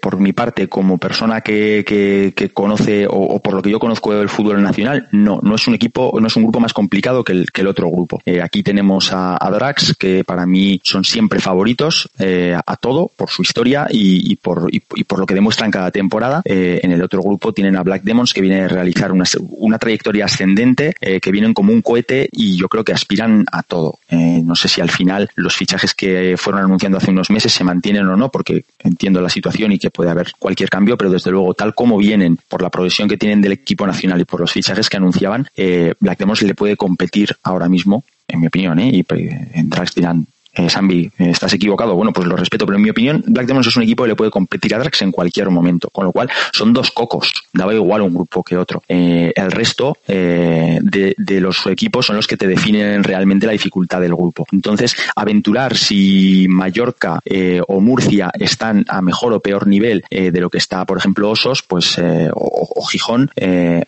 por 0.00 0.18
mi 0.18 0.32
parte, 0.32 0.68
como 0.68 0.98
persona 0.98 1.40
que, 1.40 2.50
conoce 2.54 3.06
o, 3.08 3.40
por 3.40 3.54
lo 3.54 3.62
que 3.62 3.70
yo 3.70 3.78
conozco 3.78 4.14
del 4.14 4.28
fútbol, 4.28 4.62
nacional, 4.62 5.08
no, 5.12 5.40
no 5.42 5.54
es 5.54 5.66
un 5.66 5.74
equipo, 5.74 6.18
no 6.20 6.26
es 6.26 6.36
un 6.36 6.42
grupo 6.42 6.60
más 6.60 6.72
complicado 6.72 7.24
que 7.24 7.32
el, 7.32 7.50
que 7.50 7.62
otro 7.72 7.90
grupo. 7.90 8.20
Eh, 8.24 8.40
aquí 8.40 8.62
tenemos 8.62 9.12
a, 9.12 9.36
a, 9.40 9.50
Drax, 9.50 9.96
que 9.98 10.24
para 10.24 10.46
mí 10.46 10.80
son 10.84 11.04
siempre 11.04 11.40
favoritos 11.40 12.08
eh, 12.18 12.56
a 12.64 12.76
todo, 12.76 13.10
por 13.16 13.30
su 13.30 13.42
historia 13.42 13.88
y, 13.90 14.36
por, 14.36 14.68
y, 14.70 14.80
por 14.80 15.18
lo 15.18 15.26
que 15.26 15.34
demuestran 15.34 15.70
cada 15.70 15.90
temporada. 15.90 16.42
Eh, 16.44 16.80
en 16.82 16.92
el 16.92 17.02
otro 17.02 17.22
grupo 17.22 17.52
tienen 17.52 17.76
a 17.76 17.82
Black 17.82 18.02
Demons, 18.02 18.32
que 18.32 18.40
viene 18.40 18.62
a 18.62 18.68
realizar 18.68 19.12
una, 19.12 19.24
una 19.56 19.78
trayectoria 19.78 20.26
ascendente, 20.26 20.94
eh, 21.00 21.20
que 21.20 21.30
vienen 21.30 21.54
como 21.54 21.72
un 21.72 21.82
cohete 21.82 22.28
y 22.32 22.56
yo 22.56 22.68
creo 22.68 22.84
que 22.84 22.92
aspiran 22.92 23.44
a 23.50 23.62
todo. 23.62 23.98
no 24.10 24.54
sé 24.54 24.68
si 24.68 24.80
al 24.80 24.90
final 24.90 25.30
los 25.36 25.56
fichajes 25.56 25.94
que 25.94 26.36
fueron 26.36 26.64
anunciando 26.64 26.98
hace 26.98 27.10
unos 27.10 27.30
meses 27.30 27.52
se 27.52 27.64
mantienen 27.64 28.06
o 28.06 28.16
no, 28.16 28.30
porque 28.30 28.64
entiendo 28.80 29.20
la 29.20 29.28
situación 29.28 29.72
y 29.72 29.78
que 29.78 29.90
puede 29.90 30.10
haber 30.10 30.32
cualquier 30.38 30.68
cambio, 30.68 30.96
pero 30.96 31.10
desde 31.10 31.30
luego, 31.30 31.54
tal 31.54 31.74
como 31.74 31.98
vienen, 31.98 32.38
por 32.48 32.62
la 32.62 32.70
progresión 32.70 33.08
que 33.08 33.16
tienen 33.16 33.40
del 33.40 33.52
equipo 33.52 33.86
nacional 33.86 34.20
y 34.20 34.24
por 34.24 34.40
los 34.40 34.52
fichajes 34.52 34.88
que 34.88 34.96
anunciaban, 34.96 35.46
eh, 35.56 35.94
Black 36.00 36.18
Demons 36.18 36.42
le 36.42 36.54
puede 36.54 36.76
competir 36.76 37.36
ahora 37.42 37.68
mismo, 37.68 38.04
en 38.28 38.40
mi 38.40 38.46
opinión, 38.46 38.78
¿eh? 38.78 38.90
y 38.92 39.06
en 39.10 39.70
dirán, 39.94 40.26
eh, 40.54 40.68
Sambi, 40.68 41.10
estás 41.18 41.54
equivocado. 41.54 41.94
Bueno, 41.94 42.12
pues 42.12 42.28
lo 42.28 42.36
respeto, 42.36 42.66
pero 42.66 42.76
en 42.76 42.82
mi 42.82 42.90
opinión, 42.90 43.24
Black 43.26 43.46
Demons 43.46 43.66
es 43.66 43.76
un 43.76 43.84
equipo 43.84 44.02
que 44.02 44.10
le 44.10 44.16
puede 44.16 44.30
competir 44.30 44.74
a 44.74 44.78
Drax 44.78 45.02
en 45.02 45.12
cualquier 45.12 45.48
momento. 45.50 45.88
Con 45.90 46.04
lo 46.04 46.12
cual, 46.12 46.30
son 46.52 46.72
dos 46.72 46.90
cocos. 46.90 47.32
Daba 47.52 47.74
igual 47.74 48.02
un 48.02 48.14
grupo 48.14 48.42
que 48.42 48.56
otro. 48.56 48.82
Eh, 48.88 49.32
el 49.34 49.50
resto 49.50 49.96
eh, 50.06 50.78
de, 50.82 51.40
los 51.40 51.66
equipos 51.66 52.06
son 52.06 52.16
los 52.16 52.26
que 52.26 52.36
te 52.36 52.46
definen 52.46 53.02
realmente 53.02 53.46
la 53.46 53.52
dificultad 53.52 54.00
del 54.00 54.14
grupo. 54.14 54.46
Entonces, 54.52 54.94
aventurar 55.16 55.76
si 55.76 56.46
Mallorca 56.48 57.20
eh, 57.24 57.60
o 57.66 57.80
Murcia 57.80 58.30
están 58.38 58.84
a 58.88 59.00
mejor 59.00 59.32
o 59.32 59.40
peor 59.40 59.66
nivel 59.66 60.04
de 60.10 60.40
lo 60.40 60.50
que 60.50 60.58
está, 60.58 60.84
por 60.84 60.98
ejemplo, 60.98 61.30
Osos, 61.30 61.62
pues, 61.62 61.98
o, 62.34 62.84
Gijón, 62.86 63.30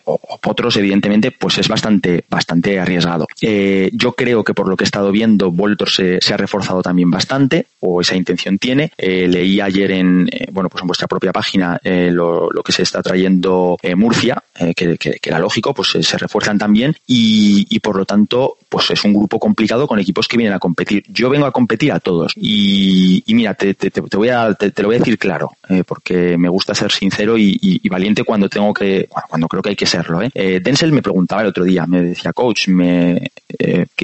o, 0.05 0.19
o, 0.21 0.37
Potros, 0.39 0.75
evidentemente, 0.77 1.31
pues 1.31 1.57
es 1.59 1.67
bastante, 1.67 2.25
bastante 2.29 2.79
arriesgado. 2.79 3.27
yo 3.41 4.13
creo 4.13 4.43
que 4.43 4.53
por 4.53 4.67
lo 4.67 4.75
que 4.75 4.83
he 4.83 4.85
estado 4.85 5.11
viendo, 5.11 5.51
Voltor 5.51 5.89
se, 5.89 6.19
se 6.21 6.33
ha 6.33 6.37
reforzado 6.37 6.54
reforzado 6.55 6.81
también 6.81 7.11
bastante, 7.11 7.67
o 7.79 8.01
esa 8.01 8.15
intención 8.15 8.57
tiene. 8.57 8.91
Eh, 8.97 9.27
leí 9.27 9.59
ayer 9.59 9.91
en, 9.91 10.27
eh, 10.31 10.47
bueno, 10.51 10.69
pues 10.69 10.81
en 10.81 10.87
vuestra 10.87 11.07
propia 11.07 11.31
página 11.31 11.79
eh, 11.83 12.09
lo, 12.11 12.49
que 12.63 12.71
se 12.71 12.83
está 12.83 13.03
trayendo 13.03 13.77
Murcia, 13.95 14.43
que, 14.75 14.97
era 15.21 15.37
lógico, 15.37 15.73
pues 15.73 15.89
se 15.89 16.17
refuerzan 16.17 16.57
también 16.57 16.95
y, 17.05 17.79
por 17.79 17.95
lo 17.95 18.05
tanto, 18.05 18.57
pues 18.69 18.89
es 18.89 19.03
un 19.03 19.13
grupo 19.13 19.39
complicado 19.39 19.87
con 19.87 19.99
equipos 19.99 20.27
que 20.27 20.37
vienen 20.37 20.55
a 20.55 20.59
competir. 20.59 21.03
Yo 21.09 21.29
vengo 21.29 21.45
a 21.45 21.51
competir 21.51 21.91
a 21.91 21.99
todos 21.99 22.33
y, 22.35 23.23
mira, 23.27 23.53
te, 23.53 23.75
te, 23.75 23.91
te, 23.91 24.17
voy 24.17 24.29
a, 24.29 24.53
te, 24.55 24.71
lo 24.81 24.87
voy 24.87 24.95
a 24.95 24.99
decir 24.99 25.19
claro, 25.19 25.51
porque 25.85 26.37
me 26.37 26.49
gusta 26.49 26.73
ser 26.73 26.91
sincero 26.91 27.37
y, 27.37 27.87
valiente 27.87 28.23
cuando 28.23 28.49
tengo 28.49 28.73
que, 28.73 29.07
cuando 29.29 29.47
creo 29.47 29.61
que 29.61 29.69
hay 29.69 29.75
que 29.75 29.85
serlo. 29.85 30.19
Denzel 30.33 30.91
me 30.91 31.03
preguntaba 31.03 31.43
el 31.43 31.49
otro 31.49 31.63
día, 31.63 31.85
me 31.85 32.01
decía, 32.01 32.33
coach, 32.33 32.67
me, 32.69 33.31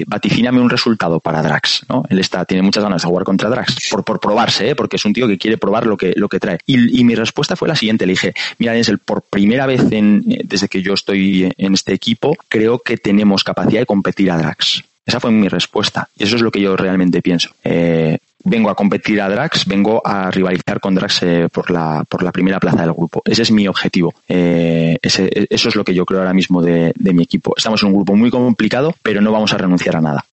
vaticíname 0.06 0.60
un 0.60 0.70
resultado 0.70 1.18
para 1.18 1.42
Drax, 1.42 1.86
¿no? 1.88 2.04
Él 2.08 2.20
está 2.20 2.41
tiene 2.44 2.62
muchas 2.62 2.82
ganas 2.82 3.02
de 3.02 3.08
jugar 3.08 3.24
contra 3.24 3.48
Drax, 3.48 3.88
por, 3.90 4.04
por 4.04 4.20
probarse, 4.20 4.70
¿eh? 4.70 4.74
porque 4.74 4.96
es 4.96 5.04
un 5.04 5.12
tío 5.12 5.28
que 5.28 5.38
quiere 5.38 5.58
probar 5.58 5.86
lo 5.86 5.96
que, 5.96 6.12
lo 6.16 6.28
que 6.28 6.40
trae. 6.40 6.58
Y, 6.66 7.00
y 7.00 7.04
mi 7.04 7.14
respuesta 7.14 7.56
fue 7.56 7.68
la 7.68 7.76
siguiente, 7.76 8.06
le 8.06 8.12
dije, 8.12 8.34
mira 8.58 8.72
Denzel, 8.72 8.98
por 8.98 9.22
primera 9.22 9.66
vez 9.66 9.90
en, 9.90 10.22
desde 10.44 10.68
que 10.68 10.82
yo 10.82 10.94
estoy 10.94 11.52
en 11.56 11.74
este 11.74 11.92
equipo, 11.92 12.36
creo 12.48 12.78
que 12.78 12.96
tenemos 12.96 13.44
capacidad 13.44 13.80
de 13.80 13.86
competir 13.86 14.30
a 14.30 14.38
Drax. 14.38 14.84
Esa 15.04 15.20
fue 15.20 15.30
mi 15.32 15.48
respuesta. 15.48 16.08
Y 16.16 16.24
eso 16.24 16.36
es 16.36 16.42
lo 16.42 16.50
que 16.50 16.60
yo 16.60 16.76
realmente 16.76 17.22
pienso. 17.22 17.50
Eh, 17.64 18.18
vengo 18.44 18.70
a 18.70 18.74
competir 18.74 19.20
a 19.20 19.28
Drax, 19.28 19.66
vengo 19.66 20.00
a 20.04 20.30
rivalizar 20.30 20.80
con 20.80 20.94
Drax 20.94 21.22
eh, 21.22 21.48
por, 21.52 21.70
la, 21.70 22.04
por 22.08 22.22
la 22.22 22.32
primera 22.32 22.60
plaza 22.60 22.82
del 22.82 22.92
grupo. 22.92 23.22
Ese 23.24 23.42
es 23.42 23.50
mi 23.50 23.66
objetivo. 23.66 24.14
Eh, 24.28 24.96
ese, 25.02 25.46
eso 25.50 25.68
es 25.68 25.76
lo 25.76 25.84
que 25.84 25.94
yo 25.94 26.04
creo 26.04 26.20
ahora 26.20 26.34
mismo 26.34 26.62
de, 26.62 26.92
de, 26.94 27.12
mi 27.12 27.24
equipo. 27.24 27.54
Estamos 27.56 27.82
en 27.82 27.88
un 27.88 27.94
grupo 27.94 28.14
muy 28.14 28.30
complicado, 28.30 28.94
pero 29.02 29.20
no 29.20 29.32
vamos 29.32 29.52
a 29.52 29.58
renunciar 29.58 29.96
a 29.96 30.00
nada. 30.00 30.24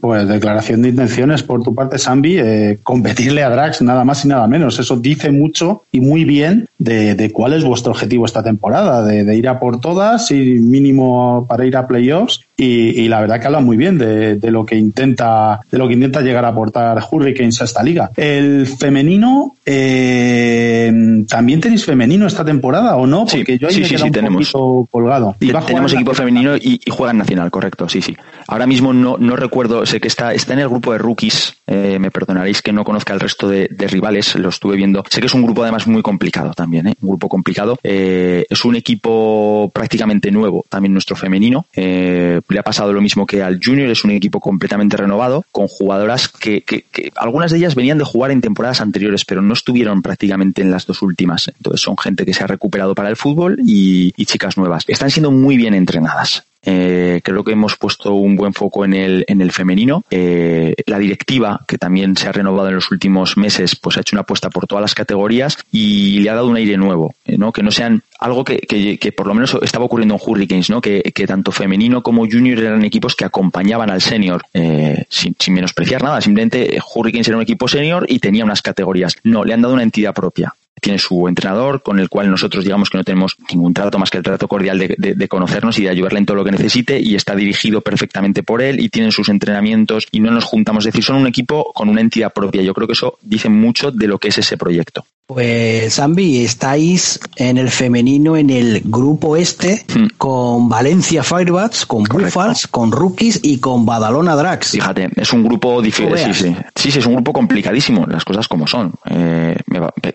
Pues 0.00 0.28
declaración 0.28 0.82
de 0.82 0.90
intenciones 0.90 1.42
por 1.42 1.62
tu 1.62 1.74
parte, 1.74 1.98
Sambi, 1.98 2.36
eh, 2.38 2.78
competirle 2.82 3.42
a 3.42 3.48
Drax 3.48 3.80
nada 3.80 4.04
más 4.04 4.22
y 4.26 4.28
nada 4.28 4.46
menos. 4.46 4.78
Eso 4.78 4.96
dice 4.96 5.30
mucho 5.30 5.84
y 5.90 6.00
muy 6.00 6.26
bien 6.26 6.68
de, 6.76 7.14
de 7.14 7.32
cuál 7.32 7.54
es 7.54 7.64
vuestro 7.64 7.92
objetivo 7.92 8.26
esta 8.26 8.42
temporada, 8.42 9.02
de, 9.02 9.24
de, 9.24 9.34
ir 9.34 9.48
a 9.48 9.58
por 9.58 9.80
todas 9.80 10.30
y 10.30 10.34
mínimo 10.34 11.46
para 11.48 11.64
ir 11.64 11.78
a 11.78 11.86
playoffs. 11.86 12.42
Y, 12.58 13.00
y 13.00 13.08
la 13.08 13.20
verdad 13.22 13.40
que 13.40 13.46
habla 13.46 13.60
muy 13.60 13.78
bien 13.78 13.96
de, 13.96 14.36
de, 14.36 14.50
lo 14.50 14.66
que 14.66 14.76
intenta, 14.76 15.60
de 15.72 15.78
lo 15.78 15.88
que 15.88 15.94
intenta 15.94 16.20
llegar 16.20 16.44
a 16.44 16.48
aportar 16.48 17.02
Hurricanes 17.10 17.62
a 17.62 17.64
esta 17.64 17.82
liga. 17.82 18.10
El 18.16 18.66
femenino, 18.66 19.56
eh, 19.64 21.24
¿también 21.26 21.60
tenéis 21.62 21.86
femenino 21.86 22.26
esta 22.26 22.44
temporada 22.44 22.96
o 22.96 23.06
no? 23.06 23.24
Porque 23.24 23.54
sí, 23.54 23.58
yo 23.58 23.68
ahí 23.68 23.74
sí, 23.74 23.80
me 23.80 23.88
sí, 23.88 23.96
sí, 23.96 24.02
un 24.04 24.12
tenemos. 24.12 24.52
poquito 24.52 24.88
colgado. 24.90 25.36
Y 25.40 25.50
tenemos 25.66 25.92
equipo 25.94 26.12
femenino 26.12 26.54
y, 26.54 26.80
y 26.84 26.90
juega 26.90 27.12
en 27.12 27.18
nacional, 27.18 27.50
correcto, 27.50 27.88
sí, 27.88 28.02
sí. 28.02 28.14
Ahora 28.46 28.66
mismo 28.66 28.92
no, 28.92 29.16
no 29.18 29.34
recuerdo, 29.34 29.53
sé 29.84 30.00
que 30.00 30.08
está, 30.08 30.34
está 30.34 30.52
en 30.52 30.60
el 30.60 30.68
grupo 30.68 30.92
de 30.92 30.98
rookies, 30.98 31.54
eh, 31.66 31.98
me 31.98 32.10
perdonaréis 32.10 32.60
que 32.60 32.72
no 32.72 32.84
conozca 32.84 33.14
el 33.14 33.20
resto 33.20 33.48
de, 33.48 33.68
de, 33.70 33.86
rivales, 33.88 34.34
lo 34.36 34.48
estuve 34.48 34.76
viendo. 34.76 35.04
Sé 35.08 35.20
que 35.20 35.26
es 35.26 35.34
un 35.34 35.42
grupo 35.42 35.62
además 35.62 35.86
muy 35.86 36.02
complicado 36.02 36.52
también, 36.54 36.88
¿eh? 36.88 36.94
un 37.00 37.10
grupo 37.10 37.28
complicado. 37.28 37.78
Eh, 37.82 38.44
es 38.48 38.64
un 38.64 38.76
equipo 38.76 39.70
prácticamente 39.74 40.30
nuevo, 40.30 40.64
también 40.68 40.92
nuestro 40.92 41.16
femenino. 41.16 41.66
Eh, 41.74 42.40
le 42.48 42.58
ha 42.58 42.62
pasado 42.62 42.92
lo 42.92 43.00
mismo 43.00 43.26
que 43.26 43.42
al 43.42 43.60
junior, 43.64 43.88
es 43.90 44.04
un 44.04 44.10
equipo 44.10 44.40
completamente 44.40 44.96
renovado, 44.96 45.44
con 45.52 45.68
jugadoras 45.68 46.28
que, 46.28 46.62
que, 46.62 46.82
que, 46.90 47.12
algunas 47.16 47.50
de 47.50 47.58
ellas 47.58 47.74
venían 47.74 47.98
de 47.98 48.04
jugar 48.04 48.30
en 48.30 48.40
temporadas 48.40 48.80
anteriores, 48.80 49.24
pero 49.24 49.42
no 49.42 49.54
estuvieron 49.54 50.02
prácticamente 50.02 50.62
en 50.62 50.70
las 50.70 50.86
dos 50.86 51.02
últimas. 51.02 51.48
Entonces 51.48 51.80
son 51.80 51.96
gente 51.96 52.24
que 52.26 52.34
se 52.34 52.44
ha 52.44 52.46
recuperado 52.46 52.94
para 52.94 53.08
el 53.08 53.16
fútbol 53.16 53.58
y, 53.64 54.12
y 54.16 54.26
chicas 54.26 54.56
nuevas. 54.56 54.84
Están 54.88 55.10
siendo 55.10 55.30
muy 55.30 55.56
bien 55.56 55.74
entrenadas. 55.74 56.44
Eh, 56.64 57.20
creo 57.22 57.44
que 57.44 57.52
hemos 57.52 57.76
puesto 57.76 58.14
un 58.14 58.36
buen 58.36 58.54
foco 58.54 58.84
en 58.84 58.94
el, 58.94 59.24
en 59.28 59.40
el 59.40 59.52
femenino. 59.52 60.04
Eh, 60.10 60.74
la 60.86 60.98
directiva, 60.98 61.62
que 61.66 61.78
también 61.78 62.16
se 62.16 62.28
ha 62.28 62.32
renovado 62.32 62.68
en 62.68 62.76
los 62.76 62.90
últimos 62.90 63.36
meses, 63.36 63.76
pues 63.76 63.96
ha 63.96 64.00
hecho 64.00 64.16
una 64.16 64.22
apuesta 64.22 64.50
por 64.50 64.66
todas 64.66 64.82
las 64.82 64.94
categorías 64.94 65.58
y 65.70 66.20
le 66.20 66.30
ha 66.30 66.34
dado 66.34 66.48
un 66.48 66.56
aire 66.56 66.76
nuevo, 66.76 67.14
eh, 67.24 67.36
¿no? 67.36 67.52
Que 67.52 67.62
no 67.62 67.70
sean 67.70 68.02
algo 68.18 68.44
que, 68.44 68.58
que, 68.58 69.12
por 69.12 69.26
lo 69.26 69.34
menos 69.34 69.56
estaba 69.62 69.84
ocurriendo 69.84 70.14
en 70.14 70.20
Hurricanes, 70.24 70.70
¿no? 70.70 70.80
Que, 70.80 71.02
que, 71.14 71.26
tanto 71.26 71.52
femenino 71.52 72.02
como 72.02 72.26
junior 72.26 72.58
eran 72.58 72.84
equipos 72.84 73.14
que 73.14 73.24
acompañaban 73.24 73.90
al 73.90 74.00
senior, 74.00 74.44
eh, 74.54 75.04
sin, 75.08 75.36
sin, 75.38 75.54
menospreciar 75.54 76.02
nada. 76.02 76.20
Simplemente 76.20 76.78
Hurricanes 76.94 77.28
era 77.28 77.36
un 77.36 77.42
equipo 77.42 77.68
senior 77.68 78.06
y 78.08 78.18
tenía 78.20 78.44
unas 78.44 78.62
categorías. 78.62 79.16
No, 79.24 79.44
le 79.44 79.52
han 79.52 79.62
dado 79.62 79.74
una 79.74 79.82
entidad 79.82 80.14
propia 80.14 80.54
tiene 80.80 80.98
su 80.98 81.28
entrenador 81.28 81.82
con 81.82 81.98
el 81.98 82.08
cual 82.08 82.30
nosotros 82.30 82.64
digamos 82.64 82.90
que 82.90 82.98
no 82.98 83.04
tenemos 83.04 83.36
ningún 83.50 83.72
trato 83.72 83.98
más 83.98 84.10
que 84.10 84.18
el 84.18 84.24
trato 84.24 84.48
cordial 84.48 84.78
de, 84.78 84.94
de, 84.98 85.14
de, 85.14 85.28
conocernos 85.28 85.78
y 85.78 85.84
de 85.84 85.90
ayudarle 85.90 86.18
en 86.18 86.26
todo 86.26 86.36
lo 86.36 86.44
que 86.44 86.50
necesite 86.50 87.00
y 87.00 87.14
está 87.14 87.34
dirigido 87.34 87.80
perfectamente 87.80 88.42
por 88.42 88.60
él 88.60 88.80
y 88.80 88.88
tienen 88.88 89.12
sus 89.12 89.28
entrenamientos 89.28 90.06
y 90.10 90.20
no 90.20 90.30
nos 90.30 90.44
juntamos. 90.44 90.84
Es 90.84 90.92
decir, 90.92 91.04
son 91.04 91.16
un 91.16 91.26
equipo 91.26 91.72
con 91.72 91.88
una 91.88 92.00
entidad 92.00 92.32
propia. 92.32 92.62
Yo 92.62 92.74
creo 92.74 92.86
que 92.86 92.92
eso 92.92 93.18
dice 93.22 93.48
mucho 93.48 93.90
de 93.90 94.06
lo 94.06 94.18
que 94.18 94.28
es 94.28 94.38
ese 94.38 94.56
proyecto. 94.56 95.04
Pues 95.26 95.94
Zambi, 95.94 96.44
estáis 96.44 97.18
en 97.36 97.56
el 97.56 97.70
femenino 97.70 98.36
en 98.36 98.50
el 98.50 98.82
grupo 98.84 99.36
este 99.36 99.82
hmm. 99.88 100.18
con 100.18 100.68
Valencia 100.68 101.22
Firebats, 101.22 101.86
con 101.86 102.04
Buffals, 102.04 102.66
con 102.66 102.92
Rookies 102.92 103.40
y 103.42 103.56
con 103.56 103.86
Badalona 103.86 104.36
Drax. 104.36 104.72
Fíjate, 104.72 105.08
es 105.16 105.32
un 105.32 105.44
grupo 105.44 105.80
difícil. 105.80 106.14
Sí, 106.18 106.34
sí. 106.34 106.56
sí, 106.74 106.90
sí, 106.90 106.98
es 106.98 107.06
un 107.06 107.14
grupo 107.14 107.32
complicadísimo, 107.32 108.04
las 108.06 108.22
cosas 108.22 108.46
como 108.48 108.66
son. 108.66 108.92
Eh, 109.06 109.56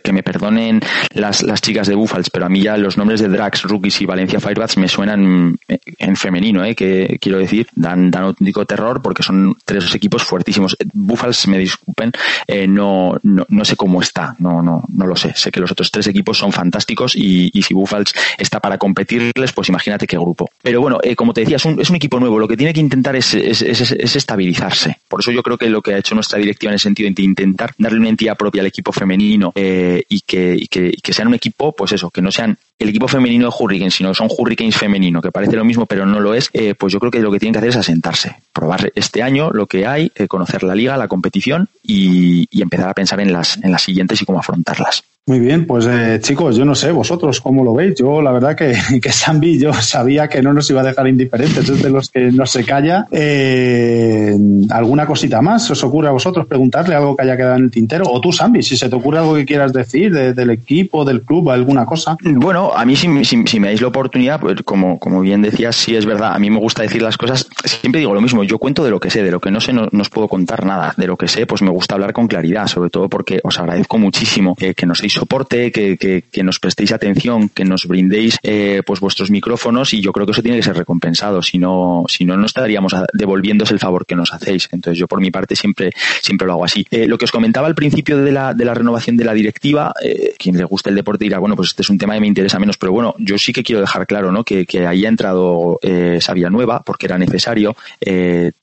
que 0.02 0.14
me 0.14 0.24
perdonen 0.24 0.82
las, 1.14 1.44
las 1.44 1.62
chicas 1.62 1.88
de 1.88 1.96
Buffals, 1.96 2.30
pero 2.30 2.46
a 2.46 2.50
mí 2.50 2.62
ya 2.62 2.78
los 2.78 2.98
nombres 2.98 3.22
de 3.22 3.28
Drax, 3.28 3.64
Rookies 3.64 4.02
y 4.02 4.06
Valencia 4.06 4.40
Firebats 4.40 4.78
me 4.78 4.88
suenan 4.88 5.58
en 5.68 6.16
femenino, 6.16 6.64
eh, 6.64 6.76
que 6.76 7.18
quiero 7.20 7.38
decir, 7.38 7.68
dan, 7.76 8.12
dan 8.12 8.24
auténtico 8.24 8.66
terror 8.66 9.02
porque 9.02 9.24
son 9.24 9.56
tres 9.66 9.94
equipos 9.96 10.24
fuertísimos. 10.24 10.76
Buffals, 10.94 11.48
me 11.48 11.58
disculpen, 11.58 12.12
eh, 12.48 12.68
no, 12.68 13.18
no, 13.24 13.46
no 13.48 13.66
sé 13.66 13.76
cómo 13.76 14.02
está, 14.02 14.36
no, 14.40 14.62
no 14.62 14.84
no 14.88 15.08
lo 15.08 15.16
sé. 15.16 15.34
Sé 15.36 15.52
que 15.52 15.60
los 15.60 15.72
otros 15.72 15.92
tres 15.92 16.08
equipos 16.08 16.38
son 16.38 16.52
fantásticos 16.52 17.16
y, 17.16 17.50
y 17.54 17.62
si 17.64 17.74
Buffals 17.74 18.14
está 18.38 18.60
para 18.60 18.78
competirles, 18.78 19.54
pues 19.54 19.70
imagínate 19.70 20.08
qué 20.08 20.18
grupo. 20.18 20.50
Pero 20.62 20.82
bueno, 20.82 21.00
eh, 21.02 21.16
como 21.16 21.34
te 21.34 21.42
decía, 21.42 21.58
es 21.58 21.66
un, 21.66 21.80
es 21.80 21.90
un, 21.90 21.96
equipo 21.96 22.20
nuevo. 22.20 22.40
Lo 22.40 22.48
que 22.48 22.58
tiene 22.58 22.74
que 22.74 22.80
intentar 22.80 23.16
es, 23.16 23.34
es, 23.34 23.62
es, 23.62 24.16
estabilizarse. 24.16 24.98
Por 25.08 25.22
eso 25.22 25.32
yo 25.32 25.44
creo 25.44 25.58
que 25.58 25.70
lo 25.70 25.82
que 25.82 25.94
ha 25.94 25.98
hecho 25.98 26.16
nuestra 26.16 26.38
directiva 26.38 26.72
en 26.72 26.74
el 26.74 26.80
sentido 26.80 27.10
de 27.12 27.24
intentar 27.24 27.74
darle 27.78 28.00
una 28.00 28.10
entidad 28.10 28.38
propia 28.38 28.62
al 28.62 28.68
equipo 28.68 28.92
femenino 28.92 29.49
eh, 29.56 30.04
y, 30.10 30.22
que, 30.22 30.56
y, 30.56 30.68
que, 30.68 30.88
y 30.88 31.02
que 31.02 31.14
sean 31.14 31.28
un 31.28 31.34
equipo, 31.34 31.74
pues 31.74 31.92
eso, 31.92 32.10
que 32.10 32.22
no 32.22 32.32
sean 32.32 32.58
el 32.78 32.90
equipo 32.90 33.08
femenino 33.08 33.50
de 33.50 33.56
Hurricanes, 33.58 33.96
sino 33.96 34.14
son 34.14 34.30
Hurricanes 34.36 34.78
femenino, 34.78 35.22
que 35.22 35.32
parece 35.32 35.56
lo 35.56 35.66
mismo 35.66 35.86
pero 35.86 36.06
no 36.06 36.20
lo 36.20 36.34
es, 36.34 36.50
eh, 36.54 36.76
pues 36.76 36.94
yo 36.94 37.00
creo 37.00 37.12
que 37.12 37.20
lo 37.20 37.32
que 37.32 37.40
tienen 37.40 37.54
que 37.54 37.60
hacer 37.60 37.70
es 37.70 37.76
asentarse, 37.76 38.38
probar 38.54 38.92
este 38.96 39.22
año 39.22 39.52
lo 39.52 39.68
que 39.68 39.86
hay, 39.86 40.12
eh, 40.16 40.28
conocer 40.28 40.64
la 40.64 40.76
liga, 40.76 40.98
la 40.98 41.08
competición 41.08 41.70
y, 41.84 42.48
y, 42.50 42.62
empezar 42.62 42.90
a 42.90 42.94
pensar 42.94 43.20
en 43.20 43.34
las, 43.34 43.58
en 43.58 43.72
las 43.72 43.82
siguientes 43.82 44.22
y 44.22 44.26
cómo 44.26 44.40
afrontarlas. 44.40 45.04
Muy 45.30 45.40
bien, 45.40 45.68
pues 45.68 45.86
eh, 45.86 46.18
chicos, 46.24 46.56
yo 46.56 46.66
no 46.66 46.74
sé, 46.74 46.92
vosotros 46.92 47.40
cómo 47.40 47.64
lo 47.64 47.76
veis. 47.76 47.94
Yo 47.94 48.20
la 48.20 48.32
verdad 48.32 48.56
que, 48.56 48.74
que 49.00 49.12
Sambi 49.12 49.60
yo 49.60 49.72
sabía 49.74 50.28
que 50.28 50.42
no 50.42 50.54
nos 50.54 50.68
iba 50.72 50.82
a 50.82 50.84
dejar 50.84 51.08
indiferentes, 51.08 51.70
es 51.70 51.84
de 51.84 51.92
los 51.92 52.10
que 52.10 52.32
no 52.32 52.48
se 52.48 52.66
calla. 52.66 53.06
Eh, 53.12 54.36
¿Alguna 54.72 55.06
cosita 55.06 55.40
más 55.44 55.70
os 55.70 55.84
ocurre 55.84 56.08
a 56.08 56.12
vosotros 56.12 56.48
preguntarle 56.48 56.96
algo 56.96 57.16
que 57.16 57.26
haya 57.26 57.38
quedado 57.38 57.58
en 57.58 57.66
el 57.66 57.70
tintero? 57.70 58.06
O 58.10 58.20
tú, 58.20 58.32
Sambi, 58.32 58.64
si 58.64 58.76
se 58.76 58.90
te 58.90 58.96
ocurre 58.96 59.20
algo 59.20 59.36
que 59.36 59.46
quieras 59.46 59.72
decir 59.72 60.12
del 60.12 60.50
equipo, 60.50 61.06
del 61.06 61.22
club, 61.22 61.52
alguna 61.52 61.86
cosa. 61.86 62.18
Bueno, 62.24 62.72
a 62.76 62.84
mí 62.84 62.96
si, 62.96 63.08
me 63.08 63.68
dais 63.68 63.82
la 63.82 63.90
oportunidad, 63.90 64.40
pues 64.40 64.56
como, 64.66 64.98
como 64.98 65.22
bien 65.22 65.44
decías, 65.44 65.76
sí 65.76 65.96
es 65.96 66.08
verdad, 66.08 66.34
a 66.34 66.40
mí 66.40 66.50
me 66.50 66.58
gusta 66.58 66.82
decir 66.82 67.04
las 67.04 67.20
cosas, 67.20 67.48
siempre 67.66 68.00
digo 68.00 68.16
lo 68.16 68.22
mismo, 68.22 68.44
yo 68.44 68.58
cuento 68.58 68.84
de 68.84 68.90
lo 68.90 69.00
que 69.00 69.12
sé, 69.12 69.22
de 69.22 69.30
lo 69.30 69.40
que 69.40 69.52
no 69.52 69.62
sé 69.62 69.74
no, 69.74 69.90
os 69.94 70.10
puedo 70.10 70.28
contar 70.28 70.66
nada, 70.66 70.96
de 70.98 71.06
lo 71.06 71.18
que 71.18 71.28
sé 71.28 71.46
pues 71.46 71.62
me 71.62 71.70
gusta 71.70 71.94
hablar 71.94 72.14
con 72.14 72.28
claridad, 72.28 72.66
sobre 72.66 72.90
todo 72.90 73.10
porque 73.10 73.42
os 73.44 73.60
agradezco 73.60 74.00
muchísimo 74.00 74.56
que 74.56 74.86
nos 74.88 75.04
soporte, 75.20 75.72
que, 75.72 75.98
que, 75.98 76.44
nos 76.44 76.60
prestéis 76.60 76.94
atención, 76.94 77.50
que 77.50 77.66
nos 77.66 77.86
brindéis 77.86 78.38
eh, 78.42 78.82
pues 78.86 79.02
vuestros 79.02 79.30
micrófonos 79.30 79.94
y 79.94 80.02
yo 80.02 80.14
creo 80.14 80.26
que 80.26 80.32
eso 80.32 80.42
tiene 80.42 80.58
que 80.58 80.64
ser 80.64 80.78
recompensado, 80.78 81.42
si 81.42 81.58
no, 81.58 82.06
si 82.08 82.24
no, 82.24 82.38
no 82.38 82.46
estaríamos 82.46 82.96
devolviéndose 83.14 83.74
el 83.74 83.80
favor 83.80 84.06
que 84.06 84.16
nos 84.16 84.34
hacéis. 84.34 84.70
Entonces 84.72 84.98
yo 84.98 85.08
por 85.08 85.20
mi 85.20 85.30
parte 85.30 85.56
siempre, 85.56 85.92
siempre 86.22 86.48
lo 86.48 86.54
hago 86.54 86.66
así. 86.66 86.86
Eh, 86.90 87.08
lo 87.08 87.18
que 87.18 87.26
os 87.26 87.32
comentaba 87.32 87.68
al 87.68 87.76
principio 87.76 88.18
de 88.18 88.32
la, 88.32 88.54
de 88.54 88.64
la 88.64 88.74
renovación 88.74 89.18
de 89.18 89.26
la 89.26 89.34
directiva, 89.34 89.94
eh, 90.02 90.34
quien 90.38 90.58
le 90.58 90.64
gusta 90.64 90.90
el 90.90 90.96
deporte 90.96 91.26
dirá, 91.26 91.40
bueno, 91.40 91.58
pues 91.58 91.70
este 91.70 91.82
es 91.82 91.90
un 91.90 91.98
tema 91.98 92.14
que 92.14 92.22
me 92.22 92.28
interesa 92.28 92.58
menos, 92.58 92.78
pero 92.78 92.94
bueno, 92.94 93.14
yo 93.20 93.38
sí 93.38 93.52
que 93.52 93.64
quiero 93.64 93.82
dejar 93.82 94.08
claro, 94.08 94.32
¿no? 94.32 94.46
Que, 94.46 94.66
que 94.66 94.88
ahí 94.88 95.06
ha 95.06 95.10
entrado 95.10 95.80
eh, 95.82 96.20
Sabia 96.22 96.50
Nueva 96.50 96.82
porque 96.86 97.08
era 97.08 97.18
necesario. 97.18 97.76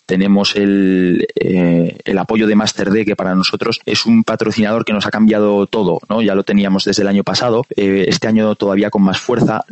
Tenemos 0.07 0.55
el, 0.55 1.27
el 1.35 2.19
apoyo 2.19 2.47
de 2.47 2.55
Master 2.55 2.91
D, 2.91 3.05
que 3.05 3.17
para 3.17 3.35
nosotros 3.35 3.81
es 3.85 4.07
un 4.07 4.23
patrocinador 4.23 4.85
que 4.85 4.93
nos 4.93 5.05
ha 5.05 5.11
cambiado 5.11 5.67
todo, 5.67 6.01
¿no? 6.09 6.23
Ya 6.23 6.37
lo 6.37 6.45
teníamos 6.47 6.84
desde 6.84 7.03
el 7.03 7.09
año 7.09 7.24
pasado, 7.24 7.66
eh, 7.76 8.07
este 8.09 8.28
año 8.28 8.55
todavía 8.55 8.88
con 8.88 9.03
más 9.03 9.18
fuerza. 9.18 9.64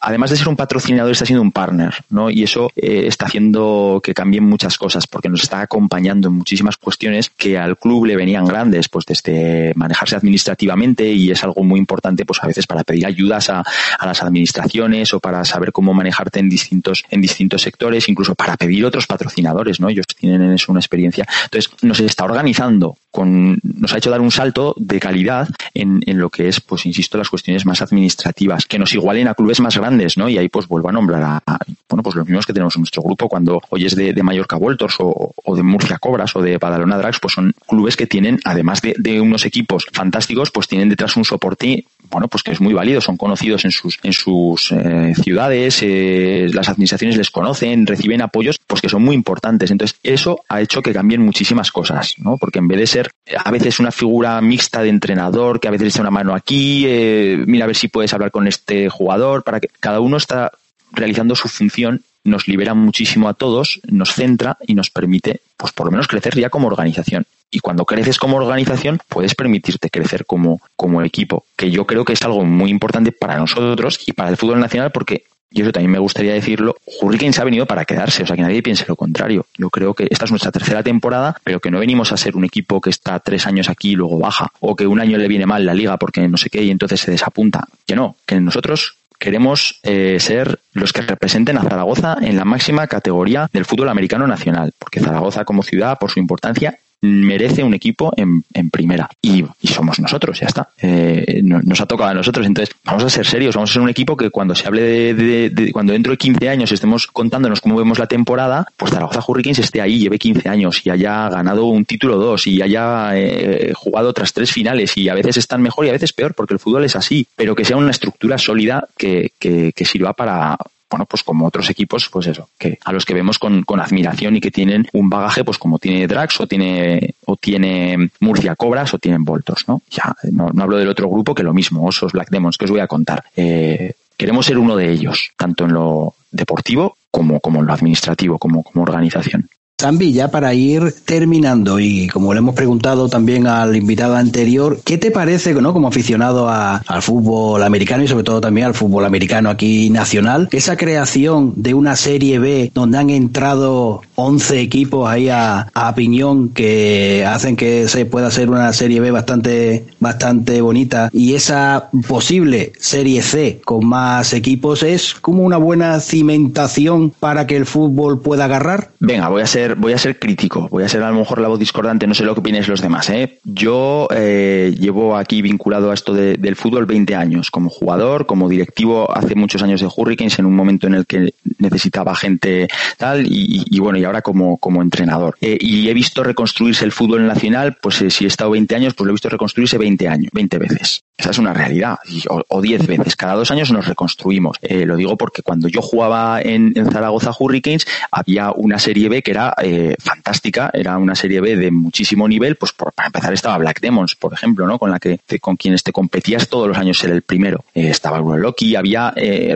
Además 0.00 0.30
de 0.30 0.36
ser 0.36 0.48
un 0.48 0.54
patrocinador, 0.54 1.10
está 1.10 1.26
siendo 1.26 1.42
un 1.42 1.50
partner, 1.50 1.94
¿no? 2.10 2.30
Y 2.30 2.44
eso 2.44 2.70
eh, 2.76 3.04
está 3.06 3.26
haciendo 3.26 4.00
que 4.04 4.14
cambien 4.14 4.44
muchas 4.44 4.78
cosas, 4.78 5.08
porque 5.08 5.28
nos 5.28 5.42
está 5.42 5.60
acompañando 5.60 6.28
en 6.28 6.34
muchísimas 6.34 6.76
cuestiones 6.76 7.30
que 7.30 7.58
al 7.58 7.76
club 7.76 8.06
le 8.06 8.14
venían 8.14 8.44
grandes, 8.44 8.88
pues 8.88 9.04
desde 9.06 9.72
manejarse 9.74 10.14
administrativamente, 10.14 11.10
y 11.10 11.32
es 11.32 11.42
algo 11.42 11.64
muy 11.64 11.80
importante, 11.80 12.24
pues 12.24 12.42
a 12.42 12.46
veces 12.46 12.66
para 12.66 12.84
pedir 12.84 13.06
ayudas 13.06 13.50
a, 13.50 13.64
a 13.98 14.06
las 14.06 14.22
administraciones 14.22 15.12
o 15.14 15.18
para 15.18 15.44
saber 15.44 15.72
cómo 15.72 15.94
manejarte 15.94 16.38
en 16.38 16.48
distintos, 16.48 17.04
en 17.10 17.20
distintos 17.20 17.62
sectores, 17.62 18.08
incluso 18.08 18.36
para 18.36 18.56
pedir 18.56 18.84
otros 18.84 19.06
patrocinadores 19.06 19.48
¿no? 19.80 19.88
Ellos 19.88 20.06
tienen 20.06 20.42
en 20.42 20.52
eso 20.52 20.72
una 20.72 20.80
experiencia. 20.80 21.26
Entonces, 21.44 21.70
nos 21.82 22.00
está 22.00 22.24
organizando 22.24 22.96
con, 23.10 23.58
nos 23.62 23.92
ha 23.92 23.98
hecho 23.98 24.10
dar 24.10 24.20
un 24.20 24.30
salto 24.30 24.74
de 24.76 25.00
calidad 25.00 25.48
en, 25.74 26.02
en 26.06 26.17
lo 26.18 26.30
que 26.30 26.48
es, 26.48 26.60
pues 26.60 26.86
insisto, 26.86 27.18
las 27.18 27.30
cuestiones 27.30 27.64
más 27.66 27.82
administrativas, 27.82 28.66
que 28.66 28.78
nos 28.78 28.92
igualen 28.94 29.28
a 29.28 29.34
clubes 29.34 29.60
más 29.60 29.76
grandes, 29.76 30.16
¿no? 30.16 30.28
Y 30.28 30.38
ahí 30.38 30.48
pues 30.48 30.66
vuelvo 30.68 30.88
a 30.88 30.92
nombrar 30.92 31.22
a, 31.22 31.58
bueno, 31.88 32.02
pues 32.02 32.16
los 32.16 32.26
mismos 32.26 32.46
que 32.46 32.52
tenemos 32.52 32.76
en 32.76 32.82
nuestro 32.82 33.02
grupo 33.02 33.28
cuando 33.28 33.60
hoy 33.70 33.86
es 33.86 33.96
de, 33.96 34.14
Mallorca 34.22 34.56
Voltors 34.56 34.96
o, 34.98 35.34
de 35.56 35.62
Murcia 35.62 35.98
Cobras 35.98 36.36
o 36.36 36.42
de 36.42 36.58
Badalona 36.58 36.98
Drags, 36.98 37.20
pues 37.20 37.34
son 37.34 37.54
clubes 37.66 37.96
que 37.96 38.06
tienen, 38.06 38.38
además 38.44 38.82
de, 38.82 38.94
de 38.98 39.20
unos 39.20 39.46
equipos 39.46 39.86
fantásticos, 39.92 40.50
pues 40.50 40.68
tienen 40.68 40.88
detrás 40.88 41.16
un 41.16 41.24
soporte 41.24 41.86
bueno, 42.10 42.28
pues 42.28 42.42
que 42.42 42.52
es 42.52 42.60
muy 42.60 42.74
válido, 42.74 43.00
son 43.00 43.16
conocidos 43.16 43.64
en 43.64 43.70
sus, 43.70 43.98
en 44.02 44.12
sus 44.12 44.72
eh, 44.72 45.14
ciudades, 45.22 45.80
eh, 45.82 46.48
las 46.52 46.68
administraciones 46.68 47.16
les 47.16 47.30
conocen, 47.30 47.86
reciben 47.86 48.22
apoyos, 48.22 48.58
pues 48.66 48.80
que 48.80 48.88
son 48.88 49.02
muy 49.02 49.14
importantes. 49.14 49.70
Entonces, 49.70 49.98
eso 50.02 50.40
ha 50.48 50.60
hecho 50.60 50.82
que 50.82 50.92
cambien 50.92 51.22
muchísimas 51.22 51.70
cosas, 51.70 52.14
¿no? 52.18 52.36
Porque 52.38 52.58
en 52.58 52.68
vez 52.68 52.78
de 52.78 52.86
ser 52.86 53.10
a 53.44 53.50
veces 53.50 53.80
una 53.80 53.92
figura 53.92 54.40
mixta 54.40 54.82
de 54.82 54.88
entrenador, 54.88 55.60
que 55.60 55.68
a 55.68 55.72
veces 55.72 55.94
echa 55.94 56.02
una 56.02 56.10
mano 56.10 56.34
aquí, 56.34 56.84
eh, 56.86 57.42
mira 57.46 57.64
a 57.64 57.66
ver 57.66 57.76
si 57.76 57.88
puedes 57.88 58.12
hablar 58.12 58.30
con 58.30 58.46
este 58.46 58.88
jugador, 58.88 59.42
para 59.44 59.60
que 59.60 59.68
cada 59.80 60.00
uno 60.00 60.16
está 60.16 60.52
realizando 60.92 61.34
su 61.34 61.48
función 61.48 62.02
nos 62.24 62.46
libera 62.46 62.74
muchísimo 62.74 63.28
a 63.28 63.34
todos, 63.34 63.80
nos 63.88 64.12
centra 64.12 64.58
y 64.66 64.74
nos 64.74 64.90
permite, 64.90 65.40
pues 65.56 65.72
por 65.72 65.86
lo 65.86 65.92
menos 65.92 66.08
crecer 66.08 66.36
ya 66.36 66.50
como 66.50 66.68
organización. 66.68 67.24
Y 67.50 67.60
cuando 67.60 67.84
creces 67.84 68.18
como 68.18 68.36
organización, 68.36 69.00
puedes 69.08 69.34
permitirte 69.34 69.90
crecer 69.90 70.26
como, 70.26 70.60
como 70.76 71.02
equipo, 71.02 71.44
que 71.56 71.70
yo 71.70 71.86
creo 71.86 72.04
que 72.04 72.12
es 72.12 72.22
algo 72.22 72.44
muy 72.44 72.70
importante 72.70 73.12
para 73.12 73.38
nosotros 73.38 74.00
y 74.06 74.12
para 74.12 74.30
el 74.30 74.36
fútbol 74.36 74.60
nacional 74.60 74.92
porque 74.92 75.24
y 75.50 75.62
eso 75.62 75.72
también 75.72 75.90
me 75.90 75.98
gustaría 75.98 76.34
decirlo, 76.34 76.76
Hurricanes 77.00 77.38
ha 77.38 77.44
venido 77.44 77.66
para 77.66 77.84
quedarse, 77.84 78.22
o 78.22 78.26
sea 78.26 78.36
que 78.36 78.42
nadie 78.42 78.62
piense 78.62 78.84
lo 78.86 78.96
contrario. 78.96 79.46
Yo 79.56 79.70
creo 79.70 79.94
que 79.94 80.06
esta 80.10 80.26
es 80.26 80.30
nuestra 80.30 80.52
tercera 80.52 80.82
temporada, 80.82 81.36
pero 81.42 81.60
que 81.60 81.70
no 81.70 81.78
venimos 81.78 82.12
a 82.12 82.16
ser 82.16 82.36
un 82.36 82.44
equipo 82.44 82.80
que 82.80 82.90
está 82.90 83.18
tres 83.20 83.46
años 83.46 83.70
aquí 83.70 83.92
y 83.92 83.94
luego 83.94 84.18
baja, 84.18 84.52
o 84.60 84.76
que 84.76 84.86
un 84.86 85.00
año 85.00 85.16
le 85.16 85.26
viene 85.26 85.46
mal 85.46 85.64
la 85.64 85.74
liga 85.74 85.96
porque 85.96 86.26
no 86.28 86.36
sé 86.36 86.50
qué 86.50 86.62
y 86.62 86.70
entonces 86.70 87.00
se 87.00 87.10
desapunta. 87.10 87.66
Que 87.86 87.96
no, 87.96 88.16
que 88.26 88.38
nosotros 88.40 88.96
queremos 89.18 89.80
eh, 89.82 90.18
ser 90.20 90.60
los 90.74 90.92
que 90.92 91.02
representen 91.02 91.56
a 91.58 91.62
Zaragoza 91.62 92.18
en 92.20 92.36
la 92.36 92.44
máxima 92.44 92.86
categoría 92.86 93.48
del 93.52 93.64
fútbol 93.64 93.88
americano 93.88 94.26
nacional, 94.26 94.72
porque 94.78 95.00
Zaragoza 95.00 95.44
como 95.44 95.62
ciudad, 95.62 95.98
por 95.98 96.10
su 96.10 96.20
importancia, 96.20 96.78
merece 97.00 97.62
un 97.62 97.74
equipo 97.74 98.12
en, 98.16 98.42
primera. 98.70 99.08
Y, 99.22 99.44
somos 99.64 100.00
nosotros, 100.00 100.40
ya 100.40 100.46
está. 100.46 100.68
Eh, 100.80 101.40
nos 101.42 101.80
ha 101.80 101.86
tocado 101.86 102.10
a 102.10 102.14
nosotros. 102.14 102.46
Entonces, 102.46 102.74
vamos 102.84 103.04
a 103.04 103.10
ser 103.10 103.26
serios, 103.26 103.54
vamos 103.54 103.70
a 103.70 103.74
ser 103.74 103.82
un 103.82 103.88
equipo 103.88 104.16
que 104.16 104.30
cuando 104.30 104.54
se 104.54 104.66
hable 104.66 105.14
de, 105.14 105.50
de, 105.50 105.72
cuando 105.72 105.92
dentro 105.92 106.10
de 106.12 106.16
15 106.16 106.48
años 106.48 106.72
estemos 106.72 107.06
contándonos 107.06 107.60
cómo 107.60 107.76
vemos 107.76 107.98
la 107.98 108.06
temporada, 108.06 108.66
pues 108.76 108.92
Zaragoza 108.92 109.22
Hurricanes 109.26 109.60
esté 109.60 109.80
ahí, 109.80 109.98
lleve 109.98 110.18
15 110.18 110.48
años 110.48 110.84
y 110.84 110.90
haya 110.90 111.28
ganado 111.28 111.66
un 111.66 111.84
título 111.84 112.16
dos 112.16 112.46
y 112.46 112.62
haya 112.62 113.10
eh, 113.14 113.72
jugado 113.74 114.08
otras 114.08 114.32
tres 114.32 114.50
finales 114.50 114.96
y 114.96 115.08
a 115.08 115.14
veces 115.14 115.36
están 115.36 115.62
mejor 115.62 115.86
y 115.86 115.90
a 115.90 115.92
veces 115.92 116.12
peor 116.12 116.34
porque 116.34 116.54
el 116.54 116.60
fútbol 116.60 116.84
es 116.84 116.96
así, 116.96 117.26
pero 117.36 117.54
que 117.54 117.64
sea 117.64 117.76
una 117.76 117.90
estructura 117.90 118.38
sólida 118.38 118.88
que, 118.96 119.32
que, 119.38 119.72
que 119.74 119.84
sirva 119.84 120.12
para, 120.12 120.56
bueno, 120.90 121.06
pues 121.06 121.22
como 121.22 121.46
otros 121.46 121.68
equipos, 121.70 122.08
pues 122.08 122.26
eso, 122.28 122.48
que 122.58 122.78
a 122.84 122.92
los 122.92 123.04
que 123.04 123.14
vemos 123.14 123.38
con, 123.38 123.62
con 123.64 123.80
admiración 123.80 124.36
y 124.36 124.40
que 124.40 124.50
tienen 124.50 124.86
un 124.92 125.10
bagaje, 125.10 125.44
pues 125.44 125.58
como 125.58 125.78
tiene 125.78 126.06
Drax 126.06 126.40
o 126.40 126.46
tiene, 126.46 127.14
o 127.26 127.36
tiene 127.36 128.10
Murcia 128.20 128.56
Cobras 128.56 128.94
o 128.94 128.98
tienen 128.98 129.24
Voltos, 129.24 129.64
¿no? 129.68 129.82
Ya, 129.90 130.14
no, 130.32 130.50
hablo 130.62 130.76
del 130.76 130.88
otro 130.88 131.08
grupo 131.08 131.34
que 131.34 131.42
lo 131.42 131.52
mismo, 131.52 131.86
Osos, 131.86 132.12
Black 132.12 132.30
Demons, 132.30 132.56
que 132.56 132.64
os 132.64 132.70
voy 132.70 132.80
a 132.80 132.86
contar. 132.86 133.24
Eh, 133.36 133.94
queremos 134.16 134.46
ser 134.46 134.58
uno 134.58 134.76
de 134.76 134.90
ellos, 134.90 135.30
tanto 135.36 135.64
en 135.64 135.72
lo 135.72 136.14
deportivo 136.30 136.96
como, 137.10 137.40
como 137.40 137.60
en 137.60 137.66
lo 137.66 137.72
administrativo, 137.72 138.38
como, 138.38 138.62
como 138.62 138.82
organización. 138.82 139.48
Zambi, 139.80 140.12
ya 140.12 140.26
para 140.32 140.54
ir 140.54 140.92
terminando 141.04 141.78
y 141.78 142.08
como 142.08 142.34
le 142.34 142.40
hemos 142.40 142.56
preguntado 142.56 143.08
también 143.08 143.46
al 143.46 143.76
invitado 143.76 144.16
anterior, 144.16 144.80
¿qué 144.84 144.98
te 144.98 145.12
parece, 145.12 145.54
¿no? 145.54 145.72
como 145.72 145.86
aficionado 145.86 146.48
a, 146.48 146.78
al 146.78 147.00
fútbol 147.00 147.62
americano 147.62 148.02
y 148.02 148.08
sobre 148.08 148.24
todo 148.24 148.40
también 148.40 148.66
al 148.66 148.74
fútbol 148.74 149.04
americano 149.04 149.50
aquí 149.50 149.88
nacional, 149.88 150.48
esa 150.50 150.76
creación 150.76 151.52
de 151.54 151.74
una 151.74 151.94
serie 151.94 152.40
B 152.40 152.72
donde 152.74 152.98
han 152.98 153.10
entrado 153.10 154.02
11 154.16 154.60
equipos 154.60 155.08
ahí 155.08 155.28
a, 155.28 155.68
a 155.72 155.94
piñón 155.94 156.48
que 156.48 157.24
hacen 157.24 157.54
que 157.54 157.86
se 157.86 158.04
pueda 158.04 158.26
hacer 158.26 158.50
una 158.50 158.72
serie 158.72 158.98
B 158.98 159.12
bastante, 159.12 159.86
bastante 160.00 160.60
bonita 160.60 161.08
y 161.12 161.34
esa 161.34 161.88
posible 162.08 162.72
serie 162.80 163.22
C 163.22 163.60
con 163.64 163.86
más 163.86 164.32
equipos 164.32 164.82
es 164.82 165.14
como 165.14 165.44
una 165.44 165.56
buena 165.56 166.00
cimentación 166.00 167.10
para 167.10 167.46
que 167.46 167.54
el 167.54 167.64
fútbol 167.64 168.20
pueda 168.20 168.46
agarrar? 168.46 168.90
Venga, 168.98 169.28
voy 169.28 169.42
a 169.42 169.46
ser 169.46 169.67
voy 169.76 169.92
a 169.92 169.98
ser 169.98 170.18
crítico, 170.18 170.68
voy 170.70 170.84
a 170.84 170.88
ser 170.88 171.02
a 171.02 171.10
lo 171.10 171.18
mejor 171.18 171.40
la 171.40 171.48
voz 171.48 171.58
discordante, 171.58 172.06
no 172.06 172.14
sé 172.14 172.24
lo 172.24 172.34
que 172.34 172.40
opinéis 172.40 172.68
los 172.68 172.80
demás. 172.80 173.10
¿eh? 173.10 173.38
Yo 173.44 174.08
eh, 174.10 174.74
llevo 174.78 175.16
aquí 175.16 175.42
vinculado 175.42 175.90
a 175.90 175.94
esto 175.94 176.12
de, 176.14 176.36
del 176.36 176.56
fútbol 176.56 176.86
20 176.86 177.14
años, 177.14 177.50
como 177.50 177.70
jugador, 177.70 178.26
como 178.26 178.48
directivo 178.48 179.10
hace 179.16 179.34
muchos 179.34 179.62
años 179.62 179.80
de 179.80 179.88
Hurricanes, 179.94 180.38
en 180.38 180.46
un 180.46 180.54
momento 180.54 180.86
en 180.86 180.94
el 180.94 181.06
que 181.06 181.34
necesitaba 181.58 182.14
gente 182.14 182.68
tal, 182.96 183.26
y, 183.28 183.78
bueno, 183.80 183.98
y 183.98 184.04
ahora 184.04 184.22
como, 184.22 184.58
como 184.58 184.82
entrenador. 184.82 185.36
Eh, 185.40 185.58
y 185.60 185.88
he 185.88 185.94
visto 185.94 186.22
reconstruirse 186.22 186.84
el 186.84 186.92
fútbol 186.92 187.26
nacional, 187.26 187.76
pues 187.80 188.04
si 188.08 188.24
he 188.24 188.28
estado 188.28 188.50
20 188.50 188.74
años, 188.74 188.94
pues 188.94 189.06
lo 189.06 189.12
he 189.12 189.14
visto 189.14 189.28
reconstruirse 189.28 189.78
20 189.78 190.08
años, 190.08 190.30
20 190.32 190.58
veces. 190.58 191.02
Esa 191.18 191.30
es 191.30 191.38
una 191.38 191.52
realidad, 191.52 191.98
o, 192.28 192.44
o 192.46 192.60
10 192.62 192.86
veces. 192.86 193.16
Cada 193.16 193.34
dos 193.34 193.50
años 193.50 193.72
nos 193.72 193.88
reconstruimos. 193.88 194.56
Eh, 194.62 194.86
lo 194.86 194.94
digo 194.94 195.16
porque 195.16 195.42
cuando 195.42 195.66
yo 195.66 195.82
jugaba 195.82 196.40
en, 196.40 196.72
en 196.76 196.92
Zaragoza 196.92 197.32
Hurricanes, 197.36 197.88
había 198.12 198.52
una 198.52 198.78
serie 198.78 199.08
B 199.08 199.22
que 199.22 199.32
era 199.32 199.52
eh, 199.60 199.96
fantástica, 199.98 200.70
era 200.72 200.96
una 200.96 201.16
serie 201.16 201.40
B 201.40 201.56
de 201.56 201.72
muchísimo 201.72 202.28
nivel, 202.28 202.54
pues 202.54 202.72
por, 202.72 202.92
para 202.92 203.08
empezar 203.08 203.32
estaba 203.32 203.58
Black 203.58 203.80
Demons, 203.80 204.14
por 204.14 204.32
ejemplo, 204.32 204.68
¿no? 204.68 204.78
Con 204.78 204.92
la 204.92 205.00
que 205.00 205.18
con 205.40 205.56
quienes 205.56 205.82
te 205.82 205.90
competías 205.90 206.48
todos 206.48 206.68
los 206.68 206.78
años 206.78 206.98
ser 206.98 207.10
el 207.10 207.22
primero. 207.22 207.64
Eh, 207.74 207.88
estaba 207.88 208.20
Loki, 208.20 208.76
había 208.76 209.12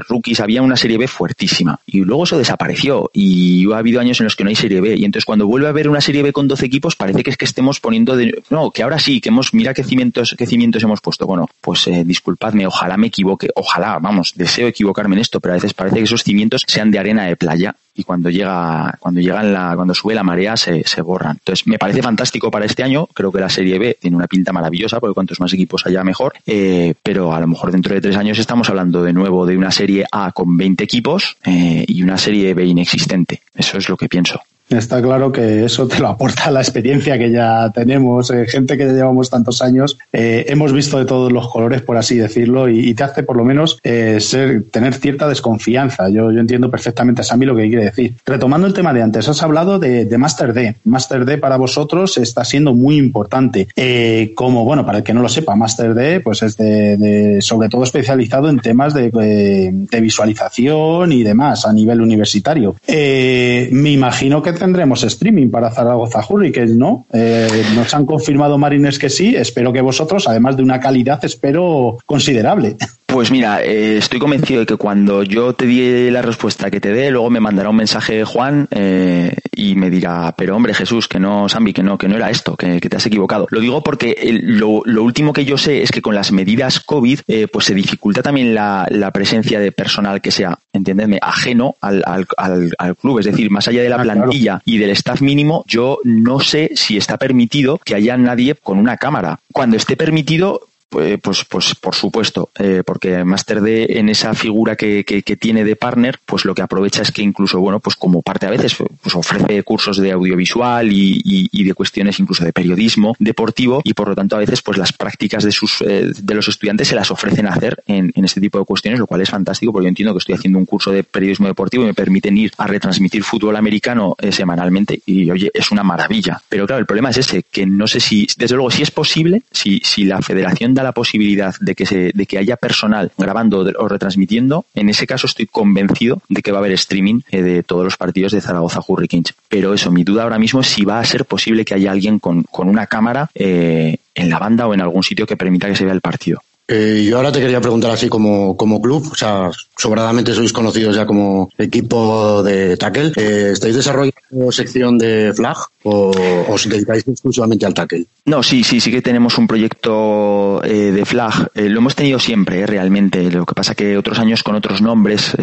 rookies, 0.08 0.40
había 0.40 0.62
una 0.62 0.76
serie 0.76 0.98
B 0.98 1.06
fuertísima. 1.06 1.78
Y 1.86 2.00
luego 2.00 2.24
eso 2.24 2.38
desapareció 2.38 3.08
y 3.12 3.70
ha 3.72 3.78
habido 3.78 4.00
años 4.00 4.18
en 4.20 4.24
los 4.24 4.34
que 4.34 4.42
no 4.42 4.50
hay 4.50 4.56
serie 4.56 4.80
B. 4.80 4.96
Y 4.96 5.04
entonces 5.04 5.24
cuando 5.24 5.46
vuelve 5.46 5.68
a 5.68 5.70
haber 5.70 5.88
una 5.88 6.00
serie 6.00 6.22
B 6.22 6.32
con 6.32 6.48
12 6.48 6.66
equipos, 6.66 6.96
parece 6.96 7.22
que 7.22 7.30
es 7.30 7.36
que 7.36 7.44
estemos 7.44 7.78
poniendo 7.78 8.16
de, 8.16 8.42
no, 8.50 8.72
que 8.72 8.82
ahora 8.82 8.98
sí, 8.98 9.20
que 9.20 9.28
hemos, 9.28 9.54
mira 9.54 9.74
qué 9.74 9.84
cimientos, 9.84 10.34
qué 10.36 10.46
cimientos 10.46 10.82
hemos 10.82 11.00
puesto. 11.00 11.26
Bueno, 11.26 11.48
pues 11.60 11.86
eh, 11.86 12.02
disculpadme, 12.04 12.66
ojalá 12.66 12.96
me 12.96 13.08
equivoque, 13.08 13.48
ojalá, 13.54 13.98
vamos, 13.98 14.32
deseo 14.34 14.68
equivocarme 14.68 15.16
en 15.16 15.20
esto, 15.20 15.40
pero 15.40 15.54
a 15.54 15.56
veces 15.56 15.74
parece 15.74 15.96
que 15.96 16.04
esos 16.04 16.24
cimientos 16.24 16.64
sean 16.66 16.90
de 16.90 16.98
arena 16.98 17.24
de 17.24 17.36
playa 17.36 17.76
y 17.94 18.04
cuando 18.04 18.30
llega, 18.30 18.96
cuando 19.00 19.20
llega 19.20 19.42
la, 19.42 19.72
cuando 19.74 19.94
sube 19.94 20.14
la 20.14 20.22
marea 20.22 20.56
se, 20.56 20.82
se 20.84 21.02
borran. 21.02 21.38
Entonces, 21.38 21.66
me 21.66 21.78
parece 21.78 22.02
fantástico 22.02 22.50
para 22.50 22.64
este 22.64 22.82
año, 22.82 23.06
creo 23.12 23.32
que 23.32 23.40
la 23.40 23.48
Serie 23.48 23.78
B 23.78 23.96
tiene 24.00 24.16
una 24.16 24.26
pinta 24.26 24.52
maravillosa, 24.52 25.00
porque 25.00 25.14
cuantos 25.14 25.40
más 25.40 25.52
equipos 25.52 25.86
haya 25.86 26.02
mejor, 26.04 26.34
eh, 26.46 26.94
pero 27.02 27.34
a 27.34 27.40
lo 27.40 27.46
mejor 27.46 27.72
dentro 27.72 27.94
de 27.94 28.00
tres 28.00 28.16
años 28.16 28.38
estamos 28.38 28.68
hablando 28.68 29.02
de 29.02 29.12
nuevo 29.12 29.46
de 29.46 29.56
una 29.56 29.70
Serie 29.70 30.06
A 30.10 30.32
con 30.32 30.56
20 30.56 30.84
equipos 30.84 31.36
eh, 31.44 31.84
y 31.86 32.02
una 32.02 32.18
Serie 32.18 32.54
B 32.54 32.64
inexistente. 32.64 33.42
Eso 33.54 33.78
es 33.78 33.88
lo 33.88 33.96
que 33.96 34.08
pienso. 34.08 34.40
Está 34.70 35.02
claro 35.02 35.30
que 35.30 35.64
eso 35.64 35.86
te 35.86 35.98
lo 35.98 36.08
aporta 36.08 36.50
la 36.50 36.60
experiencia 36.60 37.18
que 37.18 37.30
ya 37.30 37.70
tenemos, 37.74 38.30
eh, 38.30 38.46
gente 38.46 38.78
que 38.78 38.86
ya 38.86 38.92
llevamos 38.92 39.28
tantos 39.28 39.60
años, 39.60 39.98
eh, 40.14 40.46
hemos 40.48 40.72
visto 40.72 40.98
de 40.98 41.04
todos 41.04 41.30
los 41.30 41.48
colores, 41.48 41.82
por 41.82 41.98
así 41.98 42.16
decirlo, 42.16 42.70
y, 42.70 42.94
te 42.94 43.04
hace 43.04 43.22
por 43.22 43.36
lo 43.36 43.44
menos 43.44 43.78
ser, 43.82 44.64
tener 44.70 44.94
cierta 44.94 45.28
desconfianza. 45.28 46.08
Yo, 46.08 46.30
entiendo 46.30 46.70
perfectamente 46.70 47.20
a 47.20 47.24
Sammy 47.24 47.44
lo 47.44 47.56
que 47.56 47.68
quiere 47.68 47.81
decir. 47.84 48.16
Retomando 48.24 48.66
el 48.66 48.74
tema 48.74 48.92
de 48.92 49.02
antes, 49.02 49.28
has 49.28 49.42
hablado 49.42 49.78
de, 49.78 50.06
Master 50.18 50.52
D. 50.52 50.76
Master 50.84 51.24
D 51.24 51.38
para 51.38 51.56
vosotros 51.56 52.18
está 52.18 52.44
siendo 52.44 52.74
muy 52.74 52.96
importante. 52.96 53.68
Eh, 53.76 54.32
como, 54.34 54.64
bueno, 54.64 54.86
para 54.86 54.98
el 54.98 55.04
que 55.04 55.14
no 55.14 55.22
lo 55.22 55.28
sepa, 55.28 55.56
Master 55.56 55.94
D, 55.94 56.20
pues 56.20 56.42
es 56.42 56.56
de, 56.56 57.38
sobre 57.40 57.68
todo 57.68 57.84
especializado 57.84 58.48
en 58.48 58.60
temas 58.60 58.94
de, 58.94 59.10
de, 59.10 59.70
de 59.72 60.00
visualización 60.00 61.12
y 61.12 61.22
demás 61.22 61.66
a 61.66 61.72
nivel 61.72 62.00
universitario. 62.00 62.76
Eh, 62.86 63.68
me 63.72 63.90
imagino 63.90 64.42
que 64.42 64.52
tendremos 64.52 65.02
streaming 65.02 65.50
para 65.50 65.70
Zaragoza 65.70 66.24
Hurricanes, 66.28 66.76
¿no? 66.76 67.06
Eh, 67.12 67.64
nos 67.74 67.92
han 67.94 68.06
confirmado 68.06 68.58
Marines 68.58 68.98
que 68.98 69.10
sí. 69.10 69.34
Espero 69.36 69.72
que 69.72 69.80
vosotros, 69.80 70.28
además 70.28 70.56
de 70.56 70.62
una 70.62 70.80
calidad, 70.80 71.24
espero 71.24 71.98
considerable. 72.06 72.76
Pues 73.12 73.30
mira, 73.30 73.62
eh, 73.62 73.98
estoy 73.98 74.18
convencido 74.18 74.60
de 74.60 74.66
que 74.66 74.76
cuando 74.76 75.22
yo 75.22 75.52
te 75.52 75.66
di 75.66 76.10
la 76.10 76.22
respuesta 76.22 76.70
que 76.70 76.80
te 76.80 76.92
dé, 76.92 77.10
luego 77.10 77.28
me 77.28 77.40
mandará 77.40 77.68
un 77.68 77.76
mensaje 77.76 78.24
Juan 78.24 78.68
eh, 78.70 79.36
y 79.54 79.74
me 79.74 79.90
dirá, 79.90 80.34
pero 80.36 80.56
hombre 80.56 80.72
Jesús, 80.72 81.08
que 81.08 81.20
no, 81.20 81.46
Sambi, 81.46 81.74
que 81.74 81.82
no, 81.82 81.98
que 81.98 82.08
no 82.08 82.16
era 82.16 82.30
esto, 82.30 82.56
que, 82.56 82.80
que 82.80 82.88
te 82.88 82.96
has 82.96 83.04
equivocado. 83.04 83.46
Lo 83.50 83.60
digo 83.60 83.82
porque 83.82 84.12
el- 84.18 84.56
lo, 84.58 84.80
lo 84.86 85.02
último 85.02 85.34
que 85.34 85.44
yo 85.44 85.58
sé 85.58 85.82
es 85.82 85.90
que 85.90 86.00
con 86.00 86.14
las 86.14 86.32
medidas 86.32 86.80
COVID, 86.80 87.20
eh, 87.28 87.48
pues 87.52 87.66
se 87.66 87.74
dificulta 87.74 88.22
también 88.22 88.54
la, 88.54 88.86
la 88.90 89.10
presencia 89.10 89.60
de 89.60 89.72
personal 89.72 90.22
que 90.22 90.30
sea, 90.30 90.58
entiéndeme, 90.72 91.18
ajeno 91.20 91.76
al, 91.82 92.02
al, 92.06 92.26
al, 92.38 92.72
al 92.78 92.96
club. 92.96 93.18
Es 93.18 93.26
decir, 93.26 93.50
más 93.50 93.68
allá 93.68 93.82
de 93.82 93.90
la 93.90 93.96
Ah, 93.96 94.02
claro. 94.02 94.20
plantilla 94.22 94.62
y 94.64 94.78
del 94.78 94.90
staff 94.90 95.20
mínimo, 95.20 95.64
yo 95.68 95.98
no 96.04 96.40
sé 96.40 96.70
si 96.76 96.96
está 96.96 97.18
permitido 97.18 97.78
que 97.84 97.94
haya 97.94 98.16
nadie 98.16 98.54
con 98.54 98.78
una 98.78 98.96
cámara. 98.96 99.38
Cuando 99.52 99.76
esté 99.76 99.96
permitido, 99.98 100.62
pues, 100.92 101.18
pues, 101.22 101.44
pues 101.46 101.74
por 101.74 101.94
supuesto, 101.94 102.50
eh, 102.58 102.82
porque 102.84 103.24
Master 103.24 103.62
D 103.62 103.98
en 103.98 104.10
esa 104.10 104.34
figura 104.34 104.76
que, 104.76 105.04
que, 105.04 105.22
que 105.22 105.36
tiene 105.36 105.64
de 105.64 105.74
partner, 105.74 106.18
pues 106.26 106.44
lo 106.44 106.54
que 106.54 106.60
aprovecha 106.60 107.00
es 107.00 107.10
que 107.10 107.22
incluso, 107.22 107.58
bueno, 107.60 107.80
pues 107.80 107.96
como 107.96 108.20
parte 108.20 108.44
a 108.44 108.50
veces, 108.50 108.76
pues 108.76 109.14
ofrece 109.14 109.62
cursos 109.62 109.96
de 109.96 110.12
audiovisual 110.12 110.92
y, 110.92 111.22
y, 111.24 111.48
y 111.50 111.64
de 111.64 111.72
cuestiones 111.72 112.20
incluso 112.20 112.44
de 112.44 112.52
periodismo 112.52 113.16
deportivo 113.18 113.80
y 113.84 113.94
por 113.94 114.08
lo 114.08 114.14
tanto 114.14 114.36
a 114.36 114.40
veces 114.40 114.60
pues 114.60 114.76
las 114.76 114.92
prácticas 114.92 115.44
de 115.44 115.52
sus 115.52 115.80
eh, 115.80 116.12
de 116.14 116.34
los 116.34 116.46
estudiantes 116.48 116.88
se 116.88 116.94
las 116.94 117.10
ofrecen 117.10 117.46
a 117.46 117.54
hacer 117.54 117.82
en, 117.86 118.12
en 118.14 118.24
este 118.26 118.40
tipo 118.40 118.58
de 118.58 118.66
cuestiones, 118.66 119.00
lo 119.00 119.06
cual 119.06 119.22
es 119.22 119.30
fantástico 119.30 119.72
porque 119.72 119.86
yo 119.86 119.88
entiendo 119.88 120.12
que 120.12 120.18
estoy 120.18 120.34
haciendo 120.34 120.58
un 120.58 120.66
curso 120.66 120.90
de 120.90 121.04
periodismo 121.04 121.46
deportivo 121.46 121.84
y 121.84 121.86
me 121.86 121.94
permiten 121.94 122.36
ir 122.36 122.52
a 122.58 122.66
retransmitir 122.66 123.24
fútbol 123.24 123.56
americano 123.56 124.14
eh, 124.20 124.30
semanalmente 124.30 125.00
y 125.06 125.30
oye, 125.30 125.50
es 125.54 125.70
una 125.70 125.82
maravilla. 125.82 126.42
Pero 126.50 126.66
claro, 126.66 126.80
el 126.80 126.86
problema 126.86 127.08
es 127.10 127.16
ese, 127.16 127.44
que 127.44 127.64
no 127.64 127.86
sé 127.86 128.00
si, 128.00 128.26
desde 128.36 128.56
luego, 128.56 128.70
si 128.70 128.82
es 128.82 128.90
posible, 128.90 129.42
si, 129.50 129.80
si 129.84 130.04
la 130.04 130.20
federación 130.20 130.74
da 130.74 130.81
la 130.82 130.92
posibilidad 130.92 131.54
de 131.60 131.74
que 131.74 131.86
se, 131.86 132.12
de 132.12 132.26
que 132.26 132.38
haya 132.38 132.56
personal 132.56 133.12
grabando 133.18 133.60
o 133.78 133.88
retransmitiendo, 133.88 134.66
en 134.74 134.88
ese 134.88 135.06
caso 135.06 135.26
estoy 135.26 135.46
convencido 135.46 136.22
de 136.28 136.42
que 136.42 136.52
va 136.52 136.58
a 136.58 136.60
haber 136.60 136.72
streaming 136.72 137.20
eh, 137.30 137.42
de 137.42 137.62
todos 137.62 137.84
los 137.84 137.96
partidos 137.96 138.32
de 138.32 138.40
Zaragoza 138.40 138.80
Hurricanes. 138.86 139.34
Pero 139.48 139.74
eso, 139.74 139.90
mi 139.90 140.04
duda 140.04 140.24
ahora 140.24 140.38
mismo 140.38 140.60
es 140.60 140.68
si 140.68 140.84
va 140.84 141.00
a 141.00 141.04
ser 141.04 141.24
posible 141.24 141.64
que 141.64 141.74
haya 141.74 141.90
alguien 141.90 142.18
con, 142.18 142.42
con 142.44 142.68
una 142.68 142.86
cámara 142.86 143.30
eh, 143.34 143.96
en 144.14 144.30
la 144.30 144.38
banda 144.38 144.66
o 144.66 144.74
en 144.74 144.80
algún 144.80 145.02
sitio 145.02 145.26
que 145.26 145.36
permita 145.36 145.68
que 145.68 145.76
se 145.76 145.84
vea 145.84 145.94
el 145.94 146.00
partido. 146.00 146.40
Eh, 146.74 147.04
yo 147.04 147.18
ahora 147.18 147.30
te 147.30 147.38
quería 147.38 147.60
preguntar 147.60 147.90
así 147.90 148.08
como, 148.08 148.56
como 148.56 148.80
club, 148.80 149.06
o 149.12 149.14
sea, 149.14 149.50
sobradamente 149.76 150.32
sois 150.32 150.54
conocidos 150.54 150.96
ya 150.96 151.04
como 151.04 151.50
equipo 151.58 152.42
de 152.42 152.78
tackle. 152.78 153.12
Eh, 153.16 153.50
¿Estáis 153.52 153.76
desarrollando 153.76 154.50
sección 154.50 154.96
de 154.96 155.34
flag 155.34 155.58
o 155.82 156.12
os 156.48 156.66
dedicáis 156.66 157.06
exclusivamente 157.06 157.66
al 157.66 157.74
tackle? 157.74 158.06
No, 158.24 158.42
sí, 158.42 158.64
sí, 158.64 158.80
sí 158.80 158.90
que 158.90 159.02
tenemos 159.02 159.36
un 159.36 159.46
proyecto 159.46 160.64
eh, 160.64 160.92
de 160.92 161.04
flag. 161.04 161.50
Lo 161.54 161.78
hemos 161.78 161.94
tenido 161.94 162.18
siempre, 162.18 162.64
realmente. 162.66 163.30
Lo 163.30 163.44
que 163.44 163.54
pasa 163.54 163.74
que 163.74 163.98
otros 163.98 164.18
años 164.18 164.42
con 164.42 164.54
otros 164.54 164.80
nombres, 164.80 165.36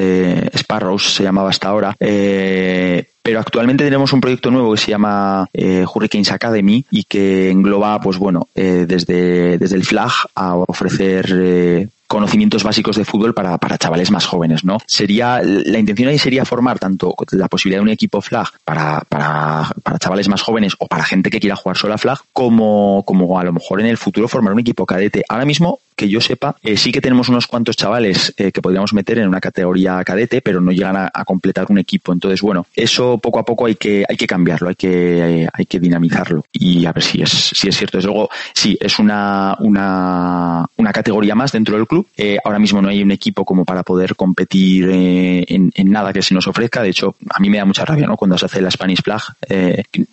Sparrows 0.57 1.13
se 1.13 1.23
llamaba 1.23 1.51
hasta 1.51 1.69
ahora. 1.69 1.95
Pero 3.29 3.41
actualmente 3.41 3.83
tenemos 3.83 4.11
un 4.11 4.21
proyecto 4.21 4.49
nuevo 4.49 4.71
que 4.71 4.79
se 4.79 4.89
llama 4.89 5.47
eh, 5.53 5.85
Hurricanes 5.85 6.31
Academy 6.31 6.83
y 6.89 7.03
que 7.03 7.51
engloba, 7.51 8.01
pues 8.01 8.17
bueno, 8.17 8.47
eh, 8.55 8.85
desde, 8.87 9.59
desde 9.59 9.75
el 9.75 9.85
flag 9.85 10.11
a 10.33 10.55
ofrecer 10.55 11.31
eh, 11.31 11.87
conocimientos 12.07 12.63
básicos 12.63 12.95
de 12.95 13.05
fútbol 13.05 13.35
para, 13.35 13.59
para 13.59 13.77
chavales 13.77 14.09
más 14.09 14.25
jóvenes, 14.25 14.65
¿no? 14.65 14.79
Sería, 14.87 15.43
la 15.43 15.77
intención 15.77 16.09
ahí 16.09 16.17
sería 16.17 16.43
formar 16.43 16.79
tanto 16.79 17.13
la 17.33 17.47
posibilidad 17.47 17.81
de 17.81 17.83
un 17.83 17.89
equipo 17.89 18.19
flag 18.19 18.47
para, 18.65 19.03
para, 19.07 19.69
para 19.83 19.99
chavales 19.99 20.27
más 20.27 20.41
jóvenes 20.41 20.73
o 20.79 20.87
para 20.87 21.03
gente 21.03 21.29
que 21.29 21.39
quiera 21.39 21.55
jugar 21.55 21.77
solo 21.77 21.93
a 21.93 21.99
flag, 21.99 22.17
como, 22.33 23.03
como 23.05 23.39
a 23.39 23.43
lo 23.43 23.53
mejor 23.53 23.79
en 23.79 23.85
el 23.85 23.97
futuro 23.97 24.27
formar 24.27 24.53
un 24.53 24.59
equipo 24.61 24.87
cadete. 24.87 25.23
Ahora 25.29 25.45
mismo, 25.45 25.81
que 25.99 26.07
yo 26.07 26.21
sepa, 26.21 26.55
eh, 26.63 26.77
sí 26.77 26.93
que 26.93 27.01
tenemos 27.01 27.27
unos 27.27 27.45
cuantos 27.45 27.75
chavales 27.75 28.33
eh, 28.37 28.53
que 28.53 28.61
podríamos 28.61 28.93
meter 28.93 29.19
en 29.19 29.27
una 29.27 29.41
categoría 29.41 30.01
cadete, 30.05 30.41
pero 30.41 30.61
no 30.61 30.71
llegan 30.71 30.95
a, 30.95 31.25
completar 31.25 31.65
un 31.67 31.77
equipo. 31.77 32.13
Entonces, 32.13 32.41
bueno, 32.41 32.65
eso 32.73 33.17
poco 33.17 33.37
a 33.37 33.43
poco 33.43 33.65
hay 33.65 33.75
que, 33.75 34.05
hay 34.07 34.15
que 34.15 34.25
cambiarlo, 34.25 34.69
hay 34.69 34.75
que, 34.75 35.47
hay 35.51 35.65
que 35.65 35.79
dinamizarlo 35.79 36.45
y 36.53 36.85
a 36.85 36.93
ver 36.93 37.03
si 37.03 37.21
es, 37.21 37.29
si 37.29 37.67
es 37.67 37.77
cierto. 37.77 37.97
Desde 37.97 38.07
luego, 38.07 38.29
sí, 38.53 38.77
es 38.79 38.97
una, 38.97 39.57
una, 39.59 40.65
una 40.77 40.93
categoría 40.93 41.35
más 41.35 41.51
dentro 41.51 41.75
del 41.75 41.85
club. 41.85 42.07
Eh, 42.15 42.37
ahora 42.45 42.59
mismo 42.59 42.81
no 42.81 42.87
hay 42.87 43.03
un 43.03 43.11
equipo 43.11 43.43
como 43.43 43.65
para 43.65 43.83
poder 43.83 44.15
competir 44.15 44.89
en, 44.89 45.71
nada 45.83 46.13
que 46.13 46.21
se 46.21 46.33
nos 46.33 46.47
ofrezca. 46.47 46.81
De 46.81 46.89
hecho, 46.89 47.17
a 47.29 47.41
mí 47.41 47.49
me 47.49 47.57
da 47.57 47.65
mucha 47.65 47.83
rabia, 47.83 48.07
¿no? 48.07 48.15
Cuando 48.15 48.37
se 48.37 48.45
hace 48.45 48.61
la 48.61 48.71
Spanish 48.71 49.03
Flag, 49.03 49.21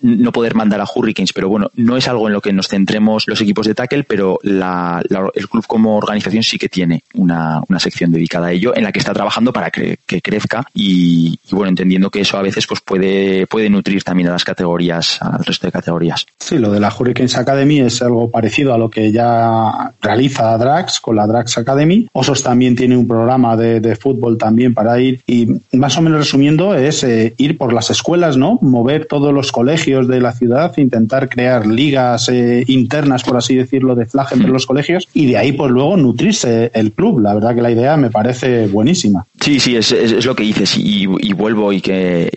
no 0.02 0.32
poder 0.32 0.56
mandar 0.56 0.80
a 0.80 0.86
Hurricanes, 0.92 1.32
pero 1.32 1.48
bueno, 1.48 1.70
no 1.76 1.96
es 1.96 2.08
algo 2.08 2.26
en 2.26 2.32
lo 2.32 2.40
que 2.40 2.52
nos 2.52 2.66
centremos 2.66 3.28
los 3.28 3.40
equipos 3.40 3.68
de 3.68 3.76
tackle, 3.76 4.02
pero 4.02 4.40
la, 4.42 5.00
el 5.34 5.48
club 5.48 5.64
como 5.76 5.94
organización 5.94 6.42
sí 6.42 6.56
que 6.56 6.70
tiene 6.70 7.02
una, 7.16 7.60
una, 7.68 7.78
sección 7.78 8.10
dedicada 8.10 8.46
a 8.46 8.52
ello 8.52 8.74
en 8.74 8.82
la 8.82 8.92
que 8.92 8.98
está 8.98 9.12
trabajando 9.12 9.52
para 9.52 9.70
que, 9.70 9.98
que 10.06 10.22
crezca 10.22 10.64
y, 10.72 11.38
y, 11.50 11.54
bueno, 11.54 11.68
entendiendo 11.68 12.08
que 12.08 12.22
eso 12.22 12.38
a 12.38 12.42
veces 12.42 12.66
pues 12.66 12.80
puede, 12.80 13.46
puede 13.46 13.68
nutrir 13.68 14.02
también 14.02 14.30
a 14.30 14.32
las 14.32 14.42
categorías, 14.42 15.20
al 15.20 15.44
resto 15.44 15.66
de 15.66 15.72
categorías. 15.72 16.24
Sí, 16.38 16.56
lo 16.56 16.72
de 16.72 16.80
la 16.80 16.90
Hurricanes 16.98 17.36
Academy 17.36 17.80
es 17.80 18.00
algo 18.00 18.30
parecido 18.30 18.72
a 18.72 18.78
lo 18.78 18.88
que 18.88 19.12
ya 19.12 19.92
realiza 20.00 20.56
Drax 20.56 20.98
con 20.98 21.16
la 21.16 21.26
Drax 21.26 21.58
Academy. 21.58 22.08
Osos 22.14 22.42
también 22.42 22.74
tiene 22.74 22.96
un 22.96 23.06
programa 23.06 23.54
de, 23.54 23.80
de 23.80 23.96
fútbol 23.96 24.38
también 24.38 24.72
para 24.72 24.98
ir 24.98 25.20
y 25.26 25.46
más 25.72 25.98
o 25.98 26.00
menos 26.00 26.20
resumiendo 26.20 26.74
es 26.74 27.04
eh, 27.04 27.34
ir 27.36 27.58
por 27.58 27.74
las 27.74 27.90
escuelas, 27.90 28.38
¿no? 28.38 28.58
Mover 28.62 29.04
todos 29.04 29.34
los 29.34 29.52
colegios 29.52 30.08
de 30.08 30.22
la 30.22 30.32
ciudad, 30.32 30.72
intentar 30.78 31.28
crear 31.28 31.66
ligas 31.66 32.30
eh, 32.30 32.64
internas, 32.66 33.24
por 33.24 33.36
así 33.36 33.54
decirlo, 33.54 33.94
de 33.94 34.06
flag 34.06 34.28
entre 34.32 34.48
los 34.48 34.64
colegios 34.64 35.06
y 35.12 35.26
de 35.26 35.36
ahí 35.36 35.52
pues 35.52 35.65
luego 35.68 35.96
nutrirse 35.96 36.70
el 36.74 36.92
club. 36.92 37.20
La 37.20 37.34
verdad 37.34 37.54
que 37.54 37.62
la 37.62 37.70
idea 37.70 37.96
me 37.96 38.10
parece 38.10 38.66
buenísima. 38.66 39.26
Sí, 39.40 39.60
sí, 39.60 39.76
es, 39.76 40.24
lo 40.24 40.34
que 40.34 40.42
dices 40.42 40.76
y, 40.76 41.06
vuelvo 41.06 41.72
y, 41.72 41.80
que, 41.80 42.30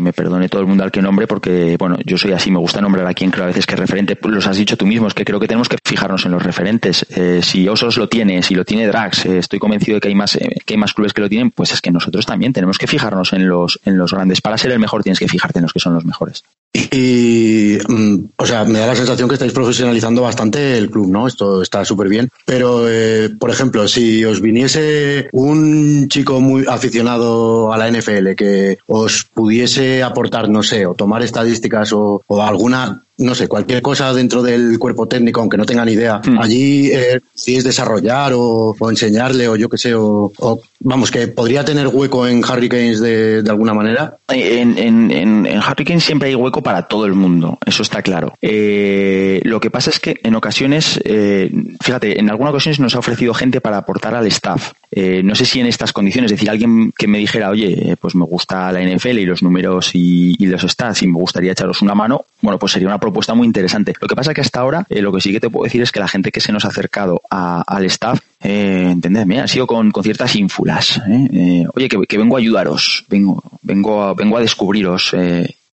me 0.00 0.12
perdone 0.12 0.48
todo 0.48 0.60
el 0.60 0.66
mundo 0.66 0.84
al 0.84 0.90
que 0.90 1.02
nombre 1.02 1.26
porque, 1.26 1.76
bueno, 1.78 1.96
yo 2.04 2.18
soy 2.18 2.32
así, 2.32 2.50
me 2.50 2.58
gusta 2.58 2.80
nombrar 2.80 3.06
a 3.06 3.14
quien 3.14 3.30
creo 3.30 3.44
a 3.44 3.48
veces 3.48 3.66
que 3.66 3.74
es 3.74 3.80
referente. 3.80 4.18
Los 4.22 4.46
has 4.46 4.56
dicho 4.56 4.76
tú 4.76 4.86
mismo, 4.86 5.06
es 5.08 5.14
que 5.14 5.24
creo 5.24 5.40
que 5.40 5.48
tenemos 5.48 5.68
que 5.68 5.76
fijarnos 5.84 6.24
en 6.24 6.32
los 6.32 6.42
referentes. 6.42 7.06
Eh, 7.10 7.40
si 7.42 7.68
Osos 7.68 7.96
lo 7.96 8.08
tiene, 8.08 8.42
si 8.42 8.54
lo 8.54 8.64
tiene 8.64 8.86
Drax, 8.86 9.26
eh, 9.26 9.38
estoy 9.38 9.58
convencido 9.58 9.96
de 9.96 10.00
que 10.00 10.08
hay 10.08 10.14
más 10.14 10.36
eh, 10.36 10.56
que 10.64 10.74
hay 10.74 10.78
más 10.78 10.92
clubes 10.92 11.12
que 11.12 11.20
lo 11.20 11.28
tienen, 11.28 11.50
pues 11.50 11.72
es 11.72 11.80
que 11.80 11.90
nosotros 11.90 12.26
también 12.26 12.52
tenemos 12.52 12.78
que 12.78 12.86
fijarnos 12.86 13.32
en 13.32 13.48
los, 13.48 13.80
en 13.84 13.98
los 13.98 14.12
grandes. 14.12 14.40
Para 14.40 14.58
ser 14.58 14.72
el 14.72 14.78
mejor 14.78 15.02
tienes 15.02 15.18
que 15.18 15.28
fijarte 15.28 15.58
en 15.58 15.64
los 15.64 15.72
que 15.72 15.80
son 15.80 15.94
los 15.94 16.04
mejores. 16.04 16.44
Y, 16.74 17.76
mm, 17.86 18.30
o 18.36 18.46
sea, 18.46 18.64
me 18.64 18.78
da 18.78 18.86
la 18.86 18.96
sensación 18.96 19.28
que 19.28 19.34
estáis 19.34 19.52
profesionalizando 19.52 20.22
bastante 20.22 20.78
el 20.78 20.90
club, 20.90 21.10
¿no? 21.10 21.26
Esto 21.26 21.60
está 21.60 21.84
súper 21.84 22.08
bien. 22.08 22.30
Pero, 22.46 22.88
eh, 22.88 23.28
por 23.38 23.50
ejemplo, 23.50 23.86
si 23.86 24.24
os 24.24 24.40
viniese 24.40 25.28
un 25.32 26.08
chico 26.08 26.40
muy 26.40 26.64
aficionado 26.66 27.72
a 27.72 27.76
la 27.76 27.88
NFL 27.88 28.34
que 28.34 28.78
os 28.86 29.24
pudiese 29.24 30.02
aportar, 30.02 30.48
no 30.48 30.62
sé, 30.62 30.86
o 30.86 30.94
tomar 30.94 31.22
estadísticas 31.22 31.92
o, 31.92 32.22
o 32.26 32.42
alguna 32.42 33.04
no 33.18 33.34
sé, 33.34 33.46
cualquier 33.46 33.82
cosa 33.82 34.12
dentro 34.14 34.42
del 34.42 34.78
cuerpo 34.78 35.06
técnico, 35.06 35.40
aunque 35.40 35.56
no 35.58 35.66
tengan 35.66 35.88
idea, 35.88 36.20
Mm. 36.24 36.38
allí 36.40 36.90
eh, 36.92 37.20
si 37.34 37.56
es 37.56 37.64
desarrollar 37.64 38.32
o, 38.34 38.74
o 38.78 38.90
enseñarle 38.90 39.48
o 39.48 39.56
yo 39.56 39.68
qué 39.68 39.78
sé, 39.78 39.94
o, 39.94 40.32
o, 40.38 40.62
vamos, 40.80 41.10
que 41.10 41.28
podría 41.28 41.64
tener 41.64 41.88
hueco 41.88 42.26
en 42.26 42.38
Hurricanes 42.44 43.00
de, 43.00 43.42
de 43.42 43.50
alguna 43.50 43.74
manera. 43.74 44.16
En, 44.28 44.78
en, 44.78 45.10
en, 45.10 45.46
en 45.46 45.58
Hurricane 45.58 46.00
siempre 46.00 46.30
hay 46.30 46.34
hueco 46.34 46.62
para 46.62 46.88
todo 46.88 47.06
el 47.06 47.14
mundo, 47.14 47.58
eso 47.66 47.82
está 47.82 48.02
claro. 48.02 48.32
Eh, 48.40 49.40
lo 49.44 49.60
que 49.60 49.70
pasa 49.70 49.90
es 49.90 50.00
que 50.00 50.16
en 50.22 50.34
ocasiones, 50.34 50.98
eh, 51.04 51.50
fíjate, 51.82 52.18
en 52.18 52.30
algunas 52.30 52.52
ocasiones 52.52 52.80
nos 52.80 52.94
ha 52.94 52.98
ofrecido 53.00 53.34
gente 53.34 53.60
para 53.60 53.76
aportar 53.78 54.14
al 54.14 54.26
staff. 54.26 54.72
Eh, 54.94 55.22
no 55.24 55.34
sé 55.34 55.46
si 55.46 55.58
en 55.58 55.66
estas 55.66 55.92
condiciones, 55.92 56.30
es 56.30 56.36
decir, 56.36 56.50
alguien 56.50 56.92
que 56.96 57.08
me 57.08 57.16
dijera, 57.18 57.48
oye, 57.48 57.96
pues 57.98 58.14
me 58.14 58.26
gusta 58.26 58.70
la 58.72 58.82
NFL 58.82 59.18
y 59.20 59.24
los 59.24 59.42
números 59.42 59.94
y, 59.94 60.36
y 60.38 60.46
los 60.46 60.60
stats 60.62 61.02
y 61.02 61.06
me 61.08 61.14
gustaría 61.14 61.52
echaros 61.52 61.80
una 61.80 61.94
mano, 61.94 62.26
bueno, 62.42 62.58
pues 62.58 62.72
sería 62.72 62.88
una 62.88 62.98
propuesta 62.98 63.32
muy 63.32 63.46
interesante. 63.46 63.94
Lo 64.00 64.06
que 64.06 64.14
pasa 64.14 64.32
es 64.32 64.34
que 64.34 64.40
hasta 64.42 64.60
ahora, 64.60 64.86
eh, 64.90 65.00
lo 65.00 65.10
que 65.10 65.22
sí 65.22 65.32
que 65.32 65.40
te 65.40 65.48
puedo 65.48 65.64
decir 65.64 65.80
es 65.80 65.90
que 65.92 66.00
la 66.00 66.08
gente 66.08 66.30
que 66.30 66.40
se 66.40 66.52
nos 66.52 66.66
ha 66.66 66.68
acercado 66.68 67.22
a- 67.30 67.62
al 67.66 67.86
staff, 67.86 68.20
eh, 68.42 68.88
entendedme, 68.90 69.40
ha 69.40 69.46
sido 69.48 69.66
con, 69.66 69.90
con 69.92 70.02
ciertas 70.04 70.36
ínfulas. 70.36 70.98
¿eh? 71.08 71.28
Eh, 71.32 71.66
oye, 71.74 71.88
que, 71.88 71.98
que 72.06 72.18
vengo 72.18 72.36
a 72.36 72.40
ayudaros, 72.40 73.04
vengo, 73.08 73.42
vengo, 73.62 74.02
a, 74.02 74.12
vengo 74.14 74.36
a 74.36 74.40
descubriros. 74.40 75.14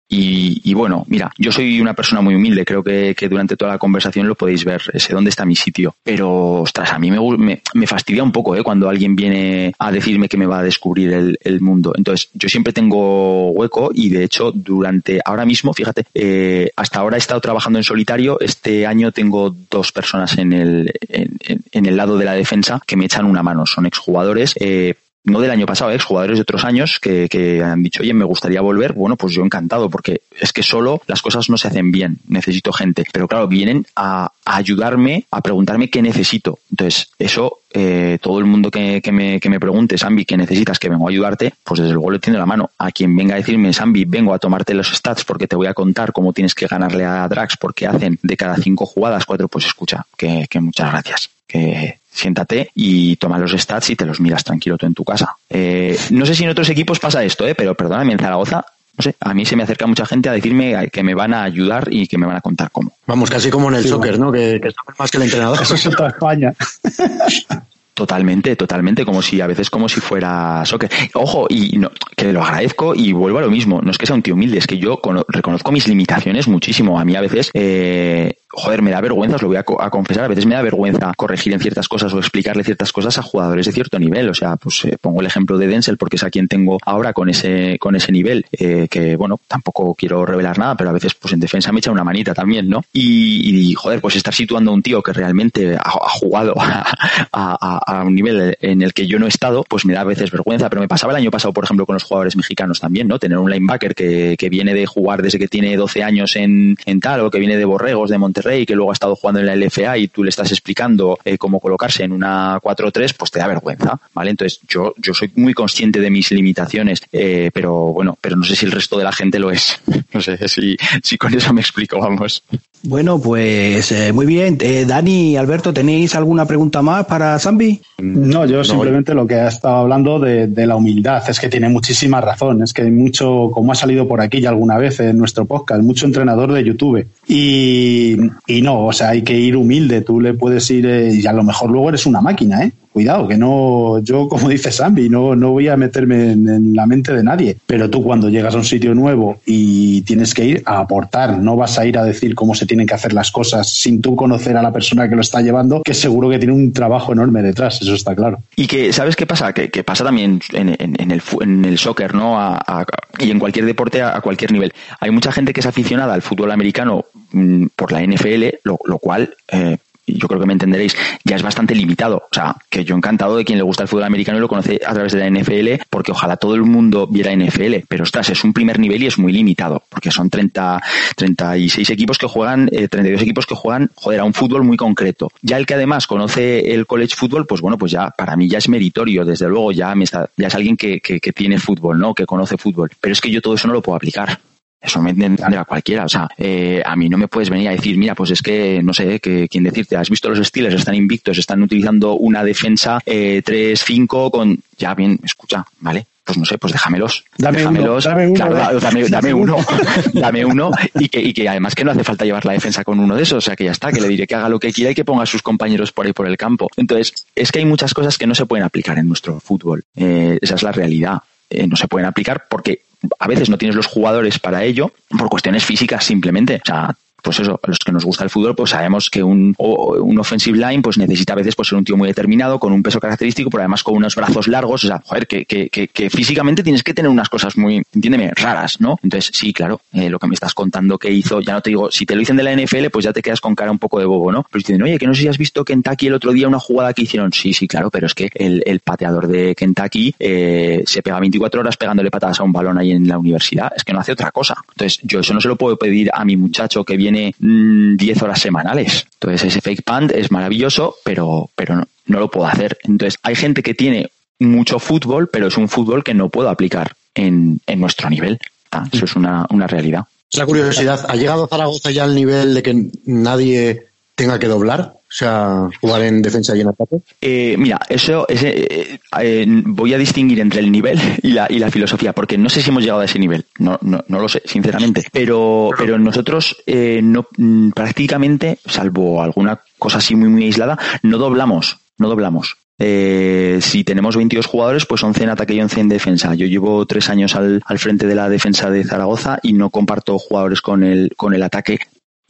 Y, 0.07 0.61
y 0.63 0.73
bueno, 0.73 1.05
mira, 1.07 1.31
yo 1.37 1.51
soy 1.51 1.81
una 1.81 1.93
persona 1.93 2.21
muy 2.21 2.35
humilde, 2.35 2.63
creo 2.65 2.83
que, 2.83 3.15
que 3.17 3.27
durante 3.27 3.57
toda 3.57 3.71
la 3.71 3.77
conversación 3.77 4.27
lo 4.27 4.35
podéis 4.35 4.63
ver, 4.63 4.81
sé 4.99 5.13
dónde 5.13 5.29
está 5.29 5.45
mi 5.45 5.55
sitio. 5.55 5.95
Pero, 6.03 6.61
ostras, 6.61 6.93
a 6.93 6.99
mí 6.99 7.09
me, 7.11 7.19
me, 7.37 7.61
me 7.73 7.87
fastidia 7.87 8.23
un 8.23 8.31
poco 8.31 8.55
¿eh? 8.55 8.63
cuando 8.63 8.87
alguien 8.89 9.15
viene 9.15 9.73
a 9.79 9.91
decirme 9.91 10.29
que 10.29 10.37
me 10.37 10.45
va 10.45 10.59
a 10.59 10.63
descubrir 10.63 11.11
el, 11.13 11.37
el 11.41 11.61
mundo. 11.61 11.93
Entonces, 11.97 12.29
yo 12.33 12.49
siempre 12.49 12.71
tengo 12.73 13.51
hueco 13.51 13.91
y 13.93 14.09
de 14.09 14.23
hecho, 14.23 14.51
durante 14.51 15.19
ahora 15.25 15.45
mismo, 15.45 15.73
fíjate, 15.73 16.03
eh, 16.13 16.69
hasta 16.75 16.99
ahora 16.99 17.17
he 17.17 17.19
estado 17.19 17.41
trabajando 17.41 17.79
en 17.79 17.83
solitario. 17.83 18.39
Este 18.39 18.85
año 18.85 19.11
tengo 19.11 19.55
dos 19.71 19.91
personas 19.91 20.37
en 20.37 20.53
el, 20.53 20.93
en, 21.09 21.37
en- 21.47 21.63
en 21.71 21.85
el 21.85 21.97
lado 21.97 22.17
de 22.17 22.25
la 22.25 22.33
defensa 22.33 22.79
que 22.85 22.95
me 22.95 23.05
echan 23.05 23.25
una 23.25 23.43
mano. 23.43 23.65
Son 23.65 23.85
exjugadores. 23.85 24.53
Eh, 24.59 24.93
no 25.25 25.39
del 25.41 25.51
año 25.51 25.65
pasado, 25.65 25.91
exjugadores 25.91 26.37
de 26.37 26.43
otros 26.43 26.63
años 26.63 26.99
que, 27.01 27.27
que 27.29 27.61
han 27.63 27.83
dicho, 27.83 28.01
oye, 28.01 28.13
me 28.13 28.25
gustaría 28.25 28.61
volver. 28.61 28.93
Bueno, 28.93 29.15
pues 29.15 29.33
yo 29.33 29.43
encantado, 29.43 29.89
porque 29.89 30.21
es 30.39 30.53
que 30.53 30.63
solo 30.63 31.01
las 31.07 31.21
cosas 31.21 31.49
no 31.49 31.57
se 31.57 31.67
hacen 31.67 31.91
bien. 31.91 32.19
Necesito 32.27 32.71
gente. 32.71 33.03
Pero 33.11 33.27
claro, 33.27 33.47
vienen 33.47 33.85
a, 33.95 34.31
a 34.45 34.55
ayudarme, 34.55 35.25
a 35.31 35.41
preguntarme 35.41 35.89
qué 35.89 36.01
necesito. 36.01 36.59
Entonces, 36.71 37.09
eso, 37.17 37.59
eh, 37.73 38.19
todo 38.21 38.39
el 38.39 38.45
mundo 38.45 38.69
que, 38.69 39.01
que 39.01 39.11
me, 39.11 39.39
que 39.39 39.49
me 39.49 39.59
pregunte, 39.59 39.97
Sambi, 39.97 40.25
¿qué 40.25 40.37
necesitas? 40.37 40.79
Que 40.79 40.89
vengo 40.89 41.07
a 41.07 41.11
ayudarte, 41.11 41.53
pues 41.63 41.81
desde 41.81 41.93
luego 41.93 42.11
le 42.11 42.19
tiendo 42.19 42.39
la 42.39 42.45
mano. 42.45 42.69
A 42.77 42.91
quien 42.91 43.15
venga 43.15 43.33
a 43.33 43.37
decirme, 43.37 43.73
Sambi, 43.73 44.05
vengo 44.05 44.33
a 44.33 44.39
tomarte 44.39 44.73
los 44.73 44.87
stats 44.87 45.25
porque 45.25 45.47
te 45.47 45.55
voy 45.55 45.67
a 45.67 45.73
contar 45.73 46.11
cómo 46.11 46.33
tienes 46.33 46.53
que 46.53 46.67
ganarle 46.67 47.03
a 47.03 47.27
Drax 47.27 47.57
porque 47.57 47.87
hacen 47.87 48.19
de 48.21 48.37
cada 48.37 48.57
cinco 48.57 48.85
jugadas 48.85 49.25
cuatro, 49.25 49.47
pues 49.47 49.65
escucha, 49.65 50.05
que, 50.15 50.45
que 50.49 50.59
muchas 50.59 50.91
gracias. 50.91 51.29
Que 51.47 51.99
siéntate 52.15 52.71
y 52.73 53.15
toma 53.17 53.37
los 53.37 53.51
stats 53.51 53.89
y 53.89 53.95
te 53.95 54.05
los 54.05 54.19
miras 54.19 54.43
tranquilo 54.43 54.77
tú 54.77 54.85
en 54.85 54.93
tu 54.93 55.03
casa. 55.03 55.35
Eh, 55.49 55.97
no 56.11 56.25
sé 56.25 56.33
si 56.33 56.43
en 56.43 56.49
otros 56.49 56.69
equipos 56.69 56.99
pasa 56.99 57.23
esto, 57.23 57.47
eh, 57.47 57.53
pero 57.55 57.75
perdóname, 57.75 58.13
en 58.13 58.19
Zaragoza, 58.19 58.65
no 58.97 59.01
sé, 59.03 59.15
a 59.19 59.33
mí 59.33 59.45
se 59.45 59.55
me 59.57 59.63
acerca 59.63 59.85
mucha 59.85 60.05
gente 60.05 60.29
a 60.29 60.31
decirme 60.31 60.89
que 60.91 61.03
me 61.03 61.13
van 61.13 61.33
a 61.33 61.43
ayudar 61.43 61.87
y 61.91 62.07
que 62.07 62.17
me 62.17 62.25
van 62.25 62.37
a 62.37 62.41
contar 62.41 62.71
cómo. 62.71 62.93
Vamos, 63.05 63.29
casi 63.29 63.49
como 63.49 63.67
en 63.69 63.75
el 63.75 63.83
Sí, 63.83 63.89
soccer, 63.89 64.17
¿no? 64.17 64.31
Que, 64.31 64.59
que 64.61 64.71
saben 64.71 64.95
más 64.97 65.11
que 65.11 65.17
el 65.17 65.23
entrenador. 65.23 65.61
Eso 65.61 65.75
es 65.75 65.83
toda 65.83 66.09
España. 66.09 66.53
Totalmente, 67.95 68.57
totalmente, 68.57 69.05
como 69.05 69.21
si 69.21 69.39
a 69.39 69.47
veces 69.47 69.69
como 69.69 69.87
si 69.87 70.01
fuera 70.01 70.65
soccer. 70.65 70.89
Ojo, 71.13 71.47
y 71.49 71.77
no, 71.77 71.89
que 72.17 72.33
lo 72.33 72.43
agradezco 72.43 72.93
y 72.93 73.13
vuelvo 73.13 73.37
a 73.39 73.41
lo 73.43 73.49
mismo. 73.49 73.79
No 73.81 73.89
es 73.89 73.97
que 73.97 74.05
sea 74.05 74.17
un 74.17 74.21
tío 74.21 74.33
humilde, 74.33 74.57
es 74.57 74.67
que 74.67 74.77
yo 74.77 74.99
cono- 74.99 75.25
reconozco 75.29 75.71
mis 75.71 75.87
limitaciones 75.87 76.49
muchísimo. 76.49 76.99
A 76.99 77.05
mí 77.05 77.15
a 77.15 77.21
veces, 77.21 77.51
eh, 77.53 78.33
joder, 78.49 78.81
me 78.81 78.91
da 78.91 78.99
vergüenza, 78.99 79.37
os 79.37 79.41
lo 79.43 79.47
voy 79.47 79.55
a, 79.55 79.63
co- 79.63 79.81
a 79.81 79.89
confesar, 79.89 80.25
a 80.25 80.27
veces 80.27 80.45
me 80.45 80.55
da 80.55 80.61
vergüenza 80.61 81.13
corregir 81.15 81.53
en 81.53 81.61
ciertas 81.61 81.87
cosas 81.87 82.13
o 82.13 82.19
explicarle 82.19 82.65
ciertas 82.65 82.91
cosas 82.91 83.17
a 83.17 83.21
jugadores 83.21 83.65
de 83.65 83.71
cierto 83.71 83.97
nivel. 83.97 84.27
O 84.27 84.33
sea, 84.33 84.57
pues 84.57 84.83
eh, 84.83 84.97
pongo 84.99 85.21
el 85.21 85.27
ejemplo 85.27 85.57
de 85.57 85.67
Denzel 85.67 85.95
porque 85.97 86.17
es 86.17 86.23
a 86.23 86.29
quien 86.29 86.49
tengo 86.49 86.77
ahora 86.85 87.13
con 87.13 87.29
ese, 87.29 87.77
con 87.79 87.95
ese 87.95 88.11
nivel, 88.11 88.45
eh, 88.51 88.89
que 88.91 89.15
bueno, 89.15 89.39
tampoco 89.47 89.95
quiero 89.95 90.25
revelar 90.25 90.59
nada, 90.59 90.75
pero 90.75 90.89
a 90.89 90.93
veces 90.93 91.13
pues 91.15 91.33
en 91.33 91.39
defensa 91.39 91.71
me 91.71 91.79
echa 91.79 91.91
una 91.93 92.03
manita 92.03 92.33
también, 92.33 92.67
¿no? 92.67 92.83
Y, 92.91 93.69
y, 93.69 93.73
joder, 93.73 94.01
pues 94.01 94.17
estar 94.17 94.33
situando 94.33 94.71
a 94.71 94.73
un 94.73 94.81
tío 94.83 95.01
que 95.01 95.13
realmente 95.13 95.77
ha, 95.77 95.89
jugado 96.19 96.55
a 97.31 97.84
un 97.87 98.15
nivel 98.15 98.57
en 98.61 98.81
el 98.81 98.93
que 98.93 99.07
yo 99.07 99.19
no 99.19 99.25
he 99.25 99.29
estado, 99.29 99.63
pues 99.67 99.85
me 99.85 99.93
da 99.93 100.01
a 100.01 100.05
veces 100.05 100.31
vergüenza, 100.31 100.69
pero 100.69 100.81
me 100.81 100.87
pasaba 100.87 101.13
el 101.13 101.17
año 101.17 101.31
pasado, 101.31 101.53
por 101.53 101.63
ejemplo, 101.63 101.85
con 101.85 101.93
los 101.93 102.03
jugadores 102.03 102.35
mexicanos 102.35 102.79
también, 102.79 103.07
¿no? 103.07 103.19
Tener 103.19 103.37
un 103.37 103.49
linebacker 103.49 103.95
que, 103.95 104.35
que 104.37 104.49
viene 104.49 104.73
de 104.73 104.85
jugar 104.85 105.21
desde 105.21 105.39
que 105.39 105.47
tiene 105.47 105.75
12 105.75 106.03
años 106.03 106.35
en, 106.35 106.77
en 106.85 106.99
tal, 106.99 107.21
o 107.21 107.31
que 107.31 107.39
viene 107.39 107.57
de 107.57 107.65
Borregos, 107.65 108.09
de 108.09 108.17
Monterrey, 108.17 108.65
que 108.65 108.75
luego 108.75 108.91
ha 108.91 108.93
estado 108.93 109.15
jugando 109.15 109.39
en 109.39 109.45
la 109.45 109.55
LFA 109.55 109.97
y 109.97 110.07
tú 110.07 110.23
le 110.23 110.29
estás 110.29 110.51
explicando 110.51 111.17
eh, 111.23 111.37
cómo 111.37 111.59
colocarse 111.59 112.03
en 112.03 112.11
una 112.11 112.59
4-3, 112.59 113.15
pues 113.17 113.31
te 113.31 113.39
da 113.39 113.47
vergüenza, 113.47 113.99
¿vale? 114.13 114.31
Entonces, 114.31 114.59
yo, 114.67 114.93
yo 114.97 115.13
soy 115.13 115.31
muy 115.35 115.53
consciente 115.53 115.99
de 115.99 116.09
mis 116.09 116.31
limitaciones, 116.31 117.01
eh, 117.11 117.51
pero 117.53 117.93
bueno, 117.93 118.17
pero 118.19 118.35
no 118.35 118.43
sé 118.43 118.55
si 118.55 118.65
el 118.65 118.71
resto 118.71 118.97
de 118.97 119.03
la 119.03 119.11
gente 119.11 119.39
lo 119.39 119.51
es. 119.51 119.79
No 120.13 120.21
sé 120.21 120.47
si, 120.47 120.77
si 121.03 121.17
con 121.17 121.33
eso 121.33 121.51
me 121.53 121.59
explico, 121.59 121.99
vamos. 121.99 122.41
Bueno, 122.87 123.19
pues 123.19 123.91
eh, 123.91 124.13
muy 124.13 124.27
bien. 124.27 124.57
Eh, 124.61 124.85
Dani, 124.87 125.35
Alberto, 125.37 125.73
¿tenéis 125.73 126.13
alguna 126.13 126.45
pregunta 126.45 126.83
más 126.83 127.05
para 127.05 127.37
Zambi? 127.39 127.81
No, 127.97 128.45
yo 128.45 128.63
simplemente 128.63 129.15
lo 129.15 129.25
que 129.25 129.35
ha 129.35 129.47
estado 129.47 129.77
hablando 129.77 130.19
de, 130.19 130.47
de 130.47 130.67
la 130.67 130.75
humildad 130.75 131.23
es 131.27 131.39
que 131.39 131.49
tiene 131.49 131.67
muchísima 131.67 132.21
razón. 132.21 132.61
Es 132.61 132.73
que 132.73 132.83
hay 132.83 132.91
mucho, 132.91 133.49
como 133.51 133.71
ha 133.71 133.75
salido 133.75 134.07
por 134.07 134.21
aquí 134.21 134.39
ya 134.39 134.49
alguna 134.49 134.77
vez 134.77 134.99
en 134.99 135.17
nuestro 135.17 135.45
podcast, 135.45 135.81
mucho 135.81 136.05
entrenador 136.05 136.53
de 136.53 136.63
YouTube. 136.63 137.07
Y, 137.27 138.17
y 138.45 138.61
no, 138.61 138.85
o 138.85 138.93
sea, 138.93 139.09
hay 139.09 139.23
que 139.23 139.37
ir 139.37 139.57
humilde. 139.57 140.01
Tú 140.01 140.21
le 140.21 140.35
puedes 140.35 140.69
ir 140.69 140.85
eh, 140.85 141.11
y 141.13 141.25
a 141.25 141.33
lo 141.33 141.43
mejor 141.43 141.71
luego 141.71 141.89
eres 141.89 142.05
una 142.05 142.21
máquina, 142.21 142.63
¿eh? 142.63 142.71
Cuidado, 142.95 143.27
que 143.27 143.37
no, 143.37 143.99
yo 143.99 144.29
como 144.29 144.47
dice 144.47 144.71
Sambi, 144.71 145.09
no, 145.09 145.35
no 145.35 145.51
voy 145.51 145.67
a 145.67 145.75
meterme 145.75 146.31
en, 146.31 146.73
la 146.73 146.85
mente 146.85 147.13
de 147.13 147.23
nadie. 147.23 147.57
Pero 147.65 147.89
tú 147.89 148.01
cuando 148.01 148.29
llegas 148.29 148.55
a 148.55 148.57
un 148.57 148.63
sitio 148.63 148.95
nuevo 148.95 149.39
y 149.45 150.01
tienes 150.03 150.33
que 150.33 150.45
ir 150.45 150.63
a 150.65 150.79
aportar, 150.79 151.37
no 151.37 151.57
vas 151.57 151.77
a 151.77 151.85
ir 151.85 151.97
a 151.97 152.05
decir 152.05 152.35
cómo 152.35 152.55
se 152.55 152.65
tienen 152.65 152.87
que 152.87 152.93
hacer 152.93 153.11
las 153.11 153.31
cosas 153.31 153.69
sin 153.69 153.99
tú 153.99 154.15
conocer 154.15 154.55
a 154.55 154.61
la 154.61 154.71
persona 154.71 155.09
que 155.09 155.15
lo 155.15 155.19
está 155.19 155.41
llevando, 155.41 155.81
que 155.83 155.93
seguro 155.93 156.29
que 156.29 156.37
tiene 156.37 156.53
un 156.53 156.71
trabajo 156.71 157.11
enorme 157.11 157.41
detrás, 157.41 157.81
eso 157.81 157.93
está 157.93 158.15
claro. 158.15 158.37
Y 158.55 158.65
que, 158.65 158.93
¿sabes 158.93 159.17
qué 159.17 159.27
pasa? 159.27 159.51
Que, 159.51 159.67
pasa 159.83 160.05
también 160.05 160.39
en, 160.53 160.69
el, 161.11 161.21
en 161.41 161.65
el 161.65 161.77
soccer, 161.77 162.15
¿no? 162.15 162.39
A- 162.39 162.85
y 163.19 163.29
en 163.29 163.39
cualquier 163.39 163.65
deporte 163.65 164.01
a, 164.01 164.15
a 164.15 164.21
cualquier 164.21 164.53
nivel. 164.53 164.71
Hay 165.01 165.11
mucha 165.11 165.33
gente 165.33 165.51
que 165.51 165.59
es 165.59 165.65
aficionada 165.65 166.13
al 166.13 166.21
fútbol 166.21 166.51
americano 166.51 167.03
mm, 167.33 167.65
por 167.75 167.91
la 167.91 168.01
NFL, 168.01 168.59
lo, 168.63 168.79
lo 168.85 168.99
cual, 168.99 169.35
eh, 169.51 169.79
yo 170.07 170.27
creo 170.27 170.39
que 170.39 170.45
me 170.45 170.53
entenderéis, 170.53 170.95
ya 171.23 171.35
es 171.35 171.41
bastante 171.41 171.75
limitado. 171.75 172.17
O 172.17 172.33
sea, 172.33 172.55
que 172.69 172.83
yo 172.83 172.95
encantado 172.95 173.37
de 173.37 173.45
quien 173.45 173.57
le 173.57 173.63
gusta 173.63 173.83
el 173.83 173.89
fútbol 173.89 174.03
americano 174.03 174.37
y 174.37 174.41
lo 174.41 174.47
conoce 174.47 174.79
a 174.85 174.93
través 174.93 175.13
de 175.13 175.19
la 175.19 175.29
NFL, 175.29 175.83
porque 175.89 176.11
ojalá 176.11 176.37
todo 176.37 176.55
el 176.55 176.63
mundo 176.63 177.07
viera 177.07 177.35
NFL. 177.35 177.85
Pero, 177.87 178.03
ostras, 178.03 178.29
es 178.29 178.43
un 178.43 178.53
primer 178.53 178.79
nivel 178.79 179.03
y 179.03 179.07
es 179.07 179.17
muy 179.17 179.33
limitado, 179.33 179.83
porque 179.89 180.11
son 180.11 180.29
30, 180.29 180.81
36 181.15 181.89
equipos 181.89 182.17
que 182.17 182.27
juegan, 182.27 182.69
eh, 182.71 182.87
32 182.87 183.21
equipos 183.21 183.45
que 183.45 183.55
juegan, 183.55 183.89
joder, 183.95 184.19
a 184.19 184.25
un 184.25 184.33
fútbol 184.33 184.63
muy 184.63 184.77
concreto. 184.77 185.31
Ya 185.41 185.57
el 185.57 185.65
que 185.65 185.73
además 185.73 186.07
conoce 186.07 186.73
el 186.73 186.85
college 186.85 187.15
fútbol, 187.15 187.45
pues 187.45 187.61
bueno, 187.61 187.77
pues 187.77 187.91
ya 187.91 188.11
para 188.11 188.35
mí 188.35 188.47
ya 188.47 188.59
es 188.59 188.69
meritorio, 188.69 189.25
desde 189.25 189.47
luego 189.47 189.71
ya 189.71 189.93
me 189.95 190.03
está, 190.03 190.29
ya 190.37 190.47
es 190.47 190.55
alguien 190.55 190.77
que, 190.77 191.01
que, 191.01 191.19
que 191.19 191.33
tiene 191.33 191.59
fútbol, 191.59 191.99
¿no? 191.99 192.13
Que 192.13 192.25
conoce 192.25 192.57
fútbol. 192.57 192.91
Pero 192.99 193.13
es 193.13 193.21
que 193.21 193.31
yo 193.31 193.41
todo 193.41 193.55
eso 193.55 193.67
no 193.67 193.73
lo 193.73 193.81
puedo 193.81 193.95
aplicar. 193.95 194.39
Eso 194.85 195.01
me 195.01 195.09
entiende 195.11 195.57
a 195.57 195.65
cualquiera. 195.65 196.05
O 196.05 196.09
sea, 196.09 196.27
eh, 196.37 196.81
a 196.85 196.95
mí 196.95 197.09
no 197.09 197.17
me 197.17 197.27
puedes 197.27 197.49
venir 197.49 197.69
a 197.69 197.71
decir, 197.71 197.97
mira, 197.97 198.13
pues 198.15 198.31
es 198.31 198.41
que, 198.41 198.81
no 198.83 198.93
sé, 198.93 199.19
que 199.19 199.47
quién 199.49 199.63
decirte, 199.63 199.97
has 199.97 200.09
visto 200.09 200.29
los 200.29 200.45
Steelers, 200.45 200.75
están 200.75 200.95
invictos, 200.95 201.37
están 201.37 201.61
utilizando 201.63 202.13
una 202.15 202.43
defensa 202.43 202.99
eh, 203.05 203.41
3-5 203.45 204.31
con... 204.31 204.59
Ya, 204.77 204.93
bien, 204.93 205.19
escucha, 205.23 205.65
¿vale? 205.79 206.05
Pues 206.23 206.37
no 206.39 206.45
sé, 206.45 206.57
pues 206.57 206.73
déjamelos. 206.73 207.23
Dame 207.37 207.59
uno, 207.67 207.95
déjamelos. 207.95 208.03
dame 208.03 208.25
uno, 208.27 208.33
Claro, 208.35 208.55
¿eh? 208.57 208.59
da- 208.59 209.09
dame, 209.21 209.33
uno. 209.33 209.57
dame 210.13 210.45
uno. 210.45 210.71
Y 210.99 211.07
que, 211.09 211.21
y 211.21 211.33
que 211.33 211.47
además 211.47 211.75
que 211.75 211.83
no 211.83 211.91
hace 211.91 212.03
falta 212.03 212.25
llevar 212.25 212.45
la 212.45 212.53
defensa 212.53 212.83
con 212.83 212.99
uno 212.99 213.15
de 213.15 213.23
esos. 213.23 213.37
O 213.37 213.41
sea, 213.41 213.55
que 213.55 213.63
ya 213.65 213.71
está, 213.71 213.91
que 213.91 214.01
le 214.01 214.07
diré 214.07 214.25
que 214.25 214.33
haga 214.35 214.49
lo 214.49 214.59
que 214.59 214.73
quiera 214.73 214.89
y 214.91 214.95
que 214.95 215.05
ponga 215.05 215.23
a 215.23 215.27
sus 215.27 215.41
compañeros 215.43 215.91
por 215.91 216.05
ahí 216.07 216.13
por 216.13 216.27
el 216.27 216.35
campo. 216.35 216.67
Entonces, 216.77 217.13
es 217.35 217.51
que 217.51 217.59
hay 217.59 217.65
muchas 217.65 217.93
cosas 217.93 218.17
que 218.17 218.25
no 218.25 218.33
se 218.33 218.45
pueden 218.47 218.65
aplicar 218.65 218.97
en 218.97 219.07
nuestro 219.07 219.39
fútbol. 219.39 219.83
Eh, 219.95 220.39
esa 220.41 220.55
es 220.55 220.63
la 220.63 220.71
realidad. 220.71 221.19
Eh, 221.49 221.67
no 221.67 221.75
se 221.75 221.87
pueden 221.87 222.07
aplicar 222.07 222.47
porque 222.49 222.81
a 223.19 223.27
veces 223.27 223.49
no 223.49 223.57
tienes 223.57 223.75
los 223.75 223.85
jugadores 223.85 224.39
para 224.39 224.63
ello 224.63 224.91
por 225.09 225.29
cuestiones 225.29 225.63
físicas 225.63 226.03
simplemente. 226.03 226.55
O 226.55 226.65
sea, 226.65 226.95
pues 227.25 227.39
eso, 227.41 227.59
a 227.61 227.67
los 227.67 227.79
que 227.79 227.91
nos 227.91 228.05
gusta 228.05 228.23
el 228.23 228.29
fútbol, 228.29 228.55
pues 228.55 228.69
sabemos 228.71 229.09
que 229.09 229.21
un, 229.23 229.53
o- 229.57 229.97
un 230.01 230.17
offensive 230.19 230.57
line 230.57 230.81
pues 230.81 230.97
necesita 230.97 231.33
a 231.33 231.35
veces 231.35 231.55
pues, 231.55 231.67
ser 231.67 231.77
un 231.77 231.83
tío 231.83 231.97
muy 231.97 232.07
determinado, 232.07 232.59
con 232.59 232.71
un 232.71 232.81
peso 232.83 232.99
característico, 232.99 233.49
pero 233.49 233.61
además 233.63 233.83
con 233.83 233.95
unos 233.95 234.15
brazos 234.15 234.47
largos. 234.47 234.83
O 234.83 234.87
sea, 234.87 235.01
joder, 235.03 235.27
que, 235.27 235.45
que, 235.45 235.69
que, 235.69 235.87
que 235.89 236.09
físicamente 236.09 236.63
tienes 236.63 236.83
que 236.83 236.93
tener 236.93 237.09
unas 237.11 237.27
cosas 237.29 237.57
muy, 237.57 237.81
entiéndeme, 237.93 238.31
raras, 238.35 238.79
¿no? 238.79 238.97
Entonces, 239.03 239.31
sí, 239.33 239.51
claro, 239.51 239.81
eh, 239.91 240.09
lo 240.09 240.19
que 240.19 240.27
me 240.27 240.33
estás 240.35 240.53
contando 240.53 240.97
que 240.97 241.11
hizo, 241.11 241.41
ya 241.41 241.53
no 241.53 241.61
te 241.61 241.71
digo, 241.71 241.91
si 241.91 242.05
te 242.05 242.13
lo 242.15 242.19
dicen 242.19 242.37
de 242.37 242.43
la 242.43 242.53
NFL, 242.55 242.85
pues 242.91 243.03
ya 243.05 243.11
te 243.13 243.21
quedas 243.21 243.41
con 243.41 243.55
cara 243.55 243.71
un 243.71 243.79
poco 243.79 243.99
de 243.99 244.05
bobo, 244.05 244.31
¿no? 244.31 244.43
Pero 244.51 244.59
dicen, 244.59 244.81
oye, 244.83 244.97
que 244.97 245.07
no 245.07 245.13
sé 245.15 245.21
si 245.23 245.27
has 245.27 245.37
visto 245.37 245.65
Kentucky 245.65 246.07
el 246.07 246.13
otro 246.13 246.31
día 246.31 246.47
una 246.47 246.59
jugada 246.59 246.93
que 246.93 247.01
hicieron. 247.01 247.33
Sí, 247.33 247.53
sí, 247.53 247.67
claro, 247.67 247.89
pero 247.89 248.05
es 248.07 248.13
que 248.13 248.29
el, 248.35 248.61
el 248.65 248.79
pateador 248.81 249.27
de 249.27 249.55
Kentucky 249.55 250.13
eh, 250.19 250.83
se 250.85 251.01
pega 251.01 251.19
24 251.19 251.61
horas 251.61 251.77
pegándole 251.77 252.11
patadas 252.11 252.39
a 252.39 252.43
un 252.43 252.51
balón 252.53 252.77
ahí 252.77 252.91
en 252.91 253.07
la 253.07 253.17
universidad. 253.17 253.71
Es 253.75 253.83
que 253.83 253.93
no 253.93 253.99
hace 253.99 254.11
otra 254.11 254.31
cosa. 254.31 254.55
Entonces, 254.71 254.99
yo 255.03 255.19
eso 255.21 255.33
no 255.33 255.41
se 255.41 255.47
lo 255.47 255.55
puedo 255.55 255.77
pedir 255.77 256.09
a 256.13 256.23
mi 256.25 256.37
muchacho 256.37 256.83
que 256.83 256.97
viene 256.97 257.14
tiene 257.15 257.35
mm, 257.39 257.95
10 257.95 258.21
horas 258.23 258.41
semanales. 258.41 259.05
Entonces 259.13 259.43
ese 259.45 259.61
fake 259.61 259.83
punt 259.83 260.11
es 260.11 260.31
maravilloso, 260.31 260.97
pero, 261.03 261.49
pero 261.55 261.75
no, 261.75 261.87
no 262.07 262.19
lo 262.19 262.29
puedo 262.29 262.47
hacer. 262.47 262.77
Entonces 262.83 263.19
hay 263.23 263.35
gente 263.35 263.63
que 263.63 263.73
tiene 263.73 264.11
mucho 264.39 264.79
fútbol, 264.79 265.29
pero 265.29 265.47
es 265.47 265.57
un 265.57 265.69
fútbol 265.69 266.03
que 266.03 266.13
no 266.13 266.29
puedo 266.29 266.49
aplicar 266.49 266.95
en, 267.13 267.59
en 267.65 267.79
nuestro 267.79 268.09
nivel. 268.09 268.39
Ah, 268.71 268.85
Eso 268.91 269.05
es 269.05 269.15
una, 269.15 269.45
una 269.49 269.67
realidad. 269.67 270.05
Esa 270.31 270.45
curiosidad, 270.45 271.05
¿ha 271.07 271.15
llegado 271.15 271.47
Zaragoza 271.47 271.91
ya 271.91 272.03
al 272.03 272.15
nivel 272.15 272.53
de 272.53 272.63
que 272.63 272.91
nadie 273.05 273.87
tenga 274.15 274.37
que 274.37 274.47
doblar? 274.47 274.94
O 275.07 275.17
sea, 275.17 275.69
jugar 275.79 276.01
en 276.01 276.21
defensa 276.21 276.55
y 276.57 276.61
en 276.61 276.67
ataque. 276.67 276.97
Eh, 277.21 277.55
mira, 277.57 277.79
eso 277.87 278.27
ese, 278.27 278.49
eh, 278.49 278.99
eh, 279.21 279.45
voy 279.47 279.93
a 279.93 279.97
distinguir 279.97 280.39
entre 280.39 280.61
el 280.61 280.71
nivel 280.71 280.99
y 281.21 281.31
la, 281.31 281.47
y 281.49 281.59
la 281.59 281.69
filosofía, 281.69 282.11
porque 282.11 282.37
no 282.37 282.49
sé 282.49 282.61
si 282.61 282.69
hemos 282.69 282.83
llegado 282.83 283.01
a 283.01 283.05
ese 283.05 283.19
nivel, 283.19 283.45
no, 283.59 283.77
no, 283.81 284.03
no 284.07 284.19
lo 284.19 284.27
sé, 284.27 284.41
sinceramente. 284.45 285.03
Pero, 285.11 285.69
pero 285.77 285.99
nosotros 285.99 286.57
eh, 286.65 287.01
no 287.03 287.27
mm, 287.37 287.69
prácticamente, 287.69 288.59
salvo 288.65 289.21
alguna 289.21 289.61
cosa 289.77 289.99
así 289.99 290.15
muy 290.15 290.27
muy 290.27 290.45
aislada, 290.45 290.77
no 291.03 291.17
doblamos, 291.17 291.77
no 291.97 292.09
doblamos. 292.09 292.57
Eh, 292.77 293.59
si 293.61 293.85
tenemos 293.85 294.17
22 294.17 294.45
jugadores, 294.47 294.85
pues 294.85 295.01
11 295.01 295.23
en 295.23 295.29
ataque 295.29 295.53
y 295.53 295.61
11 295.61 295.79
en 295.79 295.89
defensa. 295.89 296.35
Yo 296.35 296.45
llevo 296.45 296.85
tres 296.85 297.09
años 297.09 297.35
al, 297.35 297.61
al 297.65 297.79
frente 297.79 298.05
de 298.05 298.15
la 298.15 298.27
defensa 298.27 298.69
de 298.69 298.83
Zaragoza 298.83 299.39
y 299.43 299.53
no 299.53 299.69
comparto 299.69 300.17
jugadores 300.19 300.61
con 300.61 300.83
el, 300.83 301.13
con 301.15 301.33
el 301.33 301.43
ataque 301.43 301.79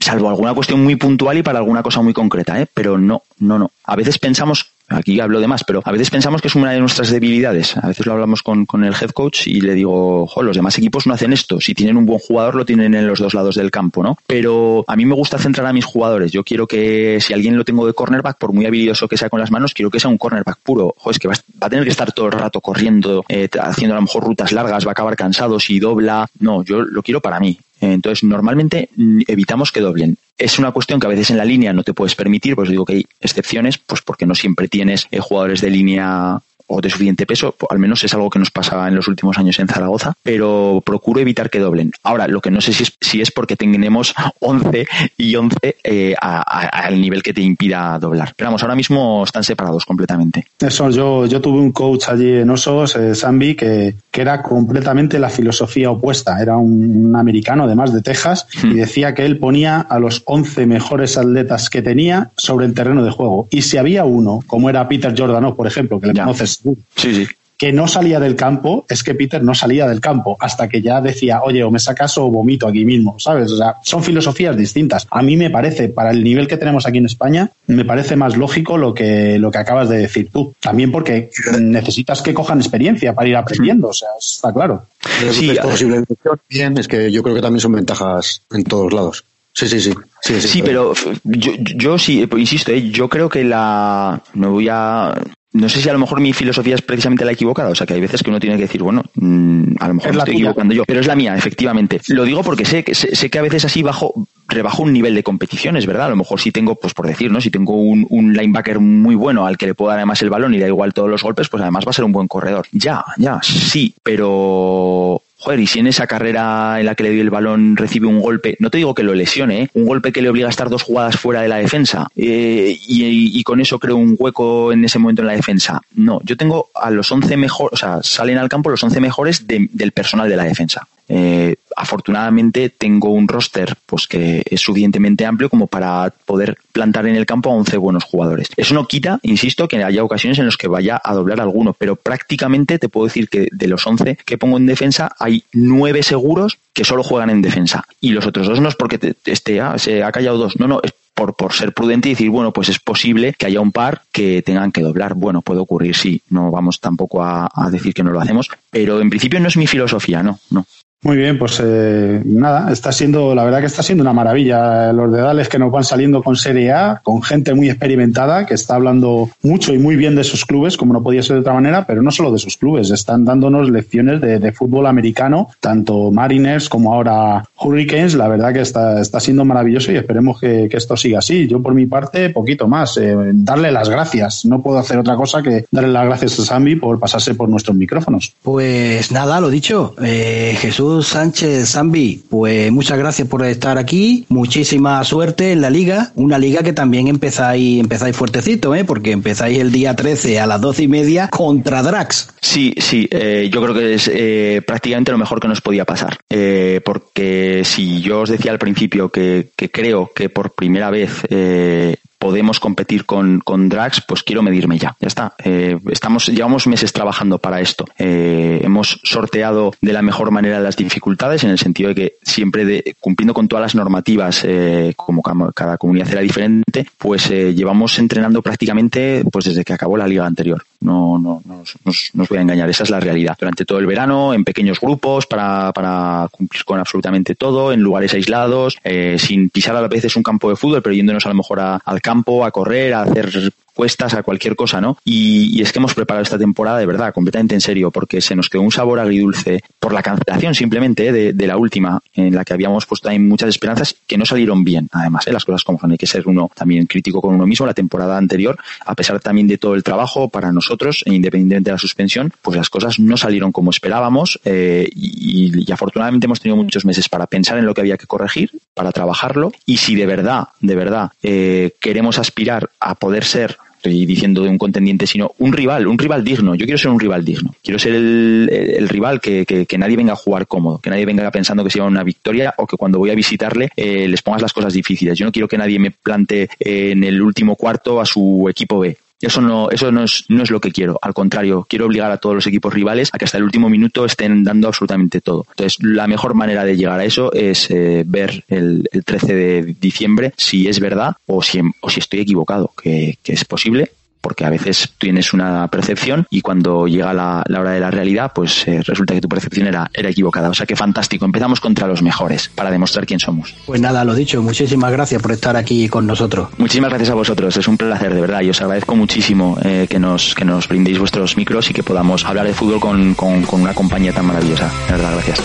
salvo 0.06 0.30
alguna 0.30 0.53
cuestión 0.53 0.84
muy 0.84 0.95
puntual 0.95 1.38
y 1.38 1.43
para 1.43 1.60
alguna 1.60 1.82
cosa 1.82 2.01
muy 2.01 2.14
concreta, 2.14 2.62
¿eh? 2.62 2.68
pero 2.72 2.97
no, 2.97 3.24
no, 3.39 3.58
no. 3.58 3.72
A 3.84 3.95
veces 3.95 4.20
pensamos, 4.20 4.68
aquí 4.88 5.20
hablo 5.20 5.39
de 5.39 5.47
más, 5.47 5.64
pero 5.64 5.82
a 5.84 5.91
veces 5.91 6.12
pensamos 6.12 6.41
que 6.43 6.47
es 6.47 6.56
una 6.56 6.72
de 6.72 6.80
nuestras 6.80 7.10
debilidades. 7.10 7.76
A 7.78 7.88
veces 7.88 8.06
lo 8.06 8.14
hablamos 8.14 8.43
con, 8.43 8.68
con 8.68 8.84
el 8.84 8.93
head 8.93 9.10
coach 9.10 9.47
y 9.47 9.62
le 9.62 9.74
digo, 9.74 10.28
jo, 10.28 10.43
los 10.43 10.56
demás 10.56 10.78
equipos 10.78 11.08
no 11.08 11.16
hacen 11.16 11.34
esto. 11.34 11.60
Si 11.60 11.74
tienen 11.74 11.97
un 11.97 12.06
buen 12.06 12.20
jugador, 12.20 12.53
lo 12.53 12.66
tienen 12.66 12.93
en 12.93 13.08
los 13.08 13.20
dos 13.20 13.34
lados 13.34 13.56
del 13.56 13.72
campo, 13.72 14.03
¿no? 14.03 14.18
Pero 14.28 14.86
a 14.88 14.95
mí 14.95 15.06
me 15.06 15.16
gusta 15.16 15.39
centrar 15.39 15.66
a 15.66 15.74
mis 15.74 15.86
jugadores. 15.86 16.32
Yo 16.32 16.43
quiero 16.43 16.68
que 16.68 17.18
si 17.20 17.34
alguien 17.34 17.58
lo 17.58 17.66
tengo 17.66 17.88
de 17.88 17.93
cornerback, 17.93 18.38
por 18.38 18.53
muy 18.53 18.68
habilidoso 18.68 19.08
que 19.08 19.18
sea 19.18 19.30
con 19.30 19.39
las 19.39 19.49
manos, 19.49 19.74
quiero 19.74 19.89
que 19.89 19.99
sea 19.99 20.12
un 20.12 20.20
cornerback 20.20 20.60
puro. 20.62 20.93
Jo, 20.99 21.10
es 21.10 21.18
que 21.18 21.28
va, 21.28 21.34
a 21.62 21.70
tener 21.70 21.84
que 21.84 21.91
estar 21.91 22.12
todo 22.12 22.28
el 22.28 22.34
rato 22.34 22.62
corriendo, 22.62 23.26
eh, 23.28 23.49
haciendo 23.60 23.95
a 23.95 23.97
lo 23.97 24.03
mejor 24.03 24.24
rutas 24.24 24.51
largas, 24.51 24.86
va 24.86 24.91
a 24.91 24.93
acabar 24.93 25.16
cansado 25.16 25.60
si 25.60 25.80
dobla. 25.80 26.28
No, 26.39 26.64
yo 26.64 26.82
lo 26.82 27.01
quiero 27.01 27.22
para 27.22 27.39
mí. 27.39 27.58
Entonces, 27.82 28.23
normalmente 28.23 28.89
mm, 28.95 29.21
evitamos 29.28 29.71
que 29.71 29.82
doblen. 29.82 30.17
Es 30.38 30.59
una 30.59 30.71
cuestión 30.71 30.99
que 30.99 31.07
a 31.07 31.09
veces 31.09 31.30
en 31.30 31.38
la 31.38 31.45
línea 31.45 31.73
no 31.73 31.84
te 31.84 31.93
puedes 31.93 32.15
permitir, 32.15 32.55
pues 32.55 32.69
digo 32.69 32.86
que 32.86 32.93
hay 32.93 33.05
excepciones, 33.19 33.78
pues 33.78 34.01
porque 34.01 34.26
no 34.26 34.36
siempre 34.36 34.67
tienes 34.67 35.07
eh, 35.11 35.19
jugadores 35.19 35.61
de 35.61 35.69
línea 35.69 36.39
o 36.68 36.82
de 36.82 36.89
suficiente 36.89 37.26
peso, 37.26 37.53
pues, 37.57 37.68
al 37.72 37.80
menos 37.80 38.03
es 38.03 38.13
algo 38.13 38.30
que 38.30 38.39
nos 38.39 38.51
pasaba 38.51 38.88
en 38.88 38.95
los 38.95 39.07
últimos 39.07 39.38
años 39.38 39.59
en 39.59 39.68
Zaragoza, 39.68 40.13
pero 40.24 40.82
procuro 40.86 41.20
evitar 41.20 41.49
que 41.49 41.59
doblen. 41.59 41.91
Ahora, 42.03 42.28
lo 42.28 42.41
que 42.41 42.51
no 42.51 42.61
sé 42.61 42.74
si 42.74 42.84
es, 42.84 42.93
si 43.01 43.22
es 43.22 43.32
porque 43.32 43.55
tenemos 43.55 44.13
11 44.39 44.88
y 45.18 45.36
11 45.36 45.55
eh, 45.84 46.16
a- 46.22 46.39
a- 46.41 46.68
al 46.88 46.99
nivel 46.99 47.22
que 47.24 47.34
te 47.34 47.41
impida 47.41 47.97
doblar. 47.99 48.34
Pero 48.36 48.47
vamos, 48.49 48.63
ahora 48.63 48.76
mismo 48.76 49.24
están 49.24 49.43
separados 49.43 49.86
completamente. 49.86 50.45
Eso, 50.59 50.89
yo, 50.89 51.26
yo 51.26 51.41
tuve 51.41 51.59
un 51.59 51.72
coach 51.72 52.05
allí 52.09 52.32
en 52.38 52.49
Osos, 52.49 52.95
eh, 52.95 53.13
que, 53.57 53.95
que 54.11 54.22
era 54.22 54.41
completamente 54.41 55.20
la 55.20 55.30
filosofía 55.30 55.91
opuesta. 55.91 56.41
Era 56.41 56.57
un, 56.57 57.07
un 57.07 57.16
americano, 57.16 57.63
además 57.66 57.93
de 57.93 58.01
Texas, 58.01 58.47
y 58.63 58.74
decía 58.74 59.13
que 59.13 59.26
él 59.26 59.38
ponía 59.39 59.80
a 59.82 59.99
los 59.99 60.24
11 60.26 60.66
mejores 60.66 61.18
atletas 61.18 61.70
que 61.70 61.82
tenía 61.82 62.32
sobre 62.38 62.66
el 62.66 62.74
terreno 62.74 63.03
de 63.03 63.11
juego. 63.11 63.47
Y 63.51 63.61
si 63.61 63.78
había 63.78 64.05
uno, 64.05 64.39
como 64.47 64.70
era 64.70 64.88
Peter 64.88 65.13
Jordanov, 65.18 65.55
por 65.55 65.68
ejemplo, 65.68 65.99
que 65.99 66.07
le 66.07 66.13
Ya. 66.13 66.24
conoces 66.24 66.55
Sí, 66.95 67.14
sí. 67.14 67.28
que 67.58 67.72
no 67.72 67.88
salía 67.88 68.20
del 68.20 68.36
campo, 68.36 68.86
es 68.89 69.01
que 69.01 69.16
Peter 69.16 69.41
no 69.41 69.56
salía 69.56 69.88
del 69.88 70.01
campo 70.01 70.36
hasta 70.41 70.68
que 70.68 70.82
ya 70.82 70.99
decía, 70.99 71.41
oye, 71.41 71.64
o 71.64 71.72
me 71.72 71.80
sacas 71.80 72.18
o 72.18 72.28
vomito 72.30 72.68
aquí 72.68 72.84
mismo, 72.84 73.16
¿sabes? 73.18 73.49
O 73.51 73.56
sea, 73.58 73.76
son 73.82 74.03
filosofías 74.03 74.58
distintas. 74.58 75.08
A 75.10 75.22
mí 75.22 75.38
me 75.38 75.49
parece, 75.49 75.88
para 75.88 76.12
el 76.12 76.22
nivel 76.22 76.47
que 76.49 76.58
tenemos 76.58 76.86
aquí 76.86 76.97
en 76.97 77.06
España, 77.06 77.49
me 77.68 77.86
parece 77.86 78.18
más 78.18 78.36
lógico 78.36 78.78
lo 78.78 78.93
que, 78.93 79.39
lo 79.39 79.51
que 79.51 79.58
acabas 79.58 79.88
de 79.88 79.99
decir 79.99 80.30
tú. 80.34 80.53
También 80.60 80.91
porque 80.91 81.30
necesitas 81.60 82.22
que 82.22 82.34
cojan 82.34 82.60
experiencia 82.60 83.14
para 83.14 83.30
ir 83.30 83.36
aprendiendo, 83.38 83.88
o 83.88 83.93
sea, 83.93 84.10
está 84.20 84.51
claro. 84.51 84.86
Sí, 85.32 85.49
es 85.51 85.60
posible. 85.60 86.03
Bien, 86.49 86.78
es 86.78 86.88
que 86.89 87.10
yo 87.10 87.24
creo 87.24 87.36
que 87.36 87.41
también 87.41 87.62
son 87.62 87.72
ventajas 87.72 88.41
en 88.51 88.64
todos 88.66 88.91
lados. 88.91 89.24
Sí, 89.53 89.70
sí, 89.70 89.80
sí. 89.80 89.93
Sí, 90.22 90.41
sí, 90.41 90.47
Sí, 90.49 90.62
pero 90.62 90.91
f- 90.91 91.14
yo, 91.24 91.53
yo 91.58 91.97
sí, 91.97 92.22
eh, 92.24 92.28
insisto, 92.38 92.72
eh, 92.74 92.89
yo 92.89 93.08
creo 93.08 93.30
que 93.30 93.45
la. 93.45 94.22
No 94.34 94.51
voy 94.51 94.68
a. 94.70 95.14
No 95.56 95.70
sé 95.70 95.80
si 95.82 95.88
a 95.88 95.93
lo 95.93 95.99
mejor 95.99 96.20
mi 96.20 96.34
filosofía 96.34 96.76
es 96.76 96.82
precisamente 96.82 97.24
la 97.24 97.32
equivocada. 97.32 97.70
O 97.70 97.76
sea, 97.76 97.88
que 97.88 97.93
hay 97.93 98.01
veces 98.01 98.22
que 98.22 98.30
uno 98.30 98.41
tiene 98.41 98.58
que 98.58 98.64
decir, 98.64 98.84
bueno, 98.84 99.03
mm, 99.16 99.76
a 99.80 99.88
lo 99.88 99.93
mejor 99.93 100.10
Es 100.10 100.16
me 100.16 100.20
estoy 100.20 100.34
tuya. 100.34 100.43
equivocando 100.49 100.74
yo. 100.74 100.84
Pero 100.86 100.99
es 100.99 101.08
la 101.08 101.16
mía, 101.16 101.34
efectivamente. 101.36 102.01
Lo 102.10 102.26
digo 102.26 102.43
porque 102.43 102.66
sé, 102.66 102.84
que- 102.84 102.93
sé, 102.93 103.16
sé 103.16 103.30
que 103.30 103.39
a 103.39 103.41
veces 103.41 103.64
así 103.64 103.82
bajo, 103.82 104.28
rebajo 104.49 104.84
un 104.84 104.91
nivel 104.91 105.16
de 105.16 105.24
competiciones, 105.24 105.86
¿verdad? 105.86 106.08
A 106.08 106.10
lo 106.10 106.18
mejor 106.18 106.41
si 106.41 106.51
tengo, 106.51 106.76
pues 106.76 106.93
por 106.93 107.08
decir, 107.08 107.32
¿no? 107.32 107.39
Si 107.39 107.51
tengo 107.51 107.74
un, 107.82 108.06
un 108.10 108.34
linebacker 108.34 108.80
muy 108.80 109.16
bueno 109.16 109.45
al 109.45 109.58
que 109.58 109.68
le 109.68 109.76
puedo 109.76 109.89
dar 109.91 109.99
además 109.99 110.22
el 110.22 110.30
balón 110.30 110.53
y 110.53 110.60
da 110.60 110.68
igual 110.68 110.93
todos 110.93 111.10
los 111.10 111.24
golpes, 111.24 111.47
pues 111.47 111.62
además 111.64 111.86
va 111.86 111.91
a 111.91 111.93
ser 111.93 112.03
un 112.06 112.12
buen 112.12 112.28
corredor. 112.28 112.68
Ya, 112.74 113.06
ya, 113.18 113.39
sí, 113.41 113.95
pero 114.03 115.22
Joder, 115.46 115.60
y 115.60 115.68
si 115.68 115.78
en 115.78 115.86
esa 115.86 116.08
carrera 116.08 116.80
en 116.80 116.88
la 116.88 116.96
que 116.96 117.04
le 117.04 117.10
doy 117.10 117.20
el 117.20 117.30
balón 117.30 117.78
recibe 117.78 118.08
un 118.08 118.20
golpe, 118.20 118.58
no 118.60 118.72
te 118.72 118.80
digo 118.80 118.96
que 118.96 119.04
lo 119.04 119.14
lesione, 119.14 119.62
¿eh? 119.62 119.70
un 119.76 119.86
golpe 119.86 120.12
que 120.12 120.24
le 120.24 120.30
obliga 120.30 120.48
a 120.48 120.50
estar 120.50 120.70
dos 120.72 120.82
jugadas 120.82 121.18
fuera 121.18 121.43
de 121.43 121.48
la 121.48 121.58
defensa 121.58 122.08
eh, 122.16 122.76
y, 122.88 123.43
con 123.43 123.62
eso 123.62 123.78
creo 123.78 123.96
un 123.96 124.16
hueco 124.18 124.72
en 124.74 124.84
ese 124.86 124.98
momento 124.98 125.22
en 125.22 125.28
la 125.28 125.34
defensa. 125.34 125.80
No, 125.93 126.20
yo 126.24 126.36
tengo 126.36 126.70
a 126.74 126.89
los 126.89 127.12
11 127.12 127.38
mejores, 127.38 127.74
o 127.74 127.78
sea, 127.78 128.00
salen 128.02 128.39
al 128.39 128.50
campo 128.50 128.72
los 128.72 128.84
11 128.84 129.00
mejores 129.00 129.46
de- 129.46 129.70
del 129.72 129.91
personal 129.91 130.28
de 130.28 130.36
la 130.36 130.46
defensa. 130.46 130.88
Eh, 131.08 131.56
afortunadamente 131.76 132.69
tengo 132.69 133.09
un 133.09 133.28
roster 133.28 133.76
pues 133.86 134.07
que 134.07 134.43
es 134.49 134.61
suficientemente 134.61 135.26
amplio 135.26 135.49
como 135.49 135.67
para 135.67 136.13
poder 136.26 136.57
plantar 136.71 137.07
en 137.07 137.15
el 137.15 137.26
campo 137.26 137.49
a 137.49 137.53
11 137.55 137.78
buenos 137.78 138.03
jugadores. 138.03 138.49
Eso 138.57 138.73
no 138.73 138.88
quita, 138.88 139.19
insisto, 139.23 139.67
que 139.67 139.84
haya 139.84 140.03
ocasiones 140.03 140.39
en 140.39 140.45
las 140.45 140.57
que 140.57 140.67
vaya 140.67 140.99
a 141.03 141.13
doblar 141.13 141.39
alguno, 141.41 141.73
pero 141.73 141.95
prácticamente 141.95 142.80
te 142.80 142.89
puedo 142.89 143.07
decir 143.07 143.30
que 143.30 143.47
de 143.51 143.67
los 143.67 143.86
11 143.86 144.17
que 144.26 144.38
pongo 144.38 144.57
en 144.57 144.65
defensa 144.65 145.11
hay 145.19 145.43
9 145.53 146.03
seguros 146.03 146.57
que 146.73 146.84
solo 146.84 147.03
juegan 147.03 147.30
en 147.30 147.41
defensa 147.41 147.86
y 148.01 148.09
los 148.11 148.26
otros 148.26 148.47
dos 148.47 148.59
no 148.59 148.69
es 148.69 148.76
porque 148.76 148.97
te- 148.97 149.15
este 149.26 149.61
se 149.78 150.03
ha 150.03 150.11
callado 150.11 150.38
dos, 150.38 150.59
no, 150.59 150.67
no, 150.67 150.82
es 150.84 150.93
por, 151.13 151.34
por 151.38 151.53
ser 151.53 151.71
prudente 151.73 152.09
y 152.09 152.11
decir, 152.11 152.30
bueno, 152.30 152.51
pues 152.51 152.67
es 152.67 152.78
posible 152.80 153.34
que 153.38 153.45
haya 153.45 153.61
un 153.61 153.71
par 153.71 154.01
que 154.11 154.41
tengan 154.41 154.73
que 154.73 154.82
doblar. 154.82 155.13
Bueno, 155.13 155.41
puede 155.41 155.61
ocurrir, 155.61 155.95
sí, 155.95 156.21
no 156.30 156.51
vamos 156.51 156.82
tampoco 156.82 157.23
a 157.23 157.49
decir 157.71 157.93
que 157.93 158.03
no 158.03 158.11
lo 158.11 158.19
hacemos, 158.19 158.49
pero 158.69 158.99
en 158.99 159.09
principio 159.09 159.39
no 159.39 159.47
es 159.47 159.55
mi 159.55 159.65
filosofía, 159.65 160.21
no, 160.21 160.39
no. 160.49 160.65
Muy 161.06 161.18
bien, 161.18 161.38
pues 161.38 161.62
eh, 161.64 162.20
nada, 162.26 162.72
está 162.72 162.91
siendo, 162.91 163.36
la 163.36 163.43
verdad 163.43 163.60
que 163.60 163.68
está 163.68 163.84
siendo 163.84 164.01
una 164.01 164.12
maravilla 164.12 164.91
los 164.91 165.12
dedales 165.12 165.47
que 165.47 165.60
nos 165.60 165.72
van 165.72 165.84
saliendo 165.84 166.24
con 166.24 166.36
Serie 166.36 166.72
A, 166.72 166.99
con 167.03 167.22
gente 167.22 167.53
muy 167.53 167.70
experimentada 167.70 168.47
que 168.47 168.56
está 168.56 168.74
hablando 168.74 169.30
mucho 169.43 169.72
y 169.72 169.78
muy 169.78 169.97
bien 169.97 170.16
de 170.16 170.24
sus 170.24 170.47
clubes, 170.47 170.78
como 170.78 170.93
no 170.93 171.03
podía 171.03 171.22
ser 171.22 171.36
de 171.36 171.41
otra 171.41 171.53
manera, 171.53 171.86
pero 171.86 172.01
no 172.01 172.10
solo 172.10 172.32
de 172.32 172.39
sus 172.39 172.58
clubes, 172.58 172.89
están 172.89 173.24
dándonos 173.24 173.70
lecciones 173.70 174.20
de, 174.20 174.51
fútbol 174.51 174.88
americano, 174.88 175.49
tanto 175.60 176.12
Mariners 176.12 176.70
como 176.70 176.91
ahora 176.91 177.43
Hurricanes, 177.62 178.16
la 178.16 178.28
verdad 178.28 178.51
que 178.51 178.62
está, 178.62 178.99
está 178.99 179.20
siendo 179.20 179.45
maravilloso 179.45 179.91
y 179.91 179.97
esperemos 179.97 180.39
que, 180.39 180.68
que 180.68 180.78
esto 180.78 180.97
siga 180.97 181.20
así. 181.20 181.47
Yo 181.47 181.62
por 181.62 181.76
mi 181.76 181.86
parte, 181.86 182.32
poquito 182.32 182.68
más, 182.68 182.97
eh, 182.97 183.16
darle 183.32 183.72
las 183.72 183.89
gracias, 183.89 184.43
no 184.45 184.64
puedo 184.64 184.80
hacer 184.80 184.97
otra 184.97 185.16
cosa 185.16 185.43
que 185.43 185.66
darle 185.70 185.91
las 185.91 186.06
gracias 186.06 186.39
a 186.39 186.45
Sambi 186.45 186.78
por 186.78 186.99
pasarse 186.99 187.36
por 187.36 187.47
nuestros 187.47 187.78
micrófonos. 187.78 188.34
Pues 188.41 189.12
nada, 189.12 189.39
lo 189.39 189.51
dicho. 189.51 189.93
Eh, 190.01 190.58
Jesús 190.60 190.95
Sánchez 191.02 191.70
Zambi, 191.70 192.24
pues 192.30 192.72
muchas 192.72 192.98
gracias 192.98 193.28
por 193.28 193.46
estar 193.46 193.78
aquí. 193.78 194.26
Muchísima 194.30 195.04
suerte 195.04 195.52
en 195.52 195.62
la 195.62 195.70
liga. 195.70 196.12
Una 196.16 196.38
liga 196.38 196.64
que 196.64 196.74
también 196.74 197.08
empezáis, 197.08 197.80
empezáis 197.80 198.16
fuertecito, 198.16 198.76
¿eh? 198.76 198.86
porque 198.86 199.12
empezáis 199.12 199.60
el 199.60 199.72
día 199.72 199.96
13 199.96 200.39
a 200.39 200.48
las 200.48 200.62
12 200.62 200.84
y 200.84 200.88
media 200.88 201.28
contra 201.30 201.82
Drax. 201.82 202.30
Sí, 202.41 202.74
sí, 202.78 203.08
eh, 203.12 203.50
yo 203.52 203.62
creo 203.62 203.74
que 203.74 203.93
es 203.96 204.10
eh, 204.14 204.62
prácticamente 204.66 205.12
lo 205.12 205.18
mejor 205.18 205.39
que 205.39 205.48
nos 205.48 205.62
podía 205.62 205.86
pasar. 205.86 206.18
Eh, 206.30 206.82
porque 206.84 207.64
si 207.64 208.02
yo 208.02 208.22
os 208.22 208.30
decía 208.30 208.52
al 208.52 208.60
principio 208.60 209.10
que, 209.10 209.52
creo 209.72 210.12
que 210.14 210.30
por 210.30 210.54
primera 210.54 210.89
vez 210.89 211.22
eh, 211.30 211.96
podemos 212.26 212.59
competir 212.59 213.05
con, 213.05 213.39
con 213.39 213.69
Drax, 213.69 214.01
pues 214.07 214.23
quiero 214.23 214.41
medirme 214.41 214.80
ya. 214.80 214.95
Ya 214.99 215.07
está. 215.07 215.36
Eh, 215.43 215.78
estamos, 215.91 216.26
llevamos 216.28 216.65
meses 216.65 216.91
trabajando 216.91 217.38
para 217.38 217.61
esto. 217.61 217.86
Eh, 217.99 218.61
hemos 218.63 218.99
sorteado 219.03 219.73
de 219.80 219.93
la 219.93 220.01
mejor 220.01 220.32
manera 220.32 220.59
las 220.59 220.76
dificultades, 220.76 221.43
en 221.43 221.51
el 221.51 221.59
sentido 221.59 221.89
de 221.89 221.95
que 221.95 222.13
siempre 222.23 222.65
de, 222.65 222.95
cumpliendo 222.99 223.36
con 223.36 223.47
todas 223.47 223.61
las 223.61 223.76
normativas, 223.76 224.41
eh, 224.43 224.93
como 224.95 225.21
cada, 225.21 225.78
comunidad 225.78 226.09
era 226.11 226.21
diferente, 226.21 226.88
pues 226.97 227.30
eh, 227.30 227.53
llevamos 227.53 227.99
entrenando 227.99 228.41
prácticamente 228.41 229.23
pues 229.32 229.45
desde 229.45 229.63
que 229.63 229.73
acabó 229.73 229.95
la 229.97 230.07
liga 230.07 230.26
anterior. 230.26 230.63
No, 230.82 231.17
no, 231.19 231.41
no, 231.45 231.63
no 231.84 231.91
no 232.13 232.23
os 232.23 232.30
voy 232.30 232.38
a 232.38 232.41
engañar, 232.41 232.69
esa 232.69 232.84
es 232.84 232.89
la 232.89 232.99
realidad. 232.99 233.36
Durante 233.39 233.65
todo 233.65 233.78
el 233.80 233.86
verano, 233.86 234.34
en 234.34 234.43
pequeños 234.43 234.80
grupos, 234.80 235.26
para, 235.28 235.71
para 235.73 236.28
cumplir 236.32 236.63
con 236.63 236.80
absolutamente 236.80 237.36
todo, 237.36 237.71
en 237.71 237.82
lugares 237.82 238.13
aislados, 238.13 238.78
eh, 238.84 239.17
sin 239.19 239.49
pisar 239.49 239.76
a 239.76 239.88
veces 239.88 240.15
un 240.15 240.23
campo 240.23 240.49
de 240.49 240.55
fútbol, 240.55 240.82
pero 240.82 240.93
yéndonos 240.95 241.26
a 241.26 241.30
lo 241.30 241.36
mejor 241.36 241.59
a- 241.59 241.76
al 241.84 242.01
campo, 242.01 242.14
a 242.45 242.51
correr, 242.51 242.93
a 242.93 243.01
hacer 243.01 243.53
cuestas, 243.76 244.13
a 244.13 244.23
cualquier 244.23 244.55
cosa, 244.55 244.82
¿no? 244.82 244.97
Y, 245.03 245.61
es 245.61 245.71
que 245.71 245.80
hemos 245.80 245.93
preparado 245.93 246.23
esta 246.23 246.38
temporada 246.38 246.80
de 246.80 246.86
verdad, 246.86 247.13
completamente 247.13 247.55
en 247.55 247.61
serio, 247.61 247.91
porque 247.91 248.21
se 248.21 248.36
nos 248.36 248.49
quedó 248.49 248.61
un 248.61 248.71
sabor 248.71 248.99
agridulce 248.99 249.61
por 249.80 249.93
la 249.93 250.01
cancelación 250.01 250.55
simplemente 250.55 251.11
de, 251.11 251.34
de 251.34 251.47
la 251.47 251.57
última, 251.57 252.01
en 252.13 252.36
la 252.36 252.45
que 252.45 252.53
habíamos 252.53 252.86
puesto 252.86 253.09
ahí 253.09 253.19
muchas 253.19 253.49
esperanzas 253.49 253.95
que 254.07 254.17
no 254.17 254.26
salieron 254.26 254.63
bien, 254.63 254.88
además, 254.91 255.28
¿eh? 255.28 255.34
las 255.34 255.45
cosas 255.45 255.63
como 255.63 255.80
son, 255.80 255.91
hay 255.91 255.97
que 255.97 256.07
ser 256.07 256.28
uno 256.28 256.49
también 256.53 256.86
crítico 256.86 257.21
con 257.21 257.36
uno 257.36 257.45
mismo. 257.45 257.65
La 257.65 257.73
temporada 257.73 258.17
anterior, 258.17 258.57
a 258.86 258.95
pesar 258.95 259.19
también 259.19 259.47
de 259.47 259.57
todo 259.57 259.76
el 259.76 259.84
trabajo 259.84 260.30
para 260.30 260.51
nosotros, 260.51 261.03
e 261.05 261.13
independientemente 261.13 261.69
de 261.69 261.73
la 261.73 261.80
suspensión, 261.80 262.32
pues 262.41 262.57
las 262.57 262.69
cosas 262.69 262.99
no 262.99 263.17
salieron 263.17 263.51
como 263.51 263.71
esperábamos 263.71 264.39
eh, 264.45 264.88
y, 264.93 265.67
y 265.67 265.71
afortunadamente 265.71 266.26
hemos 266.26 266.39
tenido 266.39 266.61
muchos 266.61 266.86
meses 266.86 267.09
para 267.09 267.28
pensar 267.28 267.57
en 267.57 267.65
lo 267.65 267.73
que 267.73 267.82
había 267.82 267.97
que 267.97 268.07
corregir, 268.07 268.51
para 268.73 268.91
trabajarlo 268.91 269.51
y 269.65 269.78
si 269.78 269.95
de 269.95 270.05
verdad, 270.05 270.49
de 270.59 270.76
verdad, 270.76 271.11
eh, 271.23 271.71
queremos 271.80 272.19
aspirar 272.19 272.69
a 272.80 272.95
poder 272.95 273.23
ser 273.23 273.57
estoy 273.90 274.06
diciendo 274.06 274.44
de 274.44 274.50
un 274.50 274.58
contendiente, 274.58 275.06
sino 275.06 275.34
un 275.38 275.54
rival, 275.54 275.88
un 275.88 275.98
rival 275.98 276.24
digno. 276.24 276.56
Yo 276.56 276.66
quiero 276.66 276.78
ser 276.78 276.92
un 276.92 277.00
rival 277.00 277.24
digno. 277.24 277.54
Quiero 277.64 277.78
ser 277.78 277.94
el, 277.96 278.90
rival 278.90 279.22
que, 279.22 279.46
que, 279.46 279.78
nadie 279.78 279.96
venga 279.96 280.14
a 280.14 280.16
jugar 280.16 280.48
cómodo, 280.48 280.80
que 280.80 280.90
nadie 280.90 281.06
venga 281.06 281.30
pensando 281.32 281.64
que 281.64 281.70
sea 281.70 281.84
una 281.84 282.04
victoria 282.04 282.54
o 282.58 282.66
que 282.66 282.78
cuando 282.78 282.98
voy 282.98 283.12
a 283.12 283.16
visitarle 283.16 283.70
eh, 283.76 284.08
les 284.08 284.22
pongas 284.22 284.42
las 284.42 284.54
cosas 284.54 284.74
difíciles. 284.74 285.18
Yo 285.18 285.26
no 285.26 285.32
quiero 285.32 285.48
que 285.48 285.58
nadie 285.58 285.80
me 285.80 285.92
plante 285.92 286.50
en 286.60 287.04
el 287.04 287.22
último 287.22 287.56
cuarto 287.56 288.02
a 288.02 288.06
su 288.06 288.48
equipo 288.50 288.80
B. 288.80 288.98
Eso 289.26 289.41
no, 289.41 289.69
eso 289.69 289.91
no 289.91 290.03
es, 290.03 290.26
no 290.30 290.43
es 290.43 290.51
lo 290.51 290.59
que 290.59 290.71
quiero. 290.71 290.99
Al 291.01 291.13
contrario, 291.13 291.65
quiero 291.67 291.86
obligar 291.86 292.11
a 292.11 292.17
todos 292.17 292.36
los 292.36 292.47
equipos 292.47 292.73
rivales 292.73 293.09
a 293.11 293.17
que 293.17 293.26
hasta 293.26 293.38
el 293.38 293.43
último 293.43 293.69
minuto 293.69 294.05
estén 294.05 294.43
dando 294.43 294.67
absolutamente 294.67 295.21
todo. 295.21 295.45
Entonces, 295.49 295.78
la 295.82 296.07
mejor 296.07 296.36
manera 296.36 296.63
de 296.63 296.78
llegar 296.78 296.99
a 296.99 297.05
eso 297.05 297.34
es 297.34 297.69
eh, 297.71 298.03
ver 298.05 298.43
el, 298.47 298.88
el, 298.91 299.03
13 299.03 299.34
de 299.34 299.76
diciembre 299.80 300.34
si 300.38 300.67
es 300.67 300.80
verdad 300.80 301.15
o 301.26 301.41
si, 301.41 301.59
o 301.82 301.89
si 301.89 301.99
estoy 301.99 302.19
equivocado, 302.19 302.71
que, 302.82 303.17
que 303.23 303.34
es 303.34 303.45
posible 303.45 303.91
porque 304.26 304.43
a 304.43 304.49
veces 304.49 304.89
tienes 304.97 305.34
una 305.34 305.67
percepción 305.67 306.26
y 306.32 306.41
cuando 306.41 306.88
llega 306.88 307.13
la, 307.13 307.43
hora 307.47 307.69
de 307.69 307.80
la 307.80 307.91
realidad, 307.91 308.32
pues 308.34 308.67
eh, 308.67 308.82
resulta 308.82 309.13
que 309.13 309.21
tu 309.21 309.30
percepción 309.30 309.67
era, 309.67 309.88
era 309.93 310.09
equivocada. 310.09 310.49
O 310.49 310.53
sea 310.55 310.65
que 310.65 310.76
fantástico, 310.76 311.26
empezamos 311.26 311.59
contra 311.59 311.86
los 311.86 312.01
mejores 312.01 312.49
para 312.49 312.71
demostrar 312.71 313.05
quién 313.05 313.19
somos. 313.19 313.53
Pues 313.67 313.80
nada, 313.80 314.03
lo 314.03 314.15
dicho, 314.15 314.41
muchísimas 314.41 314.91
gracias 314.91 315.21
por 315.21 315.32
estar 315.32 315.55
aquí 315.55 315.88
con 315.89 316.07
nosotros. 316.07 316.49
Muchísimas 316.57 316.89
gracias 316.89 317.11
a 317.11 317.13
vosotros, 317.13 317.55
es 317.55 317.67
un 317.67 317.78
placer, 317.78 318.15
de 318.15 318.21
verdad, 318.21 318.41
y 318.41 318.49
os 318.49 318.59
agradezco 318.59 318.95
muchísimo 318.95 319.59
eh, 319.63 319.86
que, 319.88 319.99
nos, 319.99 320.34
que 320.34 320.43
nos 320.43 320.67
brindéis 320.67 320.97
vuestros 320.97 321.38
micros 321.38 321.69
y 321.69 321.73
que 321.73 321.84
podamos 321.84 322.26
hablar 322.26 322.47
de 322.47 322.55
fútbol 322.55 322.80
con, 322.80 323.13
con, 323.13 323.43
con 323.43 323.61
una 323.61 323.76
compañía 323.76 324.11
tan 324.11 324.26
maravillosa. 324.26 324.71
De 324.88 324.93
verdad, 324.93 325.11
gracias. 325.13 325.39